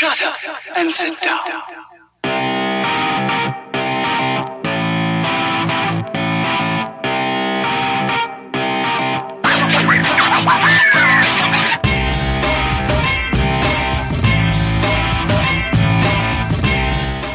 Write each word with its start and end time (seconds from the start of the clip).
Shut 0.00 0.22
up 0.22 0.36
and 0.76 0.94
sit 0.94 1.20
down. 1.20 1.40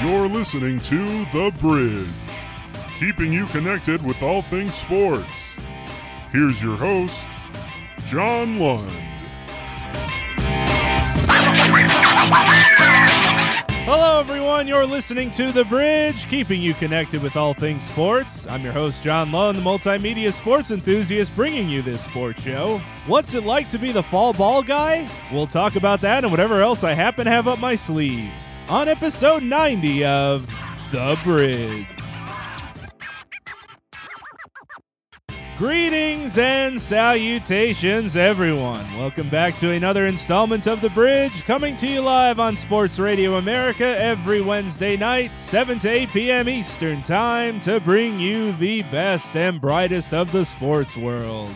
You're 0.02 0.28
listening 0.28 0.80
to 0.80 1.06
The 1.26 1.54
Bridge, 1.62 2.08
keeping 2.98 3.32
you 3.32 3.46
connected 3.46 4.04
with 4.04 4.24
all 4.24 4.42
things 4.42 4.74
sports. 4.74 5.56
Here's 6.32 6.64
your 6.64 6.78
host, 6.78 7.28
John 8.08 8.58
Lund. 8.58 9.15
Hello, 13.86 14.20
everyone. 14.20 14.68
You're 14.68 14.86
listening 14.86 15.30
to 15.32 15.52
The 15.52 15.64
Bridge, 15.66 16.28
keeping 16.28 16.60
you 16.60 16.74
connected 16.74 17.22
with 17.22 17.36
all 17.36 17.54
things 17.54 17.84
sports. 17.84 18.48
I'm 18.48 18.64
your 18.64 18.74
host, 18.74 19.04
John 19.04 19.32
Lund, 19.32 19.60
the 19.60 19.62
multimedia 19.62 20.34
sports 20.34 20.72
enthusiast, 20.72 21.36
bringing 21.36 21.70
you 21.70 21.84
this 21.84 22.04
sports 22.04 22.42
show. 22.42 22.82
What's 23.06 23.36
it 23.36 23.44
like 23.44 23.70
to 23.70 23.78
be 23.78 23.92
the 23.92 24.02
foul 24.02 24.34
ball 24.34 24.64
guy? 24.64 25.08
We'll 25.32 25.46
talk 25.46 25.76
about 25.76 26.02
that 26.02 26.24
and 26.24 26.32
whatever 26.32 26.62
else 26.62 26.84
I 26.84 26.94
happen 26.94 27.26
to 27.26 27.32
have 27.32 27.48
up 27.48 27.60
my 27.60 27.76
sleeve 27.76 28.32
on 28.70 28.88
episode 28.88 29.44
90 29.44 30.06
of 30.06 30.48
The 30.92 31.20
Bridge. 31.24 31.95
Greetings 35.58 36.38
and 36.38 36.82
salutations, 36.82 38.18
everyone. 38.18 38.86
Welcome 38.98 39.30
back 39.30 39.56
to 39.60 39.72
another 39.72 40.06
installment 40.06 40.68
of 40.68 40.82
The 40.82 40.90
Bridge, 40.90 41.46
coming 41.46 41.78
to 41.78 41.88
you 41.88 42.02
live 42.02 42.42
on 42.42 42.58
Sports 42.58 43.00
Radio 43.00 43.36
America 43.36 43.86
every 43.86 44.42
Wednesday 44.42 44.98
night, 44.98 45.32
7 45.32 45.80
to 45.80 45.90
8 45.90 46.10
p.m. 46.10 46.50
Eastern 46.50 47.00
Time, 47.00 47.62
to 47.62 47.80
bring 47.80 48.20
you 48.20 48.52
the 48.58 48.82
best 48.84 49.38
and 49.38 49.62
brightest 49.62 50.14
of 50.14 50.30
the 50.34 50.44
sports 50.44 50.98
world. 50.98 51.52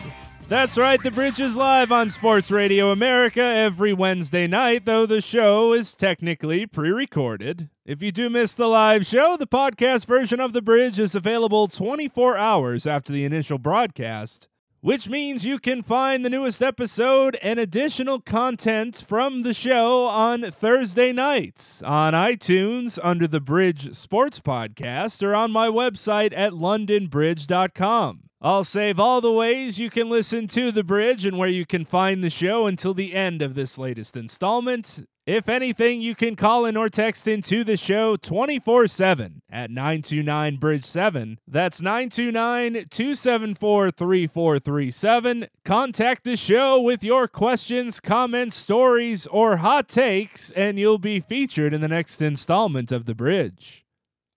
That's 0.50 0.76
right, 0.76 1.00
The 1.00 1.12
Bridge 1.12 1.38
is 1.38 1.56
live 1.56 1.92
on 1.92 2.10
Sports 2.10 2.50
Radio 2.50 2.90
America 2.90 3.40
every 3.40 3.92
Wednesday 3.92 4.48
night, 4.48 4.84
though 4.84 5.06
the 5.06 5.20
show 5.20 5.72
is 5.72 5.94
technically 5.94 6.66
pre 6.66 6.90
recorded. 6.90 7.70
If 7.86 8.02
you 8.02 8.10
do 8.10 8.28
miss 8.28 8.54
the 8.54 8.66
live 8.66 9.06
show, 9.06 9.36
the 9.36 9.46
podcast 9.46 10.06
version 10.06 10.40
of 10.40 10.52
The 10.52 10.60
Bridge 10.60 10.98
is 10.98 11.14
available 11.14 11.68
24 11.68 12.36
hours 12.36 12.84
after 12.84 13.12
the 13.12 13.24
initial 13.24 13.58
broadcast, 13.58 14.48
which 14.80 15.08
means 15.08 15.44
you 15.44 15.60
can 15.60 15.84
find 15.84 16.24
the 16.24 16.30
newest 16.30 16.60
episode 16.60 17.38
and 17.40 17.60
additional 17.60 18.18
content 18.20 19.04
from 19.06 19.42
the 19.42 19.54
show 19.54 20.08
on 20.08 20.50
Thursday 20.50 21.12
nights 21.12 21.80
on 21.84 22.12
iTunes 22.12 22.98
under 23.04 23.28
the 23.28 23.40
Bridge 23.40 23.94
Sports 23.94 24.40
Podcast 24.40 25.22
or 25.22 25.32
on 25.32 25.52
my 25.52 25.68
website 25.68 26.32
at 26.36 26.54
lundinbridge.com. 26.54 28.29
I'll 28.42 28.64
save 28.64 28.98
all 28.98 29.20
the 29.20 29.30
ways 29.30 29.78
you 29.78 29.90
can 29.90 30.08
listen 30.08 30.46
to 30.48 30.72
The 30.72 30.82
Bridge 30.82 31.26
and 31.26 31.36
where 31.36 31.46
you 31.46 31.66
can 31.66 31.84
find 31.84 32.24
the 32.24 32.30
show 32.30 32.66
until 32.66 32.94
the 32.94 33.14
end 33.14 33.42
of 33.42 33.54
this 33.54 33.76
latest 33.76 34.16
installment. 34.16 35.04
If 35.26 35.46
anything, 35.46 36.00
you 36.00 36.14
can 36.14 36.36
call 36.36 36.64
in 36.64 36.74
or 36.74 36.88
text 36.88 37.28
into 37.28 37.64
the 37.64 37.76
show 37.76 38.16
24 38.16 38.86
7 38.86 39.42
at 39.50 39.70
929 39.70 40.56
Bridge 40.56 40.84
7. 40.84 41.38
That's 41.46 41.82
929 41.82 42.86
274 42.88 43.90
3437. 43.90 45.46
Contact 45.62 46.24
the 46.24 46.36
show 46.36 46.80
with 46.80 47.04
your 47.04 47.28
questions, 47.28 48.00
comments, 48.00 48.56
stories, 48.56 49.26
or 49.26 49.58
hot 49.58 49.86
takes, 49.86 50.50
and 50.52 50.78
you'll 50.78 50.96
be 50.96 51.20
featured 51.20 51.74
in 51.74 51.82
the 51.82 51.88
next 51.88 52.22
installment 52.22 52.90
of 52.90 53.04
The 53.04 53.14
Bridge. 53.14 53.84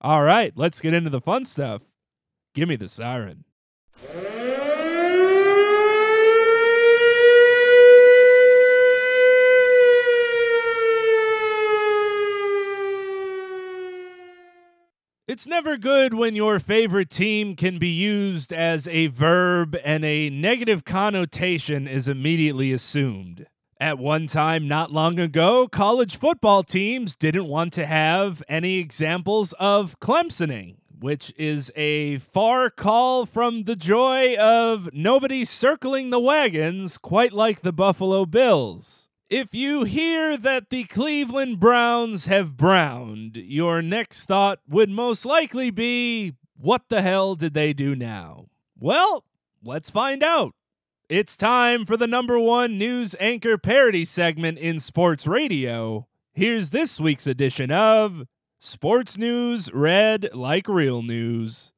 All 0.02 0.24
right, 0.24 0.52
let's 0.58 0.82
get 0.82 0.94
into 0.94 1.10
the 1.10 1.22
fun 1.22 1.46
stuff. 1.46 1.84
Give 2.54 2.68
me 2.68 2.76
the 2.76 2.90
siren. 2.90 3.46
It's 15.26 15.48
never 15.48 15.78
good 15.78 16.14
when 16.14 16.36
your 16.36 16.60
favorite 16.60 17.10
team 17.10 17.56
can 17.56 17.80
be 17.80 17.90
used 17.90 18.54
as 18.54 18.88
a 18.88 19.08
verb 19.08 19.76
and 19.84 20.06
a 20.06 20.30
negative 20.30 20.86
connotation 20.86 21.88
is 21.88 22.08
immediately 22.08 22.72
assumed. 22.72 23.48
At 23.80 23.98
one 23.98 24.28
time, 24.28 24.68
not 24.68 24.92
long 24.92 25.20
ago, 25.20 25.68
college 25.68 26.18
football 26.18 26.62
teams 26.64 27.16
didn't 27.16 27.48
want 27.48 27.74
to 27.74 27.86
have 27.86 28.44
any 28.48 28.78
examples 28.78 29.54
of 29.54 30.00
Clemsoning, 30.00 30.76
which 31.04 31.34
is 31.38 31.70
a 31.76 32.18
far 32.20 32.70
call 32.70 33.26
from 33.26 33.64
the 33.64 33.76
joy 33.76 34.38
of 34.38 34.88
nobody 34.94 35.44
circling 35.44 36.12
the 36.12 36.20
wagons, 36.20 36.98
quite 36.98 37.34
like 37.34 37.60
the 37.60 37.74
Buffalo 37.74 38.26
Bills. 38.26 39.10
If 39.30 39.54
you 39.54 39.84
hear 39.84 40.38
that 40.38 40.70
the 40.70 40.86
Cleveland 40.86 41.60
Browns 41.60 42.28
have 42.28 42.56
browned, 42.56 43.36
your 43.36 43.82
next 43.82 44.28
thought 44.28 44.60
would 44.66 44.90
most 44.90 45.26
likely 45.26 45.72
be, 45.72 46.36
what 46.56 46.84
the 46.88 47.02
hell 47.02 47.36
did 47.36 47.54
they 47.54 47.74
do 47.74 47.98
now? 47.98 48.46
Well, 48.80 49.26
let's 49.62 49.90
find 49.90 50.24
out. 50.24 50.54
It's 51.10 51.36
time 51.36 51.86
for 51.86 51.98
the 51.98 52.08
number 52.08 52.40
one 52.40 52.78
news 52.78 53.14
anchor 53.20 53.58
parody 53.58 54.06
segment 54.06 54.58
in 54.58 54.80
sports 54.80 55.28
radio. 55.28 56.08
Here's 56.32 56.70
this 56.70 57.02
week's 57.02 57.28
edition 57.28 57.72
of 57.72 58.24
Sports 58.66 59.18
News 59.18 59.70
Read 59.74 60.30
Like 60.34 60.70
Real 60.70 61.02
News. 61.02 61.74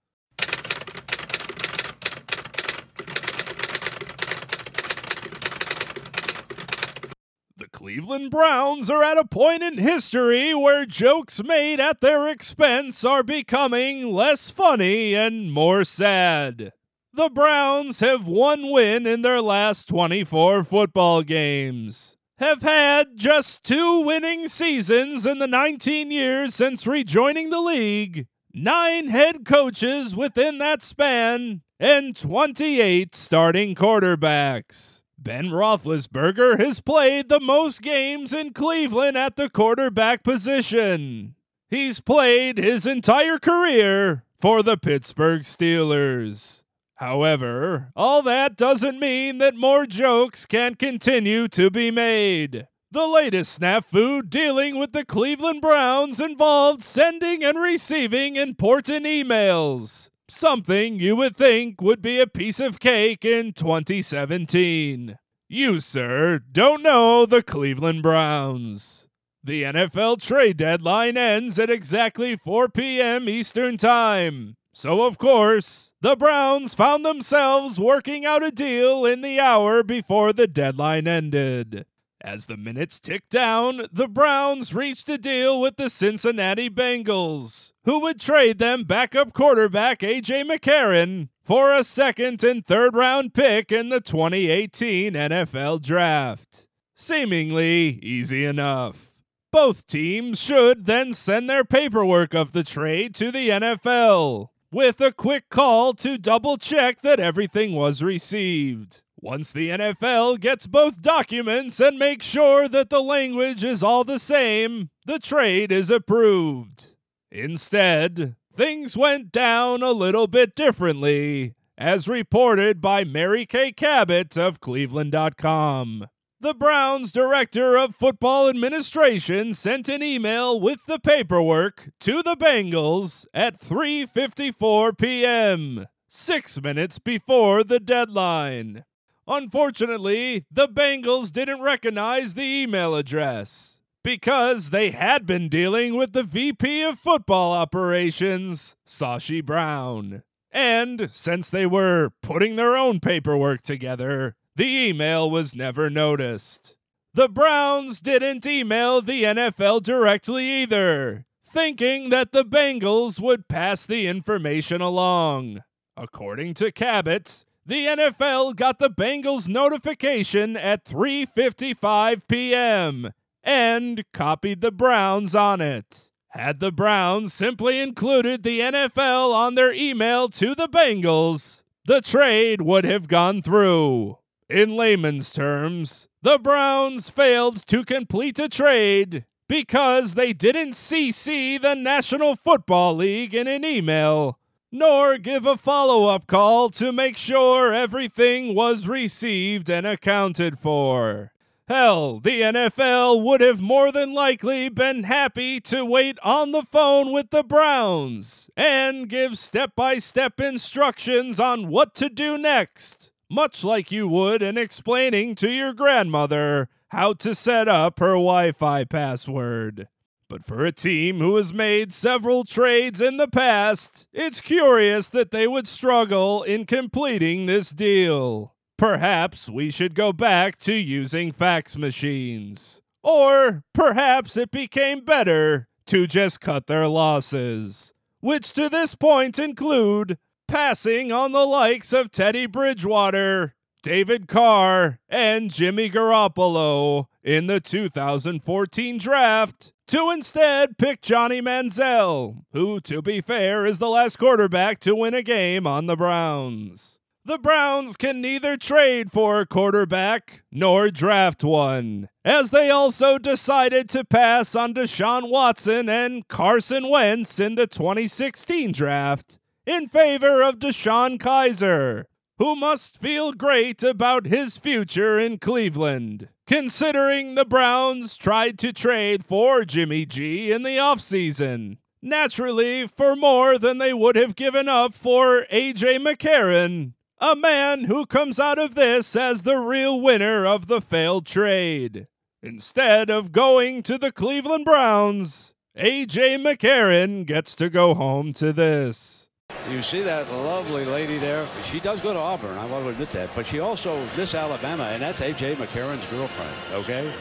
The 7.58 7.68
Cleveland 7.72 8.30
Browns 8.30 8.92
are 8.92 9.02
at 9.02 9.18
a 9.18 9.26
point 9.26 9.64
in 9.64 9.80
history 9.80 10.54
where 10.54 10.86
jokes 10.86 11.42
made 11.44 11.80
at 11.80 12.02
their 12.02 12.30
expense 12.30 13.04
are 13.04 13.24
becoming 13.24 14.14
less 14.14 14.52
funny 14.52 15.16
and 15.16 15.52
more 15.52 15.84
sad. 15.84 16.72
The 17.12 17.30
Browns 17.30 18.00
have 18.02 18.28
one 18.28 18.70
win 18.70 19.08
in 19.08 19.24
their 19.24 19.42
last 19.42 19.88
24 19.88 20.64
football 20.64 21.24
games, 21.24 22.15
have 22.38 22.62
had 22.62 23.16
just 23.16 23.64
two 23.64 24.02
winning 24.02 24.48
seasons 24.48 25.26
in 25.26 25.40
the 25.40 25.48
19 25.48 26.12
years 26.12 26.54
since 26.54 26.86
rejoining 26.86 27.50
the 27.50 27.62
league, 27.62 28.28
nine 28.54 29.08
head 29.08 29.46
coaches 29.46 30.16
within 30.16 30.58
that 30.58 30.84
span, 30.84 31.62
and 31.80 32.16
28 32.16 33.16
starting 33.16 33.74
quarterbacks. 33.74 35.02
Ben 35.18 35.46
Roethlisberger 35.46 36.60
has 36.60 36.82
played 36.82 37.30
the 37.30 37.40
most 37.40 37.82
games 37.82 38.34
in 38.34 38.54
Cleveland 38.54 39.18
at 39.18 39.38
the 39.38 39.50
quarterback 39.50 40.24
position. 40.24 41.36
He's 41.70 42.00
played 42.00 42.58
his 42.58 42.86
entire 42.86 43.40
career 43.40 44.24
for 44.40 44.62
the 44.62 44.78
Pittsburgh 44.78 45.42
Steelers. 45.42 46.65
However, 46.96 47.92
all 47.96 48.22
that 48.22 48.56
doesn't 48.56 49.00
mean 49.00 49.38
that 49.40 49.56
more 49.56 49.86
jokes 49.86 50.46
can 50.46 50.76
continue 50.76 51.48
to 51.50 51.70
be 51.70 51.92
made. 51.92 52.68
The 52.92 53.08
latest 53.08 53.60
snafu 53.60 54.30
dealing 54.30 54.78
with 54.80 54.94
the 54.94 55.04
Cleveland 55.04 55.62
Browns 55.62 56.22
involved 56.22 56.82
sending 56.82 57.44
and 57.44 57.60
receiving 57.60 58.38
important 58.38 59.06
emails. 59.06 60.10
Something 60.30 61.00
you 61.00 61.18
would 61.18 61.36
think 61.36 61.82
would 61.82 62.02
be 62.02 62.20
a 62.22 62.28
piece 62.28 62.62
of 62.62 62.80
cake 62.80 63.26
in 63.26 63.52
2017. 63.52 65.18
You, 65.50 65.80
sir, 65.82 66.40
don't 66.52 66.82
know 66.82 67.26
the 67.26 67.44
Cleveland 67.44 68.02
Browns. 68.02 69.10
The 69.44 69.64
NFL 69.64 70.22
trade 70.22 70.58
deadline 70.58 71.18
ends 71.18 71.60
at 71.60 71.70
exactly 71.70 72.38
4 72.38 72.70
p.m. 72.70 73.28
Eastern 73.28 73.78
Time. 73.78 74.56
So, 74.78 75.04
of 75.04 75.18
course, 75.18 75.94
the 76.02 76.18
Browns 76.18 76.74
found 76.74 77.06
themselves 77.06 77.80
working 77.80 78.26
out 78.26 78.44
a 78.44 78.52
deal 78.52 79.06
in 79.06 79.22
the 79.22 79.40
hour 79.40 79.84
before 79.84 80.34
the 80.34 80.48
deadline 80.48 81.08
ended. 81.08 81.86
As 82.20 82.48
the 82.48 82.58
minutes 82.58 83.00
ticked 83.00 83.30
down, 83.30 83.84
the 83.90 84.10
Browns 84.10 84.76
reached 84.76 85.08
a 85.08 85.18
deal 85.18 85.62
with 85.62 85.78
the 85.78 85.90
Cincinnati 85.90 86.70
Bengals, 86.70 87.72
who 87.86 88.02
would 88.02 88.20
trade 88.20 88.58
them 88.58 88.84
backup 88.84 89.32
quarterback 89.32 90.04
A.J. 90.04 90.44
McCarron 90.44 91.30
for 91.42 91.74
a 91.74 91.82
second 91.82 92.44
and 92.44 92.66
third 92.66 92.96
round 92.96 93.34
pick 93.34 93.72
in 93.72 93.88
the 93.88 94.02
2018 94.02 95.14
NFL 95.14 95.84
Draft. 95.84 96.68
Seemingly 96.94 97.98
easy 98.04 98.44
enough. 98.44 99.14
Both 99.54 99.88
teams 99.88 100.42
should 100.42 100.86
then 100.86 101.14
send 101.14 101.50
their 101.50 101.64
paperwork 101.64 102.34
of 102.34 102.52
the 102.52 102.66
trade 102.66 103.16
to 103.16 103.32
the 103.32 103.52
NFL 103.52 104.50
with 104.76 105.00
a 105.00 105.10
quick 105.14 105.48
call 105.48 105.94
to 105.94 106.18
double 106.18 106.58
check 106.58 107.02
that 107.02 107.18
everything 107.18 107.72
was 107.72 108.04
received. 108.04 109.02
once 109.16 109.54
the 109.54 109.70
NFL 109.70 110.38
gets 110.38 110.68
both 110.68 111.02
documents 111.02 111.80
and 111.80 111.98
makes 111.98 112.26
sure 112.26 112.68
that 112.68 112.90
the 112.90 113.00
language 113.00 113.64
is 113.64 113.82
all 113.82 114.04
the 114.04 114.20
same, 114.20 114.90
the 115.06 115.18
trade 115.18 115.72
is 115.72 115.90
approved. 115.90 116.88
Instead, 117.32 118.36
things 118.54 118.98
went 118.98 119.32
down 119.32 119.82
a 119.82 119.92
little 119.92 120.28
bit 120.28 120.54
differently, 120.56 121.56
as 121.78 122.10
reported 122.10 122.82
by 122.82 123.06
Mary 123.06 123.46
Kay 123.46 123.72
Cabot 123.72 124.38
of 124.38 124.60
Cleveland.com. 124.60 126.08
The 126.46 126.54
Browns 126.54 127.12
director 127.12 127.76
of 127.76 127.96
football 127.96 128.48
administration 128.48 129.52
sent 129.54 129.90
an 129.90 130.04
email 130.04 130.60
with 130.60 130.86
the 130.86 131.00
paperwork 131.00 131.90
to 132.02 132.22
the 132.22 132.36
Bengals 132.36 133.26
at 133.34 133.60
3:54 133.60 134.96
p.m., 134.96 135.88
6 136.08 136.62
minutes 136.62 137.00
before 137.00 137.64
the 137.64 137.80
deadline. 137.80 138.86
Unfortunately, 139.28 140.46
the 140.52 140.68
Bengals 140.68 141.32
didn't 141.32 141.64
recognize 141.64 142.36
the 142.36 142.44
email 142.44 142.94
address 142.94 143.80
because 144.04 144.70
they 144.70 144.92
had 144.92 145.26
been 145.26 145.50
dealing 145.50 145.96
with 145.96 146.14
the 146.14 146.22
VP 146.22 146.84
of 146.84 147.00
football 147.00 147.54
operations, 147.54 148.76
Sashi 148.86 149.44
Brown. 149.44 150.22
And 150.52 151.10
since 151.12 151.50
they 151.50 151.66
were 151.66 152.12
putting 152.22 152.56
their 152.56 152.78
own 152.78 153.00
paperwork 153.00 153.64
together, 153.64 154.36
the 154.56 154.88
email 154.88 155.30
was 155.30 155.56
never 155.56 155.90
noticed. 155.90 156.76
The 157.14 157.30
Browns 157.30 158.02
didn't 158.02 158.46
email 158.46 159.02
the 159.02 159.24
NFL 159.24 159.84
directly 159.84 160.64
either, 160.64 161.26
thinking 161.46 162.10
that 162.10 162.32
the 162.32 162.44
Bengals 162.44 163.20
would 163.20 163.48
pass 163.48 163.86
the 163.86 164.08
information 164.08 164.82
along. 164.82 165.64
According 165.96 166.56
to 166.56 166.72
Cabot, 166.72 167.46
the 167.66 167.86
NFL 167.86 168.56
got 168.56 168.80
the 168.80 168.90
Bengals 168.90 169.48
notification 169.48 170.58
at 170.58 170.84
3:55 170.86 172.22
p.m. 172.28 173.12
and 173.44 174.04
copied 174.14 174.62
the 174.62 174.72
Browns 174.72 175.36
on 175.36 175.62
it. 175.62 176.10
Had 176.32 176.60
the 176.60 176.72
Browns 176.72 177.34
simply 177.34 177.80
included 177.80 178.44
the 178.44 178.60
NFL 178.60 179.34
on 179.34 179.56
their 179.56 179.74
email 179.74 180.28
to 180.30 180.54
the 180.54 180.68
Bengals, 180.68 181.64
the 181.86 182.02
trade 182.02 182.62
would 182.62 182.84
have 182.84 183.08
gone 183.08 183.42
through. 183.42 184.18
In 184.50 184.76
layman's 184.76 185.34
terms, 185.34 186.08
the 186.22 186.38
Browns 186.38 187.10
failed 187.10 187.66
to 187.66 187.84
complete 187.84 188.38
a 188.38 188.48
trade 188.48 189.26
because 189.50 190.14
they 190.14 190.34
didn't 190.34 190.74
CC 190.74 191.60
the 191.60 191.74
National 191.74 192.36
Football 192.36 192.98
League 192.98 193.34
in 193.34 193.48
an 193.48 193.66
email, 193.66 194.38
nor 194.72 195.18
give 195.18 195.48
a 195.48 195.58
follow 195.58 196.06
up 196.06 196.28
call 196.28 196.70
to 196.70 196.92
make 196.92 197.18
sure 197.18 197.74
everything 197.74 198.54
was 198.54 198.88
received 198.88 199.68
and 199.68 199.88
accounted 199.88 200.60
for. 200.60 201.32
Hell, 201.68 202.20
the 202.20 202.42
NFL 202.42 203.24
would 203.24 203.42
have 203.42 203.60
more 203.60 203.92
than 203.92 204.14
likely 204.14 204.70
been 204.70 205.06
happy 205.06 205.60
to 205.62 205.84
wait 205.84 206.20
on 206.22 206.52
the 206.52 206.68
phone 206.72 207.12
with 207.12 207.32
the 207.32 207.42
Browns 207.42 208.52
and 208.56 209.10
give 209.10 209.40
step 209.40 209.76
by 209.76 209.98
step 209.98 210.40
instructions 210.40 211.40
on 211.40 211.68
what 211.68 211.96
to 211.96 212.10
do 212.10 212.38
next 212.38 213.12
much 213.30 213.64
like 213.64 213.92
you 213.92 214.08
would 214.08 214.42
in 214.42 214.58
explaining 214.58 215.36
to 215.36 215.50
your 215.50 215.74
grandmother 215.74 216.70
how 216.90 217.14
to 217.14 217.34
set 217.34 217.68
up 217.68 218.00
her 218.00 218.14
Wi 218.14 218.52
Fi 218.52 218.84
password. 218.84 219.88
But 220.28 220.46
for 220.46 220.66
a 220.66 220.72
team 220.72 221.20
who 221.20 221.36
has 221.36 221.54
made 221.54 221.94
several 221.94 222.46
trades 222.46 223.00
in 223.00 223.18
the 223.18 223.28
past, 223.28 224.08
it's 224.12 224.42
curious 224.42 225.10
that 225.10 225.32
they 225.32 225.48
would 225.48 225.68
struggle 225.68 226.42
in 226.42 226.66
completing 226.66 227.46
this 227.46 227.70
deal. 227.70 228.56
Perhaps 228.78 229.50
we 229.50 229.70
should 229.70 229.94
go 229.94 230.12
back 230.12 230.58
to 230.60 230.74
using 230.74 231.32
fax 231.32 231.78
machines. 231.78 232.82
Or 233.04 233.64
perhaps 233.74 234.36
it 234.36 234.50
became 234.50 235.06
better 235.06 235.68
to 235.86 236.08
just 236.08 236.42
cut 236.42 236.66
their 236.66 236.88
losses, 236.88 237.94
which 238.20 238.52
to 238.54 238.68
this 238.68 238.96
point 238.96 239.38
include 239.38 240.18
passing 240.48 241.12
on 241.12 241.32
the 241.32 241.46
likes 241.46 241.94
of 241.94 242.12
Teddy 242.12 242.46
Bridgewater, 242.46 243.56
David 243.84 244.28
Carr, 244.28 245.00
and 245.10 245.52
Jimmy 245.52 245.90
Garoppolo 245.90 247.06
in 247.24 247.48
the 247.48 247.60
2014 247.60 248.98
draft 248.98 249.74
to 249.88 250.12
instead 250.12 250.78
pick 250.78 251.02
Johnny 251.02 251.42
Manziel, 251.42 252.44
who, 252.54 252.80
to 252.82 253.02
be 253.02 253.22
fair, 253.22 253.66
is 253.66 253.80
the 253.80 253.90
last 253.90 254.18
quarterback 254.18 254.80
to 254.82 254.96
win 254.96 255.14
a 255.14 255.22
game 255.22 255.68
on 255.68 255.86
the 255.86 255.96
Browns. 255.96 257.00
The 257.24 257.38
Browns 257.40 257.98
can 257.98 258.22
neither 258.22 258.56
trade 258.56 259.12
for 259.12 259.40
a 259.40 259.48
quarterback 259.48 260.44
nor 260.52 260.92
draft 260.92 261.44
one, 261.44 262.10
as 262.24 262.52
they 262.52 262.70
also 262.70 263.18
decided 263.18 263.90
to 263.90 264.04
pass 264.04 264.56
on 264.56 264.76
Deshaun 264.76 265.30
Watson 265.30 265.90
and 265.90 266.28
Carson 266.28 266.88
Wentz 266.88 267.40
in 267.40 267.56
the 267.56 267.66
2016 267.66 268.72
draft 268.72 269.40
in 269.66 269.88
favor 269.88 270.42
of 270.42 270.60
DeShone 270.60 271.18
Kizer, 271.18 272.06
who 272.38 272.56
must 272.56 273.00
feel 273.00 273.32
great 273.32 273.82
about 273.84 274.28
his 274.28 274.58
future 274.58 275.20
in 275.20 275.38
Cleveland, 275.38 276.30
considering 276.46 277.36
the 277.36 277.46
Browns 277.46 278.18
tried 278.18 278.60
to 278.60 278.74
trade 278.74 279.26
for 279.26 279.64
Jimmy 279.64 280.06
G 280.06 280.52
in 280.52 280.64
the 280.64 280.78
offseason. 280.78 281.78
Naturally, 282.02 282.86
for 282.86 283.16
more 283.16 283.58
than 283.58 283.80
they 283.80 283.94
would 283.94 284.16
have 284.16 284.36
given 284.36 284.70
up 284.70 284.94
for 284.94 285.46
AJ 285.52 285.98
McCarron, 286.06 286.94
a 287.20 287.36
man 287.36 287.86
who 287.86 288.06
comes 288.06 288.40
out 288.40 288.60
of 288.60 288.76
this 288.76 289.16
as 289.16 289.42
the 289.42 289.58
real 289.58 290.00
winner 290.00 290.46
of 290.46 290.68
the 290.68 290.82
failed 290.82 291.26
trade. 291.26 292.08
Instead 292.44 293.10
of 293.10 293.32
going 293.32 293.82
to 293.82 293.98
the 293.98 294.12
Cleveland 294.12 294.66
Browns, 294.66 295.56
AJ 295.76 296.44
McCarron 296.46 297.26
gets 297.26 297.56
to 297.56 297.70
go 297.70 297.96
home 297.96 298.34
to 298.34 298.54
this. 298.54 299.25
You 299.72 299.82
see 299.82 300.02
that 300.02 300.30
lovely 300.32 300.86
lady 300.86 301.18
there? 301.18 301.48
She 301.64 301.80
does 301.80 302.02
go 302.02 302.14
to 302.14 302.20
Auburn, 302.20 302.58
I 302.58 302.66
want 302.66 302.84
to 302.84 302.90
admit 302.90 303.12
that. 303.14 303.30
But 303.36 303.46
she 303.46 303.60
also 303.60 304.00
Miss 304.16 304.36
Alabama, 304.36 304.84
and 304.84 305.02
that's 305.02 305.22
A.J. 305.22 305.56
McCarron's 305.56 306.06
girlfriend, 306.12 306.54
okay? 306.84 307.12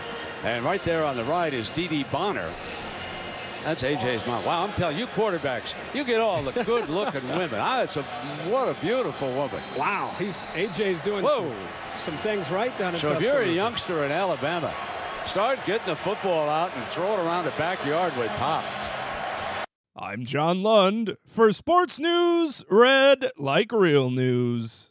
And 0.44 0.64
right 0.64 0.82
there 0.84 1.04
on 1.04 1.16
the 1.16 1.24
right 1.24 1.52
is 1.52 1.68
Dee 1.70 1.88
Dee 1.88 2.04
Bonner. 2.04 2.50
That's 3.64 3.82
AJ's 3.82 4.26
mom. 4.26 4.44
Wow, 4.44 4.64
I'm 4.64 4.72
telling 4.74 4.98
you, 4.98 5.06
quarterbacks, 5.06 5.74
you 5.94 6.04
get 6.04 6.20
all 6.20 6.42
the 6.42 6.52
good-looking 6.64 7.26
women. 7.28 7.54
Ah, 7.54 7.82
it's 7.82 7.96
a 7.96 8.02
what 8.50 8.68
a 8.68 8.78
beautiful 8.80 9.32
woman. 9.32 9.60
Wow, 9.74 10.14
he's 10.18 10.44
AJ's 10.52 11.00
doing 11.00 11.26
some, 11.26 11.50
some, 11.98 12.14
things 12.18 12.50
right 12.50 12.76
down 12.78 12.92
in 12.92 13.00
So 13.00 13.12
if 13.12 13.22
you're 13.22 13.40
a 13.40 13.48
youngster 13.48 14.04
in 14.04 14.12
Alabama, 14.12 14.72
start 15.24 15.58
getting 15.64 15.86
the 15.86 15.96
football 15.96 16.50
out 16.50 16.74
and 16.76 16.84
throw 16.84 17.14
it 17.14 17.24
around 17.24 17.46
the 17.46 17.52
backyard 17.52 18.14
with 18.18 18.30
Pop. 18.32 18.64
I'm 19.96 20.24
John 20.24 20.60
Lund 20.64 21.18
for 21.24 21.52
Sports 21.52 22.00
News 22.00 22.64
Read 22.68 23.30
Like 23.38 23.70
Real 23.70 24.10
News. 24.10 24.90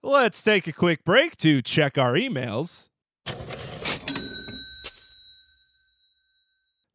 Let's 0.00 0.44
take 0.44 0.68
a 0.68 0.72
quick 0.72 1.04
break 1.04 1.36
to 1.38 1.60
check 1.60 1.98
our 1.98 2.12
emails. 2.12 2.88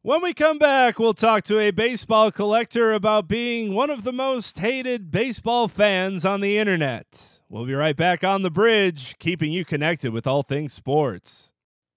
When 0.00 0.22
we 0.22 0.32
come 0.32 0.56
back, 0.58 0.98
we'll 0.98 1.12
talk 1.12 1.44
to 1.44 1.58
a 1.58 1.70
baseball 1.70 2.30
collector 2.30 2.94
about 2.94 3.28
being 3.28 3.74
one 3.74 3.90
of 3.90 4.04
the 4.04 4.12
most 4.12 4.58
hated 4.60 5.10
baseball 5.10 5.68
fans 5.68 6.24
on 6.24 6.40
the 6.40 6.56
internet. 6.56 7.35
We'll 7.48 7.64
be 7.64 7.74
right 7.74 7.96
back 7.96 8.24
on 8.24 8.42
the 8.42 8.50
bridge, 8.50 9.16
keeping 9.20 9.52
you 9.52 9.64
connected 9.64 10.12
with 10.12 10.26
all 10.26 10.42
things 10.42 10.72
sports. 10.72 11.52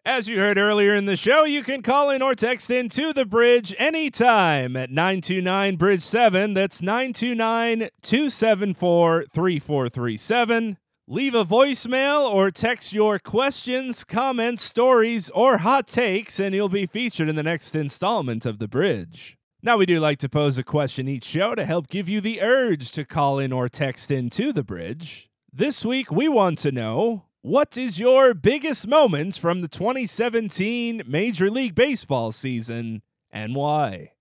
As 0.05 0.27
you 0.27 0.39
heard 0.39 0.59
earlier 0.59 0.93
in 0.93 1.05
the 1.05 1.15
show, 1.15 1.43
you 1.43 1.63
can 1.63 1.81
call 1.81 2.11
in 2.11 2.21
or 2.21 2.35
text 2.35 2.69
in 2.69 2.87
to 2.89 3.13
the 3.13 3.25
bridge 3.25 3.73
anytime 3.79 4.75
at 4.75 4.91
929 4.91 5.75
Bridge 5.75 6.01
7. 6.01 6.53
That's 6.53 6.83
929 6.83 7.89
274 8.01 9.25
3437. 9.31 10.77
Leave 11.07 11.33
a 11.33 11.43
voicemail 11.43 12.29
or 12.31 12.51
text 12.51 12.93
your 12.93 13.17
questions, 13.17 14.03
comments, 14.03 14.61
stories, 14.61 15.31
or 15.31 15.57
hot 15.57 15.87
takes, 15.87 16.39
and 16.39 16.53
you'll 16.53 16.69
be 16.69 16.85
featured 16.85 17.27
in 17.27 17.35
the 17.35 17.43
next 17.43 17.75
installment 17.75 18.45
of 18.45 18.59
The 18.59 18.67
Bridge. 18.67 19.35
Now, 19.63 19.77
we 19.77 19.87
do 19.87 19.99
like 19.99 20.19
to 20.19 20.29
pose 20.29 20.59
a 20.59 20.63
question 20.63 21.07
each 21.07 21.25
show 21.25 21.55
to 21.55 21.65
help 21.65 21.87
give 21.87 22.07
you 22.07 22.21
the 22.21 22.41
urge 22.41 22.91
to 22.91 23.03
call 23.03 23.39
in 23.39 23.51
or 23.51 23.67
text 23.67 24.11
in 24.11 24.29
to 24.31 24.53
The 24.53 24.63
Bridge. 24.63 25.28
This 25.51 25.83
week, 25.83 26.11
we 26.11 26.29
want 26.29 26.59
to 26.59 26.71
know 26.71 27.25
what 27.41 27.75
is 27.75 27.99
your 27.99 28.35
biggest 28.35 28.87
moments 28.87 29.35
from 29.35 29.61
the 29.61 29.67
2017 29.67 31.01
Major 31.07 31.49
League 31.49 31.73
Baseball 31.73 32.31
season 32.31 33.01
and 33.31 33.55
why? 33.55 34.11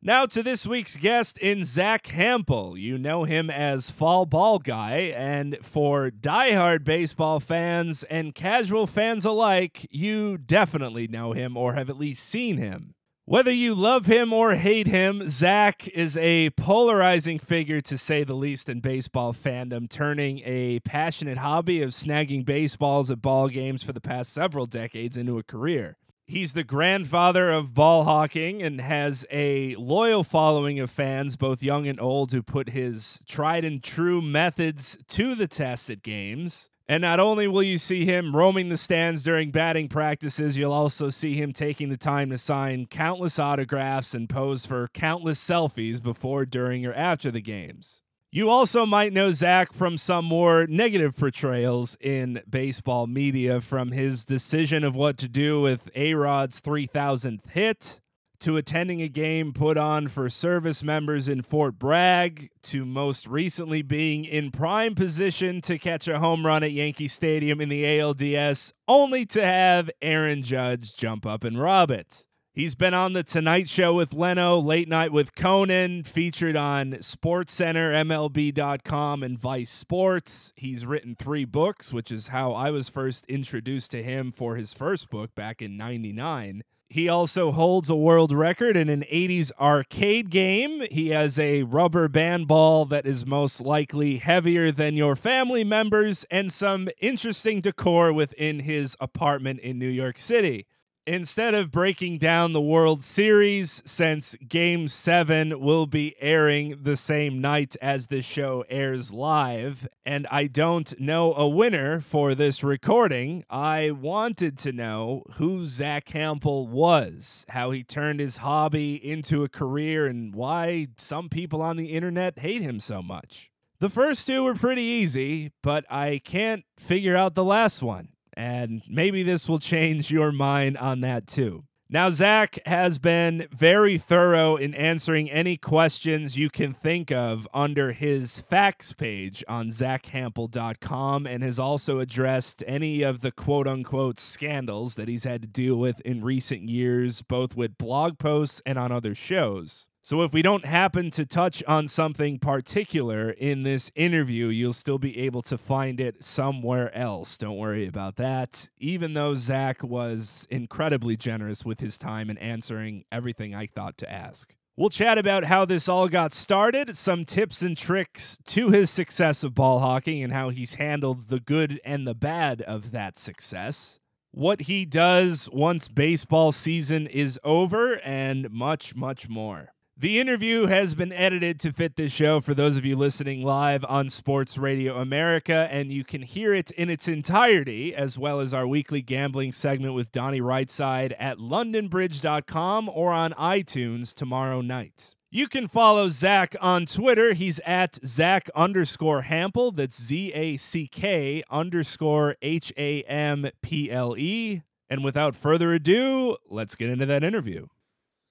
Now 0.00 0.24
to 0.24 0.42
this 0.42 0.66
week's 0.66 0.96
guest 0.96 1.36
in 1.36 1.66
Zack 1.66 2.04
Hample. 2.04 2.80
You 2.80 2.96
know 2.96 3.24
him 3.24 3.50
as 3.50 3.90
Foul 3.90 4.24
Ball 4.24 4.58
Guy, 4.58 5.12
and 5.14 5.58
for 5.60 6.10
diehard 6.10 6.82
baseball 6.84 7.40
fans 7.40 8.02
and 8.04 8.34
casual 8.34 8.86
fans 8.86 9.26
alike, 9.26 9.86
you 9.90 10.38
definitely 10.38 11.06
know 11.06 11.34
him 11.34 11.58
or 11.58 11.74
have 11.74 11.90
at 11.90 11.98
least 11.98 12.24
seen 12.24 12.56
him. 12.56 12.94
Whether 13.30 13.52
you 13.52 13.76
love 13.76 14.06
him 14.06 14.32
or 14.32 14.56
hate 14.56 14.88
him, 14.88 15.28
Zack 15.28 15.86
is 15.86 16.16
a 16.16 16.50
polarizing 16.50 17.38
figure 17.38 17.80
to 17.80 17.96
say 17.96 18.24
the 18.24 18.34
least 18.34 18.68
in 18.68 18.80
baseball 18.80 19.32
fandom, 19.32 19.88
turning 19.88 20.40
a 20.44 20.80
passionate 20.80 21.38
hobby 21.38 21.80
of 21.80 21.90
snagging 21.90 22.44
baseballs 22.44 23.08
at 23.08 23.22
ball 23.22 23.46
games 23.46 23.84
for 23.84 23.92
the 23.92 24.00
past 24.00 24.32
several 24.32 24.66
decades 24.66 25.16
into 25.16 25.38
a 25.38 25.44
career. 25.44 25.96
He's 26.26 26.54
the 26.54 26.64
grandfather 26.64 27.52
of 27.52 27.72
ball 27.72 28.02
hawking 28.02 28.62
and 28.62 28.80
has 28.80 29.24
a 29.30 29.76
loyal 29.76 30.24
following 30.24 30.80
of 30.80 30.90
fans, 30.90 31.36
both 31.36 31.62
young 31.62 31.86
and 31.86 32.00
old, 32.00 32.32
who 32.32 32.42
put 32.42 32.70
his 32.70 33.20
tried 33.28 33.64
and 33.64 33.80
true 33.80 34.20
methods 34.20 34.98
to 35.06 35.36
the 35.36 35.46
test 35.46 35.88
at 35.88 36.02
games. 36.02 36.69
And 36.90 37.02
not 37.02 37.20
only 37.20 37.46
will 37.46 37.62
you 37.62 37.78
see 37.78 38.04
him 38.04 38.34
roaming 38.34 38.68
the 38.68 38.76
stands 38.76 39.22
during 39.22 39.52
batting 39.52 39.88
practices, 39.88 40.58
you'll 40.58 40.72
also 40.72 41.08
see 41.08 41.34
him 41.34 41.52
taking 41.52 41.88
the 41.88 41.96
time 41.96 42.30
to 42.30 42.36
sign 42.36 42.86
countless 42.86 43.38
autographs 43.38 44.12
and 44.12 44.28
pose 44.28 44.66
for 44.66 44.88
countless 44.92 45.38
selfies 45.38 46.02
before, 46.02 46.44
during, 46.44 46.84
or 46.84 46.92
after 46.92 47.30
the 47.30 47.40
games. 47.40 48.02
You 48.32 48.50
also 48.50 48.86
might 48.86 49.12
know 49.12 49.30
Zack 49.30 49.72
from 49.72 49.96
some 49.98 50.24
more 50.24 50.66
negative 50.66 51.16
portrayals 51.16 51.96
in 52.00 52.42
baseball 52.50 53.06
media, 53.06 53.60
from 53.60 53.92
his 53.92 54.24
decision 54.24 54.82
of 54.82 54.96
what 54.96 55.16
to 55.18 55.28
do 55.28 55.60
with 55.60 55.88
A 55.94 56.14
Rod's 56.14 56.60
3000th 56.60 57.48
hit 57.50 58.00
to 58.40 58.56
attending 58.56 59.00
a 59.00 59.08
game 59.08 59.52
put 59.52 59.76
on 59.76 60.08
for 60.08 60.28
service 60.28 60.82
members 60.82 61.28
in 61.28 61.42
Fort 61.42 61.78
Bragg, 61.78 62.50
to 62.62 62.84
most 62.84 63.26
recently 63.26 63.82
being 63.82 64.24
in 64.24 64.50
prime 64.50 64.94
position 64.94 65.60
to 65.62 65.78
catch 65.78 66.08
a 66.08 66.18
home 66.18 66.44
run 66.44 66.62
at 66.62 66.72
Yankee 66.72 67.08
Stadium 67.08 67.60
in 67.60 67.68
the 67.68 67.84
ALDS, 67.84 68.72
only 68.88 69.24
to 69.26 69.44
have 69.44 69.90
Aaron 70.02 70.42
Judge 70.42 70.96
jump 70.96 71.24
up 71.24 71.44
and 71.44 71.60
rob 71.60 71.90
it. 71.90 72.24
He's 72.52 72.74
been 72.74 72.94
on 72.94 73.12
The 73.12 73.22
Tonight 73.22 73.68
Show 73.68 73.94
with 73.94 74.12
Leno, 74.12 74.58
Late 74.58 74.88
Night 74.88 75.12
with 75.12 75.36
Conan, 75.36 76.02
featured 76.02 76.56
on 76.56 76.94
SportsCenter, 76.94 77.92
MLB.com, 78.04 79.22
and 79.22 79.38
Vice 79.38 79.70
Sports. 79.70 80.52
He's 80.56 80.84
written 80.84 81.14
three 81.14 81.44
books, 81.44 81.92
which 81.92 82.10
is 82.10 82.28
how 82.28 82.52
I 82.52 82.72
was 82.72 82.88
first 82.88 83.24
introduced 83.26 83.92
to 83.92 84.02
him 84.02 84.32
for 84.32 84.56
his 84.56 84.74
first 84.74 85.10
book 85.10 85.32
back 85.36 85.62
in 85.62 85.76
99. 85.76 86.62
He 86.92 87.08
also 87.08 87.52
holds 87.52 87.88
a 87.88 87.94
world 87.94 88.32
record 88.32 88.76
in 88.76 88.88
an 88.88 89.04
80s 89.12 89.52
arcade 89.60 90.28
game. 90.28 90.82
He 90.90 91.10
has 91.10 91.38
a 91.38 91.62
rubber 91.62 92.08
band 92.08 92.48
ball 92.48 92.84
that 92.86 93.06
is 93.06 93.24
most 93.24 93.60
likely 93.60 94.16
heavier 94.16 94.72
than 94.72 94.96
your 94.96 95.14
family 95.14 95.62
members 95.62 96.26
and 96.32 96.50
some 96.50 96.88
interesting 97.00 97.60
decor 97.60 98.12
within 98.12 98.58
his 98.58 98.96
apartment 99.00 99.60
in 99.60 99.78
New 99.78 99.86
York 99.88 100.18
City 100.18 100.66
instead 101.06 101.54
of 101.54 101.70
breaking 101.70 102.18
down 102.18 102.52
the 102.52 102.60
World 102.60 103.02
Series, 103.02 103.82
since 103.84 104.36
Game 104.46 104.88
7 104.88 105.60
will 105.60 105.86
be 105.86 106.14
airing 106.20 106.82
the 106.82 106.96
same 106.96 107.40
night 107.40 107.76
as 107.80 108.06
the 108.06 108.22
show 108.22 108.64
airs 108.68 109.12
live, 109.12 109.88
and 110.04 110.26
I 110.30 110.46
don't 110.46 110.98
know 111.00 111.34
a 111.34 111.48
winner 111.48 112.00
for 112.00 112.34
this 112.34 112.62
recording, 112.62 113.44
I 113.48 113.90
wanted 113.90 114.58
to 114.58 114.72
know 114.72 115.24
who 115.34 115.66
Zack 115.66 116.06
Hample 116.08 116.68
was, 116.68 117.44
how 117.48 117.70
he 117.70 117.82
turned 117.82 118.20
his 118.20 118.38
hobby 118.38 118.94
into 118.94 119.42
a 119.42 119.48
career, 119.48 120.06
and 120.06 120.34
why 120.34 120.88
some 120.98 121.28
people 121.28 121.62
on 121.62 121.76
the 121.76 121.92
internet 121.92 122.38
hate 122.38 122.62
him 122.62 122.80
so 122.80 123.02
much. 123.02 123.50
The 123.80 123.88
first 123.88 124.26
two 124.26 124.44
were 124.44 124.54
pretty 124.54 124.82
easy, 124.82 125.52
but 125.62 125.90
I 125.90 126.20
can't 126.22 126.64
figure 126.76 127.16
out 127.16 127.34
the 127.34 127.44
last 127.44 127.82
one 127.82 128.10
and 128.40 128.82
maybe 128.88 129.22
this 129.22 129.50
will 129.50 129.58
change 129.58 130.10
your 130.10 130.32
mind 130.32 130.78
on 130.78 131.02
that 131.02 131.26
too. 131.26 131.64
Now, 131.90 132.08
Zach 132.08 132.58
has 132.64 132.98
been 132.98 133.48
very 133.52 133.98
thorough 133.98 134.56
in 134.56 134.74
answering 134.74 135.30
any 135.30 135.58
questions 135.58 136.38
you 136.38 136.48
can 136.48 136.72
think 136.72 137.12
of 137.12 137.46
under 137.52 137.92
his 137.92 138.40
facts 138.48 138.94
page 138.94 139.44
on 139.46 139.68
zackhample.com 139.68 141.26
and 141.26 141.42
has 141.42 141.58
also 141.58 141.98
addressed 141.98 142.64
any 142.66 143.02
of 143.02 143.20
the 143.20 143.32
quote 143.32 143.66
unquote 143.66 144.18
scandals 144.18 144.94
that 144.94 145.08
he's 145.08 145.24
had 145.24 145.42
to 145.42 145.48
deal 145.48 145.76
with 145.76 146.00
in 146.02 146.24
recent 146.24 146.68
years, 146.70 147.20
both 147.20 147.54
with 147.54 147.76
blog 147.76 148.18
posts 148.18 148.62
and 148.64 148.78
on 148.78 148.90
other 148.90 149.14
shows. 149.14 149.89
So, 150.10 150.22
if 150.22 150.32
we 150.32 150.42
don't 150.42 150.64
happen 150.64 151.12
to 151.12 151.24
touch 151.24 151.62
on 151.68 151.86
something 151.86 152.40
particular 152.40 153.30
in 153.30 153.62
this 153.62 153.92
interview, 153.94 154.48
you'll 154.48 154.72
still 154.72 154.98
be 154.98 155.16
able 155.18 155.40
to 155.42 155.56
find 155.56 156.00
it 156.00 156.24
somewhere 156.24 156.92
else. 156.96 157.38
Don't 157.38 157.56
worry 157.56 157.86
about 157.86 158.16
that. 158.16 158.70
Even 158.76 159.14
though 159.14 159.36
Zack 159.36 159.84
was 159.84 160.48
incredibly 160.50 161.16
generous 161.16 161.64
with 161.64 161.78
his 161.78 161.96
time 161.96 162.28
and 162.28 162.40
answering 162.40 163.04
everything 163.12 163.54
I 163.54 163.68
thought 163.68 163.96
to 163.98 164.10
ask. 164.10 164.56
We'll 164.76 164.88
chat 164.88 165.16
about 165.16 165.44
how 165.44 165.64
this 165.64 165.88
all 165.88 166.08
got 166.08 166.34
started, 166.34 166.96
some 166.96 167.24
tips 167.24 167.62
and 167.62 167.76
tricks 167.76 168.36
to 168.46 168.70
his 168.70 168.90
success 168.90 169.44
of 169.44 169.54
ball 169.54 169.78
hawking, 169.78 170.24
and 170.24 170.32
how 170.32 170.48
he's 170.48 170.74
handled 170.74 171.28
the 171.28 171.38
good 171.38 171.80
and 171.84 172.04
the 172.04 172.16
bad 172.16 172.62
of 172.62 172.90
that 172.90 173.16
success 173.16 174.00
what 174.32 174.62
he 174.62 174.84
does 174.84 175.48
once 175.52 175.88
baseball 175.88 176.52
season 176.52 177.08
is 177.08 177.38
over, 177.42 177.94
and 178.04 178.48
much, 178.50 178.94
much 178.94 179.28
more. 179.28 179.72
The 180.00 180.18
interview 180.18 180.64
has 180.64 180.94
been 180.94 181.12
edited 181.12 181.60
to 181.60 181.74
fit 181.74 181.96
this 181.96 182.10
show 182.10 182.40
for 182.40 182.54
those 182.54 182.78
of 182.78 182.86
you 182.86 182.96
listening 182.96 183.44
live 183.44 183.84
on 183.86 184.08
Sports 184.08 184.56
Radio 184.56 184.96
America, 184.96 185.68
and 185.70 185.92
you 185.92 186.04
can 186.04 186.22
hear 186.22 186.54
it 186.54 186.70
in 186.70 186.88
its 186.88 187.06
entirety, 187.06 187.94
as 187.94 188.16
well 188.16 188.40
as 188.40 188.54
our 188.54 188.66
weekly 188.66 189.02
gambling 189.02 189.52
segment 189.52 189.92
with 189.92 190.10
Donnie 190.10 190.40
Rightside 190.40 191.12
at 191.18 191.36
lundinbridge.com 191.36 192.88
or 192.88 193.12
on 193.12 193.32
iTunes 193.32 194.14
tomorrow 194.14 194.62
night. 194.62 195.16
You 195.30 195.46
can 195.46 195.68
follow 195.68 196.08
Zack 196.08 196.56
on 196.62 196.86
Twitter. 196.86 197.34
He's 197.34 197.58
at 197.66 197.98
Zack 198.02 198.48
underscore 198.54 199.24
Hample. 199.24 199.76
That's 199.76 200.02
Z 200.02 200.32
A 200.32 200.56
C 200.56 200.88
K 200.88 201.42
underscore 201.50 202.36
H 202.40 202.72
A 202.78 203.02
M 203.02 203.50
P 203.60 203.90
L 203.90 204.16
E. 204.16 204.62
And 204.88 205.04
without 205.04 205.36
further 205.36 205.74
ado, 205.74 206.38
let's 206.48 206.74
get 206.74 206.88
into 206.88 207.04
that 207.04 207.22
interview. 207.22 207.66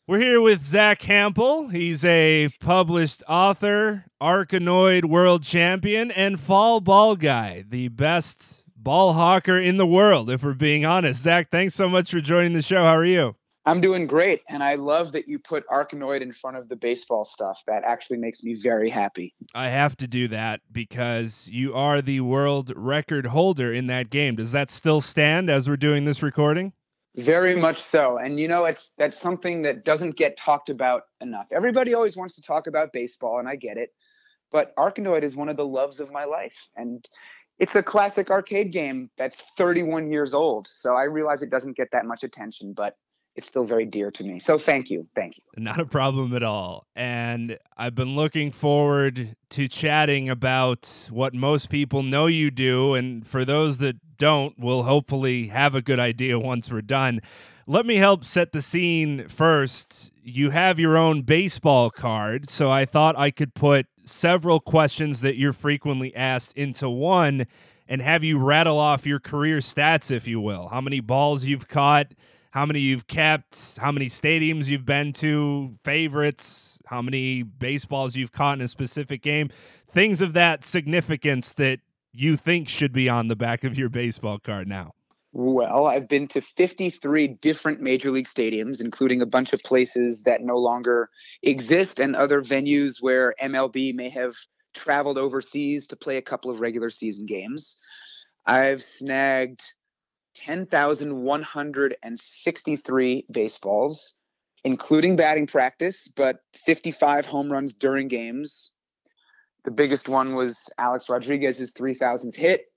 We're 0.09 0.17
here 0.17 0.41
with 0.41 0.63
Zack 0.63 1.01
Hample. 1.01 1.71
He's 1.71 2.03
a 2.03 2.49
published 2.59 3.21
author, 3.29 4.05
Arkanoid 4.19 5.05
world 5.05 5.43
champion, 5.43 6.09
and 6.09 6.39
foul 6.39 6.81
ball 6.81 7.15
guy, 7.15 7.63
the 7.69 7.89
best 7.89 8.65
ball 8.75 9.13
hawker 9.13 9.59
in 9.59 9.77
the 9.77 9.85
world, 9.85 10.31
if 10.31 10.43
we're 10.43 10.53
being 10.55 10.83
honest. 10.83 11.21
Zack, 11.21 11.51
thanks 11.51 11.75
so 11.75 11.87
much 11.87 12.09
for 12.09 12.21
joining 12.21 12.53
the 12.53 12.63
show. 12.63 12.85
How 12.85 12.95
are 12.95 13.05
you? 13.05 13.35
I'm 13.67 13.81
doing 13.81 14.07
great. 14.07 14.41
And 14.49 14.63
I 14.63 14.73
love 14.73 15.11
that 15.11 15.27
you 15.27 15.37
put 15.37 15.63
Arkanoid 15.67 16.21
in 16.21 16.33
front 16.33 16.57
of 16.57 16.69
the 16.69 16.75
baseball 16.75 17.23
stuff. 17.23 17.61
That 17.67 17.83
actually 17.83 18.17
makes 18.17 18.41
me 18.41 18.55
very 18.55 18.89
happy. 18.89 19.35
I 19.53 19.67
have 19.67 19.95
to 19.97 20.07
do 20.07 20.27
that 20.29 20.61
because 20.71 21.51
you 21.51 21.75
are 21.75 22.01
the 22.01 22.21
world 22.21 22.73
record 22.75 23.27
holder 23.27 23.71
in 23.71 23.85
that 23.87 24.09
game. 24.09 24.37
Does 24.37 24.53
that 24.53 24.71
still 24.71 25.01
stand 25.01 25.51
as 25.51 25.69
we're 25.69 25.77
doing 25.77 26.05
this 26.05 26.23
recording? 26.23 26.73
Very 27.15 27.55
much 27.55 27.81
so. 27.81 28.17
And 28.17 28.39
you 28.39 28.47
know, 28.47 28.65
it's 28.65 28.91
that's 28.97 29.19
something 29.19 29.63
that 29.63 29.83
doesn't 29.83 30.15
get 30.15 30.37
talked 30.37 30.69
about 30.69 31.03
enough. 31.21 31.47
Everybody 31.51 31.93
always 31.93 32.15
wants 32.15 32.35
to 32.35 32.41
talk 32.41 32.67
about 32.67 32.93
baseball, 32.93 33.39
and 33.39 33.47
I 33.47 33.55
get 33.55 33.77
it. 33.77 33.91
But 34.51 34.75
Arkanoid 34.75 35.23
is 35.23 35.35
one 35.35 35.49
of 35.49 35.57
the 35.57 35.65
loves 35.65 35.99
of 35.99 36.11
my 36.11 36.25
life. 36.25 36.55
And 36.75 37.07
it's 37.59 37.75
a 37.75 37.83
classic 37.83 38.29
arcade 38.29 38.71
game 38.71 39.09
that's 39.17 39.43
31 39.57 40.11
years 40.11 40.33
old. 40.33 40.67
So 40.67 40.93
I 40.95 41.03
realize 41.03 41.41
it 41.41 41.49
doesn't 41.49 41.77
get 41.77 41.89
that 41.91 42.05
much 42.05 42.23
attention, 42.23 42.73
but 42.73 42.95
it's 43.39 43.47
still 43.47 43.63
very 43.63 43.85
dear 43.85 44.11
to 44.11 44.21
me. 44.21 44.37
So 44.37 44.59
thank 44.59 44.89
you. 44.89 45.07
Thank 45.15 45.37
you. 45.37 45.43
Not 45.55 45.79
a 45.79 45.85
problem 45.85 46.35
at 46.35 46.43
all. 46.43 46.87
And 46.93 47.57
I've 47.77 47.95
been 47.95 48.13
looking 48.13 48.51
forward 48.51 49.37
to 49.51 49.69
chatting 49.69 50.29
about 50.29 51.07
what 51.09 51.33
most 51.33 51.69
people 51.69 52.03
know 52.03 52.25
you 52.25 52.51
do. 52.51 52.95
And 52.95 53.25
for 53.25 53.45
those 53.45 53.77
that 53.77 54.17
don't, 54.17 54.59
we'll 54.59 54.83
hopefully 54.83 55.47
have 55.47 55.73
a 55.73 55.81
good 55.81 55.99
idea 55.99 56.37
once 56.37 56.69
we're 56.69 56.81
done. 56.81 57.21
Let 57.65 57.85
me 57.85 57.95
help 57.95 58.25
set 58.25 58.51
the 58.51 58.61
scene 58.61 59.29
first. 59.29 60.11
You 60.21 60.49
have 60.49 60.77
your 60.77 60.97
own 60.97 61.21
baseball 61.21 61.91
card. 61.91 62.49
So 62.49 62.69
I 62.69 62.83
thought 62.83 63.17
I 63.17 63.31
could 63.31 63.53
put 63.53 63.85
several 64.03 64.59
questions 64.59 65.21
that 65.21 65.37
you're 65.37 65.53
frequently 65.53 66.13
asked 66.13 66.57
into 66.57 66.89
one 66.89 67.47
and 67.87 68.01
have 68.01 68.21
you 68.21 68.37
rattle 68.37 68.77
off 68.77 69.05
your 69.05 69.19
career 69.21 69.59
stats, 69.59 70.11
if 70.11 70.27
you 70.27 70.41
will. 70.41 70.67
How 70.67 70.81
many 70.81 70.99
balls 70.99 71.45
you've 71.45 71.69
caught 71.69 72.07
how 72.51 72.65
many 72.65 72.79
you've 72.79 73.07
kept, 73.07 73.77
how 73.77 73.91
many 73.91 74.07
stadiums 74.07 74.67
you've 74.67 74.85
been 74.85 75.13
to, 75.13 75.75
favorites, 75.83 76.79
how 76.87 77.01
many 77.01 77.43
baseballs 77.43 78.15
you've 78.15 78.31
caught 78.31 78.57
in 78.57 78.63
a 78.63 78.67
specific 78.67 79.21
game, 79.21 79.49
things 79.91 80.21
of 80.21 80.33
that 80.33 80.63
significance 80.63 81.53
that 81.53 81.79
you 82.11 82.35
think 82.35 82.67
should 82.67 82.91
be 82.91 83.07
on 83.07 83.27
the 83.27 83.35
back 83.35 83.63
of 83.63 83.77
your 83.77 83.89
baseball 83.89 84.39
card 84.39 84.67
now. 84.67 84.93
Well, 85.31 85.85
I've 85.85 86.07
been 86.07 86.27
to 86.29 86.41
53 86.41 87.27
different 87.27 87.81
major 87.81 88.09
league 88.09 88.25
stadiums, 88.25 88.81
including 88.81 89.21
a 89.21 89.27
bunch 89.27 89.53
of 89.53 89.61
places 89.61 90.23
that 90.23 90.41
no 90.41 90.57
longer 90.57 91.09
exist 91.43 91.99
and 91.99 92.15
other 92.15 92.41
venues 92.41 92.95
where 92.99 93.35
MLB 93.39 93.93
may 93.93 94.09
have 94.09 94.35
traveled 94.73 95.19
overseas 95.19 95.85
to 95.87 95.95
play 95.95 96.17
a 96.17 96.21
couple 96.21 96.49
of 96.49 96.61
regular 96.61 96.89
season 96.89 97.27
games. 97.27 97.77
I've 98.47 98.81
snagged 98.81 99.61
10,163 100.39 103.25
baseballs, 103.29 104.15
including 104.63 105.17
batting 105.17 105.47
practice, 105.47 106.07
but 106.15 106.39
55 106.53 107.25
home 107.25 107.51
runs 107.51 107.73
during 107.73 108.07
games. 108.07 108.71
The 109.65 109.71
biggest 109.71 110.07
one 110.07 110.35
was 110.35 110.69
Alex 110.77 111.09
Rodriguez's 111.09 111.73
3,000th 111.73 112.35
hit. 112.35 112.71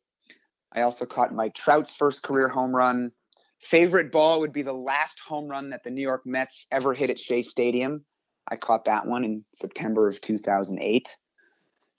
I 0.72 0.80
also 0.82 1.06
caught 1.06 1.32
Mike 1.32 1.54
Trout's 1.54 1.94
first 1.94 2.24
career 2.24 2.48
home 2.48 2.74
run. 2.74 3.12
Favorite 3.60 4.10
ball 4.10 4.40
would 4.40 4.52
be 4.52 4.62
the 4.62 4.72
last 4.72 5.20
home 5.20 5.46
run 5.46 5.70
that 5.70 5.84
the 5.84 5.90
New 5.90 6.02
York 6.02 6.26
Mets 6.26 6.66
ever 6.72 6.94
hit 6.94 7.10
at 7.10 7.20
Shea 7.20 7.42
Stadium. 7.42 8.04
I 8.48 8.56
caught 8.56 8.86
that 8.86 9.06
one 9.06 9.22
in 9.22 9.44
September 9.54 10.08
of 10.08 10.20
2008. 10.20 11.16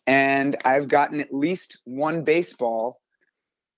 And 0.08 0.58
I've 0.66 0.90
gotten 0.90 1.22
at 1.22 1.34
least 1.34 1.78
one 1.86 2.26
baseball 2.26 3.00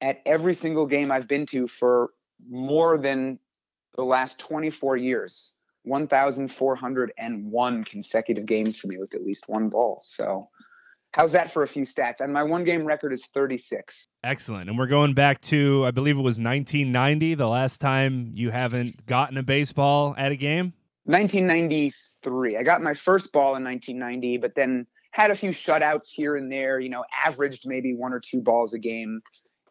at 0.01 0.21
every 0.25 0.53
single 0.53 0.85
game 0.85 1.11
I've 1.11 1.27
been 1.27 1.45
to 1.47 1.67
for 1.67 2.11
more 2.49 2.97
than 2.97 3.39
the 3.95 4.03
last 4.03 4.39
24 4.39 4.97
years. 4.97 5.51
1,401 5.83 7.83
consecutive 7.83 8.45
games 8.45 8.75
for 8.75 8.87
me 8.87 8.97
with 8.97 9.13
at 9.13 9.23
least 9.23 9.47
one 9.47 9.69
ball. 9.69 10.01
So, 10.03 10.49
how's 11.11 11.31
that 11.31 11.53
for 11.53 11.63
a 11.63 11.67
few 11.67 11.85
stats? 11.85 12.19
And 12.19 12.33
my 12.33 12.43
one 12.43 12.63
game 12.63 12.85
record 12.85 13.13
is 13.13 13.25
36. 13.27 14.07
Excellent. 14.23 14.69
And 14.69 14.77
we're 14.77 14.87
going 14.87 15.13
back 15.13 15.41
to, 15.41 15.85
I 15.85 15.91
believe 15.91 16.17
it 16.17 16.21
was 16.21 16.39
1990, 16.39 17.35
the 17.35 17.47
last 17.47 17.79
time 17.79 18.31
you 18.33 18.49
haven't 18.49 19.05
gotten 19.05 19.37
a 19.37 19.43
baseball 19.43 20.15
at 20.17 20.31
a 20.31 20.35
game? 20.35 20.73
1993. 21.05 22.57
I 22.57 22.63
got 22.63 22.81
my 22.81 22.93
first 22.93 23.31
ball 23.31 23.55
in 23.55 23.63
1990, 23.63 24.37
but 24.37 24.55
then 24.55 24.85
had 25.11 25.31
a 25.31 25.35
few 25.35 25.51
shutouts 25.51 26.09
here 26.09 26.35
and 26.35 26.51
there, 26.51 26.79
you 26.79 26.89
know, 26.89 27.05
averaged 27.25 27.65
maybe 27.65 27.95
one 27.95 28.11
or 28.11 28.19
two 28.19 28.41
balls 28.41 28.73
a 28.73 28.79
game. 28.79 29.21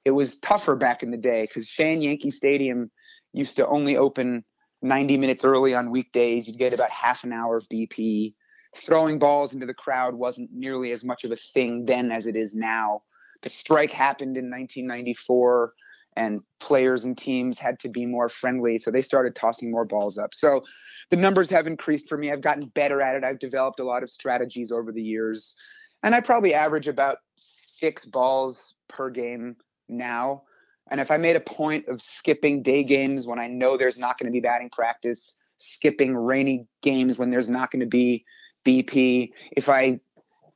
It 0.05 0.11
was 0.11 0.37
tougher 0.39 0.77
back 0.77 1.03
in 1.03 1.11
the 1.11 1.17
day 1.17 1.43
because 1.43 1.67
Shea 1.67 1.95
Yankee 1.95 2.31
Stadium 2.31 2.91
used 3.33 3.57
to 3.57 3.67
only 3.67 3.97
open 3.97 4.45
90 4.83 5.17
minutes 5.17 5.45
early 5.45 5.75
on 5.75 5.91
weekdays. 5.91 6.47
You'd 6.47 6.59
get 6.59 6.75
about 6.75 6.91
half 6.91 7.25
an 7.25 7.33
hour 7.33 7.57
of 7.57 7.69
BP. 7.69 8.35
Throwing 8.77 9.19
balls 9.19 9.55
into 9.55 9.67
the 9.67 9.75
crowd 9.75 10.15
wasn't 10.15 10.51
nearly 10.53 10.93
as 10.93 11.05
much 11.05 11.25
of 11.25 11.33
a 11.33 11.37
thing 11.37 11.87
then 11.87 12.13
as 12.13 12.27
it 12.27 12.37
is 12.37 12.55
now. 12.55 13.03
The 13.43 13.51
strike 13.51 13.91
happened 13.91 14.37
in 14.37 14.51
1994, 14.51 15.75
and 16.17 16.41
players 16.61 17.05
and 17.05 17.17
teams 17.17 17.59
had 17.59 17.79
to 17.81 17.89
be 17.89 18.07
more 18.07 18.29
friendly. 18.29 18.79
So 18.79 18.91
they 18.91 19.03
started 19.03 19.35
tossing 19.35 19.71
more 19.71 19.85
balls 19.85 20.19
up. 20.19 20.35
So 20.35 20.63
the 21.11 21.17
numbers 21.17 21.51
have 21.51 21.67
increased 21.67 22.09
for 22.09 22.17
me. 22.17 22.31
I've 22.31 22.41
gotten 22.41 22.67
better 22.67 23.01
at 23.01 23.17
it. 23.17 23.25
I've 23.25 23.39
developed 23.39 23.81
a 23.81 23.85
lot 23.85 24.03
of 24.03 24.11
strategies 24.11 24.71
over 24.71 24.93
the 24.93 25.03
years. 25.03 25.55
And 26.03 26.15
I 26.15 26.21
probably 26.21 26.55
average 26.55 26.89
about 26.89 27.19
six 27.37 28.07
balls 28.07 28.75
per 28.89 29.11
game 29.11 29.57
now. 29.89 30.43
And 30.91 31.01
if 31.01 31.11
I 31.11 31.17
made 31.17 31.37
a 31.37 31.41
point 31.41 31.89
of 31.89 32.03
skipping 32.03 32.63
day 32.63 32.85
games 32.85 33.27
when 33.27 33.39
I 33.39 33.47
know 33.47 33.77
there's 33.77 33.99
not 33.99 34.19
going 34.19 34.27
to 34.27 34.33
be 34.33 34.41
batting 34.41 34.71
practice, 34.71 35.35
skipping 35.57 36.15
rainy 36.15 36.67
games 36.83 37.17
when 37.17 37.31
there's 37.31 37.49
not 37.49 37.71
going 37.71 37.81
to 37.81 37.87
be 37.87 38.25
BP, 38.67 39.31
if 39.53 39.69
I 39.69 40.01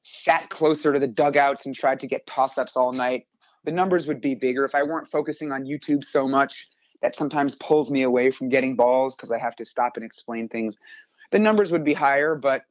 sat 0.03 0.51
closer 0.51 0.93
to 0.93 0.99
the 0.99 1.07
dugouts 1.07 1.67
and 1.67 1.75
tried 1.75 2.01
to 2.01 2.07
get 2.07 2.27
toss 2.27 2.59
ups 2.59 2.77
all 2.77 2.93
night, 2.93 3.27
the 3.65 3.73
numbers 3.73 4.07
would 4.07 4.21
be 4.21 4.35
bigger. 4.35 4.65
If 4.65 4.75
I 4.75 4.83
weren't 4.83 5.11
focusing 5.11 5.53
on 5.53 5.65
YouTube 5.65 6.05
so 6.05 6.29
much, 6.29 6.69
that 7.03 7.17
sometimes 7.17 7.55
pulls 7.57 7.91
me 7.91 8.03
away 8.03 8.31
from 8.31 8.49
getting 8.49 8.75
balls 8.77 9.15
because 9.15 9.31
I 9.31 9.39
have 9.39 9.57
to 9.57 9.65
stop 9.65 9.97
and 9.97 10.05
explain 10.05 10.49
things. 10.49 10.77
The 11.31 11.39
numbers 11.39 11.71
would 11.71 11.85
be 11.85 11.95
higher, 11.95 12.35
but 12.35 12.63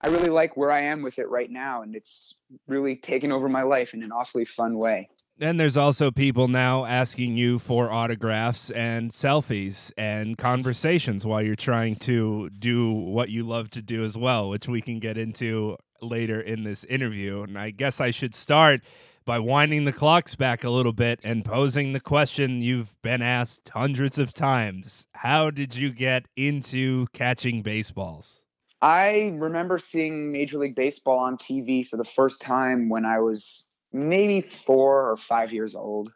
I 0.00 0.08
really 0.08 0.30
like 0.30 0.56
where 0.56 0.72
I 0.72 0.82
am 0.82 1.02
with 1.02 1.18
it 1.18 1.28
right 1.28 1.50
now. 1.50 1.82
And 1.82 1.94
it's 1.94 2.34
really 2.66 2.96
taken 2.96 3.32
over 3.32 3.48
my 3.48 3.62
life 3.62 3.94
in 3.94 4.02
an 4.02 4.12
awfully 4.12 4.44
fun 4.44 4.78
way. 4.78 5.08
Then 5.40 5.56
there's 5.56 5.78
also 5.78 6.10
people 6.10 6.48
now 6.48 6.84
asking 6.84 7.38
you 7.38 7.58
for 7.58 7.90
autographs 7.90 8.70
and 8.70 9.10
selfies 9.10 9.90
and 9.96 10.36
conversations 10.36 11.24
while 11.24 11.40
you're 11.40 11.56
trying 11.56 11.96
to 12.00 12.50
do 12.50 12.92
what 12.92 13.30
you 13.30 13.44
love 13.44 13.70
to 13.70 13.80
do 13.80 14.04
as 14.04 14.18
well, 14.18 14.50
which 14.50 14.68
we 14.68 14.82
can 14.82 14.98
get 14.98 15.16
into 15.16 15.78
later 16.02 16.42
in 16.42 16.64
this 16.64 16.84
interview. 16.84 17.42
And 17.42 17.58
I 17.58 17.70
guess 17.70 18.02
I 18.02 18.10
should 18.10 18.34
start 18.34 18.82
by 19.24 19.38
winding 19.38 19.84
the 19.84 19.94
clocks 19.94 20.34
back 20.34 20.62
a 20.62 20.68
little 20.68 20.92
bit 20.92 21.20
and 21.24 21.42
posing 21.42 21.94
the 21.94 22.00
question 22.00 22.60
you've 22.60 22.94
been 23.00 23.22
asked 23.22 23.70
hundreds 23.70 24.18
of 24.18 24.34
times 24.34 25.06
How 25.14 25.48
did 25.48 25.74
you 25.74 25.90
get 25.90 26.26
into 26.36 27.06
catching 27.14 27.62
baseballs? 27.62 28.42
I 28.82 29.32
remember 29.38 29.78
seeing 29.78 30.32
Major 30.32 30.58
League 30.58 30.76
Baseball 30.76 31.18
on 31.18 31.38
TV 31.38 31.86
for 31.86 31.96
the 31.96 32.04
first 32.04 32.42
time 32.42 32.90
when 32.90 33.06
I 33.06 33.20
was 33.20 33.69
maybe 33.92 34.40
four 34.40 35.10
or 35.10 35.16
five 35.16 35.52
years 35.52 35.74
old. 35.74 36.12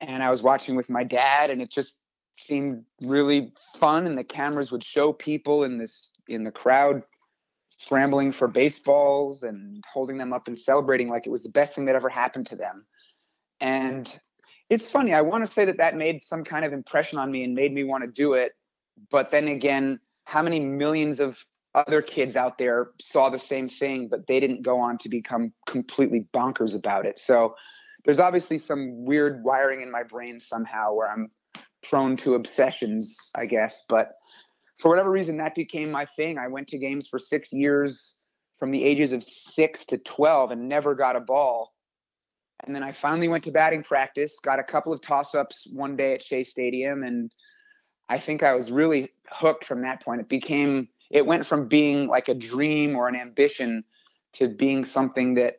And 0.00 0.22
I 0.22 0.30
was 0.30 0.42
watching 0.42 0.76
with 0.76 0.88
my 0.88 1.04
dad, 1.04 1.50
and 1.50 1.60
it 1.60 1.70
just 1.70 1.98
seemed 2.36 2.84
really 3.02 3.52
fun. 3.78 4.06
And 4.06 4.16
the 4.16 4.24
cameras 4.24 4.72
would 4.72 4.84
show 4.84 5.12
people 5.12 5.64
in 5.64 5.78
this 5.78 6.12
in 6.28 6.44
the 6.44 6.50
crowd 6.50 7.02
scrambling 7.68 8.32
for 8.32 8.48
baseballs 8.48 9.42
and 9.42 9.82
holding 9.90 10.18
them 10.18 10.32
up 10.32 10.48
and 10.48 10.58
celebrating 10.58 11.08
like 11.08 11.26
it 11.26 11.30
was 11.30 11.42
the 11.42 11.48
best 11.48 11.74
thing 11.74 11.84
that 11.86 11.94
ever 11.94 12.08
happened 12.08 12.46
to 12.46 12.56
them. 12.56 12.84
And 13.60 14.12
it's 14.68 14.88
funny. 14.88 15.14
I 15.14 15.20
want 15.20 15.46
to 15.46 15.52
say 15.52 15.64
that 15.64 15.76
that 15.78 15.96
made 15.96 16.22
some 16.22 16.44
kind 16.44 16.64
of 16.64 16.72
impression 16.72 17.18
on 17.18 17.30
me 17.30 17.44
and 17.44 17.54
made 17.54 17.72
me 17.72 17.84
want 17.84 18.04
to 18.04 18.10
do 18.10 18.34
it. 18.34 18.52
But 19.10 19.30
then 19.30 19.48
again, 19.48 20.00
how 20.24 20.42
many 20.42 20.60
millions 20.60 21.20
of 21.20 21.44
other 21.74 22.02
kids 22.02 22.36
out 22.36 22.58
there 22.58 22.90
saw 23.00 23.30
the 23.30 23.38
same 23.38 23.68
thing, 23.68 24.08
but 24.08 24.26
they 24.26 24.40
didn't 24.40 24.62
go 24.62 24.80
on 24.80 24.98
to 24.98 25.08
become 25.08 25.52
completely 25.66 26.26
bonkers 26.34 26.74
about 26.74 27.06
it. 27.06 27.18
So 27.18 27.54
there's 28.04 28.18
obviously 28.18 28.58
some 28.58 29.04
weird 29.04 29.44
wiring 29.44 29.82
in 29.82 29.90
my 29.90 30.02
brain 30.02 30.40
somehow 30.40 30.94
where 30.94 31.10
I'm 31.10 31.30
prone 31.82 32.16
to 32.18 32.34
obsessions, 32.34 33.30
I 33.34 33.46
guess. 33.46 33.84
But 33.88 34.12
for 34.78 34.88
whatever 34.88 35.10
reason, 35.10 35.36
that 35.36 35.54
became 35.54 35.90
my 35.90 36.06
thing. 36.16 36.38
I 36.38 36.48
went 36.48 36.68
to 36.68 36.78
games 36.78 37.06
for 37.06 37.18
six 37.18 37.52
years 37.52 38.16
from 38.58 38.70
the 38.70 38.84
ages 38.84 39.12
of 39.12 39.22
six 39.22 39.84
to 39.86 39.98
12 39.98 40.50
and 40.50 40.68
never 40.68 40.94
got 40.94 41.16
a 41.16 41.20
ball. 41.20 41.72
And 42.64 42.74
then 42.74 42.82
I 42.82 42.92
finally 42.92 43.28
went 43.28 43.44
to 43.44 43.50
batting 43.50 43.82
practice, 43.82 44.36
got 44.42 44.58
a 44.58 44.64
couple 44.64 44.92
of 44.92 45.00
toss 45.00 45.34
ups 45.34 45.66
one 45.72 45.96
day 45.96 46.14
at 46.14 46.22
Shea 46.22 46.44
Stadium. 46.44 47.04
And 47.04 47.32
I 48.08 48.18
think 48.18 48.42
I 48.42 48.54
was 48.54 48.70
really 48.70 49.10
hooked 49.30 49.64
from 49.64 49.82
that 49.82 50.02
point. 50.02 50.20
It 50.20 50.28
became 50.28 50.88
it 51.10 51.26
went 51.26 51.46
from 51.46 51.68
being 51.68 52.06
like 52.06 52.28
a 52.28 52.34
dream 52.34 52.96
or 52.96 53.08
an 53.08 53.16
ambition 53.16 53.84
to 54.34 54.48
being 54.48 54.84
something 54.84 55.34
that 55.34 55.56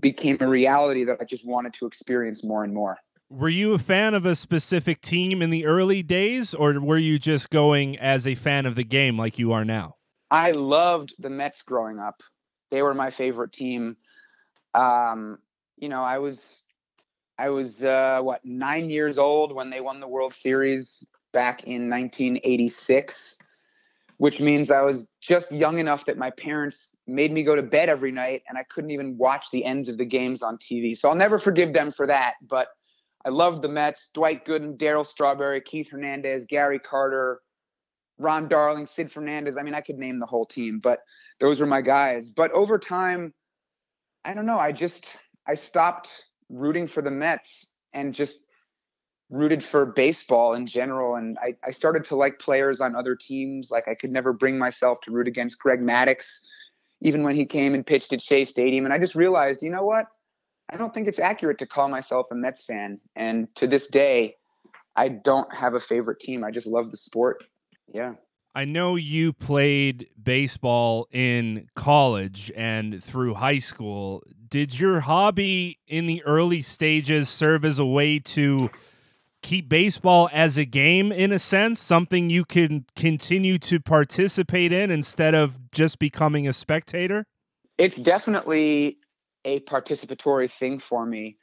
became 0.00 0.36
a 0.40 0.48
reality 0.48 1.04
that 1.04 1.18
I 1.20 1.24
just 1.24 1.46
wanted 1.46 1.72
to 1.74 1.86
experience 1.86 2.42
more 2.42 2.64
and 2.64 2.74
more. 2.74 2.98
Were 3.30 3.48
you 3.48 3.72
a 3.72 3.78
fan 3.78 4.12
of 4.12 4.26
a 4.26 4.34
specific 4.34 5.00
team 5.00 5.40
in 5.40 5.50
the 5.50 5.64
early 5.64 6.02
days, 6.02 6.52
or 6.52 6.78
were 6.80 6.98
you 6.98 7.18
just 7.18 7.48
going 7.48 7.98
as 7.98 8.26
a 8.26 8.34
fan 8.34 8.66
of 8.66 8.74
the 8.74 8.84
game 8.84 9.18
like 9.18 9.38
you 9.38 9.52
are 9.52 9.64
now? 9.64 9.96
I 10.30 10.50
loved 10.50 11.14
the 11.18 11.30
Mets 11.30 11.62
growing 11.62 11.98
up. 11.98 12.22
They 12.70 12.82
were 12.82 12.94
my 12.94 13.10
favorite 13.10 13.52
team. 13.52 13.96
Um, 14.74 15.38
you 15.78 15.88
know, 15.88 16.02
I 16.02 16.18
was 16.18 16.64
I 17.38 17.48
was 17.50 17.84
uh, 17.84 18.20
what 18.22 18.44
nine 18.44 18.90
years 18.90 19.16
old 19.16 19.54
when 19.54 19.70
they 19.70 19.80
won 19.80 20.00
the 20.00 20.08
World 20.08 20.34
Series 20.34 21.06
back 21.32 21.64
in 21.64 21.88
1986 21.88 23.36
which 24.22 24.40
means 24.40 24.70
I 24.70 24.82
was 24.82 25.08
just 25.20 25.50
young 25.50 25.80
enough 25.80 26.04
that 26.04 26.16
my 26.16 26.30
parents 26.30 26.90
made 27.08 27.32
me 27.32 27.42
go 27.42 27.56
to 27.56 27.62
bed 27.62 27.88
every 27.88 28.12
night 28.12 28.44
and 28.48 28.56
I 28.56 28.62
couldn't 28.62 28.92
even 28.92 29.18
watch 29.18 29.46
the 29.50 29.64
ends 29.64 29.88
of 29.88 29.98
the 29.98 30.04
games 30.04 30.42
on 30.42 30.58
TV. 30.58 30.96
So 30.96 31.08
I'll 31.08 31.16
never 31.16 31.40
forgive 31.40 31.72
them 31.72 31.90
for 31.90 32.06
that. 32.06 32.34
But 32.40 32.68
I 33.26 33.30
loved 33.30 33.62
the 33.62 33.68
Mets, 33.68 34.10
Dwight 34.14 34.46
Gooden, 34.46 34.76
Darryl 34.76 35.04
Strawberry, 35.04 35.60
Keith 35.60 35.90
Hernandez, 35.90 36.46
Gary 36.46 36.78
Carter, 36.78 37.40
Ron 38.16 38.46
Darling, 38.46 38.86
Sid 38.86 39.10
Fernandez. 39.10 39.56
I 39.56 39.64
mean, 39.64 39.74
I 39.74 39.80
could 39.80 39.98
name 39.98 40.20
the 40.20 40.26
whole 40.26 40.46
team, 40.46 40.78
but 40.78 41.00
those 41.40 41.58
were 41.58 41.66
my 41.66 41.80
guys. 41.80 42.30
But 42.30 42.52
over 42.52 42.78
time, 42.78 43.34
I 44.24 44.34
don't 44.34 44.46
know. 44.46 44.56
I 44.56 44.70
just 44.70 45.18
I 45.48 45.54
stopped 45.54 46.26
rooting 46.48 46.86
for 46.86 47.02
the 47.02 47.10
Mets 47.10 47.70
and 47.92 48.14
just 48.14 48.38
rooted 49.32 49.64
for 49.64 49.86
baseball 49.86 50.52
in 50.52 50.66
general. 50.66 51.16
And 51.16 51.38
I, 51.40 51.56
I 51.64 51.70
started 51.70 52.04
to 52.04 52.16
like 52.16 52.38
players 52.38 52.82
on 52.82 52.94
other 52.94 53.16
teams. 53.16 53.70
Like 53.70 53.88
I 53.88 53.94
could 53.94 54.12
never 54.12 54.32
bring 54.32 54.58
myself 54.58 55.00
to 55.00 55.10
root 55.10 55.26
against 55.26 55.58
Greg 55.58 55.80
Maddux, 55.80 56.40
even 57.00 57.22
when 57.22 57.34
he 57.34 57.46
came 57.46 57.74
and 57.74 57.84
pitched 57.84 58.12
at 58.12 58.20
Shea 58.20 58.44
Stadium. 58.44 58.84
And 58.84 58.92
I 58.92 58.98
just 58.98 59.14
realized, 59.14 59.62
you 59.62 59.70
know 59.70 59.84
what? 59.84 60.06
I 60.70 60.76
don't 60.76 60.92
think 60.92 61.08
it's 61.08 61.18
accurate 61.18 61.58
to 61.58 61.66
call 61.66 61.88
myself 61.88 62.26
a 62.30 62.34
Mets 62.34 62.64
fan. 62.64 63.00
And 63.16 63.48
to 63.56 63.66
this 63.66 63.86
day, 63.86 64.36
I 64.96 65.08
don't 65.08 65.52
have 65.52 65.72
a 65.74 65.80
favorite 65.80 66.20
team. 66.20 66.44
I 66.44 66.50
just 66.50 66.66
love 66.66 66.90
the 66.90 66.98
sport. 66.98 67.42
Yeah. 67.92 68.12
I 68.54 68.66
know 68.66 68.96
you 68.96 69.32
played 69.32 70.10
baseball 70.22 71.08
in 71.10 71.68
college 71.74 72.52
and 72.54 73.02
through 73.02 73.34
high 73.34 73.60
school. 73.60 74.22
Did 74.46 74.78
your 74.78 75.00
hobby 75.00 75.78
in 75.88 76.06
the 76.06 76.22
early 76.24 76.60
stages 76.60 77.30
serve 77.30 77.64
as 77.64 77.78
a 77.78 77.86
way 77.86 78.18
to 78.18 78.68
keep 79.42 79.68
baseball 79.68 80.30
as 80.32 80.56
a 80.56 80.64
game 80.64 81.12
in 81.12 81.32
a 81.32 81.38
sense, 81.38 81.80
something 81.80 82.30
you 82.30 82.44
can 82.44 82.86
continue 82.96 83.58
to 83.58 83.80
participate 83.80 84.72
in 84.72 84.90
instead 84.90 85.34
of 85.34 85.70
just 85.72 85.98
becoming 85.98 86.48
a 86.48 86.52
spectator? 86.52 87.26
It's 87.78 87.96
definitely 87.96 88.98
a 89.44 89.60
participatory 89.60 90.50
thing 90.50 90.78
for 90.78 91.04
me. 91.04 91.36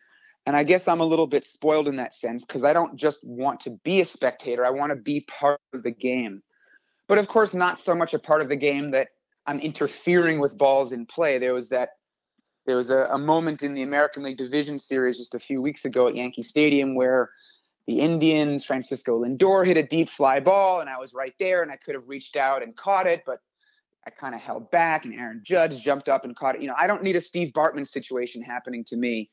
And 0.46 0.56
I 0.56 0.64
guess 0.64 0.88
I'm 0.88 1.02
a 1.02 1.06
little 1.06 1.28
bit 1.28 1.46
spoiled 1.46 1.88
in 1.88 1.98
that 1.98 2.16
sense 2.16 2.46
because 2.46 2.64
I 2.64 2.74
don't 2.74 2.96
just 2.96 3.20
want 3.24 3.60
to 3.62 3.72
be 3.84 4.02
a 4.02 4.06
spectator, 4.06 4.66
I 4.66 4.70
want 4.72 4.92
to 4.92 4.96
be 4.96 5.22
part 5.22 5.60
of 5.74 5.84
the 5.84 5.92
game. 5.92 6.42
but 7.08 7.18
of 7.18 7.28
course 7.28 7.54
not 7.54 7.80
so 7.80 7.94
much 7.94 8.14
a 8.14 8.20
part 8.20 8.42
of 8.42 8.50
the 8.50 8.56
game 8.56 8.92
that 8.92 9.10
I'm 9.48 9.60
interfering 9.60 10.40
with 10.40 10.58
balls 10.58 10.92
in 10.92 11.06
play. 11.06 11.40
There 11.40 11.54
was 11.54 11.70
that 11.70 11.90
there 12.66 12.78
was 12.78 12.90
a, 12.92 13.06
a 13.12 13.18
moment 13.18 13.64
in 13.64 13.74
the 13.74 13.82
American 13.82 14.24
League 14.24 14.38
Division 14.38 14.78
Series 14.78 15.18
just 15.18 15.34
a 15.34 15.40
few 15.40 15.62
weeks 15.62 15.86
ago 15.86 16.08
at 16.08 16.16
Yankee 16.16 16.44
Stadium 16.44 16.96
where 16.96 17.32
the 17.89 18.02
Indians, 18.02 18.63
Francisco 18.63 19.23
Lindor 19.23 19.65
hit 19.65 19.75
a 19.75 19.82
deep 19.82 20.10
fly 20.10 20.39
ball, 20.39 20.80
and 20.80 20.88
I 20.88 20.99
was 20.99 21.12
right 21.12 21.34
there, 21.39 21.63
and 21.63 21.71
I 21.71 21.75
could 21.75 21.95
have 21.95 22.08
reached 22.08 22.36
out 22.36 22.62
and 22.62 22.75
caught 22.75 23.08
it, 23.08 23.23
but 23.25 23.39
I 24.06 24.12
kind 24.12 24.36
of 24.36 24.41
held 24.41 24.69
back, 24.69 25.06
and 25.06 25.13
Aaron 25.15 25.41
Judge 25.43 25.84
jumped 25.84 26.08
up 26.08 26.23
and 26.23 26.36
caught 26.36 26.54
it. 26.54 26.62
You 26.62 26.67
know, 26.67 26.75
I 26.78 26.86
don't 26.86 27.02
need 27.02 27.15
a 27.15 27.21
Steve 27.21 27.52
Bartman 27.52 27.88
situation 27.88 28.43
happening 28.43 28.84
to 28.89 28.95
me, 28.95 29.32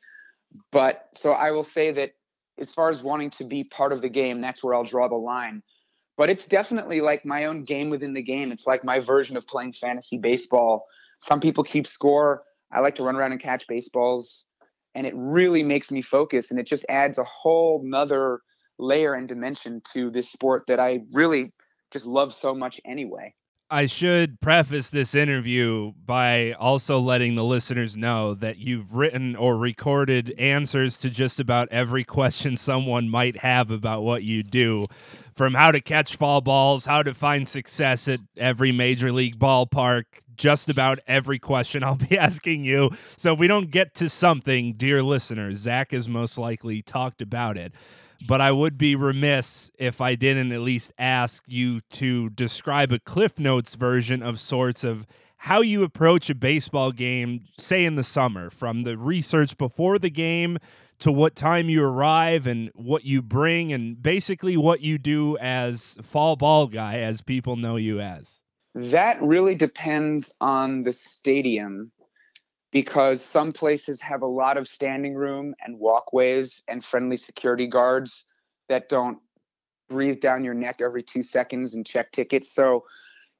but 0.72 1.10
so 1.12 1.32
I 1.32 1.50
will 1.50 1.64
say 1.64 1.90
that 1.90 2.12
as 2.58 2.72
far 2.72 2.88
as 2.88 3.02
wanting 3.02 3.28
to 3.32 3.44
be 3.44 3.62
part 3.62 3.92
of 3.92 4.00
the 4.00 4.08
game, 4.08 4.40
that's 4.40 4.64
where 4.64 4.74
I'll 4.74 4.84
draw 4.84 5.06
the 5.06 5.16
line. 5.16 5.62
But 6.16 6.30
it's 6.30 6.46
definitely 6.46 7.02
like 7.02 7.26
my 7.26 7.44
own 7.44 7.62
game 7.62 7.90
within 7.90 8.14
the 8.14 8.22
game. 8.22 8.52
It's 8.52 8.66
like 8.66 8.82
my 8.82 9.00
version 9.00 9.36
of 9.36 9.46
playing 9.46 9.74
fantasy 9.74 10.16
baseball. 10.16 10.86
Some 11.18 11.40
people 11.40 11.62
keep 11.62 11.86
score. 11.86 12.42
I 12.72 12.80
like 12.80 12.94
to 12.94 13.02
run 13.02 13.16
around 13.16 13.32
and 13.32 13.40
catch 13.40 13.66
baseballs 13.66 14.46
and 14.94 15.06
it 15.06 15.12
really 15.14 15.62
makes 15.62 15.92
me 15.92 16.00
focus 16.00 16.50
and 16.50 16.58
it 16.58 16.66
just 16.66 16.86
adds 16.88 17.18
a 17.18 17.24
whole 17.24 17.82
nother 17.84 18.40
layer 18.78 19.14
and 19.14 19.28
dimension 19.28 19.82
to 19.92 20.10
this 20.10 20.30
sport 20.30 20.64
that 20.68 20.80
I 20.80 21.00
really 21.12 21.52
just 21.92 22.06
love 22.06 22.34
so 22.34 22.54
much 22.54 22.80
anyway. 22.84 23.34
I 23.68 23.86
should 23.86 24.40
preface 24.40 24.90
this 24.90 25.12
interview 25.12 25.92
by 26.04 26.52
also 26.52 27.00
letting 27.00 27.34
the 27.34 27.42
listeners 27.42 27.96
know 27.96 28.32
that 28.34 28.58
you've 28.58 28.94
written 28.94 29.34
or 29.34 29.56
recorded 29.56 30.32
answers 30.38 30.96
to 30.98 31.10
just 31.10 31.40
about 31.40 31.68
every 31.72 32.04
question 32.04 32.56
someone 32.56 33.08
might 33.08 33.38
have 33.38 33.72
about 33.72 34.04
what 34.04 34.22
you 34.22 34.44
do 34.44 34.86
from 35.34 35.54
how 35.54 35.72
to 35.72 35.80
catch 35.80 36.14
foul 36.14 36.40
balls, 36.40 36.86
how 36.86 37.02
to 37.02 37.12
find 37.12 37.48
success 37.48 38.06
at 38.06 38.20
every 38.36 38.70
major 38.70 39.10
league 39.10 39.36
ballpark, 39.36 40.04
just 40.36 40.70
about 40.70 41.00
every 41.08 41.40
question 41.40 41.82
I'll 41.82 41.96
be 41.96 42.16
asking 42.16 42.64
you. 42.64 42.90
So 43.16 43.32
if 43.32 43.40
we 43.40 43.48
don't 43.48 43.72
get 43.72 43.96
to 43.96 44.08
something, 44.08 44.74
dear 44.74 45.02
listeners, 45.02 45.58
Zack 45.58 45.90
has 45.90 46.08
most 46.08 46.38
likely 46.38 46.82
talked 46.82 47.20
about 47.20 47.56
it 47.56 47.72
but 48.26 48.40
I 48.40 48.52
would 48.52 48.78
be 48.78 48.94
remiss 48.94 49.70
if 49.78 50.00
I 50.00 50.14
didn't 50.14 50.52
at 50.52 50.60
least 50.60 50.92
ask 50.98 51.44
you 51.46 51.80
to 51.90 52.30
describe 52.30 52.92
a 52.92 52.98
Cliff 52.98 53.38
Notes 53.38 53.74
version 53.74 54.22
of 54.22 54.40
sorts 54.40 54.84
of 54.84 55.06
how 55.38 55.60
you 55.60 55.82
approach 55.82 56.30
a 56.30 56.34
baseball 56.34 56.92
game, 56.92 57.44
say 57.58 57.84
in 57.84 57.94
the 57.94 58.02
summer, 58.02 58.50
from 58.50 58.82
the 58.82 58.96
research 58.96 59.56
before 59.56 59.98
the 59.98 60.10
game 60.10 60.58
to 60.98 61.12
what 61.12 61.36
time 61.36 61.68
you 61.68 61.84
arrive 61.84 62.46
and 62.46 62.70
what 62.74 63.04
you 63.04 63.20
bring, 63.20 63.72
and 63.72 64.02
basically 64.02 64.56
what 64.56 64.80
you 64.80 64.96
do 64.98 65.36
as 65.38 65.98
foul 66.02 66.36
ball 66.36 66.66
guy, 66.66 66.98
as 66.98 67.20
people 67.20 67.54
know 67.56 67.76
you 67.76 68.00
as. 68.00 68.40
That 68.74 69.22
really 69.22 69.54
depends 69.54 70.32
on 70.40 70.82
the 70.82 70.92
stadium 70.92 71.92
because 72.76 73.24
some 73.24 73.52
places 73.52 74.02
have 74.02 74.20
a 74.20 74.26
lot 74.26 74.58
of 74.58 74.68
standing 74.68 75.14
room 75.14 75.54
and 75.64 75.78
walkways 75.78 76.62
and 76.68 76.84
friendly 76.84 77.16
security 77.16 77.66
guards 77.66 78.26
that 78.68 78.90
don't 78.90 79.16
breathe 79.88 80.20
down 80.20 80.44
your 80.44 80.52
neck 80.52 80.82
every 80.82 81.02
two 81.02 81.22
seconds 81.22 81.74
and 81.74 81.86
check 81.86 82.12
tickets. 82.12 82.52
So 82.52 82.84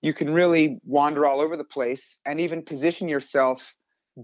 you 0.01 0.15
can 0.15 0.33
really 0.33 0.79
wander 0.87 1.27
all 1.27 1.43
over 1.43 1.55
the 1.59 1.65
place 1.65 2.17
and 2.25 2.41
even 2.41 2.63
position 2.63 3.11
yourself 3.11 3.75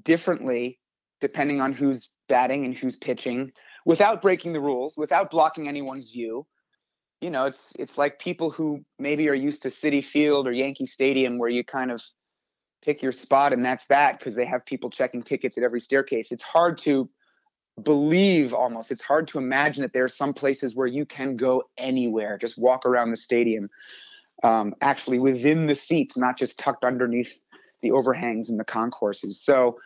differently 0.02 0.78
depending 1.20 1.60
on 1.60 1.74
who's 1.74 2.08
batting 2.30 2.64
and 2.64 2.74
who's 2.74 2.96
pitching 2.96 3.52
without 3.84 4.22
breaking 4.22 4.54
the 4.54 4.60
rules, 4.60 4.96
without 4.96 5.30
blocking 5.30 5.68
anyone's 5.68 6.10
view. 6.10 6.46
You 7.20 7.28
know, 7.28 7.44
it's 7.44 7.74
it's 7.78 7.98
like 7.98 8.18
people 8.18 8.50
who 8.50 8.80
maybe 8.98 9.28
are 9.28 9.34
used 9.34 9.60
to 9.64 9.68
Citi 9.68 10.02
Field 10.02 10.48
or 10.48 10.52
Yankee 10.52 10.86
Stadium 10.86 11.36
where 11.36 11.50
you 11.50 11.64
kind 11.64 11.90
of 11.90 12.02
pick 12.82 13.02
your 13.02 13.12
spot 13.12 13.52
and 13.52 13.64
that's 13.64 13.86
that 13.86 14.18
because 14.18 14.34
they 14.34 14.44
have 14.44 14.66
people 14.66 14.90
checking 14.90 15.22
tickets 15.22 15.56
at 15.56 15.64
every 15.64 15.80
staircase. 15.80 16.32
It's 16.32 16.42
hard 16.42 16.78
to 16.78 17.08
believe 17.82 18.52
almost. 18.52 18.90
It's 18.90 19.02
hard 19.02 19.28
to 19.28 19.38
imagine 19.38 19.82
that 19.82 19.92
there 19.92 20.04
are 20.04 20.08
some 20.08 20.34
places 20.34 20.74
where 20.74 20.86
you 20.86 21.06
can 21.06 21.36
go 21.36 21.62
anywhere, 21.78 22.36
just 22.38 22.58
walk 22.58 22.84
around 22.84 23.10
the 23.10 23.16
stadium, 23.16 23.70
um, 24.42 24.74
actually 24.80 25.18
within 25.18 25.66
the 25.66 25.74
seats, 25.74 26.16
not 26.16 26.36
just 26.36 26.58
tucked 26.58 26.84
underneath 26.84 27.40
the 27.80 27.92
overhangs 27.92 28.50
and 28.50 28.58
the 28.58 28.64
concourses. 28.64 29.40
So 29.40 29.78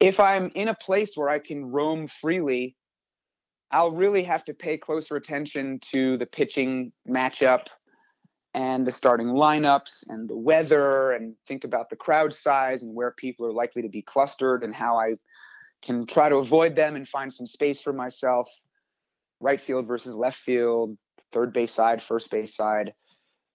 if 0.00 0.18
I'm 0.20 0.50
in 0.54 0.68
a 0.68 0.74
place 0.74 1.16
where 1.16 1.28
I 1.28 1.38
can 1.38 1.70
roam 1.70 2.08
freely, 2.08 2.76
I'll 3.70 3.92
really 3.92 4.24
have 4.24 4.44
to 4.46 4.54
pay 4.54 4.76
closer 4.76 5.16
attention 5.16 5.78
to 5.92 6.16
the 6.16 6.26
pitching 6.26 6.92
matchup 7.08 7.66
and 8.54 8.86
the 8.86 8.92
starting 8.92 9.28
lineups 9.28 10.04
and 10.08 10.28
the 10.28 10.36
weather 10.36 11.12
and 11.12 11.34
think 11.46 11.64
about 11.64 11.88
the 11.88 11.96
crowd 11.96 12.34
size 12.34 12.82
and 12.82 12.94
where 12.94 13.12
people 13.12 13.46
are 13.46 13.52
likely 13.52 13.82
to 13.82 13.88
be 13.88 14.02
clustered 14.02 14.64
and 14.64 14.74
how 14.74 14.96
I 14.96 15.14
can 15.82 16.06
try 16.06 16.28
to 16.28 16.36
avoid 16.36 16.74
them 16.74 16.96
and 16.96 17.08
find 17.08 17.32
some 17.32 17.46
space 17.46 17.80
for 17.80 17.92
myself. 17.92 18.48
Right 19.40 19.60
field 19.60 19.86
versus 19.86 20.14
left 20.14 20.38
field, 20.38 20.98
third 21.32 21.52
base 21.52 21.72
side, 21.72 22.02
first 22.02 22.30
base 22.30 22.54
side. 22.54 22.92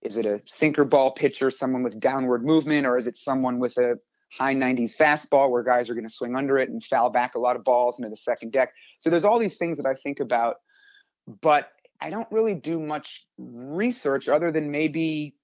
Is 0.01 0.17
it 0.17 0.25
a 0.25 0.41
sinker 0.45 0.85
ball 0.85 1.11
pitcher, 1.11 1.51
someone 1.51 1.83
with 1.83 1.99
downward 1.99 2.45
movement, 2.45 2.87
or 2.87 2.97
is 2.97 3.07
it 3.07 3.17
someone 3.17 3.59
with 3.59 3.77
a 3.77 3.95
high 4.31 4.55
90s 4.55 4.95
fastball 4.95 5.49
where 5.49 5.63
guys 5.63 5.89
are 5.89 5.93
going 5.93 6.07
to 6.07 6.13
swing 6.13 6.35
under 6.35 6.57
it 6.57 6.69
and 6.69 6.83
foul 6.83 7.09
back 7.09 7.35
a 7.35 7.39
lot 7.39 7.55
of 7.55 7.63
balls 7.63 7.99
into 7.99 8.09
the 8.09 8.17
second 8.17 8.51
deck? 8.51 8.71
So 8.99 9.09
there's 9.09 9.25
all 9.25 9.39
these 9.39 9.57
things 9.57 9.77
that 9.77 9.85
I 9.85 9.93
think 9.93 10.19
about, 10.19 10.57
but 11.41 11.69
I 12.01 12.09
don't 12.09 12.27
really 12.31 12.55
do 12.55 12.79
much 12.79 13.25
research 13.37 14.27
other 14.27 14.51
than 14.51 14.71
maybe 14.71 15.35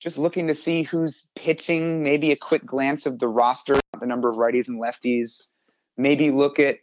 just 0.00 0.18
looking 0.18 0.48
to 0.48 0.54
see 0.54 0.82
who's 0.82 1.28
pitching, 1.36 2.02
maybe 2.02 2.32
a 2.32 2.36
quick 2.36 2.66
glance 2.66 3.06
of 3.06 3.18
the 3.18 3.28
roster, 3.28 3.78
the 4.00 4.06
number 4.06 4.28
of 4.28 4.36
righties 4.36 4.68
and 4.68 4.80
lefties, 4.80 5.48
maybe 5.96 6.30
look 6.30 6.58
at 6.58 6.78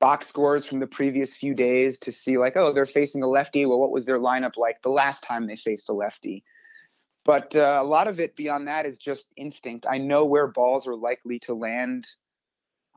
box 0.00 0.26
scores 0.26 0.66
from 0.66 0.80
the 0.80 0.86
previous 0.86 1.36
few 1.36 1.54
days 1.54 1.98
to 2.00 2.10
see 2.10 2.36
like, 2.38 2.56
oh, 2.56 2.72
they're 2.72 2.86
facing 2.86 3.22
a 3.22 3.28
lefty. 3.28 3.64
Well, 3.64 3.78
what 3.78 3.92
was 3.92 4.04
their 4.04 4.18
lineup 4.18 4.56
like 4.56 4.82
the 4.82 4.90
last 4.90 5.22
time 5.22 5.46
they 5.46 5.54
faced 5.54 5.88
a 5.88 5.92
lefty? 5.92 6.42
But 7.24 7.54
uh, 7.54 7.78
a 7.80 7.84
lot 7.84 8.08
of 8.08 8.18
it 8.18 8.34
beyond 8.34 8.66
that 8.66 8.84
is 8.84 8.96
just 8.96 9.26
instinct. 9.36 9.86
I 9.88 9.98
know 9.98 10.24
where 10.24 10.48
balls 10.48 10.88
are 10.88 10.96
likely 10.96 11.38
to 11.40 11.54
land. 11.54 12.08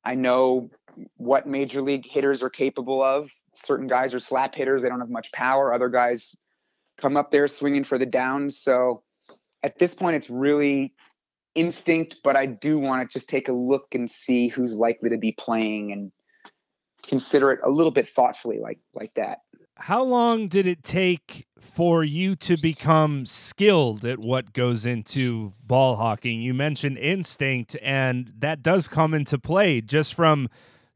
I 0.05 0.15
know 0.15 0.69
what 1.17 1.47
major 1.47 1.81
league 1.81 2.05
hitters 2.05 2.41
are 2.41 2.49
capable 2.49 3.01
of 3.01 3.29
certain 3.53 3.87
guys 3.87 4.13
are 4.13 4.19
slap 4.19 4.55
hitters; 4.55 4.81
they 4.81 4.89
don't 4.89 4.99
have 4.99 5.09
much 5.09 5.31
power. 5.31 5.73
Other 5.73 5.89
guys 5.89 6.35
come 6.97 7.17
up 7.17 7.31
there 7.31 7.47
swinging 7.47 7.83
for 7.83 7.97
the 7.97 8.05
downs. 8.05 8.59
So 8.59 9.03
at 9.63 9.79
this 9.79 9.95
point, 9.95 10.15
it's 10.15 10.29
really 10.29 10.93
instinct, 11.55 12.17
but 12.23 12.35
I 12.35 12.45
do 12.45 12.77
want 12.77 13.09
to 13.09 13.13
just 13.13 13.29
take 13.29 13.47
a 13.49 13.53
look 13.53 13.95
and 13.95 14.09
see 14.09 14.47
who's 14.47 14.75
likely 14.75 15.09
to 15.09 15.17
be 15.17 15.31
playing 15.31 15.91
and 15.91 16.11
consider 17.07 17.51
it 17.51 17.59
a 17.63 17.69
little 17.69 17.91
bit 17.91 18.07
thoughtfully, 18.07 18.59
like 18.59 18.79
like 18.93 19.13
that. 19.15 19.39
How 19.77 20.03
long 20.03 20.47
did 20.47 20.65
it 20.65 20.83
take 20.83 21.47
for 21.59 22.03
you 22.03 22.35
to 22.37 22.57
become 22.57 23.25
skilled 23.25 24.05
at 24.05 24.19
what 24.19 24.53
goes 24.53 24.85
into 24.85 25.53
ball 25.61 25.97
hawking? 25.97 26.41
You 26.41 26.53
mentioned 26.53 26.97
instinct, 26.97 27.75
and 27.81 28.31
that 28.39 28.61
does 28.61 28.87
come 28.87 29.13
into 29.13 29.37
play 29.37 29.81
just 29.81 30.13
from 30.13 30.49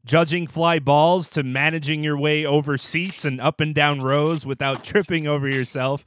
judging 0.04 0.46
fly 0.46 0.78
balls 0.78 1.28
to 1.28 1.42
managing 1.42 2.02
your 2.02 2.16
way 2.16 2.44
over 2.46 2.78
seats 2.78 3.24
and 3.24 3.40
up 3.40 3.60
and 3.60 3.74
down 3.74 4.00
rows 4.00 4.46
without 4.46 4.82
tripping 4.84 5.26
over 5.26 5.48
yourself. 5.48 6.04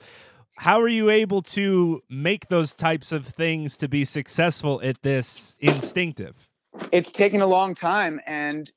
How 0.57 0.81
are 0.81 0.87
you 0.87 1.09
able 1.09 1.41
to 1.43 2.01
make 2.09 2.47
those 2.47 2.73
types 2.73 3.11
of 3.11 3.25
things 3.25 3.77
to 3.77 3.87
be 3.87 4.03
successful 4.05 4.81
at 4.83 5.01
this 5.03 5.55
instinctive? 5.59 6.47
It's 6.91 7.11
taken 7.11 7.41
a 7.41 7.47
long 7.47 7.75
time 7.75 8.19
and 8.25 8.71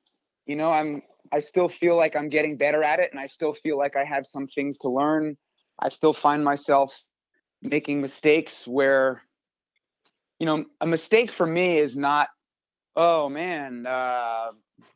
you 0.46 0.54
know, 0.54 0.70
I'm 0.70 1.02
I 1.32 1.40
still 1.40 1.68
feel 1.68 1.96
like 1.96 2.16
I'm 2.16 2.28
getting 2.28 2.56
better 2.56 2.82
at 2.82 3.00
it 3.00 3.10
and 3.12 3.20
I 3.20 3.26
still 3.26 3.52
feel 3.52 3.78
like 3.78 3.96
I 3.96 4.04
have 4.04 4.26
some 4.26 4.46
things 4.46 4.78
to 4.78 4.88
learn. 4.88 5.36
I 5.78 5.88
still 5.88 6.12
find 6.12 6.44
myself 6.44 6.98
making 7.62 8.00
mistakes 8.00 8.66
where 8.66 9.22
you 10.38 10.44
know, 10.46 10.66
a 10.80 10.86
mistake 10.86 11.32
for 11.32 11.46
me 11.46 11.78
is 11.78 11.96
not 11.96 12.28
oh 12.96 13.28
man, 13.28 13.86
uh, 13.86 14.48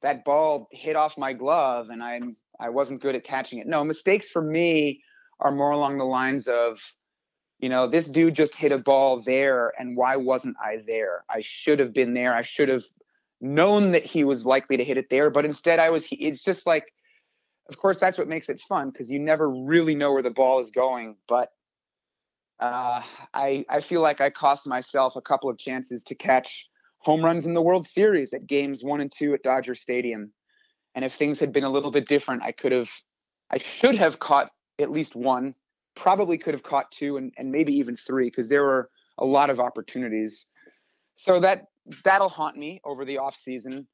that 0.02 0.24
ball 0.24 0.68
hit 0.72 0.96
off 0.96 1.18
my 1.18 1.32
glove 1.32 1.90
and 1.90 2.02
I 2.02 2.20
I 2.58 2.68
wasn't 2.68 3.00
good 3.00 3.14
at 3.14 3.24
catching 3.24 3.58
it. 3.58 3.66
No, 3.66 3.84
mistakes 3.84 4.28
for 4.28 4.42
me 4.42 5.02
are 5.38 5.52
more 5.52 5.70
along 5.70 5.96
the 5.96 6.04
lines 6.04 6.46
of, 6.46 6.78
you 7.58 7.70
know, 7.70 7.88
this 7.88 8.08
dude 8.08 8.34
just 8.34 8.54
hit 8.54 8.72
a 8.72 8.78
ball 8.78 9.22
there 9.22 9.72
and 9.78 9.96
why 9.96 10.16
wasn't 10.16 10.56
I 10.62 10.82
there? 10.86 11.24
I 11.30 11.40
should 11.40 11.78
have 11.78 11.94
been 11.94 12.12
there. 12.12 12.34
I 12.34 12.42
should 12.42 12.68
have 12.68 12.84
known 13.40 13.92
that 13.92 14.05
he 14.05 14.24
was 14.24 14.44
likely 14.44 14.76
to 14.76 14.85
hit 14.85 14.98
it 14.98 15.11
there, 15.11 15.31
but 15.31 15.44
instead 15.44 15.79
I 15.79 15.90
was 15.90 16.07
it's 16.11 16.42
just 16.42 16.66
like 16.66 16.92
of 17.68 17.79
course 17.79 17.98
that's 17.98 18.18
what 18.18 18.29
makes 18.29 18.48
it 18.48 18.61
fun 18.61 18.90
because 18.90 19.11
you 19.11 19.18
never 19.18 19.48
really 19.48 19.94
know 19.94 20.12
where 20.12 20.22
the 20.22 20.31
ball 20.31 20.61
is 20.61 20.70
going, 20.70 21.16
but 21.29 21.50
uh, 22.59 23.00
I 23.33 23.64
I 23.68 23.81
feel 23.81 24.03
like 24.03 24.20
I 24.20 24.31
cost 24.31 24.66
myself 24.66 25.16
a 25.16 25.22
couple 25.22 25.48
of 25.48 25.59
chances 25.59 26.03
to 26.05 26.14
catch 26.14 26.68
home 27.00 27.24
runs 27.24 27.46
in 27.46 27.55
the 27.55 27.62
World 27.62 27.87
Series 27.87 28.33
at 28.33 28.46
games 28.46 28.85
one 28.85 29.00
and 29.00 29.11
two 29.11 29.35
at 29.35 29.42
Dodger 29.42 29.74
Stadium. 29.74 30.33
And 30.94 31.05
if 31.05 31.14
things 31.14 31.38
had 31.40 31.53
been 31.53 31.64
a 31.64 31.70
little 31.70 31.90
bit 31.90 32.09
different, 32.09 32.42
I 32.42 32.53
could 32.53 32.72
have, 32.72 32.90
I 33.50 33.59
should 33.59 33.94
have 33.94 34.18
caught 34.18 34.50
at 34.79 34.90
least 34.90 35.14
one, 35.14 35.55
probably 35.94 36.37
could 36.37 36.55
have 36.55 36.62
caught 36.62 36.90
two 36.90 37.16
and, 37.16 37.33
and 37.38 37.50
maybe 37.50 37.72
even 37.74 37.96
three 37.96 38.26
because 38.26 38.48
there 38.48 38.64
were 38.64 38.90
a 39.18 39.24
lot 39.24 39.50
of 39.50 39.61
opportunities. 39.61 40.46
So 41.16 41.40
that 41.40 41.66
that'll 42.04 42.28
haunt 42.28 42.56
me 42.56 42.80
over 42.84 43.04
the 43.04 43.18
off 43.18 43.36
season. 43.36 43.86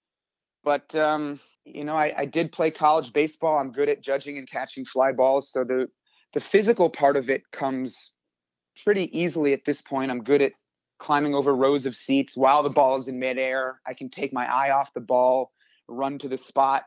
But 0.64 0.94
um, 0.94 1.40
you 1.64 1.84
know, 1.84 1.94
I, 1.94 2.12
I 2.16 2.24
did 2.24 2.52
play 2.52 2.70
college 2.70 3.12
baseball. 3.12 3.58
I'm 3.58 3.72
good 3.72 3.88
at 3.88 4.00
judging 4.00 4.38
and 4.38 4.48
catching 4.48 4.84
fly 4.84 5.12
balls. 5.12 5.50
So 5.50 5.64
the 5.64 5.88
the 6.32 6.40
physical 6.40 6.90
part 6.90 7.16
of 7.16 7.30
it 7.30 7.42
comes 7.52 8.12
pretty 8.84 9.16
easily 9.18 9.52
at 9.52 9.64
this 9.64 9.80
point. 9.80 10.10
I'm 10.10 10.22
good 10.22 10.42
at 10.42 10.52
climbing 10.98 11.34
over 11.34 11.54
rows 11.54 11.86
of 11.86 11.94
seats 11.94 12.36
while 12.36 12.62
the 12.62 12.70
ball 12.70 12.96
is 12.96 13.08
in 13.08 13.18
midair. 13.18 13.80
I 13.86 13.94
can 13.94 14.08
take 14.08 14.32
my 14.32 14.46
eye 14.46 14.70
off 14.70 14.92
the 14.94 15.00
ball, 15.00 15.52
run 15.88 16.18
to 16.18 16.28
the 16.28 16.38
spot, 16.38 16.84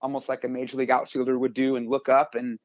almost 0.00 0.28
like 0.28 0.44
a 0.44 0.48
major 0.48 0.76
league 0.76 0.90
outfielder 0.90 1.38
would 1.38 1.54
do, 1.54 1.76
and 1.76 1.88
look 1.88 2.08
up. 2.08 2.34
And 2.34 2.58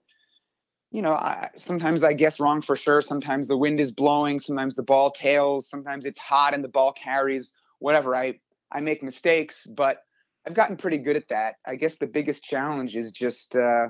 you 0.91 1.02
know, 1.02 1.13
I, 1.13 1.49
sometimes 1.56 2.04
I 2.04 2.13
guess 2.13 2.39
wrong 2.39 2.62
for 2.62 2.75
sure. 2.75 3.02
Sometimes 3.02 3.47
the 3.47 3.58
wind 3.58 3.80
is 3.80 3.91
blowing. 3.91 4.39
Sometimes 4.39 4.75
the 4.75 4.84
ball 4.84 5.12
tails. 5.12 5.69
Sometimes 5.69 6.06
it's 6.06 6.19
hot 6.19 6.54
and 6.54 6.63
the 6.63 6.69
ball 6.69 6.93
carries. 6.93 7.54
Whatever. 7.80 8.15
I 8.15 8.39
I 8.71 8.82
make 8.82 9.04
mistakes, 9.04 9.65
but 9.65 10.04
I've 10.47 10.54
gotten 10.54 10.78
pretty 10.78 10.97
good 10.97 11.15
at 11.15 11.28
that. 11.30 11.56
I 11.65 11.75
guess 11.75 11.95
the 11.95 12.08
biggest 12.08 12.43
challenge 12.43 12.95
is 12.95 13.12
just 13.12 13.56
uh, 13.56 13.88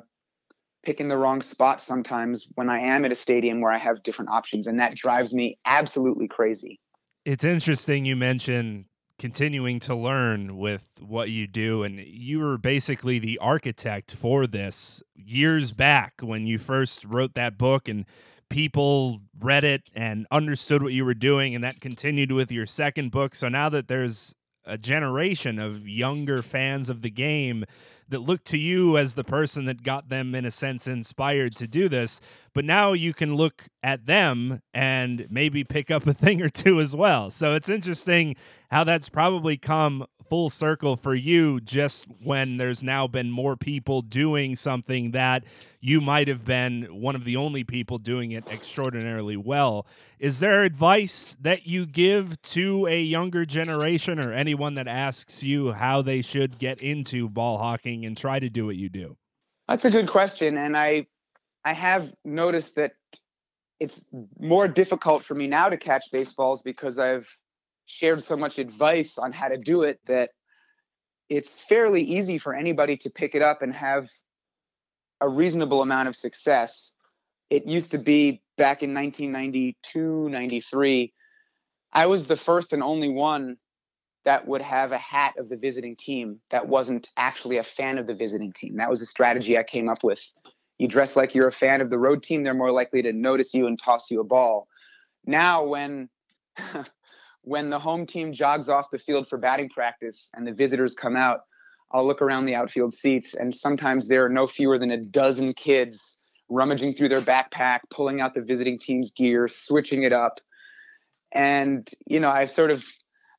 picking 0.84 1.08
the 1.08 1.18
wrong 1.18 1.42
spot 1.42 1.82
sometimes 1.82 2.48
when 2.56 2.70
I 2.70 2.80
am 2.80 3.06
at 3.06 3.12
a 3.12 3.16
stadium 3.16 3.62
where 3.62 3.72
I 3.72 3.78
have 3.78 4.04
different 4.04 4.32
options, 4.32 4.68
and 4.68 4.80
that 4.80 4.96
drives 4.96 5.34
me 5.34 5.58
absolutely 5.66 6.28
crazy. 6.28 6.80
It's 7.26 7.44
interesting 7.44 8.06
you 8.06 8.16
mention 8.16 8.86
continuing 9.20 9.80
to 9.82 9.94
learn 9.94 10.58
with 10.58 10.88
what 11.00 11.30
you 11.30 11.46
do. 11.46 11.84
And 11.84 12.00
you 12.00 12.40
were 12.40 12.58
basically 12.58 13.20
the 13.20 13.38
architect 13.38 14.12
for 14.12 14.48
this 14.48 15.04
years 15.14 15.72
back 15.72 16.14
when 16.22 16.48
you 16.48 16.58
first 16.58 17.06
wrote 17.06 17.36
that 17.36 17.58
book 17.58 17.88
and 17.88 18.06
people 18.50 19.20
read 19.40 19.64
it 19.64 19.84
and 19.94 20.26
understood 20.32 20.82
what 20.82 20.94
you 20.94 21.06
were 21.06 21.14
doing. 21.14 21.54
And 21.54 21.64
that 21.64 21.82
continued 21.82 22.32
with 22.32 22.52
your 22.52 22.66
second 22.66 23.12
book. 23.12 23.36
So 23.36 23.50
now 23.50 23.70
that 23.70 23.88
there's 23.88 24.36
a 24.66 24.78
generation 24.78 25.60
of 25.60 25.88
younger 25.88 26.42
fans 26.42 26.90
of 26.90 27.02
the 27.02 27.10
game 27.10 27.66
that 28.10 28.20
look 28.20 28.44
to 28.44 28.58
you 28.58 28.98
as 28.98 29.14
the 29.14 29.24
person 29.24 29.66
that 29.66 29.84
got 29.84 30.10
them 30.10 30.36
in 30.36 30.46
a 30.46 30.52
sense 30.52 30.88
inspired 30.88 31.56
to 31.56 31.68
do 31.68 31.88
this 31.88 32.20
but 32.54 32.66
now 32.66 32.94
you 32.94 33.14
can 33.14 33.36
look 33.36 33.68
at 33.84 34.06
them 34.06 34.62
and 34.74 35.28
maybe 35.30 35.64
pick 35.64 35.90
up 35.92 36.06
a 36.08 36.14
thing 36.14 36.42
or 36.42 36.50
two 36.50 36.80
as 36.82 36.96
well. 36.96 37.30
So 37.30 37.56
it's 37.56 37.70
interesting 37.70 38.36
how 38.70 38.84
that's 38.84 39.10
probably 39.10 39.58
come 39.58 40.06
full 40.30 40.50
circle 40.50 40.96
for 40.96 41.16
you 41.16 41.60
just 41.60 42.06
when 42.22 42.58
there's 42.58 42.84
now 42.84 43.08
been 43.08 43.32
more 43.32 43.58
people 43.58 44.02
doing 44.02 44.56
something 44.56 45.12
that 45.12 45.44
you 45.82 46.00
might 46.00 46.28
have 46.28 46.46
been 46.46 46.84
one 47.02 47.16
of 47.16 47.24
the 47.24 47.36
only 47.36 47.64
people 47.64 47.98
doing 47.98 48.32
it 48.32 48.46
extraordinarily 48.48 49.36
well. 49.36 49.88
Is 50.20 50.40
there 50.40 50.64
advice 50.64 51.36
that 51.42 51.68
you 51.68 51.86
give 51.86 52.42
to 52.44 52.86
a 52.88 53.02
younger 53.02 53.46
generation 53.46 54.20
or 54.20 54.32
anyone 54.32 54.76
that 54.76 54.88
asks 54.88 55.44
you 55.44 55.72
how 55.74 56.02
they 56.02 56.22
should 56.22 56.60
get 56.60 56.82
into 56.84 57.28
ball 57.28 57.58
hawking 57.58 58.06
and 58.06 58.16
try 58.16 58.40
to 58.40 58.50
do 58.50 58.66
what 58.66 58.76
you 58.76 58.90
do? 58.90 59.18
That's 59.68 59.86
a 59.86 59.92
good 59.92 60.08
question 60.08 60.58
and 60.58 60.78
I 60.78 61.08
I 61.66 61.74
have 61.74 62.12
noticed 62.24 62.76
that 62.76 62.94
it's 63.80 64.02
more 64.40 64.68
difficult 64.68 65.24
for 65.24 65.36
me 65.36 65.48
now 65.48 65.70
to 65.70 65.78
catch 65.78 66.06
baseballs 66.12 66.62
because 66.62 67.00
I've 67.00 67.28
shared 67.90 68.24
so 68.24 68.38
much 68.38 68.60
advice 68.60 69.18
on 69.18 69.32
how 69.32 69.48
to 69.48 69.58
do 69.58 69.84
it 69.84 70.00
that 70.06 70.30
it's 71.28 71.58
fairly 71.58 72.02
easy 72.02 72.38
for 72.38 72.54
anybody 72.56 72.98
to 72.98 73.10
pick 73.10 73.36
it 73.36 73.42
up 73.42 73.62
and 73.62 73.74
have 73.74 74.10
a 75.22 75.28
reasonable 75.28 75.82
amount 75.82 76.08
of 76.08 76.16
success. 76.16 76.94
It 77.50 77.66
used 77.66 77.92
to 77.92 77.98
be 77.98 78.42
back 78.58 78.84
in 78.84 78.94
1992, 78.94 80.30
93. 80.30 81.14
I 81.92 82.06
was 82.06 82.26
the 82.26 82.38
first 82.38 82.74
and 82.74 82.84
only 82.84 83.10
one 83.10 83.58
that 84.26 84.48
would 84.48 84.62
have 84.62 84.92
a 84.92 84.98
hat 84.98 85.34
of 85.38 85.50
the 85.50 85.58
visiting 85.58 85.96
team 85.96 86.40
that 86.52 86.68
wasn't 86.68 87.10
actually 87.18 87.58
a 87.58 87.64
fan 87.64 87.98
of 87.98 88.06
the 88.06 88.14
visiting 88.14 88.54
team. 88.54 88.78
That 88.78 88.90
was 88.90 89.02
a 89.02 89.06
strategy 89.06 89.58
I 89.58 89.64
came 89.64 89.90
up 89.90 90.04
with. 90.04 90.22
You 90.78 90.88
dress 90.88 91.16
like 91.16 91.34
you're 91.34 91.48
a 91.48 91.52
fan 91.52 91.82
of 91.82 91.90
the 91.90 91.98
road 91.98 92.22
team, 92.22 92.44
they're 92.44 92.54
more 92.54 92.72
likely 92.72 93.02
to 93.02 93.14
notice 93.14 93.54
you 93.54 93.68
and 93.68 93.80
toss 93.80 94.12
you 94.12 94.20
a 94.20 94.24
ball. 94.24 94.68
Now, 95.26 95.66
when 95.66 96.10
when 97.42 97.70
the 97.70 97.80
home 97.80 98.06
team 98.06 98.34
jogs 98.34 98.70
off 98.70 98.92
the 98.92 99.00
field 99.00 99.28
for 99.28 99.38
batting 99.38 99.70
practice 99.70 100.30
and 100.36 100.46
the 100.46 100.54
visitors 100.54 100.94
come 100.94 101.16
out, 101.16 101.42
I'll 101.92 102.06
look 102.06 102.22
around 102.22 102.46
the 102.46 102.56
outfield 102.56 102.94
seats, 102.94 103.34
and 103.34 103.54
sometimes 103.54 104.08
there 104.08 104.24
are 104.24 104.30
no 104.30 104.46
fewer 104.46 104.78
than 104.78 104.92
a 104.92 105.04
dozen 105.04 105.54
kids 105.54 106.20
rummaging 106.50 106.94
through 106.94 107.10
their 107.10 107.22
backpack, 107.22 107.80
pulling 107.90 108.22
out 108.22 108.34
the 108.34 108.42
visiting 108.42 108.78
team's 108.78 109.12
gear, 109.12 109.48
switching 109.48 110.04
it 110.04 110.14
up. 110.14 110.40
And, 111.32 111.90
you 112.06 112.20
know, 112.20 112.30
I've 112.30 112.52
sort 112.52 112.72
of 112.72 112.86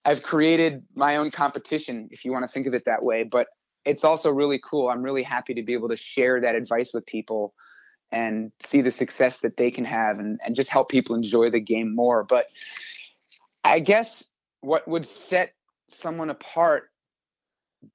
I've 0.04 0.22
created 0.22 0.82
my 0.94 1.16
own 1.16 1.30
competition, 1.30 2.08
if 2.10 2.24
you 2.24 2.32
want 2.32 2.44
to 2.44 2.48
think 2.48 2.66
of 2.66 2.74
it 2.74 2.84
that 2.86 3.02
way. 3.02 3.22
But 3.22 3.48
it's 3.84 4.04
also 4.04 4.30
really 4.30 4.58
cool. 4.58 4.88
I'm 4.88 5.02
really 5.02 5.22
happy 5.22 5.54
to 5.54 5.62
be 5.62 5.72
able 5.74 5.88
to 5.88 5.96
share 5.96 6.40
that 6.40 6.54
advice 6.54 6.92
with 6.94 7.06
people 7.06 7.54
and 8.12 8.50
see 8.64 8.80
the 8.80 8.90
success 8.90 9.38
that 9.38 9.56
they 9.56 9.70
can 9.70 9.84
have 9.84 10.18
and, 10.18 10.40
and 10.44 10.56
just 10.56 10.70
help 10.70 10.88
people 10.88 11.14
enjoy 11.14 11.50
the 11.50 11.60
game 11.60 11.94
more. 11.94 12.24
But 12.24 12.46
I 13.64 13.80
guess 13.80 14.24
what 14.60 14.86
would 14.88 15.06
set 15.06 15.52
someone 15.88 16.30
apart 16.30 16.90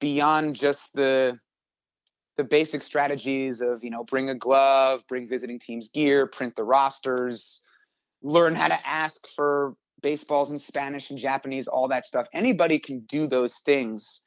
beyond 0.00 0.56
just 0.56 0.92
the 0.94 1.38
the 2.36 2.44
basic 2.44 2.82
strategies 2.82 3.60
of 3.60 3.82
you 3.82 3.90
know 3.90 4.04
bring 4.04 4.28
a 4.28 4.34
glove 4.34 5.02
bring 5.08 5.28
visiting 5.28 5.58
teams 5.58 5.88
gear 5.90 6.26
print 6.26 6.54
the 6.56 6.64
rosters 6.64 7.62
learn 8.22 8.54
how 8.54 8.68
to 8.68 8.86
ask 8.86 9.26
for 9.34 9.74
baseballs 10.02 10.50
in 10.50 10.58
spanish 10.58 11.10
and 11.10 11.18
japanese 11.18 11.66
all 11.66 11.88
that 11.88 12.04
stuff. 12.04 12.26
Anybody 12.34 12.78
can 12.78 13.00
do 13.00 13.26
those 13.26 13.54
things. 13.58 14.22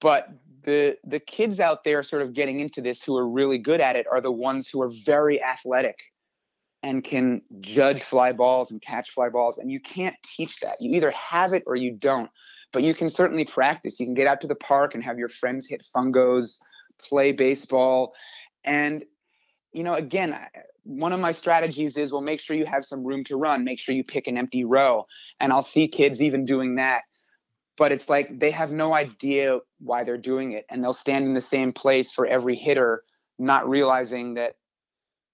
But 0.00 0.28
the 0.62 0.96
the 1.04 1.20
kids 1.20 1.60
out 1.60 1.84
there 1.84 2.02
sort 2.02 2.22
of 2.22 2.34
getting 2.34 2.60
into 2.60 2.80
this 2.80 3.02
who 3.02 3.16
are 3.16 3.28
really 3.28 3.58
good 3.58 3.80
at 3.80 3.96
it 3.96 4.06
are 4.10 4.20
the 4.20 4.32
ones 4.32 4.68
who 4.68 4.82
are 4.82 4.90
very 5.04 5.42
athletic 5.42 5.96
and 6.82 7.02
can 7.02 7.42
judge 7.60 8.02
fly 8.02 8.32
balls 8.32 8.70
and 8.70 8.80
catch 8.80 9.10
fly 9.10 9.28
balls. 9.28 9.58
And 9.58 9.70
you 9.70 9.80
can't 9.80 10.14
teach 10.22 10.60
that. 10.60 10.76
You 10.80 10.94
either 10.94 11.10
have 11.10 11.52
it 11.52 11.64
or 11.66 11.76
you 11.76 11.92
don't. 11.92 12.30
But 12.72 12.82
you 12.82 12.94
can 12.94 13.08
certainly 13.08 13.44
practice. 13.44 13.98
You 13.98 14.06
can 14.06 14.14
get 14.14 14.26
out 14.26 14.40
to 14.42 14.46
the 14.46 14.54
park 14.54 14.94
and 14.94 15.02
have 15.02 15.18
your 15.18 15.28
friends 15.28 15.66
hit 15.66 15.86
fungos, 15.94 16.58
play 16.98 17.32
baseball. 17.32 18.14
And, 18.62 19.04
you 19.72 19.82
know, 19.82 19.94
again, 19.94 20.38
one 20.84 21.12
of 21.12 21.20
my 21.20 21.32
strategies 21.32 21.96
is 21.96 22.12
well, 22.12 22.20
make 22.20 22.40
sure 22.40 22.56
you 22.56 22.66
have 22.66 22.84
some 22.84 23.04
room 23.04 23.24
to 23.24 23.36
run, 23.36 23.64
make 23.64 23.80
sure 23.80 23.94
you 23.94 24.04
pick 24.04 24.26
an 24.26 24.36
empty 24.36 24.64
row. 24.64 25.06
And 25.40 25.52
I'll 25.52 25.62
see 25.62 25.88
kids 25.88 26.22
even 26.22 26.44
doing 26.44 26.76
that. 26.76 27.02
But 27.78 27.90
it's 27.90 28.08
like 28.08 28.38
they 28.38 28.50
have 28.50 28.70
no 28.70 28.92
idea 28.92 29.60
why 29.80 30.04
they're 30.04 30.18
doing 30.18 30.52
it. 30.52 30.66
And 30.68 30.84
they'll 30.84 30.92
stand 30.92 31.24
in 31.24 31.34
the 31.34 31.40
same 31.40 31.72
place 31.72 32.12
for 32.12 32.26
every 32.26 32.54
hitter, 32.54 33.02
not 33.38 33.68
realizing 33.68 34.34
that 34.34 34.56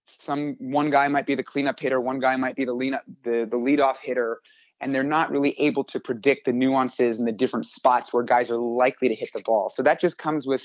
some 0.07 0.57
one 0.59 0.91
guy 0.91 1.09
might 1.09 1.27
be 1.27 1.35
the 1.35 1.43
cleanup 1.43 1.81
hitter, 1.81 2.01
one 2.01 2.19
guy 2.19 2.37
might 2.37 2.57
be 2.57 2.65
the 2.65 2.73
lead 2.73 2.95
the 3.23 3.47
the 3.51 3.57
leadoff 3.57 3.97
hitter, 4.03 4.41
and 4.81 4.95
they're 4.95 5.03
not 5.03 5.31
really 5.31 5.59
able 5.61 5.85
to 5.85 6.01
predict 6.01 6.47
the 6.47 6.53
nuances 6.53 7.19
and 7.19 7.27
the 7.27 7.33
different 7.33 7.67
spots 7.67 8.13
where 8.13 8.23
guys 8.23 8.51
are 8.51 8.59
likely 8.59 9.09
to 9.09 9.15
hit 9.15 9.31
the 9.35 9.43
ball. 9.45 9.69
So 9.69 9.83
that 9.83 10.01
just 10.01 10.19
comes 10.19 10.47
with 10.47 10.65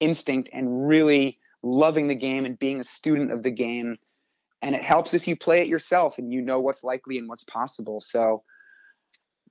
instinct 0.00 0.48
and 0.52 0.86
really 0.86 1.38
loving 1.62 2.08
the 2.08 2.14
game 2.14 2.44
and 2.44 2.58
being 2.58 2.80
a 2.80 2.84
student 2.84 3.32
of 3.32 3.42
the 3.42 3.50
game. 3.50 3.96
And 4.62 4.74
it 4.74 4.82
helps 4.82 5.14
if 5.14 5.28
you 5.28 5.36
play 5.36 5.60
it 5.60 5.68
yourself 5.68 6.18
and 6.18 6.32
you 6.32 6.40
know 6.40 6.60
what's 6.60 6.82
likely 6.82 7.18
and 7.18 7.28
what's 7.28 7.44
possible. 7.44 8.00
So, 8.00 8.42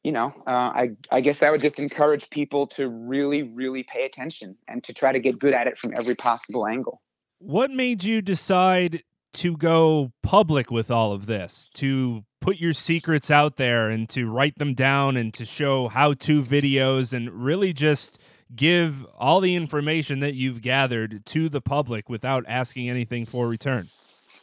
you 0.03 0.11
know, 0.11 0.33
uh, 0.47 0.49
I 0.51 0.89
I 1.11 1.21
guess 1.21 1.43
I 1.43 1.49
would 1.51 1.61
just 1.61 1.79
encourage 1.79 2.29
people 2.29 2.67
to 2.67 2.87
really 2.89 3.43
really 3.43 3.83
pay 3.83 4.05
attention 4.05 4.55
and 4.67 4.83
to 4.83 4.93
try 4.93 5.11
to 5.11 5.19
get 5.19 5.39
good 5.39 5.53
at 5.53 5.67
it 5.67 5.77
from 5.77 5.93
every 5.95 6.15
possible 6.15 6.67
angle. 6.67 7.01
What 7.39 7.69
made 7.69 8.03
you 8.03 8.21
decide 8.21 9.03
to 9.35 9.55
go 9.57 10.11
public 10.23 10.71
with 10.71 10.89
all 10.89 11.11
of 11.11 11.25
this, 11.25 11.69
to 11.75 12.23
put 12.41 12.57
your 12.57 12.73
secrets 12.73 13.29
out 13.29 13.57
there 13.57 13.89
and 13.89 14.07
to 14.09 14.29
write 14.29 14.57
them 14.57 14.73
down 14.73 15.17
and 15.17 15.33
to 15.33 15.45
show 15.45 15.87
how 15.87 16.13
to 16.13 16.41
videos 16.41 17.13
and 17.13 17.31
really 17.31 17.73
just 17.73 18.19
give 18.55 19.05
all 19.17 19.41
the 19.41 19.55
information 19.55 20.19
that 20.19 20.35
you've 20.35 20.61
gathered 20.61 21.25
to 21.25 21.49
the 21.49 21.61
public 21.61 22.09
without 22.09 22.45
asking 22.47 22.89
anything 22.89 23.25
for 23.25 23.47
return? 23.47 23.89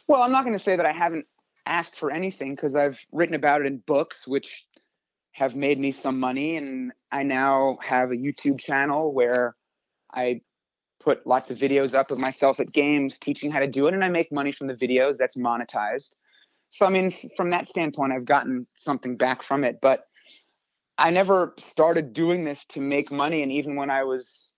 Well, 0.07 0.21
I'm 0.21 0.31
not 0.31 0.43
going 0.43 0.57
to 0.57 0.63
say 0.63 0.75
that 0.75 0.85
I 0.85 0.91
haven't 0.91 1.25
asked 1.65 1.97
for 1.97 2.11
anything 2.11 2.51
because 2.51 2.75
I've 2.75 2.99
written 3.11 3.35
about 3.35 3.61
it 3.61 3.67
in 3.67 3.77
books, 3.77 4.27
which 4.27 4.65
have 5.31 5.55
made 5.55 5.79
me 5.79 5.91
some 5.91 6.19
money. 6.19 6.57
And 6.57 6.91
I 7.11 7.23
now 7.23 7.77
have 7.81 8.11
a 8.11 8.15
YouTube 8.15 8.59
channel 8.59 9.13
where 9.13 9.55
I 10.13 10.41
put 11.03 11.25
lots 11.27 11.51
of 11.51 11.57
videos 11.57 11.93
up 11.93 12.11
of 12.11 12.17
myself 12.17 12.59
at 12.59 12.71
games 12.71 13.17
teaching 13.17 13.51
how 13.51 13.59
to 13.59 13.67
do 13.67 13.87
it 13.87 13.93
and 13.93 14.03
i 14.03 14.09
make 14.09 14.31
money 14.31 14.51
from 14.51 14.67
the 14.67 14.73
videos 14.73 15.17
that's 15.17 15.35
monetized 15.35 16.13
so 16.69 16.85
i 16.85 16.89
mean 16.89 17.11
from 17.35 17.49
that 17.49 17.67
standpoint 17.67 18.13
i've 18.13 18.25
gotten 18.25 18.65
something 18.75 19.15
back 19.17 19.43
from 19.43 19.63
it 19.63 19.79
but 19.81 20.05
i 20.97 21.09
never 21.09 21.53
started 21.57 22.13
doing 22.13 22.43
this 22.43 22.65
to 22.65 22.79
make 22.79 23.11
money 23.11 23.43
and 23.43 23.51
even 23.51 23.75
when 23.75 23.89
i 23.89 24.03
was 24.03 24.53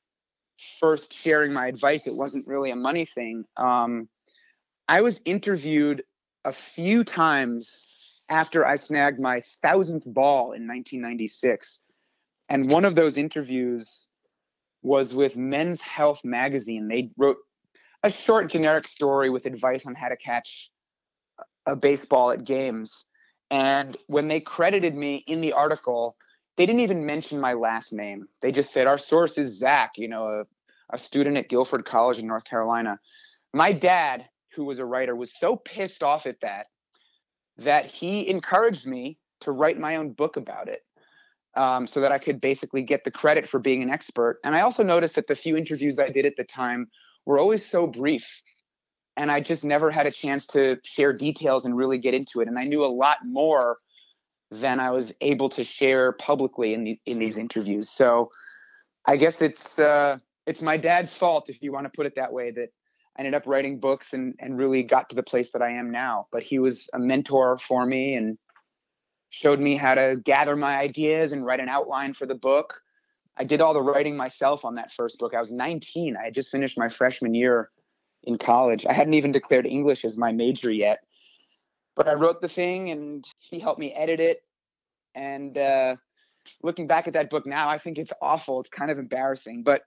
first 0.80 1.14
sharing 1.14 1.52
my 1.52 1.68
advice 1.68 2.08
it 2.08 2.16
wasn't 2.16 2.46
really 2.48 2.72
a 2.72 2.76
money 2.76 3.06
thing 3.06 3.44
um, 3.58 4.08
i 4.88 5.02
was 5.02 5.20
interviewed 5.26 6.04
a 6.46 6.52
few 6.52 7.04
times 7.04 7.86
after 8.30 8.66
I 8.66 8.76
snagged 8.76 9.20
my 9.20 9.42
thousandth 9.62 10.06
ball 10.06 10.54
in 10.54 10.68
1996. 10.68 11.80
And 12.50 12.70
one 12.70 12.86
of 12.86 12.96
those 12.96 13.18
interviews 13.18 14.05
was 14.86 15.16
with 15.16 15.36
Men's 15.36 15.82
Health 15.82 16.22
magazine. 16.24 16.88
They 16.88 17.10
wrote 17.18 17.38
a 18.04 18.10
short, 18.12 18.52
generic 18.52 18.88
story 18.88 19.32
with 19.32 19.48
advice 19.48 19.88
on 19.88 19.96
how 19.96 20.10
to 20.10 20.16
catch 20.16 20.70
a 21.66 21.76
baseball 21.76 22.30
at 22.30 22.44
games. 22.44 23.06
And 23.50 23.98
when 24.06 24.28
they 24.28 24.40
credited 24.40 24.96
me 24.96 25.24
in 25.28 25.42
the 25.42 25.54
article, 25.54 26.16
they 26.56 26.68
didn't 26.68 26.82
even 26.82 27.06
mention 27.06 27.40
my 27.40 27.54
last 27.54 27.94
name. 27.94 28.28
They 28.42 28.52
just 28.52 28.72
said, 28.72 28.86
Our 28.86 29.00
source 29.00 29.40
is 29.40 29.58
Zach, 29.58 29.94
you 29.98 30.08
know, 30.08 30.28
a, 30.28 30.96
a 30.96 31.00
student 31.00 31.38
at 31.38 31.50
Guilford 31.50 31.86
College 31.86 32.20
in 32.20 32.28
North 32.28 32.46
Carolina. 32.46 33.00
My 33.54 33.74
dad, 33.74 34.26
who 34.54 34.66
was 34.66 34.78
a 34.78 34.86
writer, 34.86 35.16
was 35.16 35.38
so 35.38 35.56
pissed 35.56 36.04
off 36.04 36.28
at 36.28 36.40
that 36.42 36.68
that 37.58 37.88
he 37.88 38.30
encouraged 38.30 38.86
me 38.86 39.18
to 39.42 39.52
write 39.52 39.80
my 39.80 39.96
own 39.96 40.12
book 40.12 40.38
about 40.38 40.68
it 40.68 40.84
um, 41.56 41.88
so 41.88 42.02
that 42.02 42.12
I 42.12 42.18
could 42.18 42.42
basically 42.42 42.82
get 42.82 43.04
the 43.04 43.12
credit 43.12 43.48
for 43.48 43.60
being 43.60 43.82
an 43.82 43.90
expert. 43.90 44.40
And 44.44 44.56
I 44.56 44.62
also 44.62 44.84
noticed 44.84 45.16
that 45.16 45.28
the 45.28 45.36
few 45.36 45.56
interviews 45.56 46.00
I 46.00 46.10
did 46.10 46.26
at 46.26 46.36
the 46.38 46.44
time 46.44 46.88
were 47.26 47.40
always 47.40 47.66
so 47.66 47.88
brief. 47.88 48.42
And 49.18 49.32
I 49.32 49.40
just 49.40 49.64
never 49.64 49.92
had 49.92 50.08
a 50.08 50.12
chance 50.12 50.46
to 50.48 50.78
share 50.84 51.14
details 51.14 51.66
and 51.66 51.76
really 51.76 51.98
get 51.98 52.14
into 52.14 52.42
it. 52.42 52.48
And 52.48 52.60
I 52.60 52.64
knew 52.64 52.84
a 52.84 52.88
lot 52.88 53.20
more 53.24 53.78
than 54.52 54.80
I 54.80 54.92
was 54.92 55.14
able 55.22 55.50
to 55.50 55.64
share 55.64 56.12
publicly 56.14 56.74
in 56.74 56.84
the, 56.84 57.00
in 57.06 57.20
these 57.20 57.38
interviews. 57.38 57.90
So 57.90 58.30
I 59.06 59.18
guess 59.18 59.42
it's 59.42 59.80
uh, 59.80 60.18
it's 60.46 60.62
my 60.62 60.78
dad's 60.78 61.14
fault, 61.14 61.50
if 61.50 61.62
you 61.62 61.72
want 61.72 61.86
to 61.86 61.92
put 61.96 62.06
it 62.06 62.16
that 62.16 62.32
way, 62.32 62.52
that 62.52 62.70
I 63.18 63.22
ended 63.22 63.34
up 63.34 63.44
writing 63.46 63.80
books 63.80 64.14
and 64.14 64.36
and 64.40 64.58
really 64.58 64.84
got 64.84 65.10
to 65.10 65.16
the 65.16 65.24
place 65.24 65.52
that 65.52 65.62
I 65.62 65.72
am 65.72 65.92
now. 65.92 66.28
But 66.32 66.44
he 66.44 66.60
was 66.60 66.90
a 66.94 67.00
mentor 67.00 67.58
for 67.58 67.86
me 67.86 68.16
and 68.16 68.38
showed 69.36 69.60
me 69.60 69.76
how 69.76 69.94
to 69.94 70.16
gather 70.24 70.56
my 70.56 70.78
ideas 70.78 71.34
and 71.34 71.46
write 71.46 71.60
an 71.60 71.68
outline 71.68 72.14
for 72.14 72.26
the 72.26 72.36
book. 72.36 72.82
I 73.36 73.44
did 73.44 73.60
all 73.60 73.74
the 73.74 73.82
writing 73.82 74.16
myself 74.16 74.64
on 74.64 74.76
that 74.76 74.94
first 74.94 75.20
book. 75.20 75.34
I 75.34 75.42
was 75.42 75.52
19. 75.52 76.16
I 76.16 76.24
had 76.26 76.34
just 76.34 76.50
finished 76.50 76.78
my 76.78 76.88
freshman 76.88 77.34
year 77.34 77.70
in 78.24 78.38
college. 78.38 78.86
I 78.86 78.94
hadn't 78.94 79.14
even 79.14 79.34
declared 79.34 79.66
English 79.66 80.06
as 80.06 80.18
my 80.18 80.32
major 80.32 80.72
yet. 80.72 81.00
But 81.98 82.08
I 82.08 82.14
wrote 82.14 82.40
the 82.40 82.48
thing 82.48 82.92
and 82.92 83.26
he 83.40 83.60
helped 83.60 83.80
me 83.80 83.92
edit 83.92 84.22
it. 84.22 84.42
And 85.16 85.58
uh, 85.58 85.98
looking 86.64 86.88
back 86.88 87.06
at 87.08 87.14
that 87.14 87.30
book 87.30 87.46
now, 87.46 87.68
I 87.68 87.78
think 87.78 87.98
it's 87.98 88.14
awful. 88.22 88.62
It's 88.62 88.70
kind 88.70 88.90
of 88.90 89.00
embarrassing, 89.00 89.64
but 89.64 89.82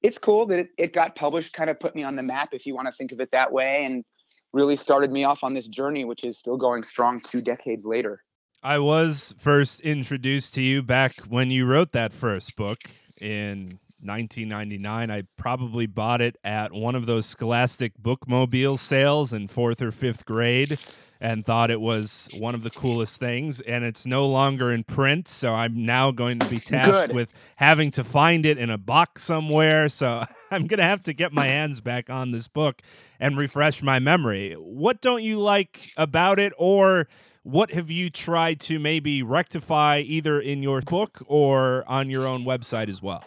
it's 0.00 0.18
cool 0.18 0.46
that 0.46 0.60
it, 0.60 0.68
it 0.78 0.92
got 0.92 1.16
published, 1.16 1.52
kind 1.54 1.70
of 1.70 1.80
put 1.80 1.96
me 1.96 2.04
on 2.04 2.14
the 2.14 2.22
map, 2.22 2.50
if 2.52 2.66
you 2.66 2.76
want 2.76 2.86
to 2.86 2.92
think 2.92 3.10
of 3.10 3.20
it 3.20 3.32
that 3.32 3.52
way, 3.52 3.84
and 3.84 4.04
really 4.52 4.76
started 4.76 5.10
me 5.10 5.24
off 5.24 5.42
on 5.42 5.54
this 5.54 5.66
journey, 5.66 6.04
which 6.04 6.22
is 6.22 6.38
still 6.38 6.56
going 6.56 6.84
strong 6.84 7.20
two 7.20 7.40
decades 7.40 7.84
later. 7.84 8.22
I 8.64 8.78
was 8.78 9.34
first 9.38 9.80
introduced 9.80 10.54
to 10.54 10.62
you 10.62 10.84
back 10.84 11.16
when 11.22 11.50
you 11.50 11.66
wrote 11.66 11.90
that 11.92 12.12
first 12.12 12.54
book 12.54 12.78
in 13.20 13.80
1999. 14.00 15.10
I 15.10 15.22
probably 15.36 15.86
bought 15.86 16.20
it 16.20 16.36
at 16.44 16.70
one 16.70 16.94
of 16.94 17.06
those 17.06 17.26
Scholastic 17.26 17.98
bookmobile 18.00 18.78
sales 18.78 19.32
in 19.32 19.48
fourth 19.48 19.82
or 19.82 19.90
fifth 19.90 20.24
grade 20.24 20.78
and 21.20 21.44
thought 21.44 21.72
it 21.72 21.80
was 21.80 22.28
one 22.34 22.54
of 22.54 22.62
the 22.62 22.70
coolest 22.70 23.18
things. 23.18 23.60
And 23.60 23.82
it's 23.82 24.06
no 24.06 24.28
longer 24.28 24.70
in 24.70 24.84
print. 24.84 25.26
So 25.26 25.54
I'm 25.54 25.84
now 25.84 26.12
going 26.12 26.38
to 26.38 26.48
be 26.48 26.60
tasked 26.60 27.08
Good. 27.08 27.16
with 27.16 27.34
having 27.56 27.90
to 27.92 28.04
find 28.04 28.46
it 28.46 28.58
in 28.58 28.70
a 28.70 28.78
box 28.78 29.24
somewhere. 29.24 29.88
So 29.88 30.24
I'm 30.52 30.68
going 30.68 30.78
to 30.78 30.84
have 30.84 31.02
to 31.04 31.12
get 31.12 31.32
my 31.32 31.46
hands 31.46 31.80
back 31.80 32.08
on 32.08 32.30
this 32.30 32.46
book 32.46 32.80
and 33.18 33.36
refresh 33.36 33.82
my 33.82 33.98
memory. 33.98 34.54
What 34.54 35.00
don't 35.00 35.24
you 35.24 35.40
like 35.40 35.90
about 35.96 36.38
it? 36.38 36.52
Or 36.58 37.08
what 37.42 37.72
have 37.72 37.90
you 37.90 38.08
tried 38.10 38.60
to 38.60 38.78
maybe 38.78 39.22
rectify 39.22 39.98
either 39.98 40.40
in 40.40 40.62
your 40.62 40.80
book 40.80 41.22
or 41.26 41.84
on 41.88 42.08
your 42.08 42.26
own 42.26 42.44
website 42.44 42.88
as 42.88 43.02
well? 43.02 43.24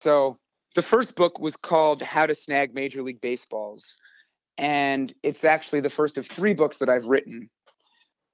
So 0.00 0.38
the 0.74 0.82
first 0.82 1.14
book 1.14 1.38
was 1.38 1.56
called 1.56 2.00
How 2.00 2.26
to 2.26 2.34
Snag 2.34 2.74
Major 2.74 3.02
League 3.02 3.20
Baseballs. 3.20 3.96
And 4.56 5.12
it's 5.22 5.44
actually 5.44 5.80
the 5.80 5.90
first 5.90 6.16
of 6.18 6.26
three 6.26 6.54
books 6.54 6.78
that 6.78 6.88
I've 6.88 7.06
written. 7.06 7.50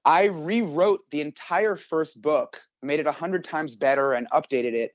I 0.05 0.25
rewrote 0.25 1.01
the 1.11 1.21
entire 1.21 1.77
first 1.77 2.23
book, 2.23 2.61
made 2.83 3.01
it 3.01 3.07
a 3.07 3.13
hundred 3.13 3.45
times 3.45 3.75
better, 3.75 4.13
and 4.13 4.29
updated 4.31 4.73
it, 4.75 4.93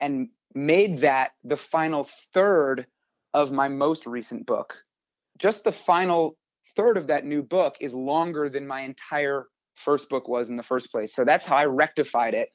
and 0.00 0.28
made 0.54 0.98
that 0.98 1.32
the 1.44 1.56
final 1.56 2.08
third 2.34 2.86
of 3.34 3.52
my 3.52 3.68
most 3.68 4.06
recent 4.06 4.46
book. 4.46 4.74
Just 5.38 5.62
the 5.62 5.72
final 5.72 6.36
third 6.74 6.96
of 6.96 7.06
that 7.06 7.24
new 7.24 7.42
book 7.42 7.76
is 7.80 7.94
longer 7.94 8.48
than 8.48 8.66
my 8.66 8.80
entire 8.80 9.46
first 9.84 10.08
book 10.08 10.28
was 10.28 10.48
in 10.50 10.56
the 10.56 10.62
first 10.62 10.90
place. 10.90 11.14
So 11.14 11.24
that's 11.24 11.46
how 11.46 11.56
I 11.56 11.64
rectified 11.64 12.34
it. 12.34 12.50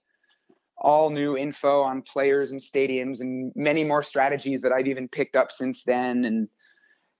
All 0.77 1.09
new 1.09 1.37
info 1.37 1.81
on 1.81 2.01
players 2.01 2.51
and 2.51 2.59
stadiums 2.59 3.21
and 3.21 3.51
many 3.55 3.83
more 3.83 4.03
strategies 4.03 4.61
that 4.61 4.71
I've 4.71 4.87
even 4.87 5.07
picked 5.07 5.35
up 5.35 5.51
since 5.51 5.83
then. 5.83 6.25
And 6.25 6.47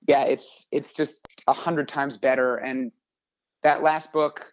yeah, 0.06 0.24
it's 0.24 0.66
it's 0.70 0.92
just 0.92 1.20
a 1.46 1.52
hundred 1.52 1.88
times 1.88 2.18
better. 2.18 2.56
And 2.56 2.92
that 3.62 3.82
last 3.82 4.12
book 4.12 4.44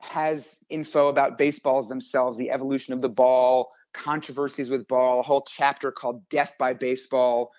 has 0.00 0.58
info 0.68 1.08
about 1.08 1.38
baseballs 1.38 1.88
themselves, 1.88 2.36
the 2.38 2.50
evolution 2.50 2.92
of 2.92 3.00
the 3.00 3.08
ball, 3.08 3.72
controversies 3.92 4.70
with 4.70 4.86
ball, 4.86 5.20
a 5.20 5.22
whole 5.22 5.44
chapter 5.48 5.90
called 5.90 6.28
Death 6.28 6.52
by 6.58 6.72
Baseball. 6.72 7.50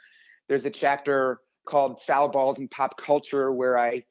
There's 0.48 0.66
a 0.66 0.70
chapter 0.70 1.42
called 1.68 2.02
Foul 2.04 2.30
Balls 2.30 2.60
and 2.60 2.72
Pop 2.72 2.98
Culture 2.98 3.52
where 3.52 3.78
I 3.78 4.04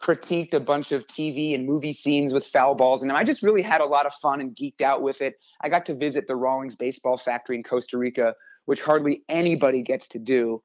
critiqued 0.00 0.54
a 0.54 0.60
bunch 0.60 0.92
of 0.92 1.06
TV 1.06 1.54
and 1.54 1.66
movie 1.66 1.92
scenes 1.92 2.32
with 2.32 2.46
foul 2.46 2.74
balls 2.74 3.02
and 3.02 3.10
I 3.10 3.24
just 3.24 3.42
really 3.42 3.62
had 3.62 3.80
a 3.80 3.86
lot 3.86 4.06
of 4.06 4.14
fun 4.14 4.40
and 4.40 4.54
geeked 4.54 4.80
out 4.80 5.02
with 5.02 5.20
it. 5.20 5.34
I 5.60 5.68
got 5.68 5.84
to 5.86 5.94
visit 5.94 6.26
the 6.28 6.36
Rawlings 6.36 6.76
Baseball 6.76 7.18
Factory 7.18 7.56
in 7.56 7.64
Costa 7.64 7.98
Rica, 7.98 8.34
which 8.66 8.80
hardly 8.80 9.22
anybody 9.28 9.82
gets 9.82 10.06
to 10.08 10.18
do. 10.18 10.62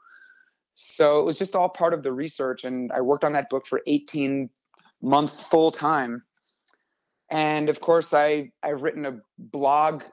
So 0.76 1.20
it 1.20 1.24
was 1.24 1.38
just 1.38 1.56
all 1.56 1.70
part 1.70 1.94
of 1.94 2.04
the 2.04 2.12
research 2.12 2.64
and 2.64 2.92
I 2.92 3.02
worked 3.02 3.24
on 3.24 3.34
that 3.34 3.50
book 3.50 3.66
for 3.66 3.82
18 3.88 4.50
months 5.02 5.40
full 5.40 5.72
time. 5.72 6.24
And 7.32 7.70
of 7.70 7.82
course 7.82 8.14
I 8.14 8.52
I've 8.62 8.84
written 8.84 9.06
a 9.06 9.20
blog 9.40 10.04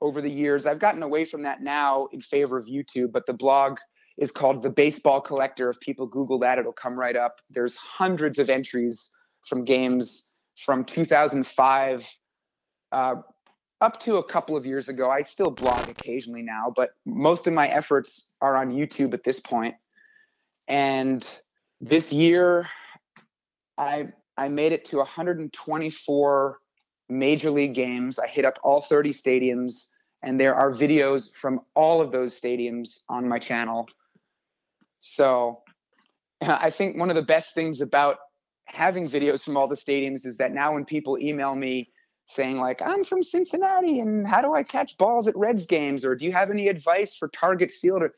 over 0.00 0.22
the 0.22 0.30
years. 0.30 0.64
I've 0.64 0.78
gotten 0.78 1.02
away 1.02 1.26
from 1.26 1.42
that 1.42 1.62
now 1.62 2.08
in 2.12 2.22
favor 2.22 2.56
of 2.56 2.66
YouTube, 2.66 3.12
but 3.12 3.26
the 3.26 3.34
blog 3.34 3.78
is 4.20 4.30
called 4.30 4.62
The 4.62 4.70
Baseball 4.70 5.20
Collector. 5.20 5.70
If 5.70 5.80
people 5.80 6.06
Google 6.06 6.38
that, 6.40 6.58
it'll 6.58 6.72
come 6.72 6.94
right 6.94 7.16
up. 7.16 7.40
There's 7.48 7.74
hundreds 7.76 8.38
of 8.38 8.50
entries 8.50 9.08
from 9.48 9.64
games 9.64 10.26
from 10.64 10.84
2005 10.84 12.06
uh, 12.92 13.14
up 13.80 14.00
to 14.00 14.16
a 14.16 14.24
couple 14.24 14.58
of 14.58 14.66
years 14.66 14.90
ago. 14.90 15.10
I 15.10 15.22
still 15.22 15.50
blog 15.50 15.88
occasionally 15.88 16.42
now, 16.42 16.70
but 16.76 16.90
most 17.06 17.46
of 17.46 17.54
my 17.54 17.68
efforts 17.68 18.26
are 18.42 18.56
on 18.56 18.70
YouTube 18.70 19.14
at 19.14 19.24
this 19.24 19.40
point. 19.40 19.74
And 20.68 21.26
this 21.80 22.12
year, 22.12 22.68
I 23.78 24.08
I 24.36 24.48
made 24.48 24.72
it 24.72 24.84
to 24.86 24.98
124 24.98 26.58
major 27.08 27.50
league 27.50 27.74
games. 27.74 28.18
I 28.18 28.26
hit 28.26 28.44
up 28.44 28.58
all 28.62 28.82
30 28.82 29.12
stadiums, 29.12 29.86
and 30.22 30.38
there 30.38 30.54
are 30.54 30.72
videos 30.72 31.32
from 31.34 31.60
all 31.74 32.02
of 32.02 32.12
those 32.12 32.38
stadiums 32.38 33.00
on 33.08 33.26
my 33.26 33.38
channel. 33.38 33.88
So 35.00 35.62
I 36.42 36.70
think 36.70 36.96
one 36.96 37.10
of 37.10 37.16
the 37.16 37.22
best 37.22 37.54
things 37.54 37.80
about 37.80 38.18
having 38.66 39.08
videos 39.08 39.42
from 39.42 39.56
all 39.56 39.66
the 39.66 39.74
stadiums 39.74 40.24
is 40.24 40.36
that 40.36 40.52
now 40.52 40.74
when 40.74 40.84
people 40.84 41.18
email 41.18 41.54
me 41.54 41.90
saying 42.26 42.58
like 42.58 42.80
I'm 42.80 43.02
from 43.02 43.22
Cincinnati 43.22 43.98
and 43.98 44.26
how 44.26 44.40
do 44.40 44.54
I 44.54 44.62
catch 44.62 44.96
balls 44.96 45.26
at 45.26 45.36
Reds 45.36 45.66
games? 45.66 46.04
or 46.04 46.14
do 46.14 46.24
you 46.24 46.32
have 46.32 46.50
any 46.50 46.68
advice 46.68 47.14
for 47.14 47.28
target 47.28 47.72
fielder 47.72 48.14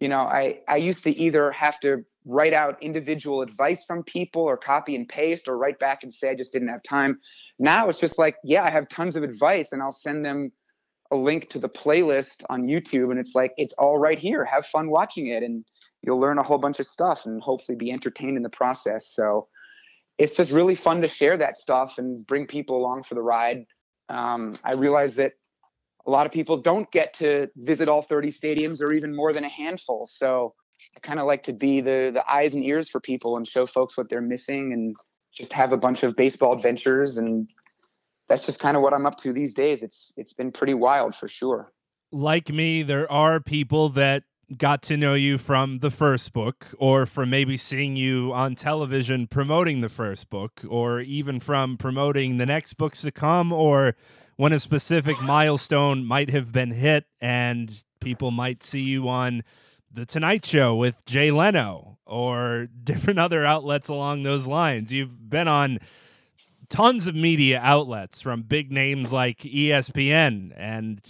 you 0.00 0.08
know 0.08 0.20
I 0.20 0.60
I 0.66 0.78
used 0.78 1.04
to 1.04 1.10
either 1.10 1.52
have 1.52 1.78
to 1.80 2.04
write 2.24 2.52
out 2.52 2.82
individual 2.82 3.42
advice 3.42 3.84
from 3.84 4.02
people 4.02 4.42
or 4.42 4.56
copy 4.56 4.96
and 4.96 5.08
paste 5.08 5.46
or 5.46 5.56
write 5.56 5.78
back 5.78 6.02
and 6.02 6.12
say 6.12 6.30
I 6.30 6.34
just 6.34 6.52
didn't 6.52 6.68
have 6.68 6.82
time. 6.82 7.20
Now 7.60 7.88
it's 7.88 8.00
just 8.00 8.18
like 8.18 8.36
yeah 8.42 8.64
I 8.64 8.70
have 8.70 8.88
tons 8.88 9.14
of 9.14 9.22
advice 9.22 9.70
and 9.70 9.80
I'll 9.80 9.92
send 9.92 10.24
them 10.24 10.50
a 11.12 11.16
link 11.16 11.48
to 11.50 11.60
the 11.60 11.68
playlist 11.68 12.42
on 12.50 12.64
YouTube 12.64 13.12
and 13.12 13.20
it's 13.20 13.36
like 13.36 13.52
it's 13.56 13.74
all 13.74 13.98
right 13.98 14.18
here. 14.18 14.44
Have 14.44 14.66
fun 14.66 14.90
watching 14.90 15.28
it 15.28 15.44
and 15.44 15.64
you'll 16.02 16.20
learn 16.20 16.38
a 16.38 16.42
whole 16.42 16.58
bunch 16.58 16.80
of 16.80 16.86
stuff 16.86 17.26
and 17.26 17.42
hopefully 17.42 17.76
be 17.76 17.90
entertained 17.90 18.36
in 18.36 18.42
the 18.42 18.48
process. 18.50 19.08
So 19.08 19.48
it's 20.18 20.34
just 20.34 20.50
really 20.50 20.74
fun 20.74 21.00
to 21.02 21.08
share 21.08 21.36
that 21.36 21.56
stuff 21.56 21.98
and 21.98 22.26
bring 22.26 22.46
people 22.46 22.76
along 22.76 23.04
for 23.04 23.14
the 23.14 23.22
ride. 23.22 23.64
Um, 24.08 24.56
I 24.64 24.72
realize 24.72 25.16
that 25.16 25.32
a 26.06 26.10
lot 26.10 26.26
of 26.26 26.32
people 26.32 26.56
don't 26.56 26.90
get 26.92 27.14
to 27.14 27.48
visit 27.56 27.88
all 27.88 28.02
30 28.02 28.30
stadiums 28.30 28.80
or 28.80 28.92
even 28.92 29.14
more 29.14 29.32
than 29.32 29.44
a 29.44 29.48
handful. 29.48 30.06
So 30.06 30.54
I 30.96 31.00
kind 31.00 31.18
of 31.18 31.26
like 31.26 31.42
to 31.44 31.52
be 31.52 31.80
the 31.80 32.10
the 32.14 32.22
eyes 32.30 32.54
and 32.54 32.64
ears 32.64 32.88
for 32.88 33.00
people 33.00 33.36
and 33.36 33.46
show 33.46 33.66
folks 33.66 33.96
what 33.96 34.08
they're 34.08 34.20
missing 34.20 34.72
and 34.72 34.94
just 35.34 35.52
have 35.52 35.72
a 35.72 35.76
bunch 35.76 36.02
of 36.02 36.16
baseball 36.16 36.52
adventures 36.52 37.18
and 37.18 37.48
that's 38.28 38.44
just 38.44 38.58
kind 38.58 38.76
of 38.76 38.82
what 38.82 38.92
I'm 38.92 39.06
up 39.06 39.18
to 39.18 39.32
these 39.32 39.54
days. 39.54 39.82
It's 39.82 40.12
it's 40.16 40.32
been 40.32 40.52
pretty 40.52 40.74
wild 40.74 41.14
for 41.14 41.28
sure. 41.28 41.72
Like 42.12 42.50
me, 42.50 42.82
there 42.82 43.10
are 43.10 43.40
people 43.40 43.88
that 43.90 44.24
got 44.56 44.82
to 44.82 44.96
know 44.96 45.14
you 45.14 45.38
from 45.38 45.78
the 45.78 45.90
first 45.90 46.32
book, 46.32 46.68
or 46.78 47.06
from 47.06 47.30
maybe 47.30 47.56
seeing 47.56 47.96
you 47.96 48.32
on 48.32 48.54
television 48.54 49.26
promoting 49.26 49.80
the 49.80 49.88
first 49.88 50.30
book, 50.30 50.62
or 50.68 51.00
even 51.00 51.40
from 51.40 51.76
promoting 51.76 52.36
the 52.36 52.46
next 52.46 52.74
books 52.74 53.02
to 53.02 53.10
come, 53.10 53.52
or 53.52 53.96
when 54.36 54.52
a 54.52 54.58
specific 54.58 55.20
milestone 55.20 56.04
might 56.04 56.30
have 56.30 56.52
been 56.52 56.72
hit 56.72 57.06
and 57.20 57.84
people 58.00 58.30
might 58.30 58.62
see 58.62 58.82
you 58.82 59.08
on 59.08 59.42
The 59.90 60.06
Tonight 60.06 60.44
Show 60.44 60.76
with 60.76 61.04
Jay 61.06 61.30
Leno 61.30 61.98
or 62.06 62.68
different 62.84 63.18
other 63.18 63.44
outlets 63.44 63.88
along 63.88 64.22
those 64.22 64.46
lines. 64.46 64.92
You've 64.92 65.28
been 65.28 65.48
on 65.48 65.78
tons 66.68 67.06
of 67.06 67.14
media 67.14 67.60
outlets 67.62 68.20
from 68.20 68.42
big 68.42 68.70
names 68.70 69.12
like 69.12 69.38
ESPN 69.38 70.52
and 70.56 71.00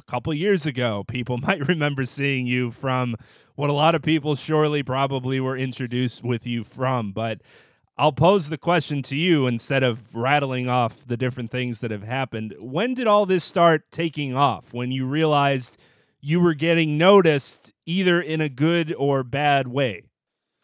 a 0.00 0.10
couple 0.10 0.32
years 0.32 0.66
ago 0.66 1.04
people 1.04 1.38
might 1.46 1.66
remember 1.68 2.04
seeing 2.04 2.46
you 2.46 2.70
from 2.70 3.14
what 3.54 3.70
a 3.70 3.74
lot 3.74 3.94
of 3.94 4.02
people 4.02 4.34
surely 4.34 4.82
probably 4.82 5.38
were 5.38 5.56
introduced 5.56 6.24
with 6.24 6.46
you 6.46 6.64
from 6.64 7.12
but 7.12 7.40
I'll 7.98 8.12
pose 8.12 8.48
the 8.48 8.56
question 8.56 9.02
to 9.02 9.16
you 9.16 9.46
instead 9.46 9.82
of 9.82 10.14
rattling 10.14 10.70
off 10.70 11.06
the 11.06 11.18
different 11.18 11.50
things 11.50 11.80
that 11.80 11.90
have 11.90 12.02
happened. 12.02 12.54
When 12.58 12.94
did 12.94 13.06
all 13.06 13.26
this 13.26 13.44
start 13.44 13.92
taking 13.92 14.34
off? 14.34 14.72
When 14.72 14.90
you 14.90 15.04
realized 15.04 15.76
you 16.18 16.40
were 16.40 16.54
getting 16.54 16.96
noticed 16.96 17.74
either 17.84 18.18
in 18.18 18.40
a 18.40 18.48
good 18.48 18.94
or 18.96 19.22
bad 19.22 19.68
way? 19.68 20.04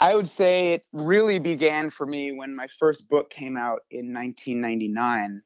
I 0.00 0.14
would 0.14 0.30
say 0.30 0.72
it 0.72 0.86
really 0.94 1.38
began 1.38 1.90
for 1.90 2.06
me 2.06 2.32
when 2.32 2.56
my 2.56 2.68
first 2.78 3.06
book 3.10 3.28
came 3.28 3.58
out 3.58 3.80
in 3.90 4.14
1999 4.14 5.42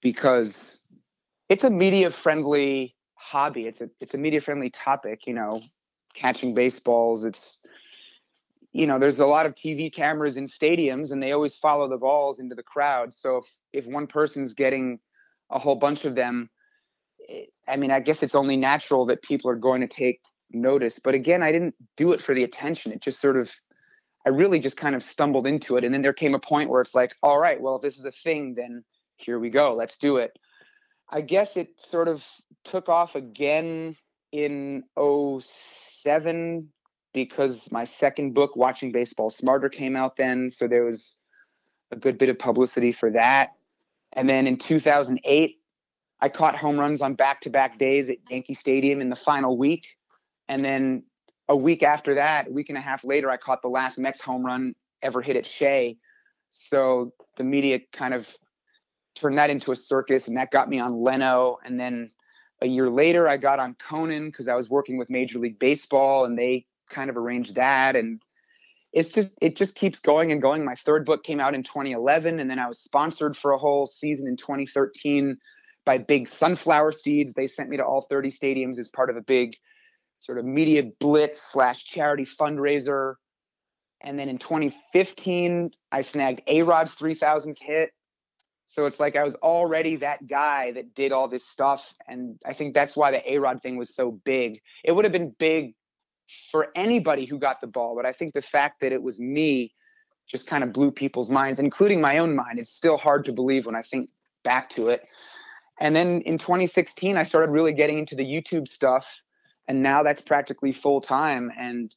because 0.00 0.82
it's 1.48 1.64
a 1.64 1.70
media 1.70 2.12
friendly 2.12 2.94
hobby. 3.32 3.66
It's 3.66 3.80
a 3.80 3.88
it's 4.00 4.14
a 4.14 4.18
media 4.18 4.40
friendly 4.40 4.68
topic, 4.70 5.26
you 5.26 5.32
know, 5.32 5.62
catching 6.14 6.54
baseballs, 6.54 7.24
it's 7.24 7.58
you 8.72 8.86
know, 8.86 8.98
there's 8.98 9.20
a 9.20 9.26
lot 9.26 9.44
of 9.44 9.54
TV 9.54 9.92
cameras 9.92 10.36
in 10.36 10.46
stadiums 10.46 11.12
and 11.12 11.22
they 11.22 11.32
always 11.32 11.56
follow 11.56 11.88
the 11.88 11.98
balls 11.98 12.38
into 12.38 12.54
the 12.54 12.62
crowd. 12.62 13.12
So 13.12 13.38
if, 13.38 13.84
if 13.84 13.86
one 13.86 14.06
person's 14.06 14.54
getting 14.54 14.98
a 15.50 15.58
whole 15.58 15.76
bunch 15.76 16.06
of 16.06 16.14
them, 16.14 16.48
it, 17.18 17.50
I 17.68 17.76
mean, 17.76 17.90
I 17.90 18.00
guess 18.00 18.22
it's 18.22 18.34
only 18.34 18.56
natural 18.56 19.04
that 19.06 19.22
people 19.22 19.50
are 19.50 19.56
going 19.56 19.82
to 19.82 19.86
take 19.86 20.20
notice. 20.50 20.98
But 20.98 21.14
again, 21.14 21.42
I 21.42 21.52
didn't 21.52 21.74
do 21.98 22.12
it 22.12 22.22
for 22.22 22.34
the 22.34 22.44
attention. 22.44 22.92
It 22.92 23.02
just 23.02 23.20
sort 23.20 23.36
of, 23.36 23.52
I 24.26 24.30
really 24.30 24.58
just 24.58 24.78
kind 24.78 24.94
of 24.94 25.02
stumbled 25.02 25.46
into 25.46 25.76
it. 25.76 25.84
And 25.84 25.92
then 25.92 26.00
there 26.00 26.14
came 26.14 26.34
a 26.34 26.38
point 26.38 26.70
where 26.70 26.80
it's 26.80 26.94
like, 26.94 27.14
all 27.22 27.38
right, 27.38 27.60
well, 27.60 27.76
if 27.76 27.82
this 27.82 27.98
is 27.98 28.06
a 28.06 28.12
thing, 28.12 28.54
then 28.54 28.84
here 29.16 29.38
we 29.38 29.50
go. 29.50 29.74
Let's 29.74 29.98
do 29.98 30.16
it. 30.16 30.32
I 31.12 31.20
guess 31.20 31.58
it 31.58 31.74
sort 31.78 32.08
of 32.08 32.24
took 32.64 32.88
off 32.88 33.14
again 33.14 33.96
in 34.32 34.82
07 34.96 36.68
because 37.12 37.70
my 37.70 37.84
second 37.84 38.32
book, 38.32 38.56
Watching 38.56 38.92
Baseball 38.92 39.28
Smarter, 39.28 39.68
came 39.68 39.94
out 39.94 40.16
then. 40.16 40.50
So 40.50 40.66
there 40.66 40.84
was 40.84 41.16
a 41.90 41.96
good 41.96 42.16
bit 42.16 42.30
of 42.30 42.38
publicity 42.38 42.92
for 42.92 43.10
that. 43.10 43.50
And 44.14 44.26
then 44.26 44.46
in 44.46 44.56
2008, 44.56 45.58
I 46.20 46.28
caught 46.30 46.56
home 46.56 46.80
runs 46.80 47.02
on 47.02 47.12
back 47.14 47.42
to 47.42 47.50
back 47.50 47.78
days 47.78 48.08
at 48.08 48.16
Yankee 48.30 48.54
Stadium 48.54 49.02
in 49.02 49.10
the 49.10 49.16
final 49.16 49.58
week. 49.58 49.86
And 50.48 50.64
then 50.64 51.02
a 51.48 51.56
week 51.56 51.82
after 51.82 52.14
that, 52.14 52.48
a 52.48 52.50
week 52.50 52.70
and 52.70 52.78
a 52.78 52.80
half 52.80 53.04
later, 53.04 53.30
I 53.30 53.36
caught 53.36 53.60
the 53.60 53.68
last 53.68 53.98
Mets 53.98 54.22
home 54.22 54.46
run 54.46 54.74
ever 55.02 55.20
hit 55.20 55.36
at 55.36 55.44
Shea. 55.44 55.98
So 56.52 57.12
the 57.36 57.44
media 57.44 57.80
kind 57.92 58.14
of 58.14 58.28
turned 59.14 59.38
that 59.38 59.50
into 59.50 59.72
a 59.72 59.76
circus, 59.76 60.28
and 60.28 60.36
that 60.36 60.50
got 60.50 60.68
me 60.68 60.78
on 60.78 61.02
Leno. 61.02 61.58
And 61.64 61.78
then 61.78 62.10
a 62.60 62.66
year 62.66 62.90
later, 62.90 63.28
I 63.28 63.36
got 63.36 63.58
on 63.58 63.74
Conan 63.74 64.26
because 64.30 64.48
I 64.48 64.54
was 64.54 64.70
working 64.70 64.96
with 64.96 65.10
Major 65.10 65.38
League 65.38 65.58
Baseball, 65.58 66.24
and 66.24 66.38
they 66.38 66.66
kind 66.88 67.10
of 67.10 67.16
arranged 67.16 67.54
that. 67.56 67.96
And 67.96 68.20
it's 68.92 69.10
just 69.10 69.32
it 69.40 69.56
just 69.56 69.74
keeps 69.74 69.98
going 69.98 70.32
and 70.32 70.42
going. 70.42 70.64
My 70.64 70.74
third 70.74 71.04
book 71.04 71.24
came 71.24 71.40
out 71.40 71.54
in 71.54 71.62
2011 71.62 72.38
and 72.38 72.50
then 72.50 72.58
i 72.58 72.68
was 72.68 72.78
sponsored 72.78 73.36
for 73.36 73.52
a 73.52 73.58
whole 73.58 73.86
season 73.86 74.28
in 74.28 74.36
2013 74.36 75.36
by 75.84 75.98
big 75.98 76.28
sunflower 76.28 76.92
seeds. 76.92 77.34
They 77.34 77.46
sent 77.46 77.68
me 77.68 77.76
to 77.78 77.84
all 77.84 78.02
30 78.02 78.30
stadiums 78.30 78.78
as 78.78 78.88
part 78.88 79.10
of 79.10 79.16
a 79.16 79.22
big 79.22 79.56
sort 80.20 80.38
of 80.38 80.44
media 80.44 80.84
blitz 81.00 81.42
slash 81.42 81.84
charity 81.84 82.26
fundraiser. 82.26 83.14
And 84.02 84.18
then 84.18 84.28
in 84.28 84.38
2015 84.38 85.70
i 85.90 86.02
snagged 86.02 86.42
A 86.46 86.62
Rod's 86.62 86.94
3000 86.94 87.56
hit 87.60 87.90
so 88.72 88.86
it's 88.86 88.98
like 88.98 89.16
i 89.16 89.22
was 89.22 89.34
already 89.36 89.96
that 89.96 90.26
guy 90.26 90.72
that 90.72 90.94
did 90.94 91.12
all 91.12 91.28
this 91.28 91.46
stuff 91.46 91.92
and 92.08 92.38
i 92.46 92.52
think 92.52 92.74
that's 92.74 92.96
why 92.96 93.10
the 93.10 93.32
A 93.32 93.38
Rod 93.38 93.62
thing 93.62 93.76
was 93.76 93.94
so 93.94 94.12
big 94.24 94.60
it 94.84 94.92
would 94.92 95.04
have 95.04 95.12
been 95.12 95.34
big 95.38 95.74
for 96.50 96.68
anybody 96.74 97.24
who 97.24 97.38
got 97.38 97.60
the 97.60 97.66
ball. 97.66 97.94
But 97.94 98.06
I 98.06 98.12
think 98.12 98.34
the 98.34 98.42
fact 98.42 98.80
that 98.80 98.92
it 98.92 99.02
was 99.02 99.18
me 99.18 99.72
just 100.26 100.46
kind 100.46 100.64
of 100.64 100.72
blew 100.72 100.90
people's 100.90 101.28
minds, 101.28 101.60
including 101.60 102.00
my 102.00 102.18
own 102.18 102.34
mind. 102.34 102.58
It's 102.58 102.70
still 102.70 102.96
hard 102.96 103.24
to 103.26 103.32
believe 103.32 103.66
when 103.66 103.76
I 103.76 103.82
think 103.82 104.10
back 104.44 104.70
to 104.70 104.88
it. 104.88 105.06
And 105.80 105.94
then 105.96 106.20
in 106.22 106.38
2016, 106.38 107.16
I 107.16 107.24
started 107.24 107.50
really 107.50 107.72
getting 107.72 107.98
into 107.98 108.14
the 108.14 108.24
YouTube 108.24 108.68
stuff. 108.68 109.22
And 109.68 109.82
now 109.82 110.02
that's 110.02 110.20
practically 110.20 110.72
full 110.72 111.00
time. 111.00 111.50
And 111.58 111.94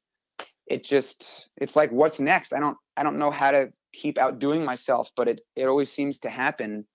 it 0.67 0.83
just, 0.83 1.47
it's 1.57 1.75
like, 1.75 1.91
what's 1.91 2.19
next? 2.19 2.53
I 2.53 2.59
don't, 2.59 2.77
I 2.97 3.03
don't 3.03 3.17
know 3.17 3.31
how 3.31 3.51
to 3.51 3.71
keep 3.95 4.17
outdoing 4.17 4.63
myself, 4.63 5.11
but 5.15 5.27
it, 5.27 5.41
it 5.55 5.65
always 5.65 5.91
seems 5.91 6.19
to 6.19 6.29
happen. 6.29 6.85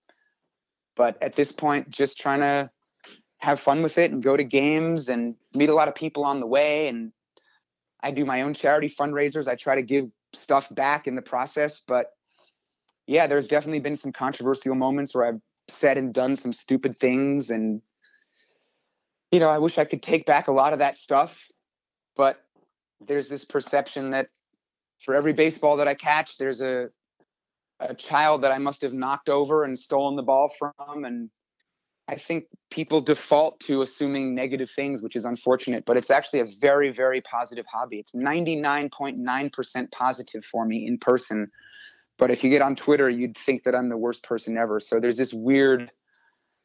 But 0.96 1.22
at 1.22 1.36
this 1.36 1.52
point, 1.52 1.90
just 1.90 2.18
trying 2.18 2.40
to 2.40 2.70
have 3.38 3.58
fun 3.58 3.82
with 3.82 3.98
it 3.98 4.10
and 4.12 4.22
go 4.22 4.36
to 4.36 4.44
games 4.44 5.08
and 5.08 5.34
meet 5.54 5.70
a 5.70 5.74
lot 5.74 5.88
of 5.88 5.94
people 5.94 6.24
on 6.24 6.40
the 6.40 6.46
way 6.46 6.88
and 6.88 7.12
I 8.02 8.10
do 8.10 8.24
my 8.24 8.42
own 8.42 8.54
charity 8.54 8.88
fundraisers. 8.88 9.46
I 9.46 9.56
try 9.56 9.74
to 9.74 9.82
give 9.82 10.08
stuff 10.32 10.72
back 10.74 11.06
in 11.06 11.14
the 11.14 11.22
process. 11.22 11.80
But 11.86 12.06
yeah, 13.06 13.26
there's 13.26 13.48
definitely 13.48 13.80
been 13.80 13.96
some 13.96 14.12
controversial 14.12 14.74
moments 14.74 15.14
where 15.14 15.26
I've 15.26 15.40
said 15.68 15.98
and 15.98 16.12
done 16.12 16.36
some 16.36 16.52
stupid 16.52 16.98
things. 16.98 17.50
And, 17.50 17.82
you 19.30 19.40
know, 19.40 19.48
I 19.48 19.58
wish 19.58 19.78
I 19.78 19.84
could 19.84 20.02
take 20.02 20.26
back 20.26 20.48
a 20.48 20.52
lot 20.52 20.72
of 20.72 20.78
that 20.78 20.96
stuff. 20.96 21.38
But 22.16 22.42
there's 23.00 23.28
this 23.28 23.44
perception 23.44 24.10
that 24.10 24.28
for 25.00 25.14
every 25.14 25.32
baseball 25.32 25.76
that 25.78 25.88
I 25.88 25.94
catch, 25.94 26.36
there's 26.36 26.60
a, 26.60 26.88
a 27.80 27.94
child 27.94 28.42
that 28.42 28.52
I 28.52 28.58
must 28.58 28.82
have 28.82 28.92
knocked 28.92 29.28
over 29.28 29.64
and 29.64 29.78
stolen 29.78 30.16
the 30.16 30.22
ball 30.22 30.52
from. 30.58 31.04
And 31.04 31.30
I 32.08 32.16
think 32.16 32.44
people 32.70 33.00
default 33.00 33.60
to 33.60 33.82
assuming 33.82 34.34
negative 34.34 34.70
things, 34.70 35.02
which 35.02 35.16
is 35.16 35.24
unfortunate, 35.24 35.84
but 35.86 35.96
it's 35.96 36.10
actually 36.10 36.40
a 36.40 36.48
very, 36.60 36.90
very 36.90 37.20
positive 37.22 37.66
hobby. 37.66 37.98
It's 37.98 38.12
99.9% 38.12 39.90
positive 39.92 40.44
for 40.44 40.64
me 40.66 40.86
in 40.86 40.98
person. 40.98 41.50
But 42.18 42.30
if 42.30 42.44
you 42.44 42.50
get 42.50 42.62
on 42.62 42.76
Twitter, 42.76 43.08
you'd 43.08 43.38
think 43.38 43.62
that 43.64 43.74
I'm 43.74 43.88
the 43.88 43.96
worst 43.96 44.22
person 44.22 44.58
ever. 44.58 44.80
So 44.80 45.00
there's 45.00 45.16
this 45.16 45.32
weird 45.32 45.90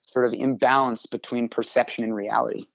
sort 0.02 0.26
of 0.26 0.34
imbalance 0.34 1.06
between 1.06 1.48
perception 1.48 2.04
and 2.04 2.14
reality. 2.14 2.66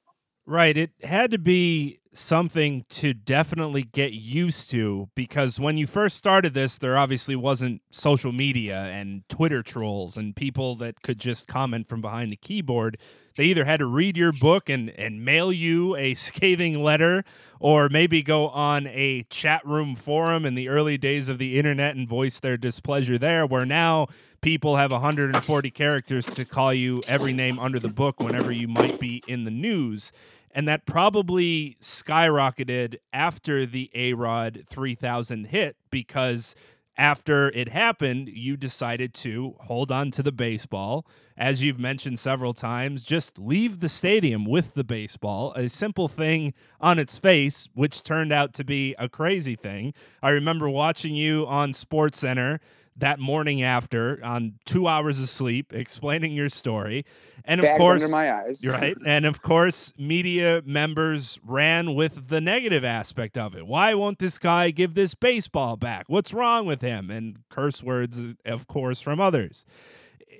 Right. 0.46 0.76
It 0.76 0.90
had 1.02 1.30
to 1.30 1.38
be 1.38 2.00
something 2.12 2.84
to 2.88 3.14
definitely 3.14 3.84
get 3.84 4.12
used 4.12 4.68
to 4.70 5.08
because 5.14 5.60
when 5.60 5.76
you 5.76 5.86
first 5.86 6.16
started 6.16 6.54
this, 6.54 6.76
there 6.78 6.98
obviously 6.98 7.36
wasn't 7.36 7.82
social 7.90 8.32
media 8.32 8.76
and 8.86 9.22
Twitter 9.28 9.62
trolls 9.62 10.16
and 10.16 10.34
people 10.34 10.74
that 10.76 11.02
could 11.02 11.18
just 11.18 11.46
comment 11.46 11.86
from 11.86 12.00
behind 12.00 12.32
the 12.32 12.36
keyboard. 12.36 12.98
They 13.36 13.44
either 13.44 13.64
had 13.64 13.78
to 13.78 13.86
read 13.86 14.16
your 14.16 14.32
book 14.32 14.68
and, 14.68 14.90
and 14.90 15.24
mail 15.24 15.52
you 15.52 15.94
a 15.96 16.14
scathing 16.14 16.82
letter 16.82 17.24
or 17.60 17.88
maybe 17.88 18.22
go 18.22 18.48
on 18.48 18.88
a 18.88 19.22
chat 19.30 19.64
room 19.64 19.94
forum 19.94 20.44
in 20.44 20.56
the 20.56 20.68
early 20.68 20.98
days 20.98 21.28
of 21.28 21.38
the 21.38 21.58
internet 21.58 21.94
and 21.94 22.08
voice 22.08 22.40
their 22.40 22.56
displeasure 22.56 23.18
there, 23.18 23.46
where 23.46 23.64
now 23.64 24.08
people 24.40 24.76
have 24.76 24.92
140 24.92 25.70
characters 25.70 26.26
to 26.26 26.44
call 26.44 26.72
you 26.72 27.02
every 27.06 27.32
name 27.32 27.58
under 27.58 27.78
the 27.78 27.88
book 27.88 28.20
whenever 28.20 28.50
you 28.50 28.68
might 28.68 28.98
be 28.98 29.22
in 29.26 29.44
the 29.44 29.50
news 29.50 30.12
and 30.52 30.66
that 30.66 30.86
probably 30.86 31.76
skyrocketed 31.80 32.96
after 33.12 33.66
the 33.66 33.90
A 33.94 34.14
Rod 34.14 34.64
3000 34.68 35.46
hit 35.46 35.76
because 35.90 36.54
after 36.96 37.48
it 37.52 37.70
happened, 37.70 38.28
you 38.28 38.56
decided 38.56 39.14
to 39.14 39.54
hold 39.60 39.90
on 39.90 40.10
to 40.10 40.22
the 40.22 40.32
baseball. 40.32 41.06
As 41.36 41.62
you've 41.62 41.78
mentioned 41.78 42.18
several 42.18 42.52
times, 42.52 43.02
just 43.02 43.38
leave 43.38 43.80
the 43.80 43.88
stadium 43.88 44.44
with 44.44 44.74
the 44.74 44.84
baseball. 44.84 45.54
A 45.54 45.68
simple 45.68 46.08
thing 46.08 46.52
on 46.78 46.98
its 46.98 47.16
face, 47.16 47.70
which 47.72 48.02
turned 48.02 48.32
out 48.32 48.52
to 48.54 48.64
be 48.64 48.94
a 48.98 49.08
crazy 49.08 49.56
thing. 49.56 49.94
I 50.22 50.28
remember 50.30 50.68
watching 50.68 51.14
you 51.14 51.46
on 51.46 51.72
SportsCenter 51.72 52.58
that 53.00 53.18
morning 53.18 53.62
after 53.62 54.20
on 54.24 54.54
two 54.64 54.86
hours 54.86 55.18
of 55.20 55.28
sleep 55.28 55.72
explaining 55.72 56.32
your 56.32 56.48
story. 56.48 57.04
And 57.44 57.60
of 57.60 57.64
Bags 57.64 57.78
course 57.78 58.02
under 58.02 58.14
my 58.14 58.32
eyes. 58.32 58.64
right. 58.64 58.96
And 59.06 59.26
of 59.26 59.42
course 59.42 59.92
media 59.98 60.62
members 60.64 61.40
ran 61.44 61.94
with 61.94 62.28
the 62.28 62.40
negative 62.40 62.84
aspect 62.84 63.36
of 63.36 63.54
it. 63.54 63.66
Why 63.66 63.94
won't 63.94 64.18
this 64.18 64.38
guy 64.38 64.70
give 64.70 64.94
this 64.94 65.14
baseball 65.14 65.76
back? 65.76 66.04
What's 66.08 66.32
wrong 66.32 66.66
with 66.66 66.82
him? 66.82 67.10
And 67.10 67.38
curse 67.48 67.82
words 67.82 68.20
of 68.44 68.66
course 68.66 69.00
from 69.00 69.20
others. 69.20 69.64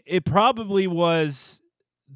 It 0.07 0.25
probably 0.25 0.87
was 0.87 1.63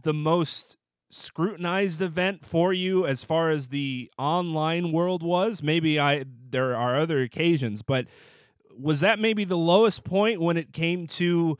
the 0.02 0.14
most 0.14 0.76
scrutinized 1.10 2.02
event 2.02 2.44
for 2.44 2.72
you 2.72 3.06
as 3.06 3.22
far 3.22 3.50
as 3.50 3.68
the 3.68 4.10
online 4.18 4.90
world 4.90 5.22
was. 5.22 5.62
Maybe 5.62 5.98
I 5.98 6.24
there 6.50 6.76
are 6.76 6.98
other 6.98 7.22
occasions, 7.22 7.82
but 7.82 8.06
was 8.78 9.00
that 9.00 9.18
maybe 9.18 9.44
the 9.44 9.56
lowest 9.56 10.04
point 10.04 10.40
when 10.40 10.56
it 10.56 10.72
came 10.72 11.06
to 11.06 11.58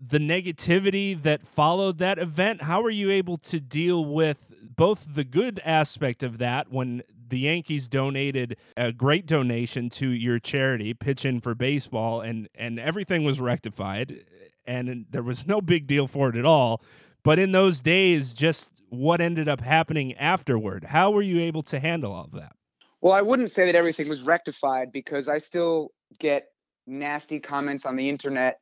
the 0.00 0.18
negativity 0.18 1.20
that 1.22 1.46
followed 1.46 1.98
that 1.98 2.18
event? 2.18 2.62
How 2.62 2.82
were 2.82 2.90
you 2.90 3.10
able 3.10 3.36
to 3.38 3.60
deal 3.60 4.04
with 4.04 4.52
both 4.62 5.06
the 5.14 5.24
good 5.24 5.60
aspect 5.64 6.22
of 6.22 6.38
that 6.38 6.70
when 6.70 7.02
the 7.28 7.40
Yankees 7.40 7.88
donated 7.88 8.56
a 8.76 8.92
great 8.92 9.26
donation 9.26 9.90
to 9.90 10.08
your 10.08 10.38
charity, 10.38 10.94
Pitch 10.94 11.24
In 11.24 11.40
for 11.40 11.54
Baseball, 11.54 12.20
and 12.20 12.48
and 12.54 12.78
everything 12.78 13.24
was 13.24 13.40
rectified, 13.40 14.24
and 14.66 15.06
there 15.10 15.22
was 15.22 15.46
no 15.46 15.60
big 15.60 15.86
deal 15.86 16.06
for 16.06 16.28
it 16.30 16.36
at 16.36 16.44
all. 16.44 16.82
But 17.22 17.38
in 17.38 17.52
those 17.52 17.80
days, 17.80 18.32
just 18.32 18.70
what 18.88 19.20
ended 19.20 19.48
up 19.48 19.60
happening 19.60 20.14
afterward, 20.14 20.84
how 20.84 21.10
were 21.10 21.22
you 21.22 21.40
able 21.40 21.62
to 21.64 21.78
handle 21.78 22.12
all 22.12 22.24
of 22.24 22.32
that? 22.32 22.52
Well, 23.00 23.12
I 23.12 23.22
wouldn't 23.22 23.50
say 23.50 23.66
that 23.66 23.74
everything 23.74 24.08
was 24.08 24.22
rectified 24.22 24.90
because 24.92 25.28
I 25.28 25.38
still 25.38 25.92
get 26.18 26.48
nasty 26.86 27.38
comments 27.40 27.84
on 27.84 27.96
the 27.96 28.08
internet 28.08 28.60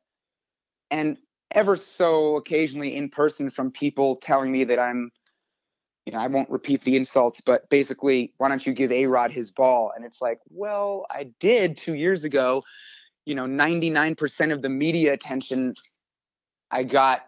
and 0.91 1.17
ever 1.51 1.75
so 1.75 2.35
occasionally 2.35 2.95
in 2.95 3.09
person 3.09 3.49
from 3.49 3.71
people 3.71 4.17
telling 4.17 4.51
me 4.51 4.63
that 4.65 4.79
I'm 4.79 5.11
you 6.07 6.13
know, 6.13 6.19
I 6.19 6.27
won't 6.27 6.49
repeat 6.49 6.85
the 6.85 6.95
insults, 6.95 7.41
but 7.41 7.69
basically, 7.69 8.31
why 8.37 8.47
don't 8.47 8.65
you 8.65 8.71
give 8.71 8.93
A 8.93 9.07
Rod 9.07 9.29
his 9.29 9.51
ball? 9.51 9.91
And 9.93 10.05
it's 10.05 10.21
like, 10.21 10.39
well, 10.49 11.05
I 11.11 11.31
did 11.41 11.75
two 11.75 11.95
years 11.95 12.23
ago. 12.23 12.63
You 13.25 13.35
know, 13.35 13.43
99% 13.43 14.53
of 14.53 14.61
the 14.61 14.69
media 14.69 15.11
attention 15.11 15.75
I 16.71 16.83
got 16.83 17.23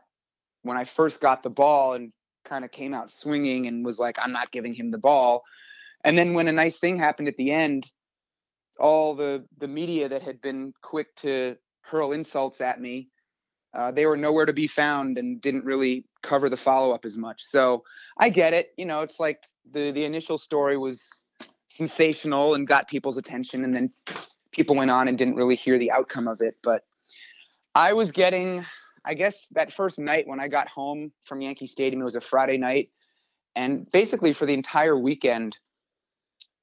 when 0.61 0.77
I 0.77 0.85
first 0.85 1.19
got 1.19 1.43
the 1.43 1.49
ball 1.49 1.95
and 1.95 2.13
kind 2.45 2.63
of 2.63 2.71
came 2.71 2.93
out 2.93 3.11
swinging 3.11 3.67
and 3.67 3.83
was 3.83 3.99
like, 3.99 4.17
I'm 4.17 4.31
not 4.31 4.49
giving 4.51 4.73
him 4.73 4.91
the 4.91 4.97
ball. 4.97 5.43
And 6.05 6.17
then 6.17 6.33
when 6.33 6.47
a 6.47 6.53
nice 6.53 6.79
thing 6.79 6.97
happened 6.97 7.27
at 7.27 7.35
the 7.35 7.51
end, 7.51 7.85
all 8.79 9.13
the 9.13 9.45
the 9.57 9.67
media 9.67 10.09
that 10.09 10.23
had 10.23 10.41
been 10.41 10.73
quick 10.81 11.15
to 11.15 11.55
hurl 11.81 12.11
insults 12.11 12.61
at 12.61 12.79
me 12.79 13.09
uh, 13.73 13.91
they 13.91 14.05
were 14.05 14.17
nowhere 14.17 14.45
to 14.45 14.53
be 14.53 14.67
found 14.67 15.17
and 15.17 15.41
didn't 15.41 15.63
really 15.63 16.05
cover 16.23 16.49
the 16.49 16.57
follow 16.57 16.93
up 16.93 17.05
as 17.05 17.17
much. 17.17 17.43
So 17.43 17.83
I 18.17 18.29
get 18.29 18.53
it. 18.53 18.73
You 18.77 18.85
know, 18.85 19.01
it's 19.01 19.19
like 19.19 19.43
the 19.71 19.91
the 19.91 20.05
initial 20.05 20.37
story 20.37 20.77
was 20.77 21.21
sensational 21.67 22.55
and 22.55 22.67
got 22.67 22.87
people's 22.87 23.17
attention, 23.17 23.63
and 23.63 23.75
then 23.75 23.91
people 24.51 24.75
went 24.75 24.91
on 24.91 25.07
and 25.07 25.17
didn't 25.17 25.35
really 25.35 25.55
hear 25.55 25.77
the 25.77 25.91
outcome 25.91 26.27
of 26.27 26.41
it. 26.41 26.55
But 26.63 26.83
I 27.75 27.93
was 27.93 28.11
getting, 28.11 28.65
I 29.05 29.13
guess, 29.13 29.47
that 29.51 29.71
first 29.71 29.99
night 29.99 30.27
when 30.27 30.39
I 30.39 30.47
got 30.47 30.67
home 30.67 31.11
from 31.25 31.41
Yankee 31.41 31.67
Stadium, 31.67 32.01
it 32.01 32.05
was 32.05 32.15
a 32.15 32.21
Friday 32.21 32.57
night, 32.57 32.89
and 33.55 33.89
basically 33.91 34.33
for 34.33 34.47
the 34.47 34.55
entire 34.55 34.97
weekend, 34.97 35.55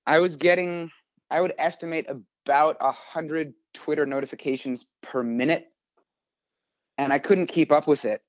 I 0.08 0.18
was 0.18 0.36
getting, 0.36 0.90
I 1.30 1.40
would 1.40 1.54
estimate 1.58 2.06
about 2.08 2.76
a 2.80 2.92
hundred 2.92 3.54
Twitter 3.74 4.06
notifications 4.06 4.86
per 5.02 5.22
minute 5.22 5.66
and 6.98 7.12
I 7.12 7.18
couldn't 7.18 7.46
keep 7.46 7.72
up 7.72 7.86
with 7.86 8.04
it. 8.04 8.22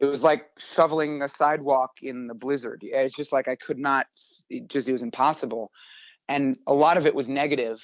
It 0.00 0.06
was 0.06 0.22
like 0.22 0.46
shoveling 0.58 1.22
a 1.22 1.28
sidewalk 1.28 1.90
in 2.02 2.26
the 2.26 2.34
blizzard. 2.34 2.80
It's 2.82 3.14
just 3.14 3.32
like 3.32 3.46
I 3.46 3.54
could 3.54 3.78
not. 3.78 4.06
It 4.50 4.68
just 4.68 4.88
it 4.88 4.92
was 4.92 5.02
impossible, 5.02 5.70
and 6.28 6.58
a 6.66 6.74
lot 6.74 6.96
of 6.96 7.06
it 7.06 7.14
was 7.14 7.28
negative. 7.28 7.80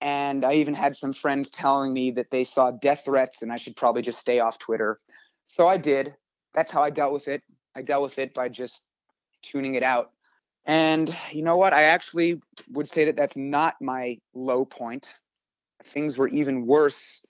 And 0.00 0.46
I 0.46 0.54
even 0.54 0.72
had 0.72 0.96
some 0.96 1.12
friends 1.12 1.50
telling 1.50 1.92
me 1.92 2.10
that 2.12 2.30
they 2.30 2.44
saw 2.44 2.70
death 2.70 3.02
threats 3.04 3.42
and 3.42 3.52
I 3.52 3.58
should 3.58 3.76
probably 3.76 4.00
just 4.00 4.18
stay 4.18 4.40
off 4.40 4.58
Twitter. 4.58 4.98
So 5.44 5.68
I 5.68 5.76
did. 5.76 6.14
That's 6.54 6.72
how 6.72 6.82
I 6.82 6.88
dealt 6.88 7.12
with 7.12 7.28
it. 7.28 7.42
I 7.76 7.82
dealt 7.82 8.04
with 8.04 8.18
it 8.18 8.32
by 8.32 8.48
just 8.48 8.80
tuning 9.42 9.74
it 9.74 9.82
out. 9.82 10.12
And 10.66 11.14
you 11.32 11.42
know 11.42 11.56
what? 11.56 11.72
I 11.72 11.84
actually 11.84 12.40
would 12.70 12.88
say 12.88 13.06
that 13.06 13.16
that's 13.16 13.36
not 13.36 13.74
my 13.80 14.18
low 14.34 14.64
point. 14.64 15.14
Things 15.92 16.18
were 16.18 16.28
even 16.28 16.66
worse 16.66 17.20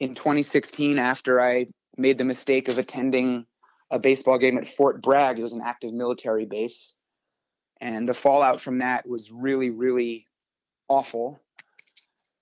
in 0.00 0.14
2016 0.14 0.98
after 0.98 1.40
I 1.40 1.66
made 1.96 2.18
the 2.18 2.24
mistake 2.24 2.68
of 2.68 2.78
attending 2.78 3.46
a 3.90 3.98
baseball 3.98 4.38
game 4.38 4.56
at 4.58 4.66
Fort 4.66 5.02
Bragg. 5.02 5.38
It 5.38 5.42
was 5.42 5.52
an 5.52 5.62
active 5.64 5.92
military 5.92 6.46
base. 6.46 6.94
And 7.80 8.08
the 8.08 8.14
fallout 8.14 8.60
from 8.60 8.78
that 8.78 9.06
was 9.06 9.30
really, 9.30 9.70
really 9.70 10.26
awful. 10.88 11.40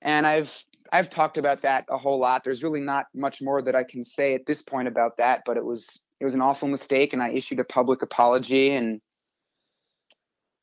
And 0.03 0.26
I've 0.26 0.53
I've 0.93 1.11
talked 1.11 1.39
about 1.39 1.62
that 1.62 1.85
a 1.89 1.99
whole 1.99 2.18
lot. 2.18 2.45
There's 2.45 2.62
really 2.62 2.81
not 2.81 3.07
much 3.14 3.41
more 3.41 3.62
that 3.62 3.76
I 3.76 3.85
can 3.85 4.05
say 4.05 4.35
at 4.35 4.47
this 4.47 4.62
point 4.62 4.89
about 4.89 5.16
that, 5.18 5.43
but 5.45 5.57
it 5.57 5.64
was 5.64 6.01
it 6.20 6.24
was 6.24 6.35
an 6.35 6.43
awful 6.43 6.68
mistake 6.68 7.12
and 7.12 7.22
I 7.22 7.31
issued 7.31 7.61
a 7.61 7.64
public 7.64 8.03
apology 8.03 8.70
and 8.70 9.01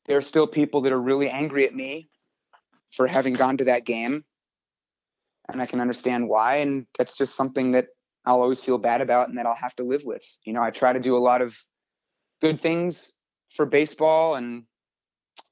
there 0.08 0.16
are 0.16 0.22
still 0.22 0.46
people 0.46 0.80
that 0.80 0.92
are 0.92 1.00
really 1.00 1.28
angry 1.28 1.66
at 1.66 1.74
me 1.74 2.08
for 2.90 3.06
having 3.06 3.34
gone 3.34 3.58
to 3.58 3.64
that 3.64 3.84
game 3.84 4.24
and 5.48 5.62
I 5.62 5.66
can 5.66 5.80
understand 5.80 6.28
why. 6.28 6.56
And 6.56 6.86
that's 6.96 7.16
just 7.16 7.34
something 7.34 7.72
that 7.72 7.88
I'll 8.24 8.40
always 8.42 8.62
feel 8.62 8.78
bad 8.78 9.00
about 9.00 9.28
and 9.28 9.38
that 9.38 9.46
I'll 9.46 9.54
have 9.54 9.76
to 9.76 9.84
live 9.84 10.02
with. 10.04 10.22
You 10.44 10.52
know, 10.52 10.62
I 10.62 10.70
try 10.70 10.92
to 10.92 11.00
do 11.00 11.16
a 11.16 11.18
lot 11.18 11.42
of 11.42 11.56
good 12.40 12.60
things 12.60 13.12
for 13.54 13.66
baseball 13.66 14.34
and 14.34 14.64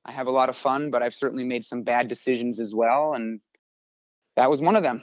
I 0.05 0.13
have 0.13 0.27
a 0.27 0.31
lot 0.31 0.49
of 0.49 0.57
fun, 0.57 0.91
but 0.91 1.03
I've 1.03 1.15
certainly 1.15 1.45
made 1.45 1.65
some 1.65 1.83
bad 1.83 2.09
decisions 2.09 2.59
as 2.59 2.75
well. 2.75 3.15
And 3.15 3.41
that 4.37 4.51
was 4.51 4.61
one 4.61 4.77
of 4.77 4.83
them. 4.83 5.03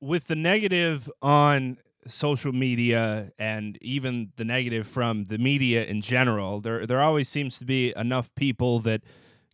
With 0.00 0.26
the 0.26 0.36
negative 0.36 1.10
on 1.20 1.78
social 2.06 2.52
media 2.52 3.32
and 3.38 3.78
even 3.80 4.32
the 4.36 4.44
negative 4.44 4.86
from 4.86 5.26
the 5.26 5.38
media 5.38 5.84
in 5.84 6.00
general, 6.00 6.60
there 6.60 6.86
there 6.86 7.00
always 7.00 7.28
seems 7.28 7.58
to 7.58 7.64
be 7.64 7.92
enough 7.96 8.34
people 8.34 8.80
that 8.80 9.02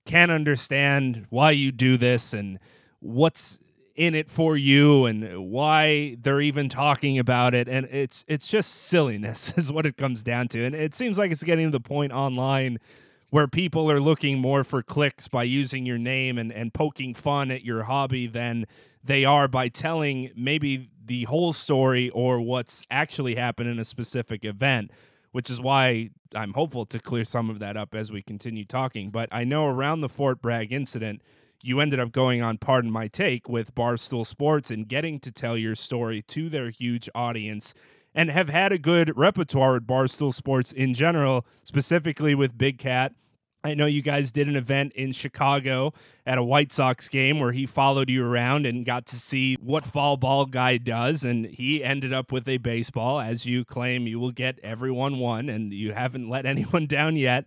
can 0.05 0.31
understand 0.31 1.27
why 1.29 1.51
you 1.51 1.71
do 1.71 1.97
this 1.97 2.33
and 2.33 2.59
what's 3.01 3.59
in 3.95 4.15
it 4.15 4.31
for 4.31 4.57
you 4.57 5.05
and 5.07 5.51
why 5.51 6.17
they're 6.23 6.41
even 6.41 6.69
talking 6.69 7.19
about 7.19 7.53
it. 7.53 7.69
And 7.69 7.87
it's 7.87 8.25
it's 8.29 8.47
just 8.47 8.73
silliness 8.73 9.53
is 9.57 9.71
what 9.73 9.85
it 9.85 9.97
comes 9.97 10.23
down 10.23 10.49
to. 10.49 10.65
And 10.65 10.75
it 10.75 10.95
seems 10.95 11.19
like 11.19 11.31
it's 11.31 11.43
getting 11.43 11.67
to 11.67 11.73
the 11.73 11.81
point 11.81 12.13
online 12.13 12.79
where 13.31 13.47
people 13.47 13.91
are 13.91 14.01
looking 14.01 14.39
more 14.39 14.65
for 14.65 14.83
clicks 14.83 15.29
by 15.29 15.43
using 15.43 15.85
your 15.85 15.99
name 15.99 16.39
and, 16.39 16.51
and 16.51 16.73
poking 16.73 17.13
fun 17.13 17.51
at 17.51 17.63
your 17.63 17.83
hobby 17.83 18.27
than 18.27 18.65
they 19.05 19.25
are 19.25 19.49
by 19.49 19.69
telling 19.69 20.31
maybe 20.35 20.89
the 21.09 21.25
whole 21.25 21.53
story 21.53 22.11
or 22.11 22.41
what's 22.41 22.85
actually 22.91 23.35
happened 23.35 23.69
in 23.69 23.79
a 23.79 23.85
specific 23.85 24.45
event 24.45 24.91
which 25.33 25.51
is 25.51 25.61
why 25.61 26.09
I'm 26.35 26.55
hopeful 26.55 26.87
to 26.87 26.99
clear 26.99 27.25
some 27.25 27.51
of 27.51 27.59
that 27.59 27.77
up 27.77 27.95
as 27.95 28.13
we 28.13 28.23
continue 28.23 28.65
talking 28.65 29.11
but 29.11 29.29
I 29.33 29.45
know 29.45 29.67
around 29.67 30.01
the 30.01 30.09
Fort 30.09 30.41
Bragg 30.41 30.73
incident 30.73 31.23
you 31.63 31.81
ended 31.81 31.99
up 31.99 32.13
going 32.13 32.41
on 32.43 32.59
Pardon 32.59 32.91
My 32.91 33.09
Take 33.09 33.49
with 33.49 33.75
Barstool 33.75 34.27
Sports 34.27 34.71
and 34.71 34.87
getting 34.87 35.19
to 35.21 35.33
tell 35.33 35.57
your 35.57 35.75
story 35.75 36.23
to 36.23 36.49
their 36.49 36.71
huge 36.71 37.09
audience 37.15 37.75
and 38.15 38.31
have 38.31 38.49
had 38.49 38.73
a 38.73 38.79
good 38.79 39.17
repertoire 39.17 39.77
at 39.77 39.83
Barstool 39.83 40.33
Sports 40.33 40.73
in 40.73 40.95
general, 40.95 41.47
specifically 41.65 42.35
with 42.35 42.57
Big 42.57 42.79
Cat. 42.79 43.13
I 43.65 43.75
know 43.75 43.87
you 43.87 44.03
guys 44.03 44.31
did 44.31 44.47
an 44.49 44.57
event 44.57 44.93
in 44.93 45.13
Chicago 45.13 45.93
at 46.25 46.39
a 46.39 46.45
White 46.45 46.73
Sox 46.73 47.09
game 47.09 47.41
where 47.41 47.53
he 47.53 47.67
followed 47.67 48.09
you 48.09 48.25
around 48.25 48.67
and 48.67 48.85
got 48.85 49.05
to 49.07 49.17
see 49.17 49.57
what 49.57 49.85
foul 49.85 50.17
ball 50.17 50.47
guy 50.47 50.77
does. 50.77 51.25
And 51.25 51.47
he 51.47 51.83
ended 51.83 52.13
up 52.13 52.31
with 52.31 52.47
a 52.47 52.59
baseball. 52.59 53.21
As 53.21 53.47
you 53.47 53.65
claim, 53.65 54.07
you 54.07 54.21
will 54.21 54.31
get 54.31 54.61
everyone 54.63 55.19
one, 55.19 55.49
and 55.49 55.73
you 55.73 55.93
haven't 55.93 56.29
let 56.29 56.47
anyone 56.47 56.87
down 56.87 57.17
yet 57.17 57.47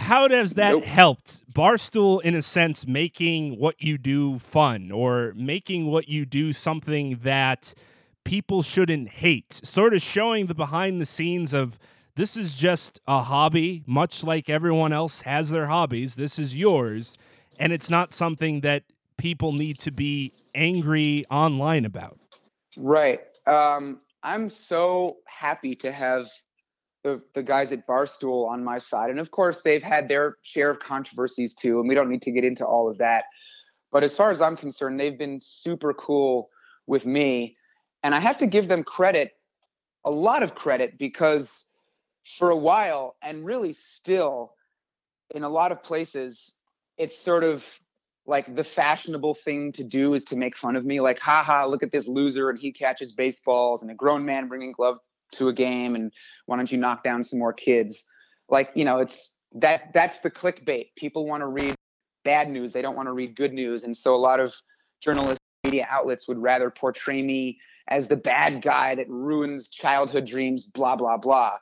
how 0.00 0.26
does 0.26 0.54
that 0.54 0.72
nope. 0.72 0.84
helped 0.84 1.42
barstool 1.52 2.22
in 2.22 2.34
a 2.34 2.42
sense 2.42 2.86
making 2.86 3.58
what 3.58 3.80
you 3.82 3.98
do 3.98 4.38
fun 4.38 4.90
or 4.90 5.32
making 5.36 5.86
what 5.86 6.08
you 6.08 6.24
do 6.24 6.52
something 6.52 7.20
that 7.22 7.74
people 8.24 8.62
shouldn't 8.62 9.08
hate 9.08 9.60
sort 9.62 9.92
of 9.92 10.00
showing 10.00 10.46
the 10.46 10.54
behind 10.54 11.00
the 11.00 11.06
scenes 11.06 11.52
of 11.52 11.78
this 12.20 12.36
is 12.36 12.54
just 12.54 13.00
a 13.08 13.22
hobby 13.22 13.82
much 13.86 14.22
like 14.22 14.50
everyone 14.50 14.92
else 14.92 15.22
has 15.22 15.48
their 15.48 15.68
hobbies 15.68 16.16
this 16.16 16.38
is 16.38 16.54
yours 16.54 17.16
and 17.58 17.72
it's 17.72 17.88
not 17.88 18.12
something 18.12 18.60
that 18.60 18.82
people 19.16 19.52
need 19.52 19.78
to 19.78 19.90
be 19.90 20.30
angry 20.54 21.24
online 21.30 21.86
about 21.86 22.18
right 22.76 23.20
um, 23.46 24.00
i'm 24.22 24.50
so 24.50 25.16
happy 25.26 25.74
to 25.74 25.90
have 25.90 26.28
the, 27.02 27.22
the 27.34 27.42
guys 27.42 27.72
at 27.72 27.86
Barstool 27.86 28.46
on 28.46 28.62
my 28.62 28.78
side. 28.78 29.08
And 29.08 29.18
of 29.18 29.30
course, 29.30 29.62
they've 29.62 29.82
had 29.82 30.06
their 30.06 30.36
share 30.42 30.68
of 30.68 30.80
controversies 30.80 31.54
too, 31.54 31.80
and 31.80 31.88
we 31.88 31.94
don't 31.94 32.10
need 32.10 32.20
to 32.20 32.30
get 32.30 32.44
into 32.44 32.62
all 32.66 32.90
of 32.90 32.98
that. 32.98 33.24
But 33.90 34.04
as 34.04 34.14
far 34.14 34.30
as 34.30 34.42
I'm 34.42 34.54
concerned, 34.54 35.00
they've 35.00 35.16
been 35.16 35.40
super 35.40 35.94
cool 35.94 36.50
with 36.86 37.06
me. 37.06 37.56
And 38.02 38.14
I 38.14 38.20
have 38.20 38.36
to 38.36 38.46
give 38.46 38.68
them 38.68 38.84
credit, 38.84 39.32
a 40.04 40.10
lot 40.10 40.42
of 40.42 40.54
credit, 40.54 40.98
because 40.98 41.64
for 42.24 42.50
a 42.50 42.56
while, 42.56 43.16
and 43.22 43.44
really 43.44 43.72
still 43.72 44.54
in 45.34 45.42
a 45.42 45.48
lot 45.48 45.72
of 45.72 45.82
places, 45.82 46.52
it's 46.98 47.18
sort 47.18 47.44
of 47.44 47.64
like 48.26 48.54
the 48.54 48.64
fashionable 48.64 49.34
thing 49.34 49.72
to 49.72 49.84
do 49.84 50.14
is 50.14 50.24
to 50.24 50.36
make 50.36 50.56
fun 50.56 50.76
of 50.76 50.84
me. 50.84 51.00
Like, 51.00 51.18
haha, 51.18 51.66
look 51.66 51.82
at 51.82 51.90
this 51.90 52.06
loser 52.06 52.50
and 52.50 52.58
he 52.58 52.72
catches 52.72 53.12
baseballs 53.12 53.82
and 53.82 53.90
a 53.90 53.94
grown 53.94 54.24
man 54.24 54.48
bringing 54.48 54.72
glove 54.72 54.98
to 55.32 55.48
a 55.48 55.52
game 55.52 55.94
and 55.94 56.12
why 56.46 56.56
don't 56.56 56.70
you 56.70 56.78
knock 56.78 57.04
down 57.04 57.24
some 57.24 57.38
more 57.38 57.52
kids 57.52 58.04
like 58.48 58.70
you 58.74 58.84
know 58.84 58.98
it's 58.98 59.34
that 59.52 59.92
that's 59.94 60.18
the 60.20 60.30
clickbait 60.30 60.88
people 60.96 61.26
want 61.26 61.40
to 61.40 61.46
read 61.46 61.74
bad 62.24 62.50
news 62.50 62.72
they 62.72 62.82
don't 62.82 62.96
want 62.96 63.06
to 63.06 63.12
read 63.12 63.36
good 63.36 63.52
news 63.52 63.84
and 63.84 63.96
so 63.96 64.14
a 64.14 64.18
lot 64.18 64.40
of 64.40 64.54
journalists 65.00 65.38
media 65.64 65.86
outlets 65.90 66.26
would 66.26 66.38
rather 66.38 66.70
portray 66.70 67.22
me 67.22 67.58
as 67.88 68.08
the 68.08 68.16
bad 68.16 68.62
guy 68.62 68.94
that 68.94 69.08
ruins 69.08 69.68
childhood 69.68 70.26
dreams 70.26 70.64
blah 70.64 70.96
blah 70.96 71.16
blah 71.16 71.56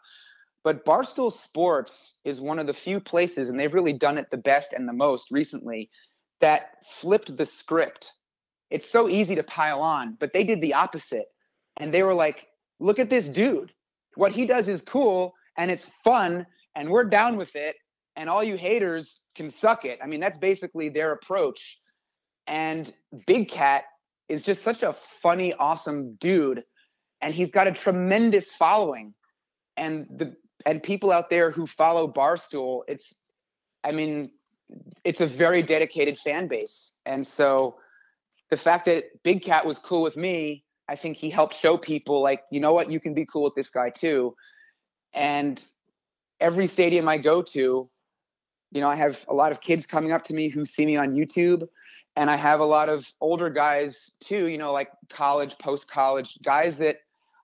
but 0.64 0.84
barstool 0.84 1.32
sports 1.32 2.18
is 2.24 2.40
one 2.40 2.58
of 2.58 2.66
the 2.66 2.72
few 2.72 3.00
places 3.00 3.48
and 3.48 3.58
they've 3.58 3.74
really 3.74 3.92
done 3.92 4.18
it 4.18 4.26
the 4.30 4.36
best 4.36 4.72
and 4.72 4.88
the 4.88 4.92
most 4.92 5.30
recently 5.30 5.90
that 6.40 6.76
flipped 6.86 7.36
the 7.36 7.46
script 7.46 8.12
it's 8.70 8.90
so 8.90 9.08
easy 9.08 9.34
to 9.34 9.42
pile 9.42 9.80
on 9.80 10.16
but 10.20 10.32
they 10.32 10.44
did 10.44 10.60
the 10.60 10.74
opposite 10.74 11.26
and 11.78 11.92
they 11.92 12.02
were 12.02 12.14
like 12.14 12.46
look 12.80 12.98
at 12.98 13.10
this 13.10 13.28
dude 13.28 13.72
what 14.14 14.32
he 14.32 14.46
does 14.46 14.68
is 14.68 14.82
cool 14.82 15.34
and 15.56 15.70
it's 15.70 15.88
fun 16.02 16.46
and 16.74 16.88
we're 16.88 17.04
down 17.04 17.36
with 17.36 17.54
it 17.54 17.76
and 18.18 18.28
all 18.28 18.42
you 18.42 18.56
haters 18.56 19.20
can 19.36 19.48
suck 19.48 19.84
it. 19.84 20.00
I 20.02 20.06
mean, 20.06 20.18
that's 20.18 20.38
basically 20.38 20.88
their 20.88 21.12
approach. 21.12 21.78
And 22.48 22.92
Big 23.26 23.48
Cat 23.48 23.84
is 24.28 24.42
just 24.42 24.62
such 24.62 24.82
a 24.82 24.96
funny, 25.22 25.54
awesome 25.54 26.16
dude. 26.16 26.64
And 27.22 27.32
he's 27.32 27.52
got 27.52 27.68
a 27.68 27.72
tremendous 27.72 28.52
following. 28.52 29.14
And 29.76 30.06
the 30.16 30.34
and 30.66 30.82
people 30.82 31.10
out 31.10 31.30
there 31.30 31.50
who 31.50 31.66
follow 31.66 32.10
Barstool, 32.10 32.82
it's 32.88 33.14
I 33.84 33.92
mean, 33.92 34.30
it's 35.04 35.20
a 35.20 35.26
very 35.26 35.62
dedicated 35.62 36.18
fan 36.18 36.48
base. 36.48 36.92
And 37.06 37.26
so 37.26 37.76
the 38.50 38.56
fact 38.56 38.86
that 38.86 39.22
Big 39.22 39.42
Cat 39.42 39.64
was 39.64 39.78
cool 39.78 40.02
with 40.02 40.16
me, 40.16 40.64
I 40.88 40.96
think 40.96 41.16
he 41.16 41.30
helped 41.30 41.54
show 41.54 41.76
people 41.76 42.22
like, 42.22 42.42
you 42.50 42.60
know 42.60 42.72
what, 42.72 42.90
you 42.90 42.98
can 42.98 43.14
be 43.14 43.26
cool 43.26 43.44
with 43.44 43.54
this 43.54 43.70
guy 43.70 43.90
too. 43.90 44.34
And 45.12 45.62
every 46.40 46.66
stadium 46.66 47.08
I 47.08 47.18
go 47.18 47.42
to, 47.42 47.88
you 48.70 48.80
know, 48.80 48.88
I 48.88 48.96
have 48.96 49.24
a 49.28 49.34
lot 49.34 49.52
of 49.52 49.60
kids 49.60 49.86
coming 49.86 50.12
up 50.12 50.24
to 50.24 50.34
me 50.34 50.48
who 50.48 50.66
see 50.66 50.84
me 50.84 50.96
on 50.96 51.14
YouTube, 51.14 51.66
and 52.16 52.30
I 52.30 52.36
have 52.36 52.60
a 52.60 52.64
lot 52.64 52.88
of 52.88 53.10
older 53.20 53.48
guys 53.48 54.10
too, 54.20 54.46
you 54.46 54.58
know, 54.58 54.72
like 54.72 54.90
college, 55.08 55.56
post 55.58 55.90
college 55.90 56.38
guys 56.42 56.78
that 56.78 56.96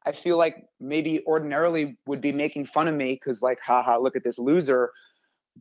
I 0.07 0.13
feel 0.13 0.37
like 0.37 0.67
maybe 0.81 1.23
ordinarily 1.27 1.97
would 2.07 2.21
be 2.21 2.33
making 2.33 2.67
fun 2.67 2.89
of 2.89 2.95
me 2.95 3.15
because, 3.15 3.43
like, 3.43 3.61
haha, 3.61 3.99
look 3.99 4.17
at 4.17 4.25
this 4.25 4.39
loser. 4.39 4.91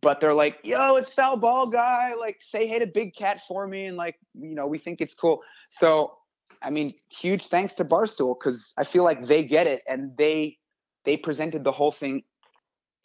But 0.02 0.20
they're 0.20 0.34
like, 0.34 0.58
yo, 0.64 0.96
it's 0.96 1.14
foul 1.14 1.38
ball 1.38 1.68
guy. 1.68 2.14
Like, 2.20 2.38
say 2.42 2.68
hey 2.68 2.80
to 2.80 2.88
Big 2.88 3.16
Cat 3.16 3.42
for 3.48 3.68
me. 3.68 3.86
And, 3.86 3.96
like, 3.96 4.16
you 4.34 4.56
know, 4.56 4.68
we 4.68 4.80
think 4.80 5.02
it's 5.02 5.14
cool. 5.14 5.42
So, 5.70 6.18
I 6.62 6.70
mean, 6.70 6.94
huge 7.10 7.48
thanks 7.48 7.74
to 7.76 7.86
Barstool 7.86 8.36
because 8.38 8.74
I 8.78 8.84
feel 8.84 9.04
like 9.04 9.28
they 9.28 9.44
get 9.44 9.68
it 9.68 9.84
and 9.88 10.16
they 10.18 10.58
they 11.06 11.18
presented 11.18 11.64
the 11.64 11.72
whole 11.72 11.92
thing 11.92 12.24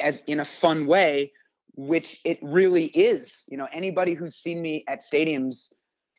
as 0.01 0.22
in 0.26 0.41
a 0.41 0.45
fun 0.45 0.86
way 0.86 1.32
which 1.74 2.20
it 2.24 2.39
really 2.43 2.86
is 2.86 3.45
you 3.49 3.57
know 3.57 3.68
anybody 3.72 4.14
who's 4.14 4.34
seen 4.34 4.61
me 4.61 4.84
at 4.89 5.01
stadiums 5.01 5.72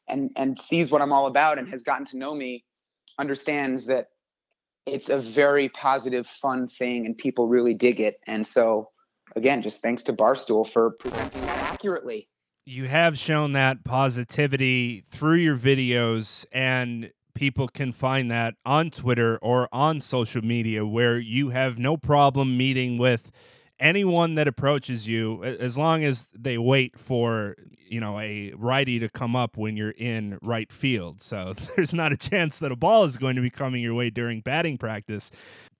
and 0.07 0.31
and 0.35 0.57
sees 0.59 0.91
what 0.91 1.01
i'm 1.01 1.11
all 1.11 1.27
about 1.27 1.57
and 1.57 1.67
has 1.67 1.83
gotten 1.83 2.05
to 2.05 2.17
know 2.17 2.33
me 2.33 2.63
understands 3.19 3.85
that 3.85 4.07
it's 4.85 5.09
a 5.09 5.19
very 5.19 5.69
positive 5.69 6.27
fun 6.27 6.67
thing 6.67 7.05
and 7.05 7.17
people 7.17 7.47
really 7.47 7.73
dig 7.73 7.99
it. 7.99 8.19
And 8.27 8.45
so 8.45 8.89
again 9.35 9.61
just 9.61 9.81
thanks 9.81 10.03
to 10.03 10.13
barstool 10.13 10.69
for 10.69 10.91
presenting 10.91 11.41
that 11.41 11.73
accurately. 11.73 12.29
You 12.65 12.87
have 12.87 13.17
shown 13.17 13.53
that 13.53 13.83
positivity 13.83 15.03
through 15.09 15.37
your 15.37 15.57
videos 15.57 16.45
and 16.51 17.11
people 17.33 17.67
can 17.67 17.91
find 17.91 18.29
that 18.29 18.55
on 18.65 18.91
Twitter 18.91 19.37
or 19.37 19.69
on 19.71 20.01
social 20.01 20.43
media 20.43 20.85
where 20.85 21.17
you 21.17 21.49
have 21.49 21.77
no 21.77 21.95
problem 21.97 22.57
meeting 22.57 22.97
with 22.97 23.31
anyone 23.79 24.35
that 24.35 24.47
approaches 24.47 25.07
you, 25.07 25.43
as 25.43 25.77
long 25.77 26.03
as 26.03 26.27
they 26.33 26.57
wait 26.57 26.99
for 26.99 27.55
you 27.87 27.99
know 27.99 28.19
a 28.19 28.53
righty 28.55 28.99
to 28.99 29.09
come 29.09 29.35
up 29.35 29.57
when 29.57 29.75
you're 29.75 29.91
in 29.91 30.37
right 30.41 30.71
field, 30.71 31.21
so 31.21 31.53
there's 31.75 31.93
not 31.93 32.11
a 32.11 32.17
chance 32.17 32.57
that 32.59 32.71
a 32.71 32.75
ball 32.75 33.03
is 33.03 33.17
going 33.17 33.35
to 33.35 33.41
be 33.41 33.49
coming 33.49 33.81
your 33.81 33.93
way 33.93 34.09
during 34.09 34.41
batting 34.41 34.77
practice. 34.77 35.31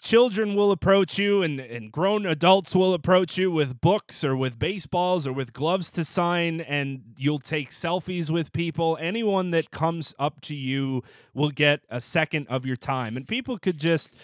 Children 0.02 0.56
will 0.56 0.72
approach 0.72 1.20
you, 1.20 1.42
and, 1.44 1.60
and 1.60 1.92
grown 1.92 2.26
adults 2.26 2.74
will 2.74 2.94
approach 2.94 3.38
you 3.38 3.52
with 3.52 3.82
books 3.82 4.24
or 4.24 4.36
with 4.36 4.58
baseballs 4.58 5.28
or 5.28 5.34
with 5.34 5.52
gloves 5.52 5.92
to 5.92 6.06
sign, 6.06 6.62
and 6.62 7.02
you'll 7.18 7.40
take 7.40 7.70
selfies 7.72 8.30
with 8.30 8.54
people. 8.54 8.98
Anyone 9.02 9.52
that 9.52 9.72
comes 9.72 10.16
up 10.18 10.40
to 10.42 10.56
you 10.56 11.04
will 11.34 11.50
get 11.50 11.82
a 11.90 12.00
second 12.00 12.48
of 12.48 12.66
your 12.66 12.78
time, 12.78 13.18
and 13.18 13.28
people 13.28 13.58
could 13.58 13.78
just 13.78 14.16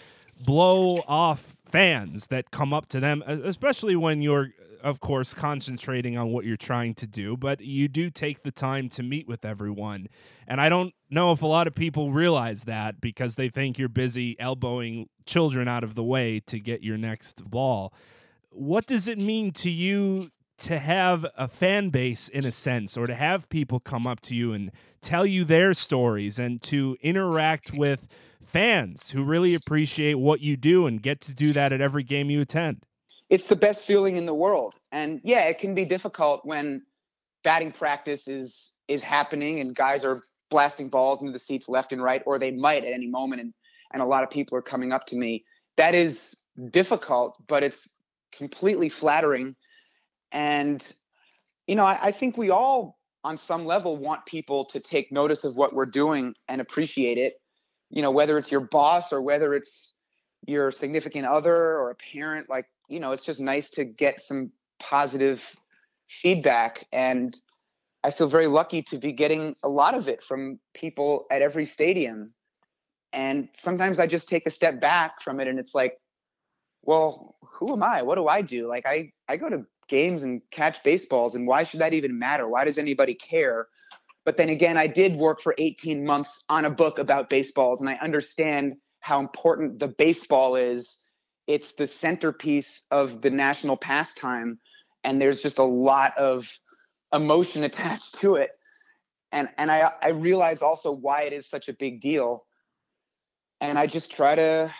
blow 0.42 1.02
off 1.06 1.55
fans 1.76 2.28
that 2.28 2.50
come 2.50 2.72
up 2.72 2.88
to 2.88 2.98
them, 3.00 3.22
especially 3.26 3.94
when 3.94 4.22
you're, 4.22 4.48
of 4.82 4.98
course, 4.98 5.34
concentrating 5.34 6.16
on 6.16 6.32
what 6.32 6.46
you're 6.46 6.56
trying 6.56 6.94
to 6.94 7.06
do. 7.06 7.36
But 7.36 7.60
you 7.60 7.86
do 7.86 8.08
take 8.08 8.44
the 8.44 8.50
time 8.50 8.88
to 8.90 9.02
meet 9.02 9.28
with 9.28 9.44
everyone. 9.44 10.08
And 10.48 10.58
I 10.58 10.70
don't 10.70 10.94
know 11.10 11.32
if 11.32 11.42
a 11.42 11.46
lot 11.46 11.66
of 11.66 11.74
people 11.74 12.12
realize 12.12 12.64
that 12.64 12.98
because 12.98 13.34
they 13.34 13.50
think 13.50 13.78
you're 13.78 13.90
busy 13.90 14.40
elbowing 14.40 15.10
children 15.26 15.68
out 15.68 15.84
of 15.84 15.94
the 15.94 16.02
way 16.02 16.40
to 16.46 16.58
get 16.58 16.82
your 16.82 16.96
next 16.96 17.44
ball. 17.44 17.92
What 18.48 18.86
does 18.86 19.06
it 19.06 19.18
mean 19.18 19.52
to 19.52 19.70
you 19.70 20.30
to 20.58 20.78
have 20.78 21.26
a 21.36 21.46
fan 21.46 21.90
base 21.90 22.26
in 22.28 22.46
a 22.46 22.52
sense 22.52 22.96
or 22.96 23.06
to 23.06 23.14
have 23.14 23.50
people 23.50 23.80
come 23.80 24.06
up 24.06 24.20
to 24.20 24.34
you 24.34 24.54
and 24.54 24.72
tell 25.02 25.26
you 25.26 25.44
their 25.44 25.74
stories 25.74 26.38
and 26.38 26.62
to 26.62 26.96
interact 27.02 27.74
with 27.74 28.08
fans 28.46 29.10
who 29.10 29.22
really 29.22 29.54
appreciate 29.54 30.14
what 30.14 30.40
you 30.40 30.56
do 30.56 30.86
and 30.86 31.02
get 31.02 31.20
to 31.22 31.34
do 31.34 31.52
that 31.52 31.72
at 31.72 31.80
every 31.80 32.02
game 32.02 32.30
you 32.30 32.40
attend. 32.40 32.82
It's 33.28 33.46
the 33.46 33.56
best 33.56 33.84
feeling 33.84 34.16
in 34.16 34.26
the 34.26 34.34
world. 34.34 34.74
And 34.92 35.20
yeah, 35.24 35.44
it 35.44 35.58
can 35.58 35.74
be 35.74 35.84
difficult 35.84 36.42
when 36.44 36.82
batting 37.44 37.72
practice 37.72 38.28
is 38.28 38.72
is 38.88 39.02
happening 39.02 39.60
and 39.60 39.74
guys 39.74 40.04
are 40.04 40.22
blasting 40.50 40.88
balls 40.88 41.20
into 41.20 41.32
the 41.32 41.38
seats 41.38 41.68
left 41.68 41.92
and 41.92 42.02
right 42.02 42.22
or 42.24 42.38
they 42.38 42.52
might 42.52 42.84
at 42.84 42.92
any 42.92 43.08
moment 43.08 43.40
and 43.40 43.52
and 43.92 44.02
a 44.02 44.06
lot 44.06 44.22
of 44.22 44.30
people 44.30 44.56
are 44.58 44.62
coming 44.62 44.92
up 44.92 45.06
to 45.06 45.16
me. 45.16 45.44
That 45.76 45.94
is 45.94 46.36
difficult, 46.70 47.36
but 47.46 47.62
it's 47.62 47.88
completely 48.32 48.88
flattering. 48.88 49.56
And 50.32 50.86
you 51.66 51.74
know, 51.74 51.84
I, 51.84 51.98
I 52.00 52.12
think 52.12 52.36
we 52.36 52.50
all 52.50 52.98
on 53.24 53.36
some 53.36 53.66
level 53.66 53.96
want 53.96 54.24
people 54.24 54.64
to 54.66 54.78
take 54.78 55.10
notice 55.10 55.42
of 55.42 55.56
what 55.56 55.72
we're 55.72 55.86
doing 55.86 56.32
and 56.48 56.60
appreciate 56.60 57.18
it 57.18 57.34
you 57.90 58.02
know 58.02 58.10
whether 58.10 58.38
it's 58.38 58.50
your 58.50 58.60
boss 58.60 59.12
or 59.12 59.22
whether 59.22 59.54
it's 59.54 59.94
your 60.46 60.70
significant 60.70 61.26
other 61.26 61.54
or 61.54 61.90
a 61.90 61.94
parent 61.94 62.48
like 62.48 62.66
you 62.88 63.00
know 63.00 63.12
it's 63.12 63.24
just 63.24 63.40
nice 63.40 63.70
to 63.70 63.84
get 63.84 64.22
some 64.22 64.50
positive 64.80 65.42
feedback. 66.08 66.86
And 66.92 67.36
i 68.04 68.10
feel 68.10 68.28
very 68.28 68.46
lucky 68.46 68.82
to 68.82 68.98
be 68.98 69.12
getting 69.12 69.56
a 69.62 69.68
lot 69.68 69.94
of 69.94 70.08
it 70.08 70.22
from 70.22 70.58
people 70.74 71.26
at 71.30 71.42
every 71.42 71.66
stadium. 71.66 72.32
And 73.12 73.48
sometimes 73.56 73.98
i 73.98 74.06
just 74.06 74.28
take 74.28 74.46
a 74.46 74.50
step 74.50 74.80
back 74.80 75.22
from 75.22 75.40
it 75.40 75.48
and 75.48 75.58
it's 75.58 75.74
like 75.74 75.98
well 76.82 77.36
who 77.40 77.72
am 77.72 77.82
i? 77.82 78.02
What 78.02 78.16
do 78.16 78.28
i 78.28 78.42
do? 78.42 78.68
Like 78.68 78.86
i 78.86 79.12
i 79.28 79.36
go 79.36 79.48
to 79.48 79.64
games 79.88 80.22
and 80.24 80.42
catch 80.50 80.82
baseballs 80.82 81.34
and 81.34 81.46
why 81.46 81.62
should 81.62 81.80
that 81.80 81.94
even 81.94 82.18
matter? 82.18 82.48
Why 82.48 82.64
does 82.64 82.78
anybody 82.78 83.14
care 83.14 83.68
but 84.26 84.36
then 84.36 84.48
again, 84.48 84.76
I 84.76 84.88
did 84.88 85.14
work 85.14 85.40
for 85.40 85.54
18 85.56 86.04
months 86.04 86.42
on 86.48 86.64
a 86.64 86.70
book 86.70 86.98
about 86.98 87.30
baseballs, 87.30 87.80
and 87.80 87.88
I 87.88 87.94
understand 88.02 88.74
how 88.98 89.20
important 89.20 89.78
the 89.78 89.86
baseball 89.86 90.56
is. 90.56 90.96
It's 91.46 91.72
the 91.72 91.86
centerpiece 91.86 92.82
of 92.90 93.22
the 93.22 93.30
national 93.30 93.76
pastime, 93.76 94.58
and 95.04 95.20
there's 95.20 95.40
just 95.40 95.60
a 95.60 95.64
lot 95.64 96.18
of 96.18 96.52
emotion 97.12 97.62
attached 97.70 98.16
to 98.16 98.34
it. 98.34 98.50
And 99.30 99.48
and 99.58 99.70
I 99.70 99.92
I 100.02 100.08
realize 100.08 100.60
also 100.60 100.90
why 100.90 101.22
it 101.22 101.32
is 101.32 101.48
such 101.48 101.68
a 101.68 101.72
big 101.72 102.00
deal. 102.00 102.44
And 103.60 103.78
I 103.78 103.86
just 103.86 104.10
try 104.10 104.34
to 104.34 104.74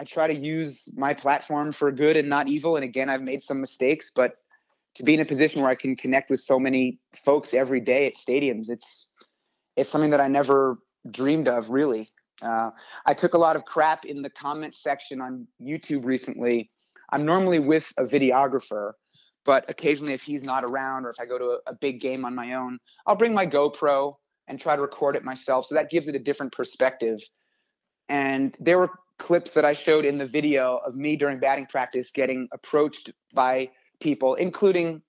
I 0.00 0.04
try 0.04 0.26
to 0.26 0.34
use 0.34 0.88
my 0.96 1.14
platform 1.14 1.70
for 1.70 1.92
good 1.92 2.16
and 2.16 2.28
not 2.28 2.48
evil. 2.48 2.74
And 2.74 2.84
again, 2.84 3.08
I've 3.08 3.22
made 3.22 3.44
some 3.44 3.60
mistakes, 3.60 4.10
but 4.12 4.38
to 4.98 5.04
be 5.04 5.14
in 5.14 5.20
a 5.20 5.24
position 5.24 5.62
where 5.62 5.70
I 5.70 5.76
can 5.76 5.94
connect 5.94 6.28
with 6.28 6.40
so 6.40 6.58
many 6.58 6.98
folks 7.24 7.54
every 7.54 7.80
day 7.80 8.06
at 8.06 8.16
stadiums, 8.16 8.68
it's 8.68 9.06
it's 9.76 9.88
something 9.88 10.10
that 10.10 10.20
I 10.20 10.26
never 10.26 10.78
dreamed 11.10 11.46
of 11.46 11.70
really. 11.70 12.10
Uh, 12.42 12.70
I 13.06 13.14
took 13.14 13.34
a 13.34 13.38
lot 13.38 13.54
of 13.54 13.64
crap 13.64 14.04
in 14.04 14.22
the 14.22 14.30
comment 14.30 14.74
section 14.74 15.20
on 15.20 15.46
YouTube 15.62 16.04
recently. 16.04 16.70
I'm 17.12 17.24
normally 17.24 17.60
with 17.60 17.92
a 17.96 18.04
videographer, 18.04 18.92
but 19.44 19.64
occasionally 19.70 20.14
if 20.14 20.22
he's 20.22 20.42
not 20.42 20.64
around 20.64 21.06
or 21.06 21.10
if 21.10 21.20
I 21.20 21.26
go 21.26 21.38
to 21.38 21.44
a, 21.44 21.70
a 21.70 21.74
big 21.74 22.00
game 22.00 22.24
on 22.24 22.34
my 22.34 22.54
own, 22.54 22.78
I'll 23.06 23.16
bring 23.16 23.32
my 23.32 23.46
GoPro 23.46 24.14
and 24.48 24.60
try 24.60 24.74
to 24.74 24.82
record 24.82 25.14
it 25.14 25.24
myself. 25.24 25.66
So 25.66 25.76
that 25.76 25.90
gives 25.90 26.08
it 26.08 26.16
a 26.16 26.18
different 26.18 26.52
perspective. 26.52 27.20
And 28.08 28.56
there 28.58 28.78
were 28.78 28.90
clips 29.20 29.52
that 29.52 29.64
I 29.64 29.74
showed 29.74 30.04
in 30.04 30.18
the 30.18 30.26
video 30.26 30.80
of 30.84 30.96
me 30.96 31.14
during 31.16 31.38
batting 31.38 31.66
practice 31.66 32.10
getting 32.10 32.48
approached 32.52 33.10
by 33.32 33.70
people, 34.00 34.34
including 34.34 35.02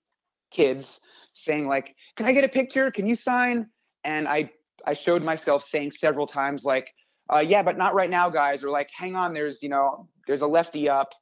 kids, 0.50 1.00
saying 1.32 1.66
like, 1.68 1.94
"Can 2.16 2.26
I 2.26 2.32
get 2.32 2.44
a 2.44 2.48
picture? 2.48 2.90
Can 2.90 3.06
you 3.06 3.14
sign?" 3.14 3.66
And 4.04 4.28
I 4.28 4.50
I 4.86 4.94
showed 4.94 5.22
myself 5.22 5.64
saying 5.64 5.92
several 5.92 6.26
times 6.26 6.64
like, 6.64 6.88
uh, 7.32 7.40
"Yeah, 7.40 7.62
but 7.62 7.76
not 7.76 7.94
right 7.94 8.10
now, 8.10 8.30
guys," 8.30 8.64
or 8.64 8.70
like, 8.70 8.90
"Hang 8.96 9.16
on, 9.16 9.32
there's 9.32 9.62
you 9.62 9.68
know 9.68 10.08
there's 10.26 10.42
a 10.42 10.46
lefty 10.46 10.88
up." 10.88 11.12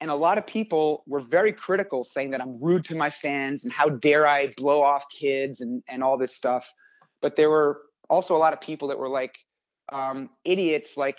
and 0.00 0.10
a 0.10 0.14
lot 0.14 0.38
of 0.38 0.46
people 0.46 1.02
were 1.06 1.20
very 1.20 1.52
critical, 1.52 2.04
saying 2.04 2.30
that 2.30 2.40
I'm 2.40 2.62
rude 2.62 2.84
to 2.86 2.94
my 2.94 3.10
fans 3.10 3.64
and 3.64 3.72
how 3.72 3.88
dare 3.88 4.26
I 4.26 4.48
blow 4.56 4.82
off 4.82 5.04
kids 5.10 5.60
and 5.60 5.82
and 5.88 6.02
all 6.02 6.16
this 6.16 6.34
stuff. 6.34 6.70
But 7.20 7.36
there 7.36 7.50
were 7.50 7.82
also 8.08 8.36
a 8.36 8.38
lot 8.38 8.52
of 8.52 8.60
people 8.60 8.88
that 8.88 8.98
were 8.98 9.08
like 9.08 9.34
um, 9.92 10.30
idiots, 10.44 10.96
like 10.96 11.18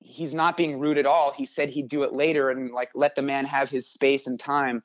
he's 0.00 0.34
not 0.34 0.56
being 0.56 0.78
rude 0.78 0.98
at 0.98 1.06
all. 1.06 1.32
He 1.32 1.46
said 1.46 1.68
he'd 1.68 1.88
do 1.88 2.02
it 2.02 2.12
later 2.12 2.50
and 2.50 2.72
like 2.72 2.90
let 2.94 3.16
the 3.16 3.22
man 3.22 3.44
have 3.44 3.70
his 3.70 3.88
space 3.88 4.26
and 4.26 4.38
time. 4.38 4.82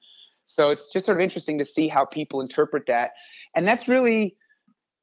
So 0.48 0.70
it's 0.70 0.92
just 0.92 1.06
sort 1.06 1.18
of 1.18 1.22
interesting 1.22 1.58
to 1.60 1.66
see 1.66 1.88
how 1.88 2.06
people 2.06 2.42
interpret 2.42 2.86
that. 2.88 3.12
And 3.56 3.68
that's 3.68 3.88
really 3.88 4.36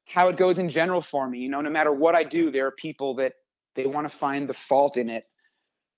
how 0.05 0.29
it 0.29 0.37
goes 0.37 0.57
in 0.57 0.69
general 0.69 1.01
for 1.01 1.29
me. 1.29 1.39
You 1.39 1.49
know, 1.49 1.61
no 1.61 1.69
matter 1.69 1.91
what 1.91 2.15
I 2.15 2.23
do, 2.23 2.51
there 2.51 2.67
are 2.67 2.71
people 2.71 3.15
that 3.15 3.33
they 3.75 3.85
want 3.85 4.09
to 4.09 4.15
find 4.15 4.47
the 4.47 4.53
fault 4.53 4.97
in 4.97 5.09
it 5.09 5.25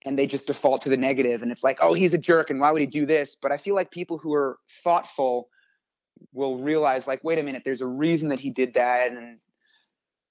and 0.04 0.18
they 0.18 0.26
just 0.26 0.48
default 0.48 0.82
to 0.84 0.90
the 0.90 0.98
negative 0.98 1.42
and 1.42 1.52
it's 1.52 1.64
like, 1.64 1.78
"Oh, 1.82 1.94
he's 1.94 2.14
a 2.14 2.18
jerk 2.18 2.50
and 2.50 2.60
why 2.60 2.72
would 2.72 2.82
he 2.82 2.88
do 2.88 3.06
this?" 3.06 3.36
But 3.42 3.52
I 3.52 3.58
feel 3.58 3.76
like 3.76 3.92
people 3.92 4.18
who 4.18 4.34
are 4.34 4.58
thoughtful 4.84 5.50
will 6.34 6.58
realize 6.58 7.08
like, 7.08 7.24
"Wait 7.24 7.40
a 7.40 7.44
minute, 7.44 7.64
there's 7.64 7.82
a 7.82 7.88
reason 7.88 8.30
that 8.30 8.40
he 8.40 8.50
did 8.50 8.74
that 8.74 9.12
and 9.12 9.40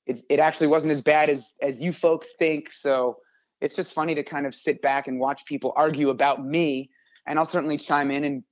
it 0.07 0.23
it 0.29 0.41
actually 0.41 0.67
wasn't 0.67 0.93
as 0.93 1.03
bad 1.03 1.31
as 1.31 1.53
as 1.63 1.81
you 1.81 1.93
folks 1.93 2.33
think." 2.39 2.73
So 2.73 3.19
it's 3.61 3.77
just 3.77 3.93
funny 3.93 4.15
to 4.15 4.23
kind 4.23 4.47
of 4.47 4.55
sit 4.55 4.81
back 4.83 5.09
and 5.09 5.21
watch 5.21 5.45
people 5.45 5.73
argue 5.77 6.11
about 6.11 6.45
me. 6.45 6.91
And 7.27 7.39
I'll 7.39 7.47
certainly 7.47 7.77
chime 7.77 8.11
in 8.11 8.25
and 8.25 8.43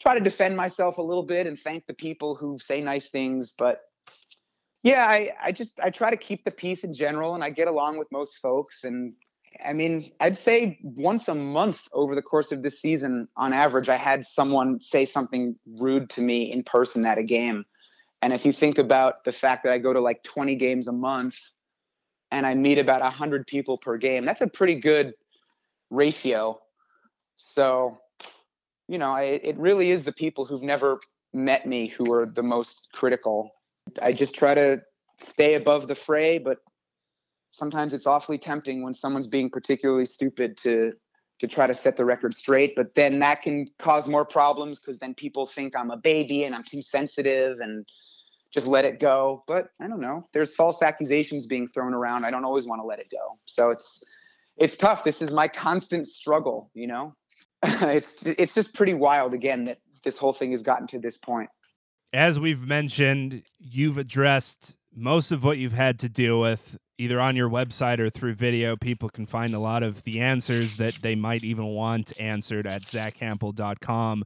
try 0.00 0.14
to 0.14 0.20
defend 0.20 0.56
myself 0.56 0.98
a 0.98 1.02
little 1.02 1.22
bit 1.22 1.46
and 1.46 1.58
thank 1.58 1.86
the 1.86 1.94
people 1.94 2.34
who 2.34 2.58
say 2.60 2.80
nice 2.80 3.08
things. 3.08 3.54
But 3.56 3.80
yeah 4.82 5.06
I, 5.06 5.30
I 5.42 5.52
just 5.52 5.78
i 5.80 5.90
try 5.90 6.10
to 6.10 6.16
keep 6.16 6.44
the 6.44 6.50
peace 6.50 6.84
in 6.84 6.92
general 6.92 7.34
and 7.34 7.44
i 7.44 7.50
get 7.50 7.68
along 7.68 7.98
with 7.98 8.08
most 8.10 8.38
folks. 8.38 8.84
And 8.84 9.14
i 9.64 9.72
mean 9.72 10.12
i'd 10.20 10.36
say 10.36 10.78
once 10.82 11.28
a 11.28 11.34
month 11.34 11.80
over 11.92 12.14
the 12.14 12.22
course 12.22 12.52
of 12.52 12.62
this 12.62 12.80
season 12.80 13.28
on 13.36 13.52
average 13.52 13.88
i 13.88 13.96
had 13.96 14.24
someone 14.24 14.80
say 14.80 15.04
something 15.04 15.56
rude 15.78 16.08
to 16.10 16.20
me 16.20 16.50
in 16.52 16.62
person 16.62 17.06
at 17.06 17.18
a 17.18 17.22
game. 17.22 17.64
And 18.22 18.32
if 18.32 18.46
you 18.46 18.52
think 18.52 18.78
about 18.78 19.24
the 19.24 19.32
fact 19.32 19.64
that 19.64 19.72
i 19.72 19.78
go 19.78 19.92
to 19.92 20.00
like 20.00 20.22
20 20.22 20.56
games 20.56 20.88
a 20.88 20.92
month 20.92 21.36
and 22.32 22.44
i 22.44 22.54
meet 22.54 22.78
about 22.78 23.00
100 23.00 23.46
people 23.46 23.78
per 23.78 23.96
game 23.96 24.24
that's 24.24 24.40
a 24.40 24.48
pretty 24.48 24.74
good 24.74 25.14
ratio 25.90 26.58
so 27.36 27.98
you 28.92 28.98
know, 28.98 29.10
I, 29.10 29.22
it 29.22 29.56
really 29.58 29.90
is 29.90 30.04
the 30.04 30.12
people 30.12 30.44
who've 30.44 30.62
never 30.62 31.00
met 31.32 31.66
me 31.66 31.88
who 31.88 32.12
are 32.12 32.26
the 32.26 32.42
most 32.42 32.88
critical. 32.92 33.50
I 34.02 34.12
just 34.12 34.34
try 34.34 34.52
to 34.54 34.82
stay 35.18 35.54
above 35.54 35.88
the 35.88 35.94
fray, 35.94 36.36
but 36.36 36.58
sometimes 37.52 37.94
it's 37.94 38.06
awfully 38.06 38.36
tempting 38.36 38.82
when 38.82 38.92
someone's 38.92 39.26
being 39.26 39.48
particularly 39.48 40.04
stupid 40.04 40.56
to 40.58 40.92
to 41.38 41.48
try 41.48 41.66
to 41.66 41.74
set 41.74 41.96
the 41.96 42.04
record 42.04 42.34
straight. 42.34 42.76
But 42.76 42.94
then 42.94 43.18
that 43.20 43.42
can 43.42 43.66
cause 43.80 44.06
more 44.06 44.24
problems 44.24 44.78
because 44.78 44.98
then 44.98 45.14
people 45.14 45.46
think 45.46 45.74
I'm 45.74 45.90
a 45.90 45.96
baby 45.96 46.44
and 46.44 46.54
I'm 46.54 46.62
too 46.62 46.82
sensitive 46.82 47.58
and 47.60 47.84
just 48.52 48.66
let 48.66 48.84
it 48.84 49.00
go. 49.00 49.42
But 49.46 49.68
I 49.80 49.88
don't 49.88 50.00
know. 50.00 50.28
There's 50.32 50.54
false 50.54 50.82
accusations 50.82 51.46
being 51.46 51.66
thrown 51.66 51.94
around. 51.94 52.24
I 52.24 52.30
don't 52.30 52.44
always 52.44 52.66
want 52.66 52.80
to 52.80 52.86
let 52.86 52.98
it 52.98 53.08
go. 53.10 53.38
So 53.46 53.70
it's 53.70 54.04
it's 54.56 54.76
tough. 54.76 55.04
This 55.04 55.22
is 55.22 55.32
my 55.32 55.48
constant 55.48 56.06
struggle, 56.06 56.70
you 56.74 56.86
know. 56.86 57.14
it's 57.62 58.24
it's 58.26 58.54
just 58.54 58.74
pretty 58.74 58.94
wild 58.94 59.34
again 59.34 59.64
that 59.64 59.78
this 60.04 60.18
whole 60.18 60.32
thing 60.32 60.52
has 60.52 60.62
gotten 60.62 60.86
to 60.88 60.98
this 60.98 61.16
point. 61.16 61.48
As 62.12 62.38
we've 62.38 62.66
mentioned, 62.66 63.42
you've 63.58 63.96
addressed 63.96 64.76
most 64.94 65.32
of 65.32 65.42
what 65.42 65.56
you've 65.56 65.72
had 65.72 65.98
to 66.00 66.08
deal 66.08 66.38
with 66.38 66.76
either 66.98 67.20
on 67.20 67.34
your 67.34 67.48
website 67.48 67.98
or 67.98 68.10
through 68.10 68.34
video. 68.34 68.76
People 68.76 69.08
can 69.08 69.26
find 69.26 69.54
a 69.54 69.58
lot 69.58 69.82
of 69.82 70.02
the 70.02 70.20
answers 70.20 70.76
that 70.76 70.98
they 71.02 71.14
might 71.14 71.42
even 71.42 71.66
want 71.66 72.12
answered 72.20 72.66
at 72.66 72.82
zackhample.com. 72.82 74.24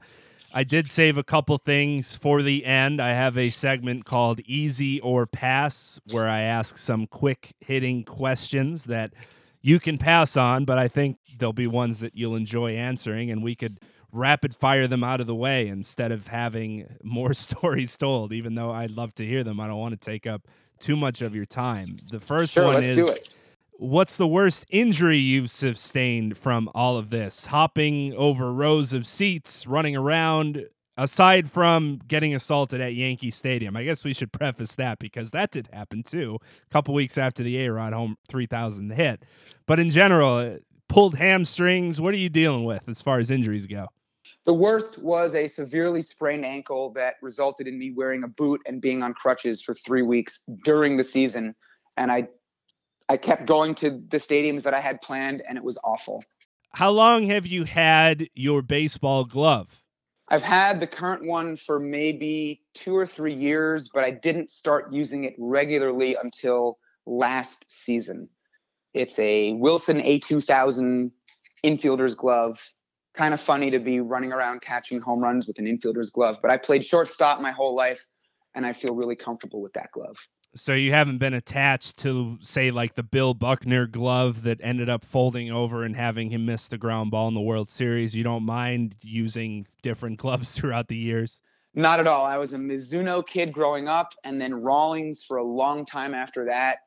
I 0.56 0.64
did 0.64 0.90
save 0.90 1.18
a 1.18 1.22
couple 1.22 1.58
things 1.58 2.16
for 2.16 2.40
the 2.40 2.64
end. 2.64 2.98
I 2.98 3.10
have 3.10 3.36
a 3.36 3.50
segment 3.50 4.06
called 4.06 4.40
Easy 4.46 4.98
or 5.02 5.26
Pass 5.26 6.00
where 6.10 6.26
I 6.26 6.40
ask 6.40 6.78
some 6.78 7.06
quick 7.06 7.54
hitting 7.60 8.04
questions 8.04 8.84
that 8.84 9.12
you 9.60 9.78
can 9.78 9.98
pass 9.98 10.34
on, 10.34 10.64
but 10.64 10.78
I 10.78 10.88
think 10.88 11.18
there'll 11.36 11.52
be 11.52 11.66
ones 11.66 12.00
that 12.00 12.16
you'll 12.16 12.36
enjoy 12.36 12.72
answering, 12.72 13.30
and 13.30 13.42
we 13.42 13.54
could 13.54 13.80
rapid 14.10 14.56
fire 14.56 14.88
them 14.88 15.04
out 15.04 15.20
of 15.20 15.26
the 15.26 15.34
way 15.34 15.68
instead 15.68 16.10
of 16.10 16.28
having 16.28 16.86
more 17.02 17.34
stories 17.34 17.94
told. 17.94 18.32
Even 18.32 18.54
though 18.54 18.70
I'd 18.70 18.92
love 18.92 19.14
to 19.16 19.26
hear 19.26 19.44
them, 19.44 19.60
I 19.60 19.66
don't 19.66 19.78
want 19.78 20.00
to 20.00 20.02
take 20.02 20.26
up 20.26 20.48
too 20.78 20.96
much 20.96 21.20
of 21.20 21.34
your 21.34 21.44
time. 21.44 21.98
The 22.10 22.18
first 22.18 22.54
sure, 22.54 22.64
one 22.64 22.82
is 22.82 23.18
what's 23.78 24.16
the 24.16 24.26
worst 24.26 24.64
injury 24.70 25.18
you've 25.18 25.50
sustained 25.50 26.36
from 26.38 26.70
all 26.74 26.96
of 26.96 27.10
this? 27.10 27.46
Hopping 27.46 28.14
over 28.14 28.52
rows 28.52 28.92
of 28.92 29.06
seats, 29.06 29.66
running 29.66 29.96
around, 29.96 30.66
aside 30.96 31.50
from 31.50 32.00
getting 32.08 32.34
assaulted 32.34 32.80
at 32.80 32.94
Yankee 32.94 33.30
Stadium. 33.30 33.76
I 33.76 33.84
guess 33.84 34.04
we 34.04 34.12
should 34.12 34.32
preface 34.32 34.74
that 34.76 34.98
because 34.98 35.30
that 35.30 35.50
did 35.50 35.68
happen 35.72 36.02
too, 36.02 36.38
a 36.42 36.70
couple 36.70 36.94
weeks 36.94 37.18
after 37.18 37.42
the 37.42 37.58
A 37.58 37.72
Rod 37.72 37.92
home 37.92 38.16
3000 38.28 38.90
hit. 38.92 39.22
But 39.66 39.78
in 39.78 39.90
general, 39.90 40.36
uh, 40.36 40.56
pulled 40.88 41.16
hamstrings, 41.16 42.00
what 42.00 42.14
are 42.14 42.18
you 42.18 42.28
dealing 42.28 42.64
with 42.64 42.88
as 42.88 43.02
far 43.02 43.18
as 43.18 43.30
injuries 43.30 43.66
go? 43.66 43.88
The 44.44 44.54
worst 44.54 44.98
was 44.98 45.34
a 45.34 45.48
severely 45.48 46.02
sprained 46.02 46.44
ankle 46.44 46.90
that 46.90 47.14
resulted 47.20 47.66
in 47.66 47.78
me 47.78 47.92
wearing 47.92 48.22
a 48.22 48.28
boot 48.28 48.60
and 48.66 48.80
being 48.80 49.02
on 49.02 49.12
crutches 49.12 49.60
for 49.60 49.74
three 49.74 50.02
weeks 50.02 50.40
during 50.64 50.96
the 50.96 51.04
season. 51.04 51.54
And 51.96 52.12
I 52.12 52.28
I 53.08 53.16
kept 53.16 53.46
going 53.46 53.74
to 53.76 54.02
the 54.08 54.18
stadiums 54.18 54.62
that 54.62 54.74
I 54.74 54.80
had 54.80 55.00
planned 55.00 55.42
and 55.48 55.56
it 55.56 55.64
was 55.64 55.78
awful. 55.84 56.24
How 56.72 56.90
long 56.90 57.26
have 57.26 57.46
you 57.46 57.64
had 57.64 58.28
your 58.34 58.62
baseball 58.62 59.24
glove? 59.24 59.82
I've 60.28 60.42
had 60.42 60.80
the 60.80 60.86
current 60.86 61.24
one 61.24 61.56
for 61.56 61.78
maybe 61.78 62.62
two 62.74 62.96
or 62.96 63.06
three 63.06 63.34
years, 63.34 63.88
but 63.92 64.02
I 64.02 64.10
didn't 64.10 64.50
start 64.50 64.92
using 64.92 65.24
it 65.24 65.34
regularly 65.38 66.16
until 66.20 66.78
last 67.06 67.64
season. 67.68 68.28
It's 68.92 69.18
a 69.20 69.52
Wilson 69.52 69.98
A2000 70.00 71.12
infielder's 71.64 72.14
glove. 72.14 72.58
Kind 73.14 73.34
of 73.34 73.40
funny 73.40 73.70
to 73.70 73.78
be 73.78 74.00
running 74.00 74.32
around 74.32 74.62
catching 74.62 75.00
home 75.00 75.20
runs 75.20 75.46
with 75.46 75.58
an 75.58 75.66
infielder's 75.66 76.10
glove, 76.10 76.38
but 76.42 76.50
I 76.50 76.56
played 76.56 76.84
shortstop 76.84 77.40
my 77.40 77.52
whole 77.52 77.76
life 77.76 78.04
and 78.54 78.66
I 78.66 78.72
feel 78.72 78.94
really 78.94 79.16
comfortable 79.16 79.62
with 79.62 79.72
that 79.74 79.92
glove. 79.92 80.16
So 80.56 80.72
you 80.72 80.92
haven't 80.92 81.18
been 81.18 81.34
attached 81.34 81.98
to, 81.98 82.38
say, 82.40 82.70
like 82.70 82.94
the 82.94 83.02
Bill 83.02 83.34
Buckner 83.34 83.86
glove 83.86 84.42
that 84.42 84.58
ended 84.62 84.88
up 84.88 85.04
folding 85.04 85.50
over 85.50 85.84
and 85.84 85.94
having 85.94 86.30
him 86.30 86.46
miss 86.46 86.66
the 86.66 86.78
ground 86.78 87.10
ball 87.10 87.28
in 87.28 87.34
the 87.34 87.40
World 87.40 87.68
Series. 87.68 88.16
You 88.16 88.24
don't 88.24 88.44
mind 88.44 88.96
using 89.02 89.66
different 89.82 90.18
gloves 90.18 90.56
throughout 90.56 90.88
the 90.88 90.96
years? 90.96 91.42
Not 91.74 92.00
at 92.00 92.06
all. 92.06 92.24
I 92.24 92.38
was 92.38 92.54
a 92.54 92.56
Mizuno 92.56 93.24
kid 93.26 93.52
growing 93.52 93.86
up, 93.86 94.14
and 94.24 94.40
then 94.40 94.54
Rawlings 94.54 95.22
for 95.22 95.36
a 95.36 95.44
long 95.44 95.84
time 95.84 96.14
after 96.14 96.46
that. 96.46 96.78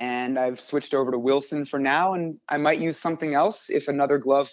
And 0.00 0.36
I've 0.38 0.60
switched 0.60 0.92
over 0.92 1.12
to 1.12 1.18
Wilson 1.18 1.64
for 1.64 1.78
now, 1.78 2.14
and 2.14 2.36
I 2.48 2.56
might 2.56 2.80
use 2.80 2.98
something 2.98 3.34
else 3.34 3.70
if 3.70 3.86
another 3.86 4.18
glove 4.18 4.50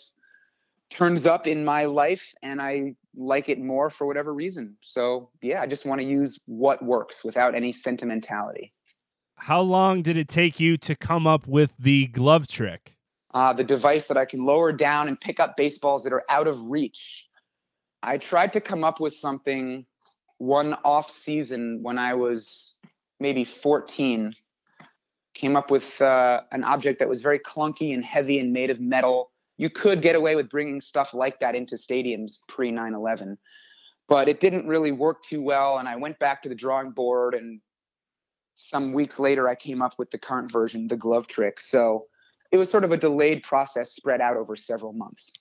turns 0.89 1.26
up 1.26 1.48
in 1.48 1.66
my 1.66 1.86
life 1.86 2.34
and 2.43 2.62
I 2.62 2.93
like 3.18 3.49
it 3.49 3.59
more 3.59 3.89
for 3.89 4.05
whatever 4.05 4.34
reason. 4.34 4.76
So, 4.82 5.30
yeah, 5.41 5.61
I 5.61 5.68
just 5.68 5.86
want 5.86 6.01
to 6.01 6.07
use 6.07 6.39
what 6.45 6.84
works 6.84 7.24
without 7.24 7.55
any 7.55 7.72
sentimentality. 7.72 8.74
How 9.38 9.61
long 9.61 10.01
did 10.01 10.18
it 10.18 10.28
take 10.28 10.59
you 10.59 10.78
to 10.78 10.95
come 10.95 11.28
up 11.28 11.47
with 11.47 11.74
the 11.78 12.07
glove 12.07 12.47
trick? 12.47 12.95
Uh, 13.34 13.51
the 13.51 13.63
device 13.63 14.07
that 14.07 14.18
I 14.18 14.26
can 14.26 14.45
lower 14.45 14.72
down 14.72 15.07
and 15.07 15.20
pick 15.20 15.39
up 15.39 15.57
baseballs 15.57 16.03
that 16.03 16.13
are 16.13 16.24
out 16.30 16.47
of 16.47 16.59
reach. 16.61 17.28
I 18.01 18.18
tried 18.18 18.53
to 18.53 18.61
come 18.61 18.84
up 18.84 18.99
with 18.99 19.13
something 19.13 19.86
one 20.38 20.74
off 20.86 21.11
season 21.11 21.80
when 21.82 21.97
I 21.97 22.13
was 22.13 22.76
maybe 23.20 23.43
14. 23.43 24.34
Came 25.34 25.55
up 25.57 25.70
with 25.70 25.99
uh, 26.01 26.41
an 26.51 26.63
object 26.63 26.99
that 26.99 27.09
was 27.09 27.22
very 27.22 27.39
clunky 27.39 27.93
and 27.93 28.05
heavy 28.05 28.39
and 28.39 28.53
made 28.53 28.70
of 28.70 28.80
metal 28.80 29.32
you 29.58 29.70
could 29.70 30.01
get 30.01 30.16
away 30.16 30.36
with 30.36 30.49
bringing 30.49 30.82
stuff 30.82 31.14
like 31.14 31.39
that 31.39 31.56
into 31.56 31.76
stadiums 31.76 32.39
pre 32.47 32.72
9/11, 32.72 33.38
but 34.08 34.28
it 34.28 34.39
didn't 34.39 34.68
really 34.68 34.91
work 34.91 35.24
too 35.24 35.41
well. 35.41 35.78
And 35.78 35.88
I 35.88 35.95
went 35.95 36.20
back 36.20 36.41
to 36.43 36.49
the 36.49 36.56
drawing 36.56 36.91
board, 36.91 37.34
and 37.34 37.62
some 38.56 38.93
weeks 38.93 39.20
later, 39.20 39.47
I 39.47 39.56
came 39.56 39.82
up 39.82 39.95
with 39.97 40.12
the 40.12 40.18
current 40.18 40.51
version, 40.51 40.88
the 40.88 40.97
glove 40.97 41.28
trick. 41.28 41.60
So 41.60 42.06
it 42.51 42.58
was 42.58 42.70
sort 42.70 42.84
of 42.84 42.91
a 42.91 42.97
delayed 42.97 43.43
process 43.43 43.93
spread 43.93 44.22
out 44.22 44.38
over 44.38 44.56
several 44.56 44.93
months. 44.93 45.32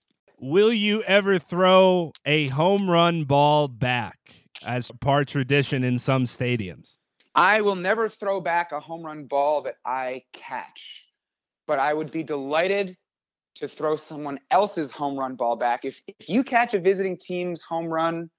Will 0.40 0.72
you 0.72 1.02
ever 1.04 1.38
throw 1.38 2.12
a 2.24 2.48
home 2.48 2.90
run 2.90 3.24
ball 3.24 3.68
back 3.68 4.46
as 4.64 4.90
part 5.00 5.28
tradition 5.28 5.84
in 5.84 5.98
some 5.98 6.24
stadiums? 6.24 6.98
I 7.36 7.60
will 7.60 7.76
never 7.76 8.08
throw 8.08 8.40
back 8.40 8.72
a 8.72 8.80
home 8.80 9.04
run 9.04 9.24
ball 9.24 9.62
that 9.62 9.76
I 9.84 10.24
catch, 10.32 11.04
but 11.66 11.78
I 11.78 11.92
would 11.92 12.10
be 12.10 12.22
delighted 12.22 12.96
to 13.56 13.68
throw 13.68 13.96
someone 13.96 14.40
else's 14.50 14.90
home 14.90 15.18
run 15.18 15.36
ball 15.36 15.56
back. 15.56 15.84
If 15.84 16.00
if 16.06 16.28
you 16.28 16.42
catch 16.42 16.74
a 16.74 16.80
visiting 16.80 17.16
team's 17.18 17.62
home 17.62 17.86
run 17.86 18.30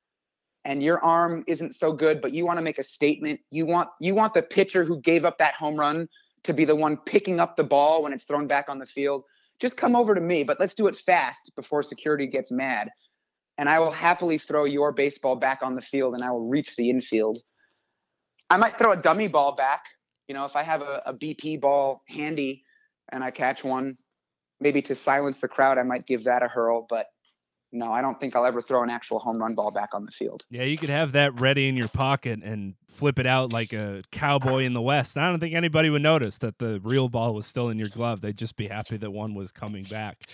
and 0.65 0.81
your 0.81 1.03
arm 1.03 1.43
isn't 1.47 1.75
so 1.75 1.93
good, 1.93 2.21
but 2.21 2.33
you 2.33 2.45
want 2.45 2.57
to 2.57 2.63
make 2.63 2.79
a 2.79 2.83
statement, 2.83 3.39
you 3.51 3.65
want 3.65 3.89
you 3.99 4.15
want 4.15 4.33
the 4.33 4.41
pitcher 4.41 4.83
who 4.83 4.99
gave 5.01 5.25
up 5.25 5.37
that 5.37 5.53
home 5.55 5.75
run 5.75 6.07
to 6.45 6.53
be 6.53 6.65
the 6.65 6.75
one 6.75 6.97
picking 6.97 7.39
up 7.39 7.57
the 7.57 7.63
ball 7.63 8.03
when 8.03 8.13
it's 8.13 8.23
thrown 8.23 8.47
back 8.47 8.69
on 8.69 8.79
the 8.79 8.85
field. 8.85 9.23
just 9.59 9.77
come 9.77 9.95
over 9.95 10.13
to 10.13 10.21
me, 10.21 10.43
but 10.43 10.59
let's 10.59 10.73
do 10.73 10.87
it 10.87 10.97
fast 10.97 11.51
before 11.55 11.81
security 11.81 12.27
gets 12.27 12.51
mad. 12.51 12.89
And 13.57 13.69
I 13.69 13.79
will 13.79 13.91
happily 13.91 14.37
throw 14.37 14.65
your 14.65 14.91
baseball 14.91 15.37
back 15.37 15.59
on 15.63 15.75
the 15.75 15.81
field 15.81 16.13
and 16.13 16.23
I 16.23 16.29
will 16.31 16.47
reach 16.47 16.75
the 16.75 16.89
infield. 16.89 17.39
I 18.49 18.57
might 18.57 18.77
throw 18.77 18.91
a 18.91 18.97
dummy 18.97 19.27
ball 19.27 19.55
back. 19.55 19.85
You 20.27 20.35
know, 20.35 20.45
if 20.45 20.55
I 20.55 20.63
have 20.63 20.81
a, 20.81 21.01
a 21.05 21.13
BP 21.13 21.61
ball 21.61 22.03
handy 22.09 22.63
and 23.11 23.23
I 23.23 23.31
catch 23.31 23.63
one, 23.63 23.97
maybe 24.59 24.81
to 24.83 24.95
silence 24.95 25.39
the 25.39 25.47
crowd, 25.47 25.77
I 25.77 25.83
might 25.83 26.05
give 26.05 26.23
that 26.25 26.43
a 26.43 26.47
hurl. 26.47 26.85
But 26.89 27.07
no, 27.71 27.91
I 27.91 28.01
don't 28.01 28.19
think 28.19 28.35
I'll 28.35 28.45
ever 28.45 28.61
throw 28.61 28.83
an 28.83 28.89
actual 28.89 29.19
home 29.19 29.37
run 29.37 29.55
ball 29.55 29.71
back 29.71 29.89
on 29.93 30.05
the 30.05 30.11
field. 30.11 30.43
Yeah, 30.49 30.63
you 30.63 30.77
could 30.77 30.89
have 30.89 31.11
that 31.11 31.39
ready 31.39 31.67
in 31.67 31.75
your 31.75 31.89
pocket 31.89 32.41
and 32.43 32.75
flip 32.87 33.19
it 33.19 33.25
out 33.25 33.51
like 33.51 33.73
a 33.73 34.03
cowboy 34.11 34.63
in 34.63 34.73
the 34.73 34.81
West. 34.81 35.17
I 35.17 35.29
don't 35.29 35.39
think 35.39 35.53
anybody 35.53 35.89
would 35.89 36.01
notice 36.01 36.37
that 36.39 36.59
the 36.59 36.79
real 36.83 37.09
ball 37.09 37.33
was 37.33 37.45
still 37.45 37.69
in 37.69 37.77
your 37.77 37.89
glove. 37.89 38.21
They'd 38.21 38.37
just 38.37 38.55
be 38.55 38.67
happy 38.67 38.97
that 38.97 39.11
one 39.11 39.35
was 39.35 39.51
coming 39.51 39.83
back. 39.83 40.29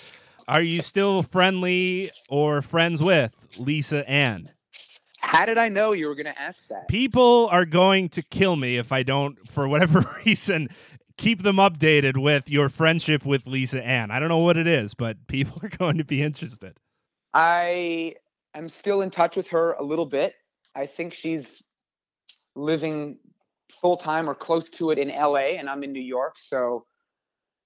Are 0.47 0.61
you 0.61 0.81
still 0.81 1.23
friendly 1.23 2.11
or 2.29 2.61
friends 2.61 3.01
with 3.01 3.33
Lisa 3.57 4.07
Ann? 4.09 4.51
How 5.19 5.45
did 5.45 5.57
I 5.57 5.69
know 5.69 5.93
you 5.93 6.07
were 6.07 6.15
going 6.15 6.25
to 6.25 6.39
ask 6.39 6.67
that? 6.67 6.87
People 6.87 7.47
are 7.51 7.65
going 7.65 8.09
to 8.09 8.21
kill 8.21 8.55
me 8.55 8.77
if 8.77 8.91
I 8.91 9.03
don't, 9.03 9.49
for 9.49 9.67
whatever 9.67 10.03
reason, 10.25 10.69
keep 11.21 11.43
them 11.43 11.57
updated 11.57 12.17
with 12.17 12.49
your 12.49 12.67
friendship 12.67 13.25
with 13.25 13.45
Lisa 13.45 13.83
Ann. 13.83 14.09
I 14.09 14.19
don't 14.19 14.29
know 14.29 14.39
what 14.39 14.57
it 14.57 14.65
is, 14.65 14.95
but 14.95 15.17
people 15.27 15.59
are 15.63 15.69
going 15.69 15.97
to 15.97 16.03
be 16.03 16.21
interested. 16.21 16.77
I 17.33 18.15
am 18.55 18.67
still 18.67 19.01
in 19.01 19.11
touch 19.11 19.37
with 19.37 19.47
her 19.49 19.73
a 19.73 19.83
little 19.83 20.07
bit. 20.07 20.33
I 20.75 20.87
think 20.87 21.13
she's 21.13 21.63
living 22.55 23.17
full 23.81 23.97
time 23.97 24.29
or 24.29 24.35
close 24.35 24.69
to 24.71 24.89
it 24.89 24.97
in 24.97 25.09
LA, 25.09 25.57
and 25.57 25.69
I'm 25.69 25.83
in 25.83 25.93
New 25.93 26.01
York. 26.01 26.37
So 26.37 26.85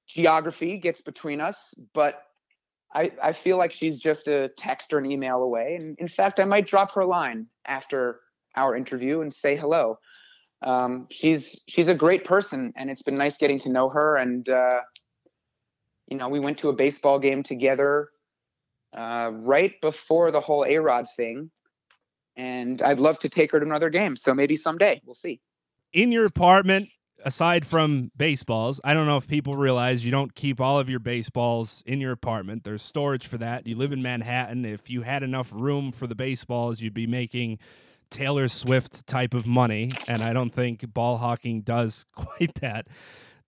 geography 0.08 0.78
gets 0.78 1.02
between 1.02 1.42
us, 1.42 1.74
but 1.94 2.24
I, 2.94 3.12
I 3.24 3.34
feel 3.34 3.58
like 3.58 3.72
she's 3.72 3.98
just 3.98 4.28
a 4.28 4.50
text 4.58 4.94
or 4.94 5.00
an 5.00 5.06
email 5.06 5.38
away. 5.38 5.76
And 5.76 5.98
in 5.98 6.08
fact, 6.08 6.40
I 6.40 6.46
might 6.46 6.68
drop 6.68 6.92
her 6.94 7.02
a 7.02 7.08
line 7.08 7.48
after 7.66 8.20
our 8.56 8.76
interview 8.76 9.22
and 9.22 9.34
say 9.34 9.56
hello. 9.56 9.98
Um, 10.66 11.08
she's 11.12 11.62
she's 11.68 11.88
a 11.88 11.94
great 11.94 12.26
person, 12.26 12.74
and 12.76 12.90
it's 12.90 13.04
been 13.04 13.16
nice 13.16 13.38
getting 13.38 13.60
to 13.60 13.70
know 13.70 13.88
her. 13.90 14.18
And 14.18 14.50
uh, 14.50 14.82
you 16.08 16.18
know, 16.18 16.28
we 16.28 16.40
went 16.40 16.58
to 16.60 16.70
a 16.70 16.74
baseball 16.74 17.20
game 17.20 17.44
together 17.44 18.10
uh, 18.96 19.32
right 19.32 19.80
before 19.82 20.32
the 20.32 20.42
whole 20.42 20.66
A 20.68 20.78
Rod 20.78 21.08
thing. 21.16 21.52
And 22.36 22.82
I'd 22.82 23.00
love 23.00 23.20
to 23.20 23.30
take 23.30 23.52
her 23.52 23.60
to 23.60 23.66
another 23.66 23.90
game. 23.90 24.18
So 24.18 24.34
maybe 24.34 24.58
someday 24.58 25.02
we'll 25.06 25.16
see. 25.16 25.40
In 25.94 26.12
your 26.12 26.26
apartment, 26.26 26.90
aside 27.24 27.66
from 27.66 28.12
baseballs, 28.18 28.82
I 28.84 28.94
don't 28.94 29.08
know 29.08 29.16
if 29.18 29.28
people 29.28 29.56
realize 29.56 30.04
you 30.04 30.12
don't 30.12 30.36
keep 30.36 30.60
all 30.60 30.78
of 30.80 30.90
your 30.90 31.00
baseballs 31.00 31.82
in 31.86 32.02
your 32.02 32.12
apartment. 32.12 32.64
There's 32.64 32.82
storage 32.82 33.26
for 33.26 33.38
that. 33.38 33.68
You 33.68 33.78
live 33.78 33.94
in 33.94 34.02
Manhattan. 34.02 34.66
If 34.66 34.90
you 34.90 35.04
had 35.04 35.24
enough 35.24 35.52
room 35.54 35.94
for 35.94 36.08
the 36.08 36.16
baseballs, 36.16 36.82
you'd 36.82 36.94
be 36.94 37.08
making 37.08 37.60
Taylor 38.10 38.48
Swift 38.48 39.06
type 39.08 39.34
of 39.34 39.46
money. 39.46 39.92
And 40.08 40.24
I 40.24 40.34
don't 40.34 40.54
think 40.54 40.94
ball 40.94 41.18
hawking 41.18 41.62
does 41.62 42.06
quite 42.16 42.56
that. 42.62 42.88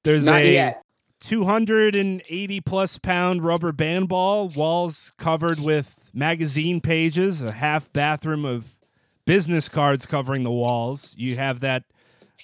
There's 0.04 0.26
Not 0.26 0.42
a 0.42 0.54
yet. 0.54 0.84
280 1.20 2.62
plus 2.62 2.98
pound 3.00 3.44
rubber 3.44 3.72
band 3.72 4.08
ball, 4.08 4.50
walls 4.50 5.12
covered 5.18 5.60
with 5.60 6.12
magazine 6.14 6.80
pages, 6.80 7.42
a 7.42 7.54
half 7.54 7.92
bathroom 7.92 8.46
of 8.46 8.78
business 9.26 9.68
cards 9.68 10.06
covering 10.06 10.44
the 10.44 10.52
walls. 10.52 11.16
You 11.18 11.36
have 11.38 11.60
that 11.62 11.84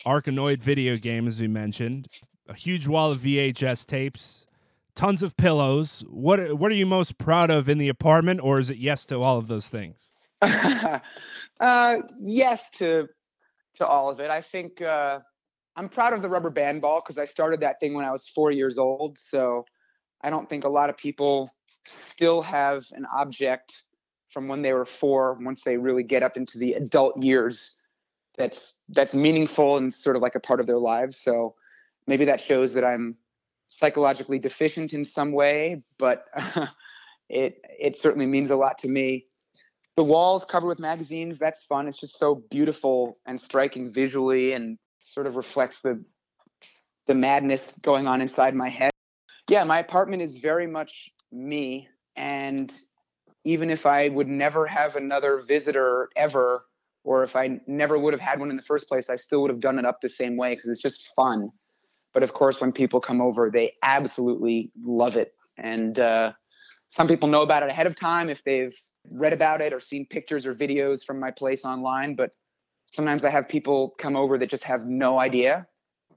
Arkanoid 0.05 0.59
video 0.59 0.97
game, 0.97 1.27
as 1.27 1.39
we 1.39 1.47
mentioned, 1.47 2.07
a 2.47 2.53
huge 2.53 2.87
wall 2.87 3.11
of 3.11 3.21
VHS 3.21 3.85
tapes, 3.85 4.45
tons 4.95 5.23
of 5.23 5.37
pillows. 5.37 6.03
What 6.09 6.57
what 6.57 6.71
are 6.71 6.75
you 6.75 6.85
most 6.85 7.17
proud 7.17 7.49
of 7.51 7.69
in 7.69 7.77
the 7.77 7.89
apartment, 7.89 8.41
or 8.41 8.59
is 8.59 8.69
it 8.69 8.77
yes 8.77 9.05
to 9.07 9.21
all 9.21 9.37
of 9.37 9.47
those 9.47 9.69
things? 9.69 10.12
uh, 11.59 11.97
yes 12.21 12.69
to 12.71 13.07
to 13.75 13.87
all 13.87 14.09
of 14.09 14.19
it. 14.19 14.29
I 14.29 14.41
think 14.41 14.81
uh, 14.81 15.19
I'm 15.75 15.89
proud 15.89 16.13
of 16.13 16.21
the 16.21 16.29
rubber 16.29 16.49
band 16.49 16.81
ball 16.81 17.01
because 17.01 17.17
I 17.17 17.25
started 17.25 17.61
that 17.61 17.79
thing 17.79 17.93
when 17.93 18.05
I 18.05 18.11
was 18.11 18.27
four 18.27 18.51
years 18.51 18.77
old. 18.77 19.17
So 19.17 19.65
I 20.21 20.29
don't 20.29 20.47
think 20.47 20.63
a 20.63 20.69
lot 20.69 20.89
of 20.89 20.97
people 20.97 21.51
still 21.85 22.41
have 22.41 22.85
an 22.91 23.05
object 23.13 23.83
from 24.29 24.47
when 24.47 24.61
they 24.61 24.73
were 24.73 24.85
four 24.85 25.37
once 25.41 25.63
they 25.63 25.77
really 25.77 26.03
get 26.03 26.23
up 26.23 26.37
into 26.37 26.57
the 26.57 26.73
adult 26.73 27.21
years 27.21 27.75
that's 28.37 28.73
that's 28.89 29.13
meaningful 29.13 29.77
and 29.77 29.93
sort 29.93 30.15
of 30.15 30.21
like 30.21 30.35
a 30.35 30.39
part 30.39 30.59
of 30.59 30.65
their 30.65 30.77
lives 30.77 31.17
so 31.17 31.53
maybe 32.07 32.25
that 32.25 32.41
shows 32.41 32.73
that 32.73 32.83
i'm 32.83 33.15
psychologically 33.67 34.39
deficient 34.39 34.93
in 34.93 35.03
some 35.03 35.31
way 35.31 35.81
but 35.97 36.25
it 37.29 37.61
it 37.79 37.99
certainly 37.99 38.25
means 38.25 38.49
a 38.49 38.55
lot 38.55 38.77
to 38.77 38.87
me 38.87 39.25
the 39.95 40.03
walls 40.03 40.45
covered 40.45 40.67
with 40.67 40.79
magazines 40.79 41.37
that's 41.39 41.63
fun. 41.65 41.87
It's 41.87 41.97
just 41.99 42.17
so 42.17 42.43
beautiful 42.49 43.17
and 43.25 43.39
striking 43.39 43.91
visually 43.91 44.53
and 44.53 44.77
sort 45.03 45.27
of 45.27 45.35
reflects 45.35 45.81
the 45.81 46.03
the 47.07 47.15
madness 47.15 47.77
going 47.83 48.07
on 48.07 48.21
inside 48.21 48.55
my 48.55 48.69
head. 48.69 48.91
Yeah 49.49 49.63
my 49.63 49.79
apartment 49.79 50.21
is 50.21 50.37
very 50.37 50.67
much 50.67 51.09
me 51.31 51.87
and 52.15 52.71
even 53.43 53.69
if 53.69 53.85
i 53.85 54.07
would 54.09 54.27
never 54.27 54.65
have 54.67 54.95
another 54.95 55.41
visitor 55.47 56.09
ever 56.15 56.65
or 57.03 57.23
if 57.23 57.35
i 57.35 57.59
never 57.67 57.97
would 57.97 58.13
have 58.13 58.21
had 58.21 58.39
one 58.39 58.49
in 58.51 58.55
the 58.55 58.61
first 58.63 58.87
place 58.87 59.09
i 59.09 59.15
still 59.15 59.41
would 59.41 59.49
have 59.49 59.59
done 59.59 59.79
it 59.79 59.85
up 59.85 59.99
the 60.01 60.09
same 60.09 60.37
way 60.37 60.53
because 60.53 60.69
it's 60.69 60.81
just 60.81 61.11
fun. 61.15 61.49
But 62.13 62.23
of 62.23 62.33
course 62.33 62.61
when 62.61 62.71
people 62.71 63.01
come 63.01 63.21
over 63.21 63.49
they 63.49 63.73
absolutely 63.83 64.71
love 64.83 65.15
it. 65.17 65.33
And 65.57 65.99
uh, 65.99 66.33
some 66.93 67.07
people 67.07 67.27
know 67.27 67.41
about 67.41 67.63
it 67.63 67.69
ahead 67.69 67.87
of 67.87 67.95
time 67.95 68.29
if 68.29 68.43
they've 68.43 68.75
read 69.09 69.33
about 69.33 69.61
it 69.61 69.73
or 69.73 69.79
seen 69.79 70.05
pictures 70.05 70.45
or 70.45 70.53
videos 70.53 71.03
from 71.03 71.19
my 71.19 71.31
place 71.31 71.65
online 71.65 72.15
but 72.15 72.31
sometimes 72.93 73.25
i 73.25 73.29
have 73.29 73.49
people 73.49 73.95
come 73.97 74.15
over 74.15 74.37
that 74.37 74.49
just 74.49 74.63
have 74.63 74.85
no 74.85 75.19
idea 75.19 75.65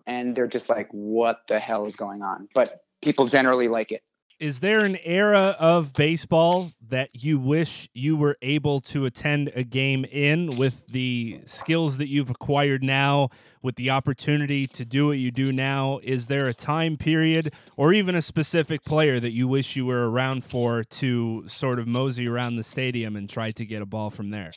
and 0.07 0.37
they're 0.37 0.47
just 0.47 0.68
like 0.68 0.89
what 0.91 1.41
the 1.49 1.59
hell 1.59 1.87
is 1.87 1.97
going 1.97 2.22
on? 2.22 2.49
But 2.55 2.81
people 3.03 3.27
generally 3.27 3.68
like 3.68 3.93
it 3.93 4.03
Is 4.39 4.61
there 4.61 4.84
an 4.84 4.99
era 5.03 5.57
of 5.59 5.95
baseball 5.95 6.72
that 6.89 7.24
you 7.24 7.39
wish 7.39 7.89
you 7.95 8.16
were 8.16 8.37
able 8.43 8.80
to 8.82 9.07
attend 9.07 9.51
a 9.55 9.64
game 9.64 10.05
in 10.05 10.51
with 10.59 10.87
the 10.89 11.41
skills 11.47 11.97
that 11.99 12.09
you've 12.09 12.28
acquired 12.28 12.82
now, 12.82 13.30
with 13.62 13.76
the 13.76 13.89
opportunity 13.91 14.66
to 14.66 14.84
do 14.84 15.07
what 15.07 15.18
you 15.18 15.30
do 15.30 15.53
now? 15.53 16.01
Is 16.03 16.26
there 16.26 16.47
a 16.47 16.55
time 16.55 16.99
period 16.99 17.53
or 17.76 17.95
even 17.95 18.14
a 18.14 18.22
specific 18.22 18.84
player 18.84 19.18
that 19.20 19.32
you 19.32 19.49
wish 19.49 19.74
you 19.74 19.87
were 19.87 20.11
around 20.11 20.45
for 20.45 20.84
to 20.84 21.45
sort 21.49 21.78
of 21.78 21.87
mosey 21.87 22.28
around 22.28 22.57
the 22.57 22.62
stadium 22.62 23.16
and 23.16 23.30
try 23.30 23.51
to 23.53 23.64
get 23.64 23.80
a 23.80 23.87
ball 23.87 24.11
from 24.11 24.30
there? 24.30 24.53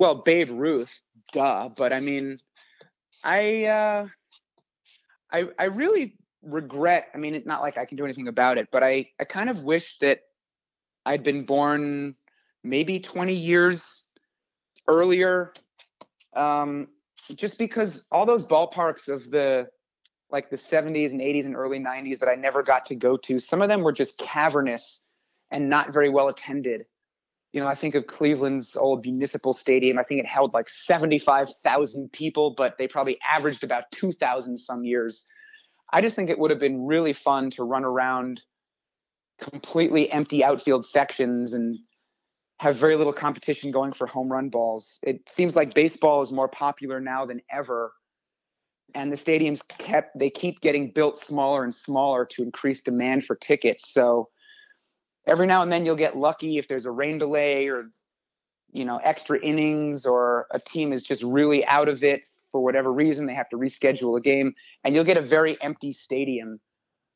well 0.00 0.16
babe 0.16 0.50
ruth 0.50 0.98
duh 1.32 1.68
but 1.76 1.92
i 1.92 2.00
mean 2.00 2.40
i 3.22 3.64
uh 3.66 4.06
i 5.30 5.44
i 5.58 5.64
really 5.64 6.16
regret 6.42 7.08
i 7.14 7.18
mean 7.18 7.34
it's 7.34 7.46
not 7.46 7.60
like 7.60 7.76
i 7.76 7.84
can 7.84 7.96
do 7.96 8.04
anything 8.04 8.28
about 8.28 8.56
it 8.56 8.68
but 8.70 8.82
i 8.82 9.06
i 9.20 9.24
kind 9.24 9.50
of 9.50 9.62
wish 9.62 9.98
that 9.98 10.20
i'd 11.06 11.22
been 11.22 11.44
born 11.44 12.14
maybe 12.64 12.98
20 12.98 13.34
years 13.34 14.04
earlier 14.88 15.52
um 16.34 16.88
just 17.34 17.58
because 17.58 18.04
all 18.10 18.24
those 18.24 18.44
ballparks 18.44 19.08
of 19.08 19.30
the 19.30 19.68
like 20.30 20.48
the 20.48 20.56
70s 20.56 21.10
and 21.10 21.20
80s 21.20 21.44
and 21.44 21.56
early 21.56 21.78
90s 21.78 22.18
that 22.20 22.28
i 22.28 22.34
never 22.34 22.62
got 22.62 22.86
to 22.86 22.94
go 22.94 23.16
to 23.18 23.38
some 23.38 23.60
of 23.60 23.68
them 23.68 23.82
were 23.82 23.92
just 23.92 24.16
cavernous 24.16 25.00
and 25.50 25.68
not 25.68 25.92
very 25.92 26.08
well 26.08 26.28
attended 26.28 26.86
you 27.52 27.60
know, 27.60 27.66
I 27.66 27.74
think 27.74 27.94
of 27.94 28.06
Cleveland's 28.06 28.76
old 28.76 29.04
municipal 29.04 29.52
stadium. 29.52 29.98
I 29.98 30.04
think 30.04 30.20
it 30.20 30.26
held 30.26 30.54
like 30.54 30.68
75,000 30.68 32.12
people, 32.12 32.54
but 32.56 32.78
they 32.78 32.86
probably 32.86 33.18
averaged 33.28 33.64
about 33.64 33.90
2,000 33.92 34.56
some 34.58 34.84
years. 34.84 35.24
I 35.92 36.00
just 36.00 36.16
think 36.16 36.30
it 36.30 36.38
would 36.38 36.50
have 36.50 36.60
been 36.60 36.86
really 36.86 37.12
fun 37.12 37.50
to 37.50 37.64
run 37.64 37.84
around 37.84 38.40
completely 39.40 40.10
empty 40.12 40.44
outfield 40.44 40.86
sections 40.86 41.52
and 41.52 41.78
have 42.58 42.76
very 42.76 42.96
little 42.96 43.12
competition 43.12 43.70
going 43.70 43.92
for 43.92 44.06
home 44.06 44.30
run 44.30 44.50
balls. 44.50 44.98
It 45.02 45.28
seems 45.28 45.56
like 45.56 45.74
baseball 45.74 46.20
is 46.22 46.30
more 46.30 46.48
popular 46.48 47.00
now 47.00 47.24
than 47.24 47.40
ever. 47.50 47.92
And 48.94 49.10
the 49.10 49.16
stadiums 49.16 49.66
kept, 49.66 50.18
they 50.18 50.30
keep 50.30 50.60
getting 50.60 50.92
built 50.92 51.18
smaller 51.18 51.64
and 51.64 51.74
smaller 51.74 52.26
to 52.26 52.42
increase 52.42 52.80
demand 52.80 53.24
for 53.24 53.36
tickets. 53.36 53.92
So, 53.92 54.28
every 55.26 55.46
now 55.46 55.62
and 55.62 55.70
then 55.70 55.86
you'll 55.86 55.96
get 55.96 56.16
lucky 56.16 56.58
if 56.58 56.68
there's 56.68 56.86
a 56.86 56.90
rain 56.90 57.18
delay 57.18 57.68
or 57.68 57.90
you 58.72 58.84
know 58.84 58.98
extra 59.02 59.38
innings 59.40 60.06
or 60.06 60.46
a 60.50 60.58
team 60.58 60.92
is 60.92 61.02
just 61.02 61.22
really 61.22 61.64
out 61.66 61.88
of 61.88 62.02
it 62.02 62.22
for 62.50 62.60
whatever 62.60 62.92
reason 62.92 63.26
they 63.26 63.34
have 63.34 63.48
to 63.48 63.56
reschedule 63.56 64.16
a 64.16 64.20
game 64.20 64.54
and 64.84 64.94
you'll 64.94 65.04
get 65.04 65.16
a 65.16 65.22
very 65.22 65.60
empty 65.62 65.92
stadium 65.92 66.60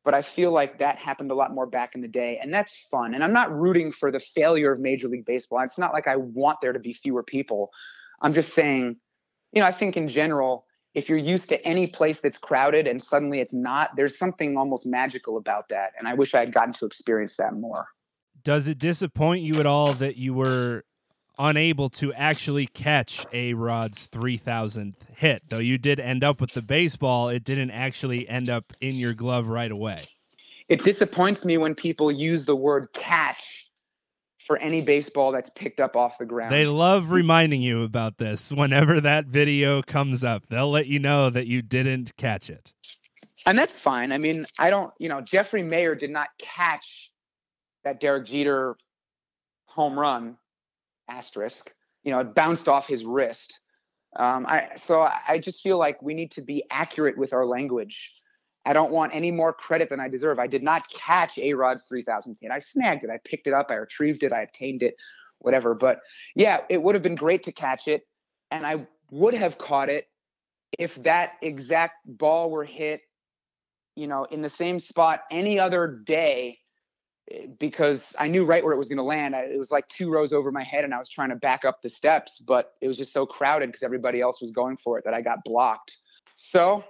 but 0.05 0.14
i 0.14 0.22
feel 0.22 0.51
like 0.51 0.78
that 0.78 0.97
happened 0.97 1.30
a 1.30 1.35
lot 1.35 1.55
more 1.55 1.66
back 1.66 1.95
in 1.95 2.01
the 2.01 2.09
day 2.09 2.39
and 2.43 2.53
that's 2.53 2.87
fun 2.91 3.14
and 3.14 3.22
i'm 3.24 3.32
not 3.32 3.55
rooting 3.55 3.93
for 3.93 4.11
the 4.11 4.20
failure 4.20 4.72
of 4.72 4.80
major 4.80 5.09
league 5.09 5.26
baseball 5.26 5.61
it's 5.61 5.78
not 5.78 5.93
like 5.93 6.09
i 6.09 6.16
want 6.16 6.59
there 6.61 6.72
to 6.72 6.78
be 6.78 6.93
fewer 6.93 7.22
people 7.22 7.70
i'm 8.22 8.35
just 8.35 8.55
saying 8.55 8.97
you 9.53 9.61
know 9.61 9.66
i 9.66 9.72
think 9.72 9.97
in 9.97 10.09
general 10.09 10.66
if 10.95 11.09
you're 11.09 11.18
used 11.18 11.49
to 11.49 11.62
any 11.66 11.87
place 11.87 12.20
that's 12.20 12.39
crowded 12.39 12.87
and 12.87 13.03
suddenly 13.03 13.41
it's 13.41 13.53
not, 13.53 13.91
there's 13.97 14.16
something 14.16 14.57
almost 14.57 14.87
magical 14.87 15.37
about 15.37 15.68
that. 15.68 15.93
And 15.99 16.07
I 16.07 16.14
wish 16.14 16.35
I 16.35 16.41
had 16.41 16.55
gotten 16.55 16.72
to 16.74 16.87
experience 16.87 17.37
that 17.37 17.53
more. 17.55 17.89
Does 18.43 18.68
it 18.68 18.78
disappoint 18.78 19.43
you 19.43 19.59
at 19.59 19.66
all 19.66 19.95
that 19.95 20.16
you 20.16 20.35
were 20.35 20.85
unable 21.39 21.91
to 21.91 22.12
actually 22.14 22.66
catch 22.66 23.26
A 23.32 23.55
Rod's 23.55 24.07
3000th 24.09 24.95
hit? 25.16 25.43
Though 25.49 25.59
you 25.59 25.78
did 25.78 26.01
end 26.01 26.24
up 26.24 26.41
with 26.41 26.53
the 26.53 26.62
baseball, 26.62 27.28
it 27.28 27.45
didn't 27.45 27.70
actually 27.70 28.28
end 28.28 28.49
up 28.49 28.72
in 28.80 28.97
your 28.97 29.14
glove 29.14 29.49
right 29.49 29.70
away. 29.70 30.03
It 30.68 30.82
disappoints 30.85 31.45
me 31.45 31.59
when 31.59 31.74
people 31.74 32.11
use 32.11 32.45
the 32.45 32.57
word 32.57 32.89
catch 32.93 33.68
for 34.39 34.59
any 34.59 34.82
baseball 34.82 35.32
that's 35.32 35.51
picked 35.51 35.80
up 35.80 35.97
off 35.97 36.18
the 36.18 36.26
ground. 36.26 36.53
They 36.53 36.66
love 36.66 37.11
reminding 37.11 37.62
you 37.62 37.82
about 37.82 38.18
this 38.18 38.53
whenever 38.53 39.01
that 39.01 39.26
video 39.26 39.82
comes 39.82 40.22
up. 40.22 40.47
They'll 40.49 40.70
let 40.70 40.87
you 40.87 40.99
know 40.99 41.30
that 41.30 41.47
you 41.47 41.62
didn't 41.62 42.16
catch 42.16 42.51
it. 42.51 42.72
And 43.47 43.59
that's 43.59 43.78
fine. 43.78 44.12
I 44.12 44.18
mean, 44.18 44.47
I 44.59 44.70
don't, 44.70 44.93
you 44.99 45.09
know, 45.09 45.20
Jeffrey 45.20 45.62
Maier 45.62 45.99
did 45.99 46.11
not 46.11 46.28
catch 46.39 47.11
that 47.85 48.01
Derek 48.01 48.26
Jeter 48.26 48.76
home 49.66 49.99
run 49.99 50.37
asterisk. 51.09 51.72
You 52.02 52.12
know, 52.12 52.20
it 52.20 52.34
bounced 52.34 52.68
off 52.68 52.86
his 52.86 53.05
wrist. 53.05 53.59
Um, 54.16 54.46
I 54.46 54.70
so 54.76 55.09
I 55.28 55.38
just 55.38 55.61
feel 55.61 55.78
like 55.78 56.00
we 56.02 56.14
need 56.14 56.30
to 56.32 56.42
be 56.42 56.64
accurate 56.70 57.18
with 57.18 57.32
our 57.32 57.46
language. 57.46 58.14
I 58.66 58.72
don't 58.72 58.92
want 58.92 59.14
any 59.14 59.30
more 59.30 59.52
credit 59.52 59.90
than 59.90 60.00
I 60.00 60.09
deserve. 60.09 60.38
I 60.38 60.46
did 60.46 60.62
not 60.62 60.88
catch 60.90 61.38
A 61.38 61.52
Rod's 61.52 61.84
3000 61.84 62.36
hit. 62.40 62.50
I 62.50 62.59
snagged 62.59 63.05
it. 63.05 63.11
I 63.11 63.18
picked 63.24 63.46
it 63.46 63.52
up. 63.52 63.70
I 63.70 63.74
retrieved 63.74 64.22
it. 64.22 64.32
I 64.32 64.42
obtained 64.42 64.82
it, 64.82 64.96
whatever. 65.38 65.74
But 65.74 66.00
yeah, 66.34 66.61
it 66.70 66.82
would 66.82 66.94
have 66.94 67.02
been 67.02 67.14
great 67.14 67.42
to 67.44 67.52
catch 67.52 67.88
it. 67.88 68.07
And 68.50 68.66
I 68.66 68.86
would 69.11 69.34
have 69.34 69.59
caught 69.59 69.90
it 69.90 70.09
if 70.78 70.94
that 71.02 71.32
exact 71.42 71.96
ball 72.07 72.50
were 72.50 72.64
hit, 72.64 73.02
you 73.96 74.07
know, 74.07 74.24
in 74.24 74.40
the 74.40 74.48
same 74.48 74.80
spot 74.80 75.20
any 75.30 75.59
other 75.59 75.86
day 75.86 76.59
because 77.58 78.14
I 78.18 78.28
knew 78.28 78.44
right 78.44 78.62
where 78.62 78.74
it 78.74 78.78
was 78.78 78.88
going 78.88 78.98
to 78.98 79.04
land. 79.04 79.34
I, 79.34 79.40
it 79.40 79.58
was 79.58 79.70
like 79.70 79.88
two 79.88 80.10
rows 80.10 80.32
over 80.32 80.52
my 80.52 80.62
head 80.62 80.84
and 80.84 80.92
I 80.92 80.98
was 80.98 81.08
trying 81.08 81.30
to 81.30 81.36
back 81.36 81.64
up 81.64 81.80
the 81.82 81.88
steps, 81.88 82.38
but 82.38 82.74
it 82.80 82.88
was 82.88 82.96
just 82.96 83.12
so 83.12 83.24
crowded 83.24 83.68
because 83.68 83.82
everybody 83.82 84.20
else 84.20 84.40
was 84.40 84.50
going 84.50 84.76
for 84.76 84.98
it 84.98 85.04
that 85.04 85.14
I 85.14 85.22
got 85.22 85.38
blocked. 85.44 85.96
So 86.36 86.84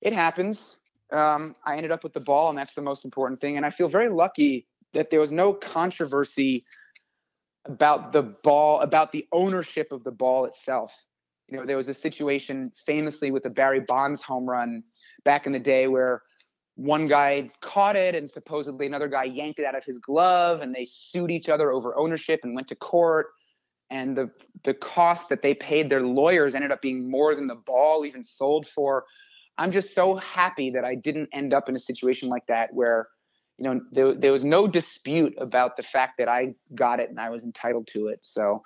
it 0.00 0.12
happens. 0.12 0.78
Um, 1.10 1.56
I 1.66 1.76
ended 1.76 1.90
up 1.90 2.04
with 2.04 2.12
the 2.12 2.20
ball, 2.20 2.50
and 2.50 2.58
that's 2.58 2.74
the 2.74 2.82
most 2.82 3.04
important 3.04 3.40
thing. 3.40 3.56
And 3.56 3.66
I 3.66 3.70
feel 3.70 3.88
very 3.88 4.08
lucky 4.08 4.66
that 4.94 5.10
there 5.10 5.20
was 5.20 5.32
no 5.32 5.52
controversy 5.52 6.64
about 7.66 8.12
the 8.12 8.22
ball, 8.22 8.80
about 8.80 9.12
the 9.12 9.26
ownership 9.32 9.92
of 9.92 10.04
the 10.04 10.10
ball 10.10 10.44
itself. 10.44 10.94
You 11.48 11.58
know, 11.58 11.66
there 11.66 11.76
was 11.76 11.88
a 11.88 11.94
situation 11.94 12.72
famously 12.86 13.30
with 13.30 13.42
the 13.42 13.50
Barry 13.50 13.80
Bonds 13.80 14.22
home 14.22 14.48
run 14.48 14.82
back 15.24 15.46
in 15.46 15.52
the 15.52 15.58
day 15.58 15.86
where 15.86 16.22
one 16.76 17.06
guy 17.06 17.50
caught 17.60 17.96
it 17.96 18.14
and 18.14 18.30
supposedly 18.30 18.86
another 18.86 19.08
guy 19.08 19.24
yanked 19.24 19.58
it 19.58 19.64
out 19.64 19.74
of 19.74 19.84
his 19.84 19.98
glove 19.98 20.62
and 20.62 20.74
they 20.74 20.86
sued 20.86 21.30
each 21.30 21.48
other 21.48 21.70
over 21.70 21.96
ownership 21.98 22.40
and 22.44 22.54
went 22.54 22.68
to 22.68 22.74
court 22.74 23.26
and 23.90 24.16
the 24.16 24.30
the 24.64 24.72
cost 24.72 25.28
that 25.28 25.42
they 25.42 25.54
paid 25.54 25.90
their 25.90 26.00
lawyers 26.00 26.54
ended 26.54 26.72
up 26.72 26.80
being 26.80 27.10
more 27.10 27.34
than 27.34 27.46
the 27.46 27.54
ball 27.54 28.06
even 28.06 28.24
sold 28.24 28.66
for 28.66 29.04
I'm 29.58 29.72
just 29.72 29.94
so 29.94 30.16
happy 30.16 30.70
that 30.70 30.84
I 30.84 30.94
didn't 30.94 31.28
end 31.32 31.52
up 31.52 31.68
in 31.68 31.76
a 31.76 31.78
situation 31.78 32.28
like 32.28 32.46
that 32.46 32.72
where, 32.72 33.08
you 33.58 33.64
know, 33.64 33.80
there, 33.92 34.14
there 34.14 34.32
was 34.32 34.44
no 34.44 34.66
dispute 34.66 35.34
about 35.38 35.76
the 35.76 35.82
fact 35.82 36.14
that 36.18 36.28
I 36.28 36.54
got 36.74 37.00
it 37.00 37.10
and 37.10 37.20
I 37.20 37.30
was 37.30 37.44
entitled 37.44 37.86
to 37.88 38.08
it. 38.08 38.20
So 38.22 38.62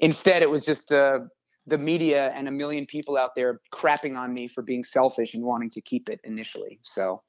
instead, 0.00 0.42
it 0.42 0.50
was 0.50 0.64
just 0.64 0.92
uh, 0.92 1.20
the 1.66 1.78
media 1.78 2.32
and 2.34 2.48
a 2.48 2.50
million 2.50 2.86
people 2.86 3.16
out 3.16 3.34
there 3.36 3.60
crapping 3.72 4.16
on 4.16 4.34
me 4.34 4.48
for 4.48 4.62
being 4.62 4.82
selfish 4.82 5.34
and 5.34 5.44
wanting 5.44 5.70
to 5.70 5.80
keep 5.80 6.08
it 6.08 6.20
initially. 6.24 6.80
So 6.82 7.22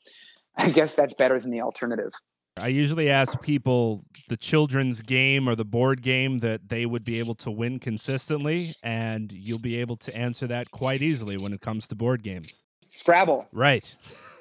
I 0.57 0.69
guess 0.69 0.93
that's 0.93 1.13
better 1.13 1.39
than 1.39 1.51
the 1.51 1.61
alternative. 1.61 2.11
I 2.57 2.67
usually 2.67 3.09
ask 3.09 3.41
people 3.41 4.05
the 4.29 4.37
children's 4.37 5.01
game 5.01 5.49
or 5.49 5.55
the 5.55 5.65
board 5.65 6.03
game 6.03 6.37
that 6.39 6.69
they 6.69 6.85
would 6.85 7.03
be 7.03 7.17
able 7.17 7.33
to 7.35 7.49
win 7.49 7.79
consistently, 7.79 8.75
and 8.83 9.31
you'll 9.31 9.57
be 9.57 9.77
able 9.77 9.97
to 9.97 10.15
answer 10.15 10.45
that 10.47 10.69
quite 10.69 11.01
easily 11.01 11.37
when 11.37 11.51
it 11.51 11.61
comes 11.61 11.87
to 11.87 11.95
board 11.95 12.21
games. 12.21 12.61
Scrabble. 12.89 13.47
Right. 13.51 13.95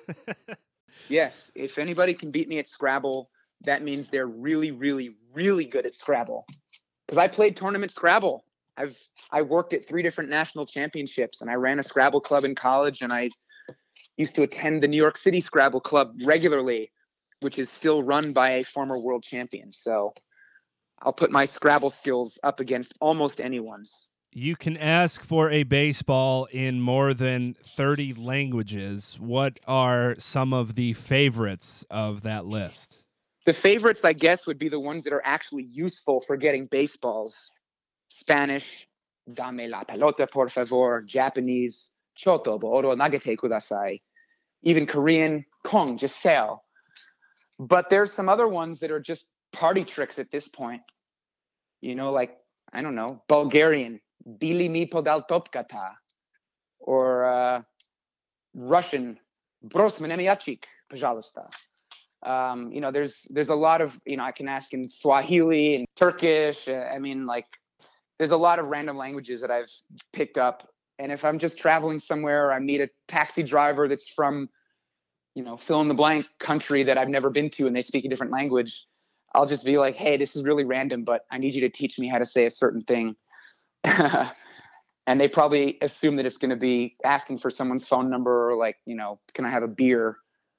yes. 1.08 1.50
If 1.54 1.78
anybody 1.78 2.12
can 2.12 2.30
beat 2.30 2.48
me 2.48 2.58
at 2.58 2.68
Scrabble, 2.68 3.30
that 3.64 3.82
means 3.82 4.08
they're 4.08 4.26
really, 4.26 4.72
really, 4.72 5.16
really 5.32 5.64
good 5.64 5.86
at 5.86 5.96
Scrabble. 5.96 6.44
Because 7.06 7.16
I 7.16 7.28
played 7.28 7.56
tournament 7.56 7.92
Scrabble. 7.92 8.44
I've 8.76 8.98
I 9.30 9.42
worked 9.42 9.74
at 9.74 9.86
three 9.86 10.02
different 10.02 10.30
national 10.30 10.66
championships 10.66 11.40
and 11.40 11.50
I 11.50 11.54
ran 11.54 11.78
a 11.78 11.82
Scrabble 11.82 12.20
club 12.20 12.44
in 12.44 12.54
college 12.54 13.02
and 13.02 13.12
I 13.12 13.30
used 14.16 14.34
to 14.36 14.42
attend 14.42 14.82
the 14.82 14.88
New 14.88 14.96
York 14.96 15.16
City 15.16 15.40
Scrabble 15.40 15.80
Club 15.80 16.14
regularly, 16.24 16.90
which 17.40 17.58
is 17.58 17.70
still 17.70 18.02
run 18.02 18.32
by 18.32 18.50
a 18.50 18.64
former 18.64 18.98
world 18.98 19.22
champion. 19.22 19.72
So 19.72 20.14
I'll 21.02 21.12
put 21.12 21.30
my 21.30 21.44
Scrabble 21.44 21.90
skills 21.90 22.38
up 22.42 22.60
against 22.60 22.94
almost 23.00 23.40
anyone's 23.40 24.08
you 24.34 24.56
can 24.56 24.78
ask 24.78 25.22
for 25.22 25.50
a 25.50 25.62
baseball 25.62 26.46
in 26.50 26.80
more 26.80 27.12
than 27.12 27.54
30 27.62 28.14
languages. 28.14 29.18
What 29.20 29.60
are 29.66 30.14
some 30.18 30.54
of 30.54 30.74
the 30.74 30.94
favorites 30.94 31.84
of 31.90 32.22
that 32.22 32.46
list? 32.46 32.98
The 33.44 33.52
favorites, 33.52 34.04
I 34.04 34.14
guess, 34.14 34.46
would 34.46 34.58
be 34.58 34.68
the 34.68 34.80
ones 34.80 35.04
that 35.04 35.12
are 35.12 35.22
actually 35.24 35.64
useful 35.64 36.22
for 36.22 36.36
getting 36.36 36.66
baseballs. 36.66 37.50
Spanish, 38.12 38.86
dame 39.32 39.68
la 39.68 39.84
pelota, 39.84 40.30
por 40.30 40.48
favor, 40.48 41.02
Japanese, 41.06 41.90
choto, 42.16 42.60
booro 42.60 42.94
nagete 42.94 43.36
kudasai, 43.36 44.00
even 44.62 44.86
Korean, 44.86 45.44
kong, 45.64 45.96
just 45.96 46.20
sail. 46.20 46.62
But 47.58 47.88
there's 47.90 48.12
some 48.12 48.28
other 48.28 48.48
ones 48.48 48.80
that 48.80 48.90
are 48.90 49.00
just 49.00 49.26
party 49.52 49.84
tricks 49.84 50.18
at 50.18 50.30
this 50.30 50.48
point. 50.48 50.82
You 51.80 51.94
know, 51.94 52.12
like, 52.12 52.36
I 52.72 52.82
don't 52.82 52.94
know, 52.94 53.22
Bulgarian, 53.28 54.00
bili 54.38 54.70
mi 54.70 54.86
podal 54.86 55.26
topkata, 55.28 55.92
or 56.78 57.24
uh, 57.24 57.62
Russian, 58.54 59.18
Bros 59.62 59.98
emiachik, 59.98 60.64
pajalista. 60.92 61.48
Um, 62.24 62.70
you 62.72 62.80
know, 62.80 62.92
there's 62.92 63.26
there's 63.30 63.48
a 63.48 63.54
lot 63.54 63.80
of 63.80 63.98
you 64.04 64.16
know 64.16 64.22
I 64.22 64.32
can 64.32 64.48
ask 64.48 64.72
in 64.74 64.88
Swahili 64.88 65.76
and 65.76 65.86
Turkish. 65.96 66.68
Uh, 66.68 66.88
I 66.94 66.98
mean, 66.98 67.26
like 67.26 67.46
there's 68.22 68.30
a 68.30 68.36
lot 68.36 68.60
of 68.60 68.66
random 68.66 68.96
languages 68.96 69.40
that 69.40 69.50
I've 69.50 69.68
picked 70.12 70.38
up. 70.38 70.68
And 71.00 71.10
if 71.10 71.24
I'm 71.24 71.40
just 71.40 71.58
traveling 71.58 71.98
somewhere, 71.98 72.46
or 72.46 72.52
I 72.52 72.60
meet 72.60 72.80
a 72.80 72.88
taxi 73.08 73.42
driver 73.42 73.88
that's 73.88 74.08
from, 74.08 74.48
you 75.34 75.42
know, 75.42 75.56
fill 75.56 75.80
in 75.80 75.88
the 75.88 75.94
blank 75.94 76.26
country 76.38 76.84
that 76.84 76.96
I've 76.96 77.08
never 77.08 77.30
been 77.30 77.50
to, 77.50 77.66
and 77.66 77.74
they 77.74 77.82
speak 77.82 78.04
a 78.04 78.08
different 78.08 78.30
language. 78.30 78.86
I'll 79.34 79.44
just 79.44 79.64
be 79.64 79.76
like, 79.76 79.96
hey, 79.96 80.18
this 80.18 80.36
is 80.36 80.44
really 80.44 80.62
random, 80.62 81.02
but 81.02 81.22
I 81.32 81.38
need 81.38 81.52
you 81.52 81.62
to 81.62 81.68
teach 81.68 81.98
me 81.98 82.06
how 82.06 82.18
to 82.18 82.24
say 82.24 82.46
a 82.46 82.50
certain 82.52 82.82
thing. 82.82 83.16
and 83.82 84.30
they 85.20 85.26
probably 85.26 85.78
assume 85.82 86.14
that 86.14 86.24
it's 86.24 86.36
going 86.36 86.50
to 86.50 86.56
be 86.56 86.94
asking 87.04 87.38
for 87.38 87.50
someone's 87.50 87.88
phone 87.88 88.08
number 88.08 88.52
or 88.52 88.54
like, 88.54 88.76
you 88.86 88.94
know, 88.94 89.18
can 89.34 89.44
I 89.44 89.50
have 89.50 89.64
a 89.64 89.68
beer? 89.68 90.18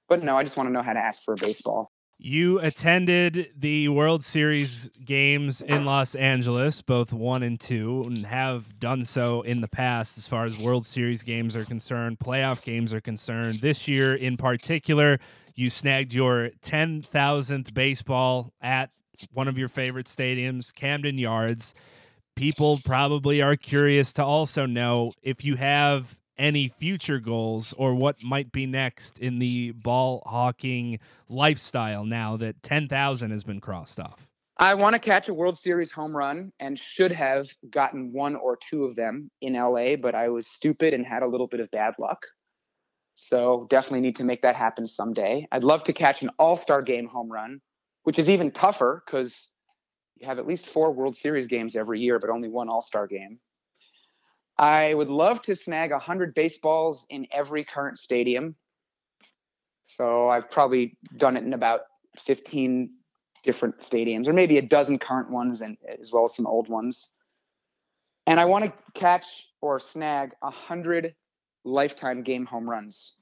But 0.09 0.21
no, 0.21 0.35
I 0.35 0.43
just 0.43 0.57
want 0.57 0.67
to 0.67 0.73
know 0.73 0.83
how 0.83 0.91
to 0.91 0.99
ask 0.99 1.23
for 1.23 1.33
a 1.33 1.37
baseball. 1.37 1.92
You 2.25 2.57
attended 2.59 3.51
the 3.53 3.89
World 3.89 4.23
Series 4.23 4.89
games 5.03 5.61
in 5.61 5.83
Los 5.83 6.15
Angeles, 6.15 6.81
both 6.81 7.11
one 7.11 7.43
and 7.43 7.59
two, 7.59 8.03
and 8.05 8.25
have 8.27 8.79
done 8.79 9.03
so 9.03 9.41
in 9.41 9.59
the 9.59 9.67
past 9.67 10.17
as 10.17 10.25
far 10.25 10.45
as 10.45 10.57
World 10.57 10.85
Series 10.85 11.21
games 11.21 11.57
are 11.57 11.65
concerned, 11.65 12.19
playoff 12.19 12.61
games 12.61 12.93
are 12.93 13.01
concerned. 13.01 13.59
This 13.59 13.89
year 13.89 14.15
in 14.15 14.37
particular, 14.37 15.19
you 15.53 15.69
snagged 15.69 16.13
your 16.13 16.51
10,000th 16.61 17.73
baseball 17.73 18.53
at 18.61 18.91
one 19.33 19.49
of 19.49 19.57
your 19.57 19.67
favorite 19.67 20.05
stadiums, 20.05 20.73
Camden 20.73 21.17
Yards 21.17 21.75
people 22.35 22.79
probably 22.83 23.41
are 23.41 23.55
curious 23.55 24.13
to 24.13 24.23
also 24.23 24.65
know 24.65 25.13
if 25.21 25.43
you 25.43 25.55
have 25.55 26.17
any 26.37 26.67
future 26.67 27.19
goals 27.19 27.73
or 27.77 27.93
what 27.93 28.23
might 28.23 28.51
be 28.51 28.65
next 28.65 29.19
in 29.19 29.39
the 29.39 29.71
ball 29.71 30.23
hawking 30.25 30.99
lifestyle 31.29 32.05
now 32.05 32.37
that 32.37 32.61
10,000 32.63 33.31
has 33.31 33.43
been 33.43 33.59
crossed 33.59 33.99
off. 33.99 34.27
I 34.57 34.75
want 34.75 34.93
to 34.93 34.99
catch 34.99 35.29
a 35.29 35.33
World 35.33 35.57
Series 35.57 35.91
home 35.91 36.15
run 36.15 36.51
and 36.59 36.77
should 36.77 37.11
have 37.11 37.47
gotten 37.71 38.13
one 38.13 38.35
or 38.35 38.57
two 38.57 38.85
of 38.85 38.95
them 38.95 39.31
in 39.41 39.53
LA, 39.53 39.95
but 39.95 40.13
I 40.13 40.29
was 40.29 40.47
stupid 40.47 40.93
and 40.93 41.05
had 41.05 41.23
a 41.23 41.27
little 41.27 41.47
bit 41.47 41.59
of 41.59 41.71
bad 41.71 41.95
luck. 41.97 42.19
So 43.15 43.67
definitely 43.69 44.01
need 44.01 44.15
to 44.17 44.23
make 44.23 44.41
that 44.43 44.55
happen 44.55 44.87
someday. 44.87 45.47
I'd 45.51 45.63
love 45.63 45.83
to 45.85 45.93
catch 45.93 46.21
an 46.21 46.29
all 46.37 46.57
star 46.57 46.81
game 46.81 47.07
home 47.07 47.31
run, 47.31 47.61
which 48.03 48.19
is 48.19 48.29
even 48.29 48.51
tougher 48.51 49.03
because 49.05 49.49
you 50.23 50.27
have 50.27 50.39
at 50.39 50.47
least 50.47 50.67
four 50.67 50.91
World 50.91 51.17
Series 51.17 51.47
games 51.47 51.75
every 51.75 51.99
year, 51.99 52.19
but 52.19 52.29
only 52.29 52.49
one 52.49 52.69
All 52.69 52.81
Star 52.81 53.07
game. 53.07 53.39
I 54.57 54.93
would 54.93 55.09
love 55.09 55.41
to 55.43 55.55
snag 55.55 55.91
100 55.91 56.33
baseballs 56.33 57.05
in 57.09 57.27
every 57.31 57.63
current 57.63 57.99
stadium. 57.99 58.55
So 59.85 60.29
I've 60.29 60.49
probably 60.49 60.97
done 61.17 61.37
it 61.37 61.43
in 61.43 61.53
about 61.53 61.81
15 62.25 62.89
different 63.43 63.79
stadiums, 63.79 64.27
or 64.27 64.33
maybe 64.33 64.57
a 64.57 64.61
dozen 64.61 64.97
current 64.99 65.29
ones, 65.29 65.61
and 65.61 65.77
as 65.99 66.11
well 66.11 66.25
as 66.25 66.35
some 66.35 66.47
old 66.47 66.69
ones. 66.69 67.07
And 68.25 68.39
I 68.39 68.45
want 68.45 68.65
to 68.65 68.73
catch 68.93 69.47
or 69.61 69.79
snag 69.79 70.31
100 70.39 71.13
lifetime 71.65 72.23
game 72.23 72.45
home 72.45 72.69
runs. 72.69 73.13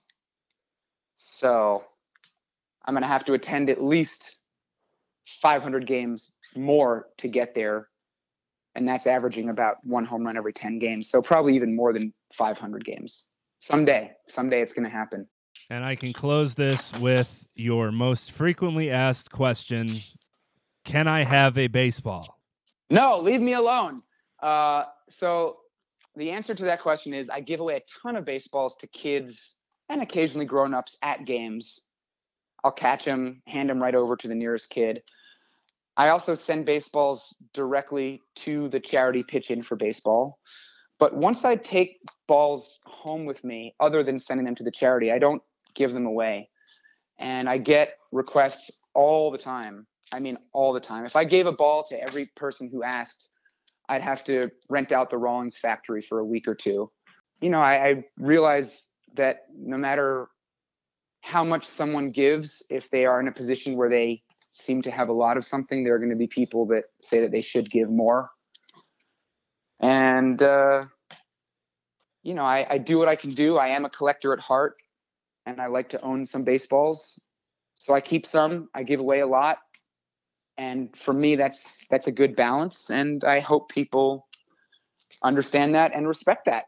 So 1.17 1.83
I'm 2.85 2.93
going 2.93 3.03
to 3.03 3.07
have 3.07 3.25
to 3.25 3.33
attend 3.33 3.69
at 3.69 3.83
least 3.83 4.37
500 5.41 5.87
games 5.87 6.31
more 6.55 7.07
to 7.17 7.27
get 7.27 7.55
there. 7.55 7.87
And 8.75 8.87
that's 8.87 9.07
averaging 9.07 9.49
about 9.49 9.77
one 9.83 10.05
home 10.05 10.25
run 10.25 10.37
every 10.37 10.53
10 10.53 10.79
games. 10.79 11.09
So 11.09 11.21
probably 11.21 11.55
even 11.55 11.75
more 11.75 11.91
than 11.93 12.13
500 12.33 12.85
games. 12.85 13.25
Someday, 13.59 14.11
someday 14.27 14.61
it's 14.61 14.73
going 14.73 14.85
to 14.85 14.89
happen. 14.89 15.27
And 15.69 15.85
I 15.85 15.95
can 15.95 16.13
close 16.13 16.55
this 16.55 16.93
with 16.93 17.47
your 17.55 17.91
most 17.91 18.31
frequently 18.31 18.89
asked 18.89 19.31
question 19.31 19.89
Can 20.85 21.07
I 21.07 21.23
have 21.23 21.57
a 21.57 21.67
baseball? 21.67 22.39
No, 22.89 23.19
leave 23.19 23.41
me 23.41 23.53
alone. 23.53 24.01
Uh, 24.41 24.85
so 25.09 25.57
the 26.15 26.31
answer 26.31 26.53
to 26.55 26.63
that 26.65 26.81
question 26.81 27.13
is 27.13 27.29
I 27.29 27.39
give 27.39 27.59
away 27.59 27.75
a 27.77 27.81
ton 28.01 28.15
of 28.15 28.25
baseballs 28.25 28.75
to 28.77 28.87
kids 28.87 29.55
and 29.89 30.01
occasionally 30.01 30.45
grown-ups 30.45 30.97
at 31.01 31.25
games. 31.25 31.79
I'll 32.63 32.71
catch 32.71 33.05
them, 33.05 33.41
hand 33.47 33.69
them 33.69 33.81
right 33.81 33.95
over 33.95 34.15
to 34.15 34.27
the 34.27 34.35
nearest 34.35 34.69
kid. 34.69 35.03
I 35.97 36.09
also 36.09 36.33
send 36.33 36.65
baseballs 36.65 37.33
directly 37.53 38.21
to 38.37 38.69
the 38.69 38.79
charity 38.79 39.23
pitch 39.23 39.51
in 39.51 39.61
for 39.61 39.75
baseball. 39.75 40.39
But 40.99 41.15
once 41.15 41.45
I 41.45 41.55
take 41.55 41.97
balls 42.27 42.79
home 42.85 43.25
with 43.25 43.43
me, 43.43 43.75
other 43.79 44.03
than 44.03 44.19
sending 44.19 44.45
them 44.45 44.55
to 44.55 44.63
the 44.63 44.71
charity, 44.71 45.11
I 45.11 45.19
don't 45.19 45.41
give 45.75 45.93
them 45.93 46.05
away. 46.05 46.49
And 47.19 47.49
I 47.49 47.57
get 47.57 47.95
requests 48.11 48.71
all 48.93 49.31
the 49.31 49.37
time. 49.37 49.87
I 50.11 50.19
mean, 50.19 50.37
all 50.53 50.73
the 50.73 50.79
time. 50.79 51.05
If 51.05 51.15
I 51.15 51.23
gave 51.23 51.45
a 51.45 51.51
ball 51.51 51.83
to 51.85 52.01
every 52.01 52.27
person 52.35 52.69
who 52.71 52.83
asked, 52.83 53.29
I'd 53.89 54.01
have 54.01 54.23
to 54.25 54.49
rent 54.69 54.91
out 54.91 55.09
the 55.09 55.17
Rawlings 55.17 55.57
factory 55.57 56.01
for 56.01 56.19
a 56.19 56.25
week 56.25 56.47
or 56.47 56.55
two. 56.55 56.91
You 57.41 57.49
know, 57.49 57.59
I, 57.59 57.87
I 57.87 58.03
realize 58.17 58.87
that 59.15 59.45
no 59.55 59.77
matter 59.77 60.27
how 61.21 61.43
much 61.43 61.65
someone 61.65 62.11
gives, 62.11 62.63
if 62.69 62.89
they 62.89 63.05
are 63.05 63.19
in 63.19 63.27
a 63.27 63.31
position 63.31 63.75
where 63.75 63.89
they 63.89 64.23
seem 64.51 64.81
to 64.83 64.91
have 64.91 65.09
a 65.09 65.13
lot 65.13 65.37
of 65.37 65.45
something, 65.45 65.83
there 65.83 65.95
are 65.95 65.99
going 65.99 66.09
to 66.09 66.15
be 66.15 66.27
people 66.27 66.65
that 66.67 66.85
say 67.01 67.21
that 67.21 67.31
they 67.31 67.41
should 67.41 67.69
give 67.69 67.89
more. 67.89 68.29
And, 69.79 70.41
uh, 70.41 70.85
you 72.23 72.33
know, 72.33 72.43
I, 72.43 72.67
I 72.69 72.77
do 72.77 72.97
what 72.97 73.07
I 73.07 73.15
can 73.15 73.33
do. 73.33 73.57
I 73.57 73.69
am 73.69 73.85
a 73.85 73.89
collector 73.89 74.33
at 74.33 74.39
heart 74.39 74.75
and 75.45 75.59
I 75.59 75.67
like 75.67 75.89
to 75.89 76.01
own 76.01 76.25
some 76.25 76.43
baseballs. 76.43 77.19
So 77.75 77.93
I 77.93 78.01
keep 78.01 78.25
some, 78.25 78.69
I 78.75 78.83
give 78.83 78.99
away 78.99 79.21
a 79.21 79.27
lot 79.27 79.57
and 80.61 80.95
for 80.95 81.13
me 81.13 81.35
that's 81.35 81.85
that's 81.89 82.07
a 82.07 82.11
good 82.11 82.35
balance 82.35 82.89
and 82.89 83.23
i 83.23 83.39
hope 83.39 83.69
people 83.69 84.27
understand 85.23 85.75
that 85.75 85.93
and 85.93 86.07
respect 86.07 86.45
that 86.45 86.65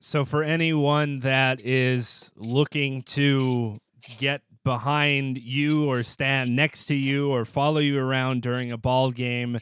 so 0.00 0.24
for 0.24 0.42
anyone 0.42 1.20
that 1.20 1.60
is 1.60 2.30
looking 2.36 3.02
to 3.02 3.78
get 4.18 4.42
behind 4.66 5.38
you 5.38 5.88
or 5.88 6.02
stand 6.02 6.56
next 6.56 6.86
to 6.86 6.94
you 6.96 7.30
or 7.30 7.44
follow 7.44 7.78
you 7.78 7.96
around 7.96 8.42
during 8.42 8.72
a 8.72 8.76
ball 8.76 9.12
game 9.12 9.60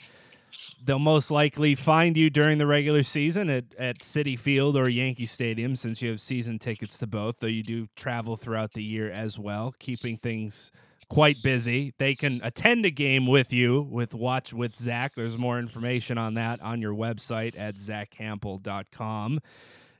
they'll 0.83 0.99
most 0.99 1.31
likely 1.31 1.75
find 1.75 2.17
you 2.17 2.31
during 2.31 2.57
the 2.57 2.67
regular 2.67 3.03
season 3.03 3.51
at, 3.51 3.65
at 3.79 3.99
Citi 3.99 4.39
Field 4.39 4.79
or 4.79 4.89
Yankee 4.89 5.27
Stadium 5.27 5.77
since 5.77 6.01
you 6.01 6.09
have 6.09 6.23
season 6.23 6.59
tickets 6.59 6.97
to 6.99 7.07
both, 7.07 7.41
though 7.41 7.47
you 7.47 7.63
do 7.63 7.87
travel 7.97 8.37
throughout 8.37 8.73
the 8.73 8.83
year 8.83 9.11
as 9.11 9.39
well, 9.39 9.75
keeping 9.79 10.17
things 10.17 10.73
quite 11.11 11.37
busy. 11.43 11.93
They 11.99 12.15
can 12.15 12.41
attend 12.43 12.87
a 12.87 12.91
game 12.91 13.27
with 13.27 13.53
you 13.53 13.83
with 13.83 14.15
Watch 14.15 14.55
with 14.55 14.75
Zack. 14.75 15.15
There's 15.17 15.37
more 15.37 15.59
information 15.59 16.17
on 16.17 16.33
that 16.35 16.63
on 16.63 16.81
your 16.81 16.95
website 16.95 17.55
at 17.59 17.77
zackhample.com. 17.77 19.41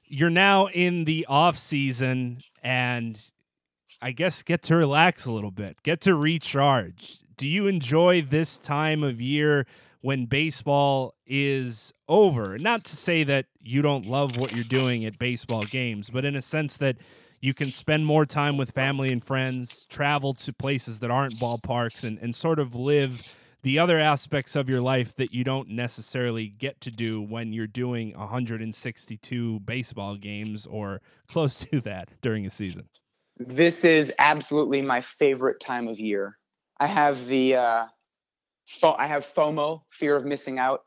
You're 0.07 0.31
now 0.31 0.67
in 0.67 1.05
the 1.05 1.27
off 1.29 1.59
season 1.59 2.43
and 2.63 3.19
I 4.05 4.13
guess 4.13 4.43
get 4.43 4.61
to 4.65 4.77
relax 4.77 5.25
a 5.25 5.33
little 5.33 5.51
bit, 5.51 5.83
get 5.83 6.03
to 6.03 6.15
recharge. 6.15 7.21
Do 7.39 7.49
you 7.49 7.67
enjoy 7.67 8.21
this 8.21 8.59
time 8.59 9.03
of 9.03 9.19
year 9.19 9.67
when 10.03 10.27
baseball 10.27 11.15
is 11.27 11.95
over? 12.07 12.59
Not 12.59 12.85
to 12.85 12.97
say 12.97 13.25
that 13.25 13.47
you 13.63 13.81
don't 13.81 14.05
love 14.05 14.37
what 14.37 14.55
you're 14.55 14.63
doing 14.63 15.07
at 15.07 15.19
baseball 15.19 15.63
games, 15.63 16.11
but 16.11 16.27
in 16.27 16.37
a 16.37 16.43
sense 16.43 16.77
that 16.77 16.99
you 17.41 17.55
can 17.55 17.73
spend 17.73 18.05
more 18.05 18.27
time 18.27 18.59
with 18.59 18.73
family 18.73 19.11
and 19.11 19.25
friends, 19.25 19.87
travel 19.87 20.35
to 20.35 20.53
places 20.53 20.99
that 20.99 21.11
aren't 21.11 21.41
ballparks, 21.41 22.05
and, 22.05 22.19
and 22.19 22.37
sort 22.37 22.59
of 22.59 22.75
live 22.75 23.23
the 23.63 23.79
other 23.79 23.99
aspects 23.99 24.55
of 24.55 24.69
your 24.69 24.83
life 24.83 25.17
that 25.17 25.33
you 25.33 25.45
don't 25.45 25.71
necessarily 25.71 26.47
get 26.47 26.79
to 26.83 26.91
do 26.91 27.23
when 27.23 27.55
you're 27.55 27.67
doing 27.67 28.15
162 28.19 29.61
baseball 29.61 30.17
games 30.17 30.67
or 30.67 31.01
close 31.27 31.61
to 31.71 31.81
that 31.81 32.11
during 32.21 32.45
a 32.45 32.51
season. 32.51 32.87
This 33.37 33.85
is 33.85 34.13
absolutely 34.19 34.81
my 34.81 35.01
favorite 35.01 35.61
time 35.61 35.89
of 35.89 35.99
year. 35.99 36.39
I 36.79 36.87
have 36.87 37.27
the 37.27 37.57
uh, 37.57 37.85
fo- 38.67 38.97
I 38.97 39.07
have 39.07 39.27
FOMO, 39.27 39.83
fear 39.91 40.17
of 40.17 40.25
missing 40.25 40.59
out, 40.59 40.83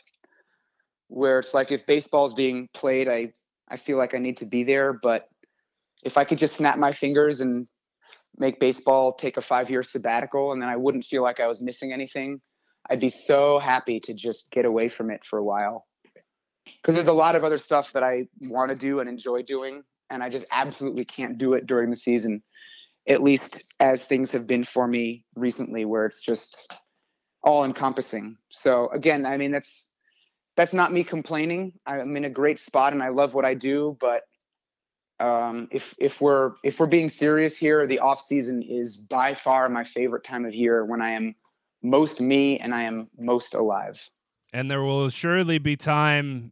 where 1.07 1.39
it's 1.39 1.53
like 1.53 1.71
if 1.71 1.85
baseball's 1.85 2.33
being 2.33 2.69
played, 2.73 3.09
I 3.09 3.33
I 3.69 3.77
feel 3.77 3.97
like 3.97 4.13
I 4.13 4.17
need 4.17 4.37
to 4.37 4.45
be 4.45 4.63
there, 4.63 4.93
but 4.93 5.27
if 6.03 6.17
I 6.17 6.23
could 6.23 6.37
just 6.37 6.55
snap 6.55 6.77
my 6.77 6.91
fingers 6.91 7.41
and 7.41 7.67
make 8.37 8.59
baseball 8.59 9.13
take 9.13 9.35
a 9.35 9.41
five 9.41 9.69
year 9.69 9.83
sabbatical 9.83 10.53
and 10.53 10.61
then 10.61 10.69
I 10.69 10.75
wouldn't 10.75 11.03
feel 11.03 11.23
like 11.23 11.39
I 11.39 11.47
was 11.47 11.61
missing 11.61 11.91
anything, 11.91 12.39
I'd 12.89 12.99
be 12.99 13.09
so 13.09 13.59
happy 13.59 13.99
to 14.01 14.13
just 14.13 14.49
get 14.51 14.63
away 14.63 14.87
from 14.87 15.09
it 15.09 15.25
for 15.25 15.37
a 15.39 15.43
while. 15.43 15.85
Because 16.65 16.93
there's 16.93 17.07
a 17.07 17.13
lot 17.13 17.35
of 17.35 17.43
other 17.43 17.57
stuff 17.57 17.91
that 17.93 18.03
I 18.03 18.27
want 18.41 18.69
to 18.69 18.75
do 18.75 18.99
and 18.99 19.09
enjoy 19.09 19.41
doing, 19.41 19.83
and 20.09 20.23
I 20.23 20.29
just 20.29 20.45
absolutely 20.51 21.05
can't 21.05 21.37
do 21.37 21.53
it 21.53 21.65
during 21.65 21.89
the 21.89 21.95
season, 21.95 22.41
at 23.07 23.23
least 23.23 23.63
as 23.79 24.05
things 24.05 24.31
have 24.31 24.47
been 24.47 24.63
for 24.63 24.87
me 24.87 25.25
recently, 25.35 25.85
where 25.85 26.05
it's 26.05 26.21
just 26.21 26.71
all 27.43 27.63
encompassing. 27.63 28.37
So 28.49 28.89
again, 28.89 29.25
I 29.25 29.37
mean 29.37 29.51
that's 29.51 29.87
that's 30.55 30.73
not 30.73 30.91
me 30.91 31.03
complaining. 31.03 31.73
I'm 31.85 32.17
in 32.17 32.25
a 32.25 32.29
great 32.29 32.59
spot 32.59 32.93
and 32.93 33.03
I 33.03 33.09
love 33.09 33.33
what 33.33 33.45
I 33.45 33.53
do, 33.53 33.95
but 33.99 34.23
um, 35.19 35.67
if 35.71 35.95
if 35.97 36.21
we're 36.21 36.53
if 36.63 36.79
we're 36.79 36.87
being 36.87 37.09
serious 37.09 37.57
here, 37.57 37.87
the 37.87 37.99
off 37.99 38.21
season 38.21 38.61
is 38.61 38.95
by 38.95 39.33
far 39.33 39.69
my 39.69 39.83
favorite 39.83 40.23
time 40.23 40.45
of 40.45 40.53
year 40.53 40.85
when 40.85 41.01
I 41.01 41.11
am 41.11 41.35
most 41.83 42.21
me 42.21 42.59
and 42.59 42.73
I 42.73 42.83
am 42.83 43.09
most 43.17 43.53
alive. 43.53 44.01
And 44.53 44.69
there 44.69 44.81
will 44.81 45.09
surely 45.09 45.57
be 45.57 45.75
time 45.75 46.51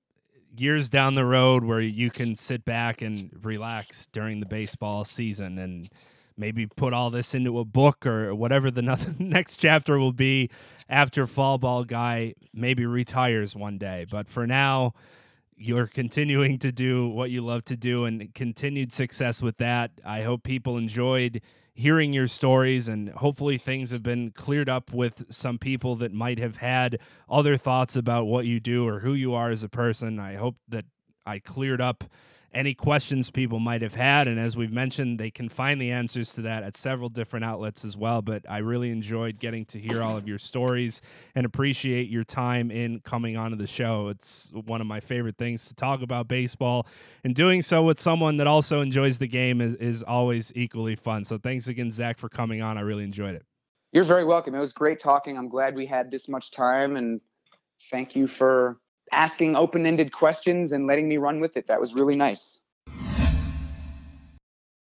years 0.59 0.89
down 0.89 1.15
the 1.15 1.25
road 1.25 1.63
where 1.63 1.81
you 1.81 2.09
can 2.09 2.35
sit 2.35 2.65
back 2.65 3.01
and 3.01 3.29
relax 3.43 4.07
during 4.11 4.39
the 4.39 4.45
baseball 4.45 5.05
season 5.05 5.57
and 5.57 5.89
maybe 6.37 6.67
put 6.67 6.93
all 6.93 7.09
this 7.09 7.33
into 7.33 7.59
a 7.59 7.65
book 7.65 8.05
or 8.05 8.33
whatever 8.35 8.69
the 8.69 8.81
next 9.19 9.57
chapter 9.57 9.97
will 9.97 10.13
be 10.13 10.49
after 10.89 11.25
foul 11.25 11.57
ball 11.57 11.83
guy 11.83 12.33
maybe 12.53 12.85
retires 12.85 13.55
one 13.55 13.77
day. 13.77 14.05
But 14.09 14.27
for 14.27 14.45
now, 14.45 14.93
you're 15.57 15.87
continuing 15.87 16.59
to 16.59 16.71
do 16.71 17.07
what 17.07 17.31
you 17.31 17.41
love 17.41 17.63
to 17.65 17.77
do 17.77 18.05
and 18.05 18.33
continued 18.33 18.91
success 18.91 19.41
with 19.41 19.57
that. 19.57 19.91
I 20.03 20.21
hope 20.23 20.43
people 20.43 20.77
enjoyed 20.77 21.41
hearing 21.76 22.13
your 22.13 22.28
stories 22.28 22.88
and 22.88 23.09
hopefully 23.09 23.57
things 23.57 23.91
have 23.91 24.01
been 24.01 24.32
cleared 24.32 24.70
up 24.70 24.93
with 24.93 25.25
some 25.29 25.58
people 25.58 25.97
that 25.97 26.13
might 26.13 26.39
have 26.39 26.58
had 26.58 26.97
other 27.29 27.58
thoughts 27.58 27.97
about 27.97 28.25
what 28.25 28.45
you 28.45 28.62
do 28.62 28.87
or 28.87 29.01
who 29.01 29.13
you 29.13 29.33
are 29.33 29.51
as 29.51 29.62
a 29.62 29.70
person. 29.70 30.17
I 30.17 30.36
hope 30.36 30.55
that 30.70 30.86
I 31.25 31.39
cleared 31.39 31.82
up 31.82 32.05
any 32.55 32.73
questions 32.73 33.29
people 33.29 33.59
might 33.59 33.82
have 33.82 33.93
had. 33.93 34.27
And 34.27 34.39
as 34.39 34.55
we've 34.55 34.71
mentioned, 34.71 35.19
they 35.19 35.29
can 35.29 35.49
find 35.49 35.79
the 35.79 35.91
answers 35.91 36.33
to 36.36 36.41
that 36.43 36.63
at 36.63 36.75
several 36.75 37.09
different 37.09 37.45
outlets 37.45 37.83
as 37.83 37.97
well. 37.97 38.21
But 38.21 38.49
I 38.49 38.59
really 38.59 38.89
enjoyed 38.89 39.37
getting 39.37 39.65
to 39.65 39.79
hear 39.79 40.01
all 40.01 40.17
of 40.17 40.27
your 40.27 40.39
stories 40.39 41.01
and 41.36 41.45
appreciate 41.45 42.09
your 42.09 42.23
time 42.23 42.71
in 42.71 43.01
coming 43.01 43.36
onto 43.36 43.57
the 43.57 43.67
show. 43.67 44.07
It's 44.07 44.51
one 44.53 44.82
of 44.82 44.87
my 44.87 45.01
favorite 45.01 45.37
things 45.37 45.67
to 45.67 45.75
talk 45.75 46.01
about 46.01 46.27
baseball, 46.27 46.87
and 47.23 47.36
doing 47.36 47.61
so 47.61 47.83
with 47.83 47.99
someone 47.99 48.37
that 48.37 48.47
also 48.47 48.82
enjoys 48.82 49.17
the 49.17 49.27
game 49.27 49.59
is, 49.59 49.73
is 49.75 50.01
always 50.01 50.53
equally 50.55 50.95
fun. 50.95 51.25
So 51.25 51.37
thanks 51.37 51.67
again, 51.67 51.91
Zack, 51.91 52.17
for 52.17 52.29
coming 52.29 52.61
on. 52.61 52.77
I 52.77 52.82
really 52.82 53.03
enjoyed 53.03 53.36
it. 53.36 53.45
You're 53.91 54.05
very 54.05 54.23
welcome. 54.23 54.55
It 54.55 54.59
was 54.59 54.73
great 54.73 54.99
talking. 54.99 55.37
I'm 55.37 55.49
glad 55.49 55.75
we 55.75 55.86
had 55.86 56.09
this 56.09 56.29
much 56.29 56.51
time, 56.51 56.95
and 56.95 57.19
thank 57.91 58.15
you 58.15 58.27
for 58.27 58.77
asking 59.11 59.55
open 59.55 59.86
ended 59.86 60.11
questions 60.11 60.71
and 60.71 60.87
letting 60.87 61.07
me 61.07 61.17
run 61.17 61.39
with 61.39 61.57
it. 61.57 61.67
That 61.67 61.79
was 61.79 61.93
really 61.93 62.15
nice. 62.15 62.61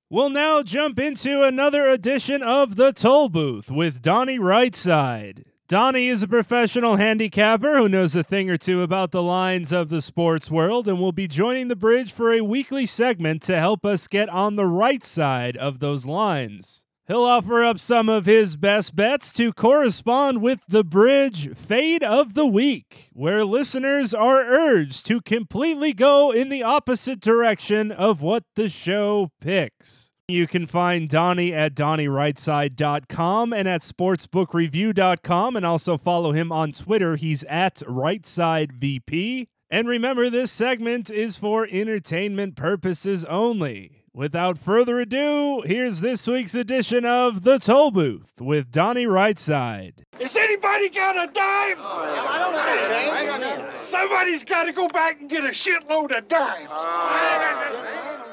We'll 0.10 0.30
now 0.30 0.62
jump 0.62 1.00
into 1.00 1.42
another 1.44 1.88
edition 1.88 2.44
of 2.44 2.76
The 2.76 2.92
Toll 2.92 3.30
Booth 3.30 3.72
with 3.72 4.02
Donnie 4.02 4.40
Rightside. 4.40 5.46
Donnie 5.70 6.10
is 6.10 6.22
a 6.22 6.28
professional 6.28 6.98
handicapper 6.98 7.78
who 7.78 7.88
knows 7.88 8.14
a 8.14 8.26
thing 8.26 8.50
or 8.50 8.58
two 8.58 8.82
about 8.82 9.12
the 9.12 9.24
lines 9.24 9.72
of 9.72 9.88
the 9.88 10.02
sports 10.02 10.52
world 10.52 10.86
and 10.86 11.00
will 11.00 11.14
be 11.14 11.30
joining 11.30 11.70
the 11.70 11.78
bridge 11.78 12.12
for 12.12 12.34
a 12.34 12.42
weekly 12.42 12.86
segment 12.86 13.42
to 13.44 13.58
help 13.58 13.86
us 13.86 14.08
get 14.08 14.28
on 14.28 14.58
the 14.58 14.66
right 14.66 15.02
side 15.02 15.56
of 15.56 15.80
those 15.80 16.06
lines. 16.06 16.84
He'll 17.12 17.26
offer 17.26 17.62
up 17.62 17.78
some 17.78 18.08
of 18.08 18.26
his 18.26 18.56
best 18.56 18.96
bets 18.96 19.34
to 19.34 19.52
correspond 19.52 20.42
with 20.42 20.62
the 20.70 20.82
Bridge 20.82 21.54
Fade 21.58 22.04
of 22.04 22.36
the 22.36 22.46
Week, 22.46 23.10
where 23.12 23.44
listeners 23.44 24.14
are 24.14 24.40
urged 24.42 25.06
to 25.08 25.20
completely 25.20 25.92
go 25.92 26.32
in 26.32 26.48
the 26.48 26.64
opposite 26.64 27.20
direction 27.20 27.92
of 27.92 28.22
what 28.22 28.46
the 28.56 28.70
show 28.70 29.30
picks. 29.42 30.14
You 30.30 30.48
can 30.48 30.66
find 30.66 31.10
Donnie 31.10 31.54
at 31.54 31.76
DonnieRightside.com 31.76 33.52
and 33.52 33.68
at 33.68 33.82
SportsbookReview.com, 33.82 35.58
and 35.58 35.66
also 35.66 35.98
follow 35.98 36.32
him 36.32 36.54
on 36.54 36.72
Twitter. 36.72 37.18
He's 37.18 37.44
at 37.44 37.80
RightSideVP. 37.80 39.48
And 39.70 39.86
remember, 39.90 40.30
this 40.30 40.50
segment 40.50 41.10
is 41.10 41.36
for 41.36 41.68
entertainment 41.70 42.56
purposes 42.56 43.26
only. 43.26 44.01
Without 44.14 44.58
further 44.58 45.00
ado, 45.00 45.62
here's 45.66 46.02
this 46.02 46.28
week's 46.28 46.54
edition 46.54 47.06
of 47.06 47.44
The 47.44 47.58
Toll 47.58 47.92
Booth 47.92 48.34
with 48.42 48.70
Donnie 48.70 49.06
Rightside. 49.06 50.04
Has 50.20 50.36
anybody 50.36 50.90
got 50.90 51.16
a 51.16 51.32
dime? 51.32 51.78
Oh, 51.80 52.26
I 52.28 52.38
don't 52.38 53.40
know, 53.40 53.70
James. 53.70 53.86
Somebody's 53.86 54.44
got 54.44 54.66
to 54.66 54.74
go 54.74 54.90
back 54.90 55.22
and 55.22 55.30
get 55.30 55.46
a 55.46 55.50
shitload 55.50 56.18
of 56.18 56.28
dimes. 56.28 56.68
Oh, 56.70 58.31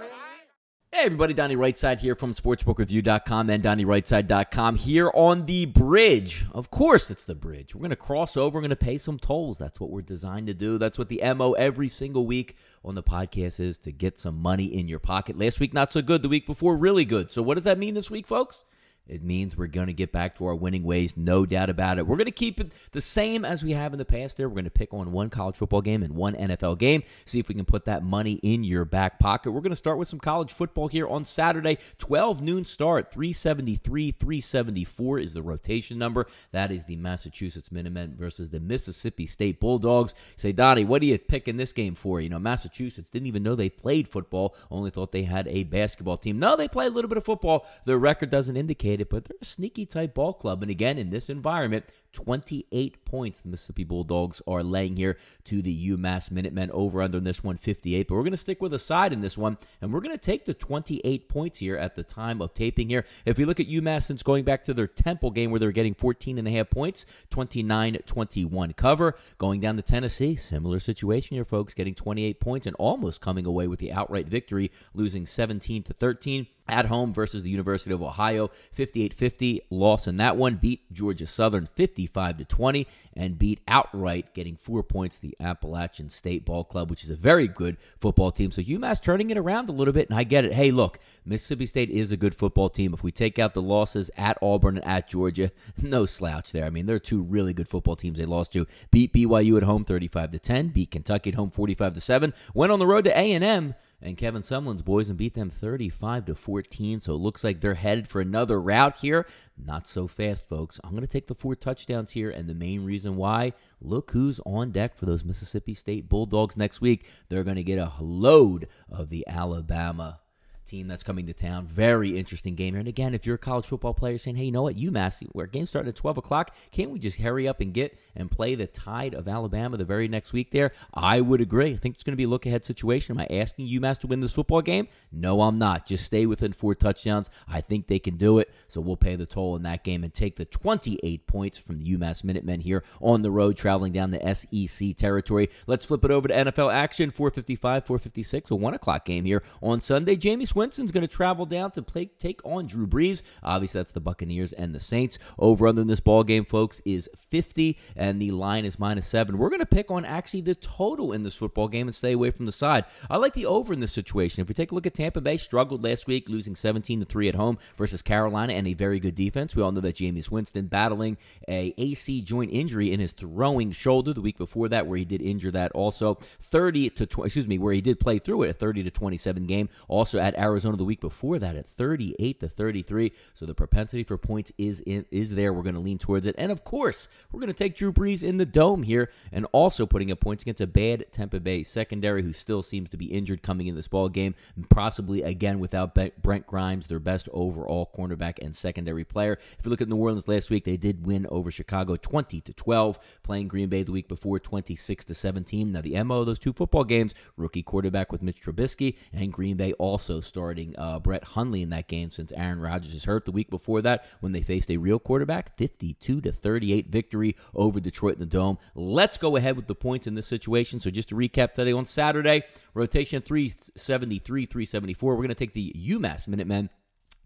Hey 0.91 1.05
everybody, 1.05 1.35
Donnie 1.35 1.55
Rightside 1.55 2.01
here 2.01 2.15
from 2.15 2.33
SportsbookReview.com 2.33 3.51
and 3.51 3.63
DonnieRightside.com 3.63 4.77
here 4.77 5.11
on 5.13 5.45
the 5.45 5.67
bridge. 5.67 6.47
Of 6.53 6.71
course, 6.71 7.11
it's 7.11 7.25
the 7.25 7.35
bridge. 7.35 7.75
We're 7.75 7.83
going 7.83 7.91
to 7.91 7.97
cross 7.97 8.39
over, 8.39 8.55
we're 8.55 8.63
going 8.63 8.71
to 8.71 8.77
pay 8.77 8.97
some 8.97 9.19
tolls. 9.19 9.59
That's 9.59 9.79
what 9.79 9.91
we're 9.91 10.01
designed 10.01 10.47
to 10.47 10.55
do. 10.55 10.79
That's 10.79 10.99
what 10.99 11.11
the 11.11 11.21
MO 11.35 11.53
every 11.53 11.89
single 11.89 12.27
week 12.27 12.57
on 12.87 12.95
the 12.95 13.03
podcast 13.03 13.61
is 13.61 13.77
to 13.81 13.93
get 13.93 14.17
some 14.19 14.41
money 14.41 14.65
in 14.65 14.89
your 14.89 14.99
pocket. 14.99 15.39
Last 15.39 15.61
week, 15.61 15.75
not 15.75 15.93
so 15.93 16.01
good. 16.01 16.23
The 16.23 16.29
week 16.31 16.47
before, 16.47 16.75
really 16.75 17.05
good. 17.05 17.31
So, 17.31 17.43
what 17.43 17.57
does 17.57 17.65
that 17.65 17.77
mean 17.79 17.93
this 17.93 18.11
week, 18.11 18.27
folks? 18.27 18.65
It 19.09 19.23
means 19.23 19.57
we're 19.57 19.67
going 19.67 19.87
to 19.87 19.93
get 19.93 20.13
back 20.13 20.37
to 20.37 20.47
our 20.47 20.55
winning 20.55 20.85
ways, 20.85 21.17
no 21.17 21.47
doubt 21.47 21.71
about 21.71 21.99
it. 21.99 22.07
We're 22.07 22.17
going 22.17 22.27
to 22.27 22.31
keep 22.31 22.61
it 22.61 22.73
the 22.93 23.01
same 23.01 23.45
as 23.45 23.65
we 23.65 23.73
have 23.73 23.93
in 23.93 23.99
the 23.99 24.05
past 24.05 24.37
there. 24.37 24.49
We're 24.49 24.57
going 24.57 24.65
to 24.65 24.71
pick 24.71 24.93
on 24.93 25.13
one 25.13 25.31
college 25.31 25.57
football 25.57 25.81
game 25.81 26.03
and 26.03 26.15
one 26.15 26.35
NFL 26.35 26.79
game, 26.79 27.03
see 27.25 27.39
if 27.39 27.49
we 27.49 27.55
can 27.55 27.65
put 27.65 27.87
that 27.87 28.03
money 28.05 28.35
in 28.43 28.65
your 28.65 28.85
back 28.85 29.19
pocket. 29.19 29.53
We're 29.53 29.63
going 29.63 29.71
to 29.71 29.77
start 29.77 29.99
with 29.99 30.09
some 30.09 30.19
college 30.21 30.53
football 30.53 30.89
here 30.89 31.09
on 31.09 31.25
Saturday, 31.25 31.79
12 31.99 32.43
noon 32.43 32.65
start, 32.65 33.11
373, 33.11 34.11
374 34.11 35.19
is 35.19 35.35
the 35.35 35.43
rotation 35.43 35.99
number. 35.99 36.27
That 36.53 36.71
is 36.71 36.85
the 36.85 36.97
Massachusetts 36.97 37.73
Minutemen 37.73 38.15
versus 38.17 38.51
the 38.51 38.61
Mississippi 38.61 39.27
State 39.27 39.61
Bulldogs. 39.61 40.15
Say, 40.37 40.53
Donnie, 40.53 40.85
what 40.85 41.03
are 41.03 41.07
you 41.07 41.19
picking 41.19 41.57
this 41.57 41.73
game 41.73 41.95
for? 41.95 42.21
You 42.21 42.29
know, 42.29 42.39
Massachusetts 42.39 43.11
didn't 43.11 43.27
even 43.27 43.43
know 43.43 43.55
they 43.55 43.71
played 43.71 44.07
football, 44.07 44.55
only 44.71 44.91
thought 44.91 45.13
they 45.13 45.23
had 45.23 45.49
a 45.49 45.65
basketball 45.65 46.17
team. 46.17 46.39
No, 46.39 46.57
they 46.57 46.69
play 46.69 46.87
a 46.87 46.91
little 46.91 47.09
bit 47.09 47.19
of 47.19 47.25
football. 47.25 47.67
Their 47.85 47.99
record 47.99 48.31
doesn't 48.31 48.57
indicate 48.57 48.98
but 49.05 49.25
they're 49.25 49.37
a 49.41 49.45
sneaky 49.45 49.87
type 49.87 50.15
ball 50.15 50.33
club. 50.33 50.63
And 50.63 50.71
again, 50.71 50.99
in 50.99 51.11
this 51.11 51.29
environment, 51.29 51.87
28 52.13 53.05
points 53.05 53.41
the 53.41 53.49
Mississippi 53.49 53.85
Bulldogs 53.85 54.41
are 54.47 54.63
laying 54.63 54.97
here 54.97 55.19
to 55.45 55.63
the 55.63 55.91
UMass 55.91 56.31
Minutemen 56.31 56.71
over 56.73 57.03
under 57.03 57.19
in 57.19 57.25
this 57.25 57.45
one 57.45 57.57
58. 57.57 58.09
But 58.09 58.15
we're 58.15 58.23
going 58.23 58.33
to 58.33 58.37
stick 58.37 58.63
with 58.63 58.75
a 58.75 58.79
side 58.79 59.13
in 59.13 59.21
this 59.21 59.37
one, 59.37 59.59
and 59.81 59.93
we're 59.93 60.01
going 60.01 60.15
to 60.15 60.21
take 60.21 60.45
the 60.45 60.55
28 60.55 61.29
points 61.29 61.59
here 61.59 61.77
at 61.77 61.95
the 61.95 62.05
time 62.05 62.41
of 62.41 62.55
taping 62.55 62.89
here. 62.89 63.05
If 63.25 63.39
we 63.39 63.45
look 63.45 63.61
at 63.61 63.69
UMass 63.69 64.03
since 64.03 64.23
going 64.23 64.45
back 64.45 64.65
to 64.65 64.75
their 64.75 64.87
Temple 64.87 65.31
game 65.31 65.51
where 65.51 65.61
they 65.61 65.67
were 65.67 65.73
getting 65.73 65.95
14 65.95 66.39
and 66.39 66.49
a 66.49 66.51
half 66.51 66.71
points, 66.71 67.07
29-21 67.31 68.77
cover. 68.77 69.15
Going 69.37 69.61
down 69.61 69.77
to 69.77 69.83
Tennessee, 69.83 70.37
similar 70.37 70.81
situation 70.81 71.37
here, 71.37 71.45
folks, 71.45 71.75
getting 71.75 71.95
28 71.95 72.41
points 72.41 72.67
and 72.67 72.77
almost 72.77 73.21
coming 73.21 73.47
away 73.47 73.69
with 73.69 73.79
the 73.79 73.93
outright 73.93 74.29
victory, 74.29 74.71
losing 74.95 75.27
17 75.27 75.83
to 75.85 75.93
13 75.93 76.47
at 76.69 76.87
home 76.87 77.13
versus 77.13 77.43
the 77.43 77.51
University 77.51 77.93
of 77.95 78.03
Ohio. 78.03 78.49
58-50 78.77 79.61
loss 79.71 80.07
in 80.07 80.17
that 80.17 80.37
one. 80.37 80.57
Beat 80.57 80.93
Georgia 80.93 81.27
Southern 81.27 81.67
55 81.67 82.39
to 82.39 82.45
20 82.45 82.87
and 83.15 83.39
beat 83.39 83.61
outright 83.67 84.33
getting 84.35 84.57
4 84.57 84.83
points 84.83 85.19
the 85.19 85.37
Appalachian 85.41 86.09
State 86.11 86.45
Ball 86.45 86.65
Club 86.65 86.91
which 86.91 87.05
is 87.05 87.11
a 87.11 87.17
very 87.17 87.49
good 87.49 87.79
football 87.99 88.31
team. 88.31 88.51
So 88.51 88.63
UMass 88.63 89.03
turning 89.03 89.31
it 89.31 89.39
around 89.39 89.69
a 89.69 89.73
little 89.73 89.95
bit 89.95 90.09
and 90.09 90.19
I 90.19 90.25
get 90.25 90.45
it. 90.45 90.53
Hey 90.53 90.71
look 90.71 90.99
Mississippi 91.25 91.67
State 91.67 91.91
is 91.91 92.13
a 92.13 92.17
good 92.17 92.35
football 92.35 92.69
team. 92.69 92.95
If 92.95 93.03
we 93.03 93.13
take 93.13 93.39
out 93.39 93.55
the 93.55 93.63
losses 93.63 94.11
at 94.17 94.39
Auburn 94.43 94.77
and 94.77 94.87
at 94.87 95.09
Georgia 95.09 95.51
no 95.83 96.05
slouch 96.05 96.53
there. 96.53 96.65
I 96.65 96.71
mean 96.71 96.87
they're 96.87 96.99
two 96.99 97.23
really 97.23 97.53
good 97.53 97.69
football 97.69 97.97
teams 97.97 98.19
they 98.19 98.25
lost 98.25 98.53
to. 98.53 98.67
Beat 98.91 99.13
BYU 99.13 99.57
at 99.57 99.63
home 99.63 99.85
35 99.85 100.31
to 100.33 100.39
10 100.39 100.69
beat 100.69 100.91
Kentucky 100.91 101.31
at 101.31 101.37
home 101.37 101.51
45 101.51 101.95
to 101.95 102.01
7 102.01 102.35
went 102.55 102.73
on 102.73 102.79
the 102.79 102.87
road 102.87 103.05
to 103.05 103.19
A&M 103.19 103.75
and 104.01 104.17
Kevin 104.17 104.43
Sumlin's 104.43 104.83
boys 104.83 105.09
and 105.09 105.19
beat 105.19 105.35
them 105.35 105.51
35 105.51 106.27
to 106.27 106.35
14. 106.35 107.01
So 107.01 107.15
it 107.15 107.19
looks 107.19 107.43
like 107.43 107.61
they're 107.61 107.75
headed 107.75 108.09
for 108.09 108.21
another 108.21 108.61
route 108.61 108.97
here. 108.99 109.27
Not 109.57 109.87
so 109.87 110.07
fast, 110.07 110.49
folks. 110.49 110.81
I'm 110.85 110.91
going 110.91 111.03
to 111.03 111.07
take 111.07 111.27
the 111.27 111.35
four 111.35 111.57
touchdowns 111.57 112.13
here, 112.13 112.31
and 112.31 112.49
the 112.49 112.55
main 112.55 112.85
reason 112.85 113.17
why 113.17 113.53
look 113.81 114.13
who's 114.13 114.41
on 114.47 114.71
deck 114.71 114.97
for 114.97 115.07
those 115.07 115.25
Mississippi 115.25 115.75
State 115.75 116.09
Bulldogs 116.09 116.57
next 116.57 116.81
week. 116.81 117.07
They're 117.29 117.45
going 117.45 117.57
to 117.57 117.63
get 117.63 117.79
a 117.79 117.93
load 118.01 118.69
of 118.91 119.09
the 119.09 119.27
Alabama 119.27 120.21
team 120.69 120.89
that's 120.89 121.03
coming 121.03 121.27
to 121.27 121.35
town. 121.35 121.67
Very 121.67 122.17
interesting 122.19 122.55
game 122.55 122.75
here. 122.75 122.81
And 122.81 122.89
again, 122.89 123.15
if 123.15 123.27
you're 123.27 123.37
a 123.37 123.39
college 123.39 123.67
football 123.67 123.95
player 123.95 124.19
saying, 124.19 124.37
hey, 124.37 124.45
you 124.45 124.53
know 124.53 124.63
what, 124.63 124.77
UMass, 124.77 125.27
where 125.33 125.47
game's 125.47 125.71
starting 125.71 125.89
at 125.89 125.97
12 125.97 126.19
o'clock, 126.19 126.55
can't 126.71 126.91
we 126.91 126.99
just 126.99 127.21
hurry 127.21 127.49
up 127.49 127.61
and 127.61 127.73
get 127.73 127.99
and 128.15 128.31
play 128.31 128.55
the 128.55 128.67
tide 128.67 129.15
of 129.15 129.29
Alabama 129.29 129.77
the 129.77 129.85
very 129.85 130.09
next 130.09 130.33
week 130.33 130.51
there? 130.51 130.73
I 130.95 131.21
would 131.21 131.41
agree. 131.41 131.73
I 131.73 131.77
think 131.77 131.95
it's 131.95 132.03
going 132.03 132.13
to 132.13 132.17
be 132.17 132.25
a 132.25 132.29
look 132.29 132.47
ahead 132.47 132.65
situation. 132.65 133.17
Am 133.19 133.27
I 133.31 133.37
asking 133.39 133.69
UMass 133.69 133.99
to 134.01 134.07
win 134.07 134.21
this 134.21 134.33
football 134.33 134.63
game? 134.63 134.89
No, 135.11 135.43
I'm 135.43 135.59
not. 135.59 135.87
Just 135.87 136.05
stay 136.05 136.27
within 136.27 136.53
four 136.53 136.75
touchdowns. 136.75 137.31
I 137.49 137.61
think 137.61 137.87
they 137.87 137.99
can 137.99 138.17
do 138.17 138.39
it. 138.39 138.53
So 138.69 138.81
we'll 138.81 138.97
pay 138.97 139.17
the 139.17 139.27
toll 139.27 139.57
in 139.57 139.63
that 139.63 139.85
game 139.85 140.05
and 140.05 140.13
take 140.13 140.37
the 140.37 140.45
28 140.45 141.27
points 141.27 141.59
from 141.59 141.79
the 141.79 141.97
UMass 141.97 142.25
Minutemen 142.25 142.61
here 142.61 142.85
on 143.01 143.23
the 143.23 143.31
road, 143.31 143.57
traveling 143.57 143.93
down 143.93 144.11
the 144.11 144.35
SEC 144.35 144.97
territory. 144.97 145.49
Let's 145.67 145.85
flip 145.87 146.05
it 146.05 146.11
over 146.11 146.29
to 146.29 146.35
NFL 146.35 146.73
action 146.73 147.11
455, 147.11 147.87
456, 147.87 148.51
a 148.51 148.55
1 148.55 148.75
o'clock 148.75 149.05
game 149.05 149.25
here 149.25 149.43
on 149.63 149.81
Sunday. 149.81 150.17
Jameis 150.17 150.55
Winston's 150.59 150.91
going 150.91 151.07
to 151.07 151.09
travel 151.09 151.47
down 151.47 151.71
to 151.71 151.83
play, 151.83 152.07
take 152.19 152.41
on 152.45 152.67
Drew 152.67 152.87
Brees. 152.87 153.23
Obviously, 153.43 153.79
that's 153.79 153.93
the 153.93 154.01
Buccaneers 154.01 154.53
and 154.53 154.75
the 154.75 154.81
Saints. 154.81 155.19
Over 155.39 155.69
under 155.69 155.83
in 155.83 155.87
this 155.87 156.01
ball 156.01 156.25
game, 156.25 156.45
folks, 156.45 156.83
is 156.85 157.09
50, 157.31 157.79
and 157.95 158.21
the 158.21 158.33
line 158.33 158.65
is 158.65 158.79
minus 158.79 159.07
seven. 159.07 159.39
We're 159.39 159.51
going 159.51 159.61
to 159.61 159.67
pick 159.67 159.91
on 159.91 160.05
actually 160.05 160.41
the 160.41 160.57
total 160.57 161.13
in 161.13 161.23
this 161.23 161.37
football 161.37 161.69
game 161.69 161.87
and 161.87 161.95
stay 161.95 162.13
away 162.13 162.31
from 162.31 162.45
the 162.45 162.53
side. 162.53 162.85
I 163.09 163.19
like 163.19 163.35
the 163.35 163.47
over 163.47 163.73
in 163.73 163.79
this 163.79 163.93
situation. 163.93 164.43
If 164.43 164.49
we 164.49 164.55
take 164.55 164.73
a 164.73 164.75
look 164.75 164.87
at 164.87 164.95
Tampa 164.95 165.21
Bay, 165.21 165.37
struggled 165.37 165.85
last 165.85 166.07
week, 166.09 166.29
losing 166.29 166.57
17 166.57 167.01
to 167.01 167.07
three 167.07 167.29
at 167.29 167.37
home 167.37 167.59
versus 167.77 168.03
Carolina, 168.03 168.55
and 168.55 168.67
a 168.67 168.75
very 168.75 168.99
good 168.99 169.15
defense. 169.15 169.55
We 169.55 169.63
all 169.63 169.71
know 169.71 169.81
that 169.81 169.97
Jameis 169.97 170.31
Winston 170.31 170.67
battling 170.67 171.19
a 171.47 171.73
AC 171.79 172.23
joint 172.23 172.51
injury 172.53 172.93
in 172.93 172.99
his 172.99 173.13
throwing 173.13 173.71
shoulder 173.71 174.13
the 174.13 174.21
week 174.21 174.39
before 174.39 174.69
that, 174.71 174.89
where 174.89 174.99
he 174.99 175.05
did 175.05 175.23
injure 175.23 175.53
that 175.53 175.71
also. 175.73 176.15
30 176.15 176.91
to 176.91 177.07
20, 177.07 177.27
excuse 177.27 177.47
me, 177.47 177.59
where 177.59 177.73
he 177.73 177.81
did 177.81 178.01
play 178.01 178.19
through 178.19 178.43
it, 178.43 178.51
a 178.51 178.53
30 178.53 178.83
to 178.85 178.91
27 178.91 179.47
game. 179.47 179.69
Also 179.87 180.19
at 180.19 180.35
Arizona 180.49 180.77
the 180.77 180.85
week 180.85 181.01
before 181.01 181.39
that 181.39 181.57
at 181.57 181.67
38 181.67 182.41
to 182.41 182.49
33. 182.49 183.13
So 183.35 183.47
the 183.47 183.55
propensity 183.55 184.03
for 184.03 184.19
points 184.19 184.53
is 184.59 184.81
in, 184.81 185.05
is 185.11 185.35
there. 185.35 185.53
We're 185.53 185.63
going 185.63 185.75
to 185.75 185.81
lean 185.81 185.99
towards 185.99 186.27
it, 186.27 186.35
and 186.39 186.51
of 186.51 186.65
course, 186.65 187.09
we're 187.31 187.41
going 187.41 187.53
to 187.53 187.59
take 187.59 187.77
Drew 187.77 187.93
Brees 187.93 188.23
in 188.23 188.37
the 188.37 188.47
dome 188.47 188.83
here, 188.83 189.11
and 189.33 189.47
also 189.53 189.87
putting 189.87 190.11
up 190.11 190.21
points 190.21 190.43
against 190.43 190.61
a 190.61 190.67
bad 190.67 191.07
Tampa 191.13 191.41
Bay 191.41 191.63
secondary 191.63 192.23
who 192.23 192.33
still 192.33 192.63
seems 192.63 192.91
to 192.91 192.97
be 192.97 193.07
injured 193.07 193.43
coming 193.43 193.67
in 193.67 193.75
this 193.75 193.89
ball 193.89 194.09
game, 194.09 194.35
possibly 194.71 195.23
again 195.23 195.59
without 195.59 195.95
Brent 195.95 196.47
Grimes, 196.47 196.87
their 196.87 196.99
best 196.99 197.29
overall 197.33 197.91
cornerback 197.97 198.39
and 198.43 198.55
secondary 198.55 199.05
player. 199.05 199.39
If 199.59 199.65
you 199.65 199.71
look 199.71 199.81
at 199.81 199.89
New 199.89 199.97
Orleans 199.97 200.29
last 200.29 200.51
week, 200.51 200.65
they 200.65 200.77
did 200.77 201.07
win 201.07 201.27
over 201.31 201.51
Chicago 201.51 201.97
20 201.97 202.41
to 202.41 202.53
12, 202.53 203.21
playing 203.23 203.49
Green 203.49 203.69
Bay 203.69 203.83
the 203.83 203.93
week 203.93 204.09
before 204.09 204.39
26 204.39 205.05
to 205.07 205.15
17. 205.15 205.73
Now 205.73 205.81
the 205.81 206.03
mo 206.03 206.21
of 206.21 206.27
those 206.27 206.39
two 206.39 206.53
football 206.53 206.85
games, 206.85 207.15
rookie 207.37 207.63
quarterback 207.63 208.13
with 208.13 208.23
Mitch 208.23 208.41
Trubisky, 208.41 208.97
and 209.13 209.33
Green 209.33 209.57
Bay 209.57 209.73
also 209.75 210.21
starting 210.29 210.75
uh, 210.79 210.99
Brett 210.99 211.25
Hundley 211.25 211.63
in 211.63 211.71
that 211.71 211.89
game 211.89 212.11
since 212.11 212.33
Aaron 212.33 212.61
Rodgers 212.61 212.95
is 212.95 213.05
hurt 213.05 213.25
the 213.25 213.33
week 213.33 213.51
before 213.51 213.83
that 213.83 214.05
when 214.21 214.33
they 214.33 214.43
faced 214.43 214.71
a 214.71 214.77
real 214.77 214.99
quarterback. 214.99 215.57
52 215.57 216.21
to 216.21 216.33
38 216.33 216.89
victory 216.89 217.37
over 217.55 217.81
Detroit 217.81 218.15
in 218.15 218.21
the 218.21 218.27
Dome. 218.27 218.59
Let's 218.75 219.19
go 219.19 219.37
ahead 219.37 219.57
with 219.57 219.67
the 219.67 219.75
points 219.75 220.07
in 220.07 220.15
this 220.15 220.27
situation. 220.27 220.81
So 220.81 220.91
just 220.91 221.09
to 221.09 221.15
recap 221.15 221.53
today 221.53 221.73
on 221.73 221.87
Saturday, 221.87 222.43
rotation 222.75 223.23
373, 223.23 224.47
374. 224.47 225.13
We're 225.13 225.17
going 225.17 225.29
to 225.29 225.35
take 225.35 225.55
the 225.55 225.73
UMass 225.73 226.29
Minutemen 226.29 226.71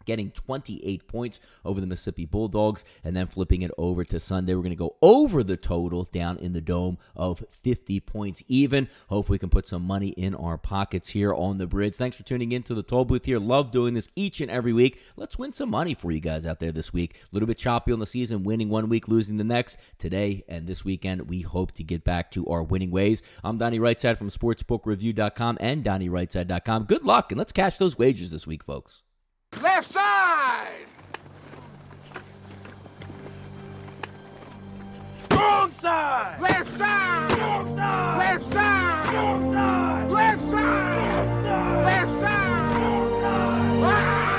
getting 0.05 0.31
28 0.31 1.09
points 1.09 1.41
over 1.65 1.81
the 1.81 1.87
Mississippi 1.87 2.27
Bulldogs, 2.27 2.85
and 3.05 3.15
then 3.17 3.27
flipping 3.27 3.63
it 3.63 3.71
over 3.79 4.05
to 4.05 4.21
Sunday. 4.21 4.55
We're 4.55 4.63
going 4.63 4.71
to 4.71 4.77
go 4.77 4.97
over 5.03 5.43
the 5.43 5.57
total 5.57 6.05
down 6.05 6.39
in 6.39 6.53
the 6.53 6.61
dome 6.61 6.99
of 7.17 7.45
50 7.63 8.01
points 8.01 8.43
even. 8.49 8.89
Hopefully, 9.09 9.37
we 9.37 9.39
can 9.41 9.51
put 9.51 9.67
some 9.67 9.83
money 9.83 10.09
in 10.11 10.35
our 10.35 10.59
pockets 10.59 11.09
here 11.09 11.33
on 11.33 11.59
the 11.59 11.67
bridge. 11.67 11.95
Thanks 11.95 12.17
for 12.17 12.23
tuning 12.23 12.53
in 12.53 12.63
to 12.65 12.75
the 12.75 12.83
toll 12.83 13.05
booth 13.05 13.25
here. 13.25 13.39
Love 13.39 13.71
doing 13.71 13.95
this 13.95 14.09
each 14.17 14.41
and 14.41 14.51
every 14.51 14.73
week. 14.73 15.01
Let's 15.17 15.39
win 15.39 15.53
some 15.53 15.71
money 15.71 15.95
for 15.95 16.11
you 16.13 16.21
guys 16.21 16.47
out 16.47 16.61
there 16.61 16.73
this 16.73 16.93
week. 16.93 17.17
A 17.17 17.27
little 17.33 17.47
bit 17.47 17.59
choppy 17.59 17.93
on 17.93 17.99
the 17.99 18.07
season, 18.07 18.43
winning 18.43 18.69
one 18.69 18.89
week, 18.89 19.09
losing 19.09 19.37
the 19.37 19.45
next. 19.45 19.79
Today 19.99 20.45
and 20.49 20.67
this 20.67 20.85
weekend, 20.85 21.29
we 21.29 21.41
hope 21.41 21.73
to 21.73 21.85
get 21.85 22.05
back 22.05 22.31
to 22.33 22.47
our 22.47 22.63
winning 22.63 22.91
ways. 22.91 23.23
I'm 23.45 23.57
Donnie 23.57 23.79
Rightside 23.79 24.17
from 24.17 24.29
SportsbookReview.com 24.29 25.59
and 25.61 25.85
DonnieRightside.com. 25.85 26.85
Good 26.85 27.05
luck, 27.05 27.33
and 27.33 27.39
let's 27.39 27.53
cash 27.53 27.77
those 27.77 27.99
wagers 27.99 28.31
this 28.31 28.47
week, 28.47 28.65
folks. 28.65 29.03
Left 29.61 29.93
side! 29.93 30.87
Strong 35.25 35.71
side! 35.71 36.41
Left 36.41 36.77
side! 36.77 37.33
Strong 37.33 37.77
side! 37.77 38.19
Left 38.19 38.53
side! 38.53 39.07
Strong 39.07 39.53
side! 39.53 40.11
Left 40.11 40.41
side! 40.41 41.85
Left 41.85 42.21
side! 42.21 42.73
Strong 42.73 43.21
side! 43.21 43.83
Ah! 43.85 44.33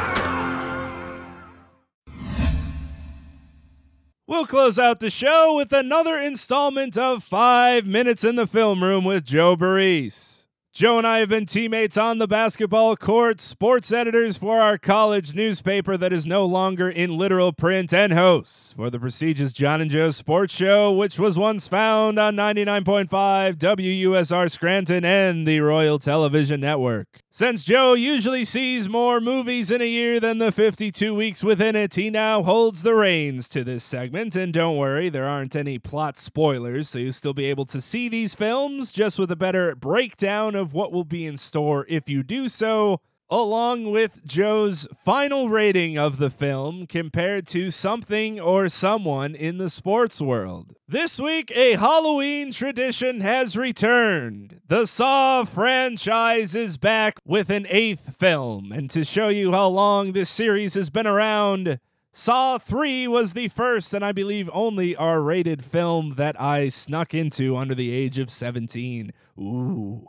We'll 4.28 4.46
close 4.46 4.80
out 4.80 5.00
the 5.00 5.10
show 5.10 5.54
with 5.56 5.72
another 5.72 6.20
installment 6.20 6.98
of 6.98 7.24
Five 7.24 7.86
Minutes 7.86 8.24
in 8.24 8.36
the 8.36 8.48
Film 8.48 8.84
Room 8.84 9.06
with 9.06 9.26
Joe 9.26 9.56
Barise. 9.56 10.43
Joe 10.74 10.98
and 10.98 11.06
I 11.06 11.20
have 11.20 11.30
been 11.30 11.46
teammates 11.46 11.98
on 11.98 12.18
the 12.18 12.26
basketball 12.28 12.96
court, 12.96 13.40
sports 13.40 13.92
editors 13.92 14.38
for 14.38 14.60
our 14.60 14.80
college 14.80 15.36
newspaper 15.36 15.98
that 15.98 16.12
is 16.12 16.26
no 16.26 16.48
longer 16.48 16.90
in 16.90 17.16
literal 17.16 17.54
print, 17.54 17.94
and 17.94 18.12
hosts 18.12 18.74
for 18.76 18.90
the 18.90 19.00
prestigious 19.00 19.54
John 19.54 19.82
and 19.82 19.92
Joe 19.92 20.10
Sports 20.10 20.56
Show, 20.56 20.92
which 20.92 21.20
was 21.20 21.38
once 21.38 21.68
found 21.68 22.18
on 22.18 22.36
99.5 22.36 23.58
WUSR 23.60 24.50
Scranton 24.50 25.06
and 25.06 25.48
the 25.48 25.60
Royal 25.60 26.00
Television 26.00 26.62
Network. 26.62 27.23
Since 27.36 27.64
Joe 27.64 27.96
usually 27.96 28.46
sees 28.46 28.88
more 28.88 29.20
movies 29.20 29.72
in 29.72 29.82
a 29.82 29.86
year 29.86 30.20
than 30.20 30.38
the 30.38 30.52
52 30.52 31.16
weeks 31.16 31.44
within 31.44 31.76
it, 31.76 31.96
he 31.96 32.12
now 32.12 32.44
holds 32.44 32.84
the 32.84 32.94
reins 32.94 33.50
to 33.50 33.64
this 33.64 33.84
segment. 33.84 34.36
And 34.36 34.54
don't 34.54 34.78
worry, 34.78 35.10
there 35.10 35.28
aren't 35.28 35.56
any 35.56 35.80
plot 35.80 36.20
spoilers, 36.20 36.90
so 36.90 37.00
you'll 37.00 37.12
still 37.12 37.34
be 37.34 37.46
able 37.46 37.66
to 37.66 37.82
see 37.82 38.08
these 38.08 38.36
films 38.36 38.92
just 38.92 39.18
with 39.18 39.32
a 39.32 39.36
better 39.36 39.76
breakdown 39.76 40.54
of 40.54 40.76
what 40.76 40.92
will 40.92 41.06
be 41.06 41.26
in 41.26 41.38
store 41.38 41.88
if 41.90 42.08
you 42.08 42.22
do 42.22 42.48
so 42.48 43.02
along 43.30 43.92
with 43.92 44.26
Joe's 44.26 44.88
final 45.04 45.50
rating 45.50 45.98
of 45.98 46.18
the 46.18 46.30
film 46.30 46.86
compared 46.88 47.48
to 47.48 47.72
something 47.72 48.40
or 48.40 48.70
someone 48.70 49.36
in 49.36 49.58
the 49.58 49.70
sports 49.70 50.22
world. 50.22 50.76
This 50.88 51.20
week, 51.20 51.52
a 51.56 51.76
Halloween 51.76 52.52
tradition 52.52 53.22
has 53.22 53.58
returned. 53.58 54.62
The 54.68 54.86
Saw 54.86 55.46
franchise 55.46 56.56
is 56.56 56.78
back 56.78 57.18
with 57.26 57.50
an 57.50 57.66
eighth 57.70 58.16
film. 58.20 58.72
And 58.72 58.90
to 58.92 59.04
show 59.04 59.30
you 59.30 59.52
how 59.52 59.68
long 59.68 60.14
this 60.14 60.30
series 60.30 60.76
has 60.76 60.90
been 60.90 61.08
around, 61.08 61.80
Saw 62.12 62.60
3 62.60 63.08
was 63.08 63.34
the 63.34 63.48
first 63.48 63.92
and 63.92 64.06
I 64.06 64.12
believe 64.12 64.48
only 64.54 64.96
R 64.96 65.20
rated 65.20 65.66
film 65.66 66.14
that 66.18 66.40
I 66.40 66.70
snuck 66.70 67.16
into 67.16 67.58
under 67.58 67.74
the 67.74 67.92
age 67.92 68.20
of 68.20 68.30
17. 68.30 69.12
Ooh. 69.40 70.08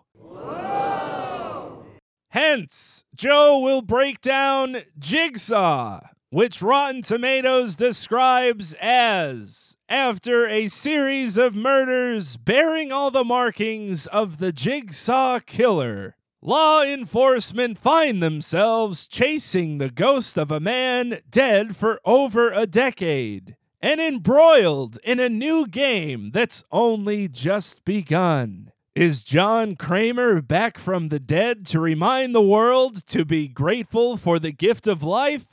Hence, 2.34 3.04
Joe 3.14 3.60
will 3.60 3.80
break 3.80 4.20
down 4.20 4.78
Jigsaw, 4.98 6.00
which 6.30 6.60
Rotten 6.60 7.02
Tomatoes 7.02 7.76
describes 7.76 8.74
as 8.80 9.76
after 9.88 10.44
a 10.48 10.66
series 10.66 11.38
of 11.38 11.54
murders 11.54 12.36
bearing 12.36 12.90
all 12.90 13.12
the 13.12 13.22
markings 13.22 14.08
of 14.08 14.38
the 14.38 14.50
Jigsaw 14.50 15.38
Killer. 15.46 16.16
Law 16.42 16.82
enforcement 16.82 17.78
find 17.78 18.20
themselves 18.20 19.06
chasing 19.06 19.78
the 19.78 19.90
ghost 19.90 20.36
of 20.36 20.50
a 20.50 20.58
man 20.58 21.20
dead 21.30 21.76
for 21.76 22.00
over 22.04 22.50
a 22.50 22.66
decade 22.66 23.54
and 23.80 24.00
embroiled 24.00 24.98
in 25.04 25.20
a 25.20 25.28
new 25.28 25.68
game 25.68 26.32
that's 26.32 26.64
only 26.72 27.28
just 27.28 27.84
begun. 27.84 28.72
Is 28.94 29.24
John 29.24 29.74
Kramer 29.74 30.40
back 30.40 30.78
from 30.78 31.08
the 31.08 31.18
dead 31.18 31.66
to 31.66 31.80
remind 31.80 32.32
the 32.32 32.40
world 32.40 33.04
to 33.08 33.24
be 33.24 33.48
grateful 33.48 34.16
for 34.16 34.38
the 34.38 34.52
gift 34.52 34.86
of 34.86 35.02
life? 35.02 35.46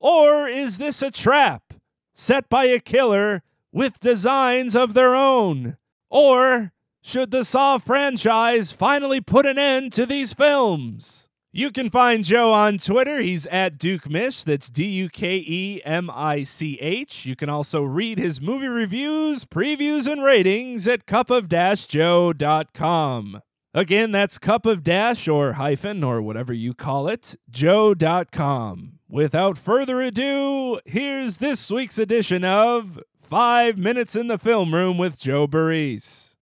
Or 0.00 0.48
is 0.48 0.78
this 0.78 1.00
a 1.00 1.12
trap 1.12 1.74
set 2.14 2.48
by 2.48 2.64
a 2.64 2.80
killer 2.80 3.44
with 3.70 4.00
designs 4.00 4.74
of 4.74 4.94
their 4.94 5.14
own? 5.14 5.76
Or 6.08 6.72
should 7.00 7.30
the 7.30 7.44
Saw 7.44 7.78
franchise 7.78 8.72
finally 8.72 9.20
put 9.20 9.46
an 9.46 9.56
end 9.56 9.92
to 9.92 10.04
these 10.04 10.32
films? 10.32 11.29
You 11.52 11.72
can 11.72 11.90
find 11.90 12.24
Joe 12.24 12.52
on 12.52 12.78
Twitter. 12.78 13.20
He's 13.20 13.44
at 13.46 13.76
Duke 13.76 14.08
Mich. 14.08 14.44
That's 14.44 14.70
D 14.70 14.86
U 14.86 15.08
K 15.08 15.42
E 15.44 15.80
M 15.84 16.08
I 16.14 16.44
C 16.44 16.78
H. 16.80 17.26
You 17.26 17.34
can 17.34 17.48
also 17.48 17.82
read 17.82 18.18
his 18.18 18.40
movie 18.40 18.68
reviews, 18.68 19.44
previews, 19.44 20.06
and 20.06 20.22
ratings 20.22 20.86
at 20.86 21.06
cupofdashjoe.com. 21.06 23.42
Again, 23.74 24.12
that's 24.12 24.38
cup 24.38 24.64
of 24.64 24.84
dash 24.84 25.26
or 25.26 25.54
hyphen 25.54 26.04
or 26.04 26.22
whatever 26.22 26.52
you 26.52 26.72
call 26.72 27.08
it, 27.08 27.34
joe.com. 27.50 29.00
Without 29.08 29.58
further 29.58 30.00
ado, 30.00 30.78
here's 30.84 31.38
this 31.38 31.68
week's 31.68 31.98
edition 31.98 32.44
of 32.44 33.00
Five 33.20 33.76
Minutes 33.76 34.14
in 34.14 34.28
the 34.28 34.38
Film 34.38 34.72
Room 34.72 34.98
with 34.98 35.18
Joe 35.18 35.48
Barise. 35.48 36.36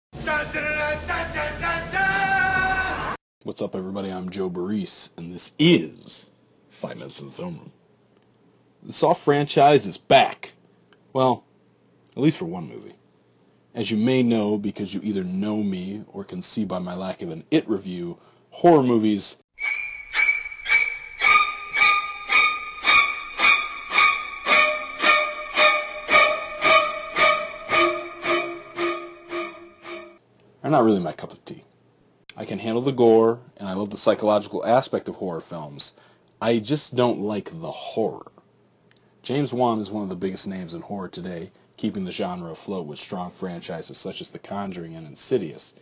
What's 3.46 3.62
up, 3.62 3.76
everybody? 3.76 4.10
I'm 4.10 4.28
Joe 4.28 4.50
Barise, 4.50 5.10
and 5.16 5.32
this 5.32 5.52
is 5.56 6.24
Five 6.68 6.96
Minutes 6.96 7.20
in 7.20 7.26
the 7.26 7.32
Film 7.32 7.54
Room. 7.54 7.72
The 8.82 8.92
Saw 8.92 9.14
franchise 9.14 9.86
is 9.86 9.96
back. 9.96 10.50
Well, 11.12 11.44
at 12.16 12.20
least 12.20 12.38
for 12.38 12.46
one 12.46 12.68
movie. 12.68 12.96
As 13.72 13.88
you 13.88 13.98
may 13.98 14.24
know, 14.24 14.58
because 14.58 14.92
you 14.92 15.00
either 15.04 15.22
know 15.22 15.62
me 15.62 16.02
or 16.08 16.24
can 16.24 16.42
see 16.42 16.64
by 16.64 16.80
my 16.80 16.96
lack 16.96 17.22
of 17.22 17.30
an 17.30 17.44
It 17.52 17.68
review, 17.68 18.18
horror 18.50 18.82
movies 18.82 19.36
are 30.64 30.70
not 30.70 30.82
really 30.82 30.98
my 30.98 31.12
cup 31.12 31.30
of 31.30 31.44
tea. 31.44 31.62
I 32.38 32.44
can 32.44 32.58
handle 32.58 32.82
the 32.82 32.92
gore, 32.92 33.40
and 33.56 33.66
I 33.66 33.72
love 33.72 33.88
the 33.88 33.96
psychological 33.96 34.62
aspect 34.66 35.08
of 35.08 35.16
horror 35.16 35.40
films. 35.40 35.94
I 36.40 36.58
just 36.58 36.94
don't 36.94 37.22
like 37.22 37.50
the 37.62 37.72
horror. 37.72 38.30
James 39.22 39.54
Wan 39.54 39.80
is 39.80 39.90
one 39.90 40.02
of 40.02 40.10
the 40.10 40.16
biggest 40.16 40.46
names 40.46 40.74
in 40.74 40.82
horror 40.82 41.08
today, 41.08 41.50
keeping 41.78 42.04
the 42.04 42.12
genre 42.12 42.52
afloat 42.52 42.84
with 42.86 42.98
strong 42.98 43.30
franchises 43.30 43.96
such 43.96 44.20
as 44.20 44.30
The 44.30 44.38
Conjuring 44.38 44.94
and 44.94 45.06
Insidious. 45.06 45.72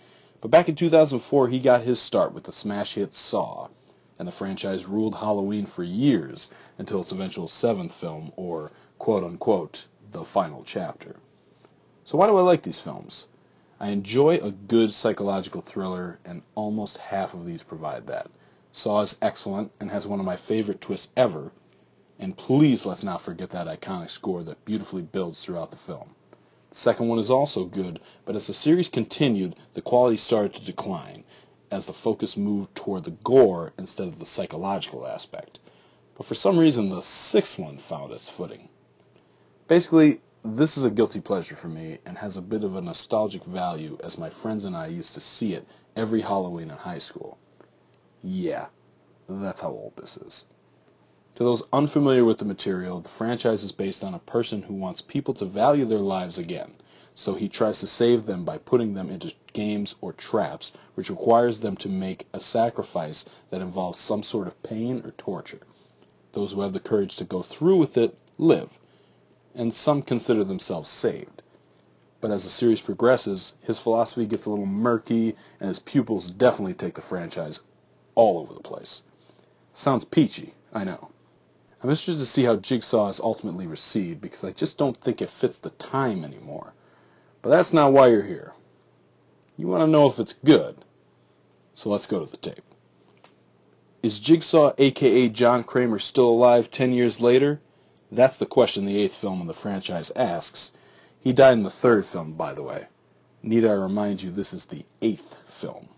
But 0.41 0.53
back 0.53 0.69
in 0.69 0.77
2004, 0.77 1.49
he 1.49 1.59
got 1.59 1.83
his 1.83 2.01
start 2.01 2.33
with 2.33 2.45
the 2.45 2.53
smash 2.53 2.95
hit 2.95 3.15
Saw, 3.15 3.67
and 4.21 4.29
the 4.29 4.33
franchise 4.33 4.87
ruled 4.87 5.17
Halloween 5.17 5.67
for 5.67 5.83
years 5.83 6.51
until 6.79 7.01
its 7.01 7.11
eventual 7.11 7.49
seventh 7.49 7.93
film, 7.93 8.33
or 8.37 8.71
quote 9.01 9.25
unquote, 9.25 9.87
the 10.13 10.25
final 10.25 10.63
chapter. 10.63 11.17
So 12.05 12.17
why 12.17 12.29
do 12.29 12.37
I 12.37 12.43
like 12.43 12.63
these 12.63 12.79
films? 12.79 13.27
I 13.85 13.89
enjoy 13.89 14.37
a 14.39 14.51
good 14.51 14.95
psychological 14.95 15.61
thriller, 15.61 16.19
and 16.25 16.41
almost 16.55 16.97
half 16.97 17.35
of 17.35 17.45
these 17.45 17.63
provide 17.63 18.07
that. 18.07 18.31
Saw 18.73 19.03
is 19.03 19.19
excellent 19.21 19.73
and 19.79 19.91
has 19.91 20.07
one 20.07 20.19
of 20.19 20.25
my 20.25 20.37
favorite 20.37 20.81
twists 20.81 21.13
ever, 21.19 21.53
and 22.19 22.35
please 22.35 22.87
let's 22.87 23.03
not 23.03 23.21
forget 23.21 23.51
that 23.51 23.67
iconic 23.67 24.09
score 24.09 24.43
that 24.43 24.65
beautifully 24.65 25.03
builds 25.03 25.45
throughout 25.45 25.71
the 25.71 25.77
film. 25.77 26.15
The 26.71 26.77
second 26.77 27.09
one 27.09 27.19
is 27.19 27.29
also 27.29 27.67
good, 27.67 28.01
but 28.25 28.35
as 28.35 28.47
the 28.47 28.55
series 28.55 28.89
continued, 28.89 29.55
the 29.75 29.83
quality 29.83 30.17
started 30.17 30.55
to 30.55 30.65
decline 30.65 31.23
as 31.71 31.85
the 31.85 31.93
focus 31.93 32.39
moved 32.39 32.75
toward 32.75 33.05
the 33.05 33.11
gore 33.11 33.75
instead 33.77 34.09
of 34.09 34.19
the 34.19 34.25
psychological 34.25 35.07
aspect. 35.07 35.59
But 36.17 36.25
for 36.25 36.35
some 36.35 36.59
reason, 36.59 36.89
the 36.89 37.03
sixth 37.03 37.59
one 37.59 37.77
found 37.77 38.15
its 38.15 38.31
footing. 38.31 38.71
Basically, 39.69 40.23
this 40.47 40.77
is 40.77 40.85
a 40.85 40.91
guilty 40.91 41.23
pleasure 41.23 41.57
for 41.57 41.69
me 41.69 41.97
and 42.05 42.19
has 42.19 42.37
a 42.37 42.43
bit 42.43 42.65
of 42.65 42.77
a 42.77 42.83
nostalgic 42.83 43.43
value 43.45 43.97
as 44.05 44.19
my 44.19 44.29
friends 44.29 44.67
and 44.67 44.77
I 44.77 44.89
used 44.89 45.15
to 45.15 45.21
see 45.21 45.55
it 45.55 45.67
every 45.97 46.21
Halloween 46.21 46.71
in 46.71 46.77
high 46.77 46.99
school. 46.99 47.39
Yeah, 48.23 48.67
that's 49.27 49.63
how 49.63 49.71
old 49.71 49.97
this 49.97 50.19
is. 50.19 50.45
To 51.37 51.45
those 51.45 51.63
unfamiliar 51.73 52.27
with 52.27 52.37
the 52.37 52.45
material, 52.45 53.01
the 53.01 53.09
franchise 53.09 53.63
is 53.63 53.73
based 53.73 54.05
on 54.05 54.13
a 54.13 54.19
person 54.19 54.61
who 54.61 54.75
wants 54.75 55.01
people 55.01 55.33
to 55.33 55.47
value 55.47 55.87
their 55.87 55.99
lives 55.99 56.37
again, 56.37 56.75
so 57.15 57.35
he 57.35 57.49
tries 57.49 57.81
to 57.81 57.87
save 57.87 58.27
them 58.27 58.45
by 58.45 58.59
putting 58.59 58.93
them 58.93 59.09
into 59.09 59.33
games 59.55 59.95
or 60.03 60.13
traps, 60.13 60.73
which 60.95 61.09
requires 61.09 61.61
them 61.61 61.75
to 61.79 61.89
make 61.89 62.27
a 62.35 62.41
sacrifice 62.41 63.25
that 63.49 63.63
involves 63.63 63.99
some 63.99 64.23
sort 64.23 64.47
of 64.47 64.63
pain 64.63 65.01
or 65.07 65.13
torture. 65.13 65.63
Those 66.33 66.53
who 66.53 66.61
have 66.61 66.75
the 66.75 66.81
courage 66.81 67.17
to 67.17 67.25
go 67.25 67.41
through 67.41 67.79
with 67.79 67.97
it 67.97 68.19
live 68.37 68.69
and 69.55 69.73
some 69.73 70.03
consider 70.03 70.45
themselves 70.45 70.91
saved. 70.91 71.43
But 72.21 72.31
as 72.31 72.45
the 72.45 72.51
series 72.51 72.81
progresses, 72.81 73.55
his 73.61 73.79
philosophy 73.79 74.27
gets 74.27 74.47
a 74.47 74.51
little 74.51 74.67
murky, 74.67 75.37
and 75.61 75.69
his 75.69 75.79
pupils 75.79 76.29
definitely 76.29 76.75
take 76.75 76.95
the 76.95 77.03
franchise 77.03 77.61
all 78.15 78.39
over 78.39 78.55
the 78.55 78.61
place. 78.61 79.03
Sounds 79.73 80.05
peachy, 80.05 80.55
I 80.73 80.85
know. 80.85 81.11
I'm 81.83 81.91
interested 81.91 82.19
to 82.19 82.27
see 82.27 82.45
how 82.45 82.57
Jigsaw 82.57 83.11
is 83.11 83.21
ultimately 83.21 83.67
received 83.67 84.23
because 84.23 84.43
I 84.43 84.53
just 84.53 84.79
don't 84.79 84.97
think 84.97 85.21
it 85.21 85.29
fits 85.29 85.59
the 85.59 85.71
time 85.71 86.25
anymore. 86.25 86.73
But 87.43 87.51
that's 87.51 87.75
not 87.75 87.93
why 87.93 88.07
you're 88.07 88.23
here. 88.23 88.55
You 89.59 89.67
want 89.69 89.83
to 89.83 89.87
know 89.87 90.09
if 90.09 90.19
it's 90.19 90.33
good. 90.33 90.77
So 91.75 91.91
let's 91.91 92.07
go 92.07 92.25
to 92.25 92.31
the 92.31 92.39
tape. 92.39 92.65
Is 94.03 94.19
Jigsaw, 94.19 94.73
aka 94.79 95.29
John 95.29 95.63
Kramer, 95.63 95.99
still 95.99 96.29
alive 96.31 96.71
10 96.71 96.93
years 96.93 97.21
later? 97.21 97.61
That's 98.15 98.37
the 98.37 98.47
question 98.47 98.85
the 98.85 98.97
eighth 98.97 99.17
film 99.17 99.41
in 99.41 99.49
the 99.49 99.55
franchise 99.55 100.13
asks. 100.15 100.73
He 101.19 101.33
died 101.33 101.55
in 101.55 101.65
the 101.65 101.71
third 101.71 102.07
film, 102.07 102.35
by 102.35 102.55
the 102.55 102.63
way. 102.63 102.87
Need 103.43 103.65
I 103.65 103.73
remind 103.73 104.23
you, 104.23 104.31
this 104.31 104.53
is 104.53 104.67
the 104.67 104.85
eighth 105.03 105.35
film. 105.49 105.89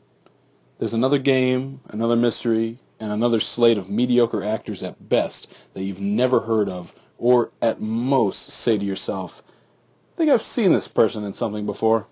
There's 0.78 0.94
another 0.94 1.18
game, 1.18 1.80
another 1.88 2.16
mystery, 2.16 2.78
and 3.00 3.12
another 3.12 3.38
slate 3.38 3.76
of 3.76 3.90
mediocre 3.90 4.42
actors 4.42 4.82
at 4.82 5.10
best 5.10 5.48
that 5.74 5.82
you've 5.82 6.00
never 6.00 6.40
heard 6.40 6.70
of, 6.70 6.94
or 7.18 7.50
at 7.60 7.82
most 7.82 8.50
say 8.50 8.78
to 8.78 8.84
yourself, 8.84 9.42
I 10.14 10.16
think 10.16 10.30
I've 10.30 10.42
seen 10.42 10.72
this 10.72 10.88
person 10.88 11.22
in 11.22 11.34
something 11.34 11.66
before. 11.66 12.06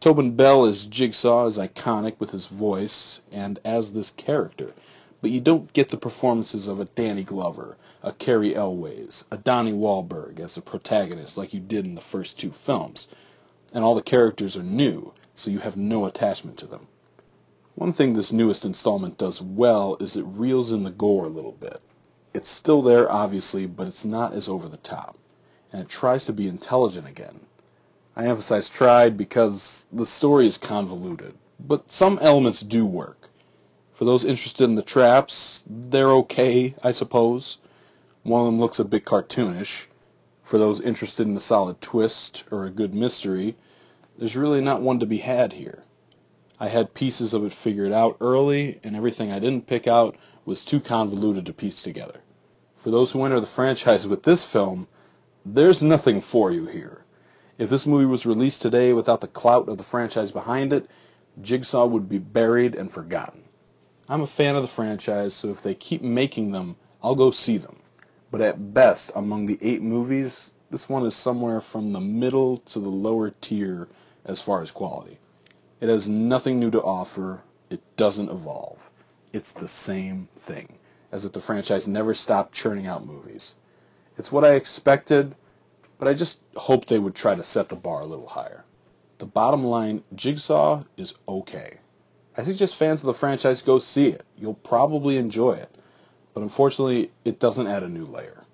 Tobin 0.00 0.32
Bell 0.32 0.64
as 0.64 0.86
Jigsaw 0.86 1.46
is 1.46 1.58
iconic 1.58 2.18
with 2.18 2.30
his 2.30 2.46
voice 2.46 3.20
and 3.30 3.60
as 3.64 3.92
this 3.92 4.10
character, 4.10 4.74
but 5.20 5.30
you 5.32 5.40
don't 5.40 5.72
get 5.72 5.88
the 5.88 5.96
performances 5.96 6.68
of 6.68 6.78
a 6.78 6.84
Danny 6.84 7.24
Glover, 7.24 7.76
a 8.02 8.12
Cary 8.12 8.54
Elwes, 8.54 9.24
a 9.32 9.36
Donnie 9.36 9.72
Wahlberg 9.72 10.38
as 10.38 10.54
the 10.54 10.62
protagonist 10.62 11.36
like 11.36 11.52
you 11.52 11.58
did 11.58 11.84
in 11.84 11.96
the 11.96 12.00
first 12.00 12.38
two 12.38 12.52
films. 12.52 13.08
And 13.72 13.84
all 13.84 13.96
the 13.96 14.02
characters 14.02 14.56
are 14.56 14.62
new, 14.62 15.12
so 15.34 15.50
you 15.50 15.58
have 15.58 15.76
no 15.76 16.04
attachment 16.04 16.56
to 16.58 16.66
them. 16.66 16.86
One 17.74 17.92
thing 17.92 18.14
this 18.14 18.30
newest 18.30 18.64
installment 18.64 19.18
does 19.18 19.42
well 19.42 19.96
is 19.98 20.14
it 20.14 20.22
reels 20.22 20.70
in 20.70 20.84
the 20.84 20.90
gore 20.90 21.24
a 21.24 21.28
little 21.28 21.56
bit. 21.58 21.80
It's 22.32 22.48
still 22.48 22.80
there, 22.80 23.10
obviously, 23.10 23.66
but 23.66 23.88
it's 23.88 24.04
not 24.04 24.34
as 24.34 24.48
over 24.48 24.68
the 24.68 24.76
top. 24.76 25.18
And 25.72 25.82
it 25.82 25.88
tries 25.88 26.24
to 26.26 26.32
be 26.32 26.46
intelligent 26.46 27.08
again. 27.08 27.40
I 28.14 28.26
emphasize 28.26 28.68
tried 28.68 29.16
because 29.16 29.86
the 29.92 30.06
story 30.06 30.46
is 30.46 30.58
convoluted, 30.58 31.34
but 31.58 31.90
some 31.90 32.20
elements 32.20 32.60
do 32.60 32.86
work. 32.86 33.17
For 33.98 34.04
those 34.04 34.22
interested 34.22 34.62
in 34.62 34.76
the 34.76 34.82
traps, 34.82 35.64
they're 35.68 36.12
okay, 36.12 36.76
I 36.84 36.92
suppose. 36.92 37.58
One 38.22 38.42
of 38.42 38.46
them 38.46 38.60
looks 38.60 38.78
a 38.78 38.84
bit 38.84 39.04
cartoonish. 39.04 39.88
For 40.40 40.56
those 40.56 40.80
interested 40.80 41.26
in 41.26 41.36
a 41.36 41.40
solid 41.40 41.80
twist 41.80 42.44
or 42.52 42.64
a 42.64 42.70
good 42.70 42.94
mystery, 42.94 43.56
there's 44.16 44.36
really 44.36 44.60
not 44.60 44.82
one 44.82 45.00
to 45.00 45.04
be 45.06 45.18
had 45.18 45.54
here. 45.54 45.82
I 46.60 46.68
had 46.68 46.94
pieces 46.94 47.34
of 47.34 47.44
it 47.44 47.52
figured 47.52 47.90
out 47.90 48.16
early, 48.20 48.78
and 48.84 48.94
everything 48.94 49.32
I 49.32 49.40
didn't 49.40 49.66
pick 49.66 49.88
out 49.88 50.14
was 50.44 50.64
too 50.64 50.78
convoluted 50.78 51.44
to 51.46 51.52
piece 51.52 51.82
together. 51.82 52.20
For 52.76 52.92
those 52.92 53.10
who 53.10 53.24
enter 53.24 53.40
the 53.40 53.48
franchise 53.48 54.06
with 54.06 54.22
this 54.22 54.44
film, 54.44 54.86
there's 55.44 55.82
nothing 55.82 56.20
for 56.20 56.52
you 56.52 56.66
here. 56.66 57.02
If 57.58 57.68
this 57.68 57.84
movie 57.84 58.06
was 58.06 58.24
released 58.24 58.62
today 58.62 58.92
without 58.92 59.22
the 59.22 59.26
clout 59.26 59.68
of 59.68 59.76
the 59.76 59.82
franchise 59.82 60.30
behind 60.30 60.72
it, 60.72 60.88
Jigsaw 61.42 61.86
would 61.86 62.08
be 62.08 62.18
buried 62.18 62.76
and 62.76 62.92
forgotten. 62.92 63.42
I'm 64.10 64.22
a 64.22 64.26
fan 64.26 64.56
of 64.56 64.62
the 64.62 64.68
franchise, 64.68 65.34
so 65.34 65.50
if 65.50 65.60
they 65.60 65.74
keep 65.74 66.00
making 66.00 66.50
them, 66.50 66.76
I'll 67.02 67.14
go 67.14 67.30
see 67.30 67.58
them. 67.58 67.76
But 68.30 68.40
at 68.40 68.72
best, 68.72 69.12
among 69.14 69.44
the 69.44 69.58
eight 69.60 69.82
movies, 69.82 70.52
this 70.70 70.88
one 70.88 71.04
is 71.04 71.14
somewhere 71.14 71.60
from 71.60 71.90
the 71.90 72.00
middle 72.00 72.56
to 72.56 72.78
the 72.80 72.88
lower 72.88 73.34
tier 73.42 73.86
as 74.24 74.40
far 74.40 74.62
as 74.62 74.70
quality. 74.70 75.18
It 75.82 75.90
has 75.90 76.08
nothing 76.08 76.58
new 76.58 76.70
to 76.70 76.82
offer. 76.82 77.42
It 77.68 77.82
doesn't 77.96 78.30
evolve. 78.30 78.88
It's 79.34 79.52
the 79.52 79.68
same 79.68 80.26
thing, 80.34 80.78
as 81.12 81.26
if 81.26 81.32
the 81.32 81.42
franchise 81.42 81.86
never 81.86 82.14
stopped 82.14 82.54
churning 82.54 82.86
out 82.86 83.04
movies. 83.04 83.56
It's 84.16 84.32
what 84.32 84.44
I 84.44 84.54
expected, 84.54 85.34
but 85.98 86.08
I 86.08 86.14
just 86.14 86.40
hoped 86.56 86.88
they 86.88 86.98
would 86.98 87.14
try 87.14 87.34
to 87.34 87.42
set 87.42 87.68
the 87.68 87.76
bar 87.76 88.00
a 88.00 88.06
little 88.06 88.28
higher. 88.28 88.64
The 89.18 89.26
bottom 89.26 89.64
line, 89.64 90.02
Jigsaw 90.14 90.84
is 90.96 91.12
okay. 91.28 91.78
I 92.38 92.42
suggest 92.42 92.76
fans 92.76 93.00
of 93.00 93.08
the 93.08 93.14
franchise 93.14 93.62
go 93.62 93.80
see 93.80 94.06
it. 94.06 94.22
You'll 94.36 94.54
probably 94.54 95.16
enjoy 95.16 95.54
it. 95.54 95.74
But 96.34 96.42
unfortunately, 96.44 97.10
it 97.24 97.40
doesn't 97.40 97.66
add 97.66 97.82
a 97.82 97.88
new 97.88 98.04
layer. 98.04 98.44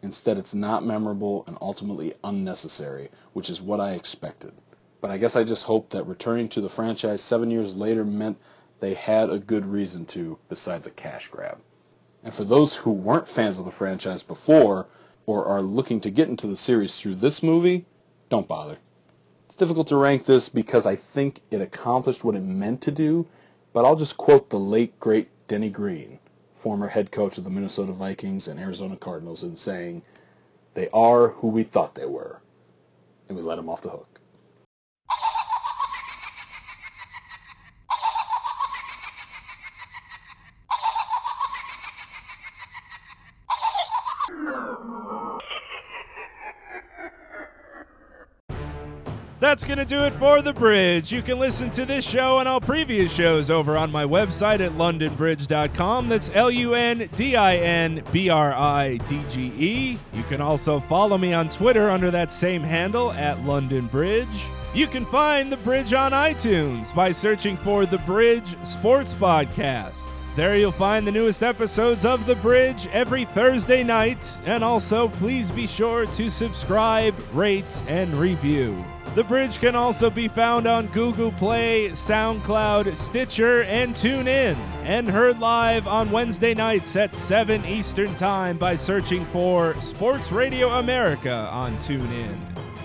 Instead, 0.00 0.38
it's 0.38 0.54
not 0.54 0.86
memorable 0.86 1.44
and 1.46 1.58
ultimately 1.60 2.14
unnecessary, 2.24 3.10
which 3.34 3.50
is 3.50 3.60
what 3.60 3.80
I 3.80 3.92
expected. 3.92 4.52
But 5.02 5.10
I 5.10 5.18
guess 5.18 5.36
I 5.36 5.44
just 5.44 5.64
hoped 5.64 5.90
that 5.90 6.06
returning 6.06 6.48
to 6.48 6.62
the 6.62 6.70
franchise 6.70 7.20
seven 7.20 7.50
years 7.50 7.76
later 7.76 8.02
meant 8.02 8.38
they 8.80 8.94
had 8.94 9.28
a 9.28 9.38
good 9.38 9.66
reason 9.66 10.06
to, 10.06 10.38
besides 10.48 10.86
a 10.86 10.90
cash 10.90 11.28
grab. 11.28 11.58
And 12.24 12.32
for 12.32 12.44
those 12.44 12.76
who 12.76 12.92
weren't 12.92 13.28
fans 13.28 13.58
of 13.58 13.66
the 13.66 13.70
franchise 13.70 14.22
before, 14.22 14.86
or 15.26 15.44
are 15.44 15.60
looking 15.60 16.00
to 16.00 16.10
get 16.10 16.30
into 16.30 16.46
the 16.46 16.56
series 16.56 16.96
through 16.96 17.16
this 17.16 17.42
movie, 17.42 17.84
don't 18.30 18.48
bother. 18.48 18.78
Difficult 19.58 19.88
to 19.88 19.96
rank 19.96 20.24
this 20.24 20.48
because 20.48 20.86
I 20.86 20.94
think 20.94 21.40
it 21.50 21.60
accomplished 21.60 22.22
what 22.22 22.36
it 22.36 22.44
meant 22.44 22.80
to 22.82 22.92
do, 22.92 23.26
but 23.72 23.84
I'll 23.84 23.96
just 23.96 24.16
quote 24.16 24.50
the 24.50 24.58
late, 24.58 25.00
great 25.00 25.30
Denny 25.48 25.68
Green, 25.68 26.20
former 26.54 26.86
head 26.86 27.10
coach 27.10 27.38
of 27.38 27.44
the 27.44 27.50
Minnesota 27.50 27.90
Vikings 27.90 28.46
and 28.46 28.60
Arizona 28.60 28.96
Cardinals, 28.96 29.42
in 29.42 29.56
saying, 29.56 30.02
They 30.74 30.88
are 30.90 31.30
who 31.30 31.48
we 31.48 31.64
thought 31.64 31.96
they 31.96 32.06
were. 32.06 32.40
And 33.28 33.36
we 33.36 33.42
let 33.42 33.56
them 33.56 33.68
off 33.68 33.82
the 33.82 33.90
hook. 33.90 34.17
That's 49.58 49.66
going 49.66 49.78
to 49.78 49.84
do 49.84 50.04
it 50.04 50.12
for 50.20 50.40
The 50.40 50.52
Bridge. 50.52 51.10
You 51.10 51.20
can 51.20 51.40
listen 51.40 51.68
to 51.72 51.84
this 51.84 52.08
show 52.08 52.38
and 52.38 52.48
all 52.48 52.60
previous 52.60 53.12
shows 53.12 53.50
over 53.50 53.76
on 53.76 53.90
my 53.90 54.04
website 54.04 54.60
at 54.60 54.70
lundinbridge.com. 54.74 56.08
That's 56.08 56.30
L 56.32 56.48
U 56.48 56.74
N 56.74 57.10
D 57.16 57.34
I 57.34 57.56
N 57.56 58.04
B 58.12 58.28
R 58.28 58.54
I 58.54 58.98
D 59.08 59.20
G 59.32 59.52
E. 59.58 59.98
You 60.14 60.22
can 60.28 60.40
also 60.40 60.78
follow 60.78 61.18
me 61.18 61.32
on 61.32 61.48
Twitter 61.48 61.90
under 61.90 62.08
that 62.12 62.30
same 62.30 62.62
handle 62.62 63.10
at 63.10 63.36
Lundin 63.38 63.90
Bridge. 63.90 64.28
You 64.74 64.86
can 64.86 65.04
find 65.06 65.50
The 65.50 65.56
Bridge 65.56 65.92
on 65.92 66.12
iTunes 66.12 66.94
by 66.94 67.10
searching 67.10 67.56
for 67.56 67.84
The 67.84 67.98
Bridge 67.98 68.54
Sports 68.64 69.12
Podcast. 69.12 70.08
There 70.36 70.56
you'll 70.56 70.70
find 70.70 71.04
the 71.04 71.10
newest 71.10 71.42
episodes 71.42 72.04
of 72.04 72.26
The 72.26 72.36
Bridge 72.36 72.86
every 72.92 73.24
Thursday 73.24 73.82
night. 73.82 74.40
And 74.44 74.62
also, 74.62 75.08
please 75.08 75.50
be 75.50 75.66
sure 75.66 76.06
to 76.06 76.30
subscribe, 76.30 77.16
rate, 77.34 77.82
and 77.88 78.14
review. 78.14 78.84
The 79.18 79.24
Bridge 79.24 79.58
can 79.58 79.74
also 79.74 80.10
be 80.10 80.28
found 80.28 80.68
on 80.68 80.86
Google 80.86 81.32
Play, 81.32 81.88
SoundCloud, 81.88 82.94
Stitcher, 82.94 83.64
and 83.64 83.92
TuneIn, 83.92 84.54
and 84.84 85.10
heard 85.10 85.40
live 85.40 85.88
on 85.88 86.12
Wednesday 86.12 86.54
nights 86.54 86.94
at 86.94 87.16
7 87.16 87.64
Eastern 87.64 88.14
Time 88.14 88.58
by 88.58 88.76
searching 88.76 89.24
for 89.24 89.74
Sports 89.80 90.30
Radio 90.30 90.68
America 90.68 91.48
on 91.50 91.76
TuneIn. 91.78 92.38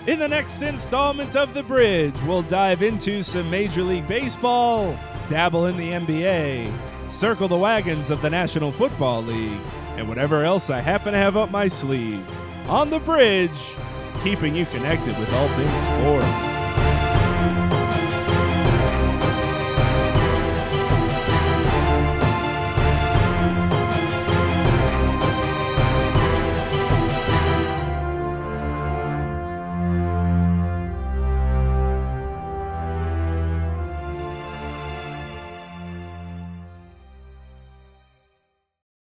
In 0.07 0.17
the 0.17 0.27
next 0.27 0.63
installment 0.63 1.35
of 1.35 1.53
The 1.53 1.61
Bridge, 1.61 2.19
we'll 2.23 2.41
dive 2.41 2.81
into 2.81 3.21
some 3.21 3.47
Major 3.51 3.83
League 3.83 4.07
Baseball, 4.07 4.97
dabble 5.27 5.67
in 5.67 5.77
the 5.77 5.91
NBA, 5.91 6.73
circle 7.11 7.47
the 7.47 7.55
wagons 7.55 8.09
of 8.09 8.23
the 8.23 8.29
National 8.31 8.71
Football 8.71 9.21
League, 9.21 9.61
and 9.97 10.09
whatever 10.09 10.43
else 10.43 10.71
I 10.71 10.79
happen 10.79 11.13
to 11.13 11.19
have 11.19 11.37
up 11.37 11.51
my 11.51 11.67
sleeve. 11.67 12.25
On 12.67 12.89
The 12.89 12.97
Bridge, 12.97 13.75
keeping 14.23 14.55
you 14.55 14.65
connected 14.67 15.17
with 15.19 15.31
all 15.33 15.49
things 15.49 15.81
sports. 15.83 16.62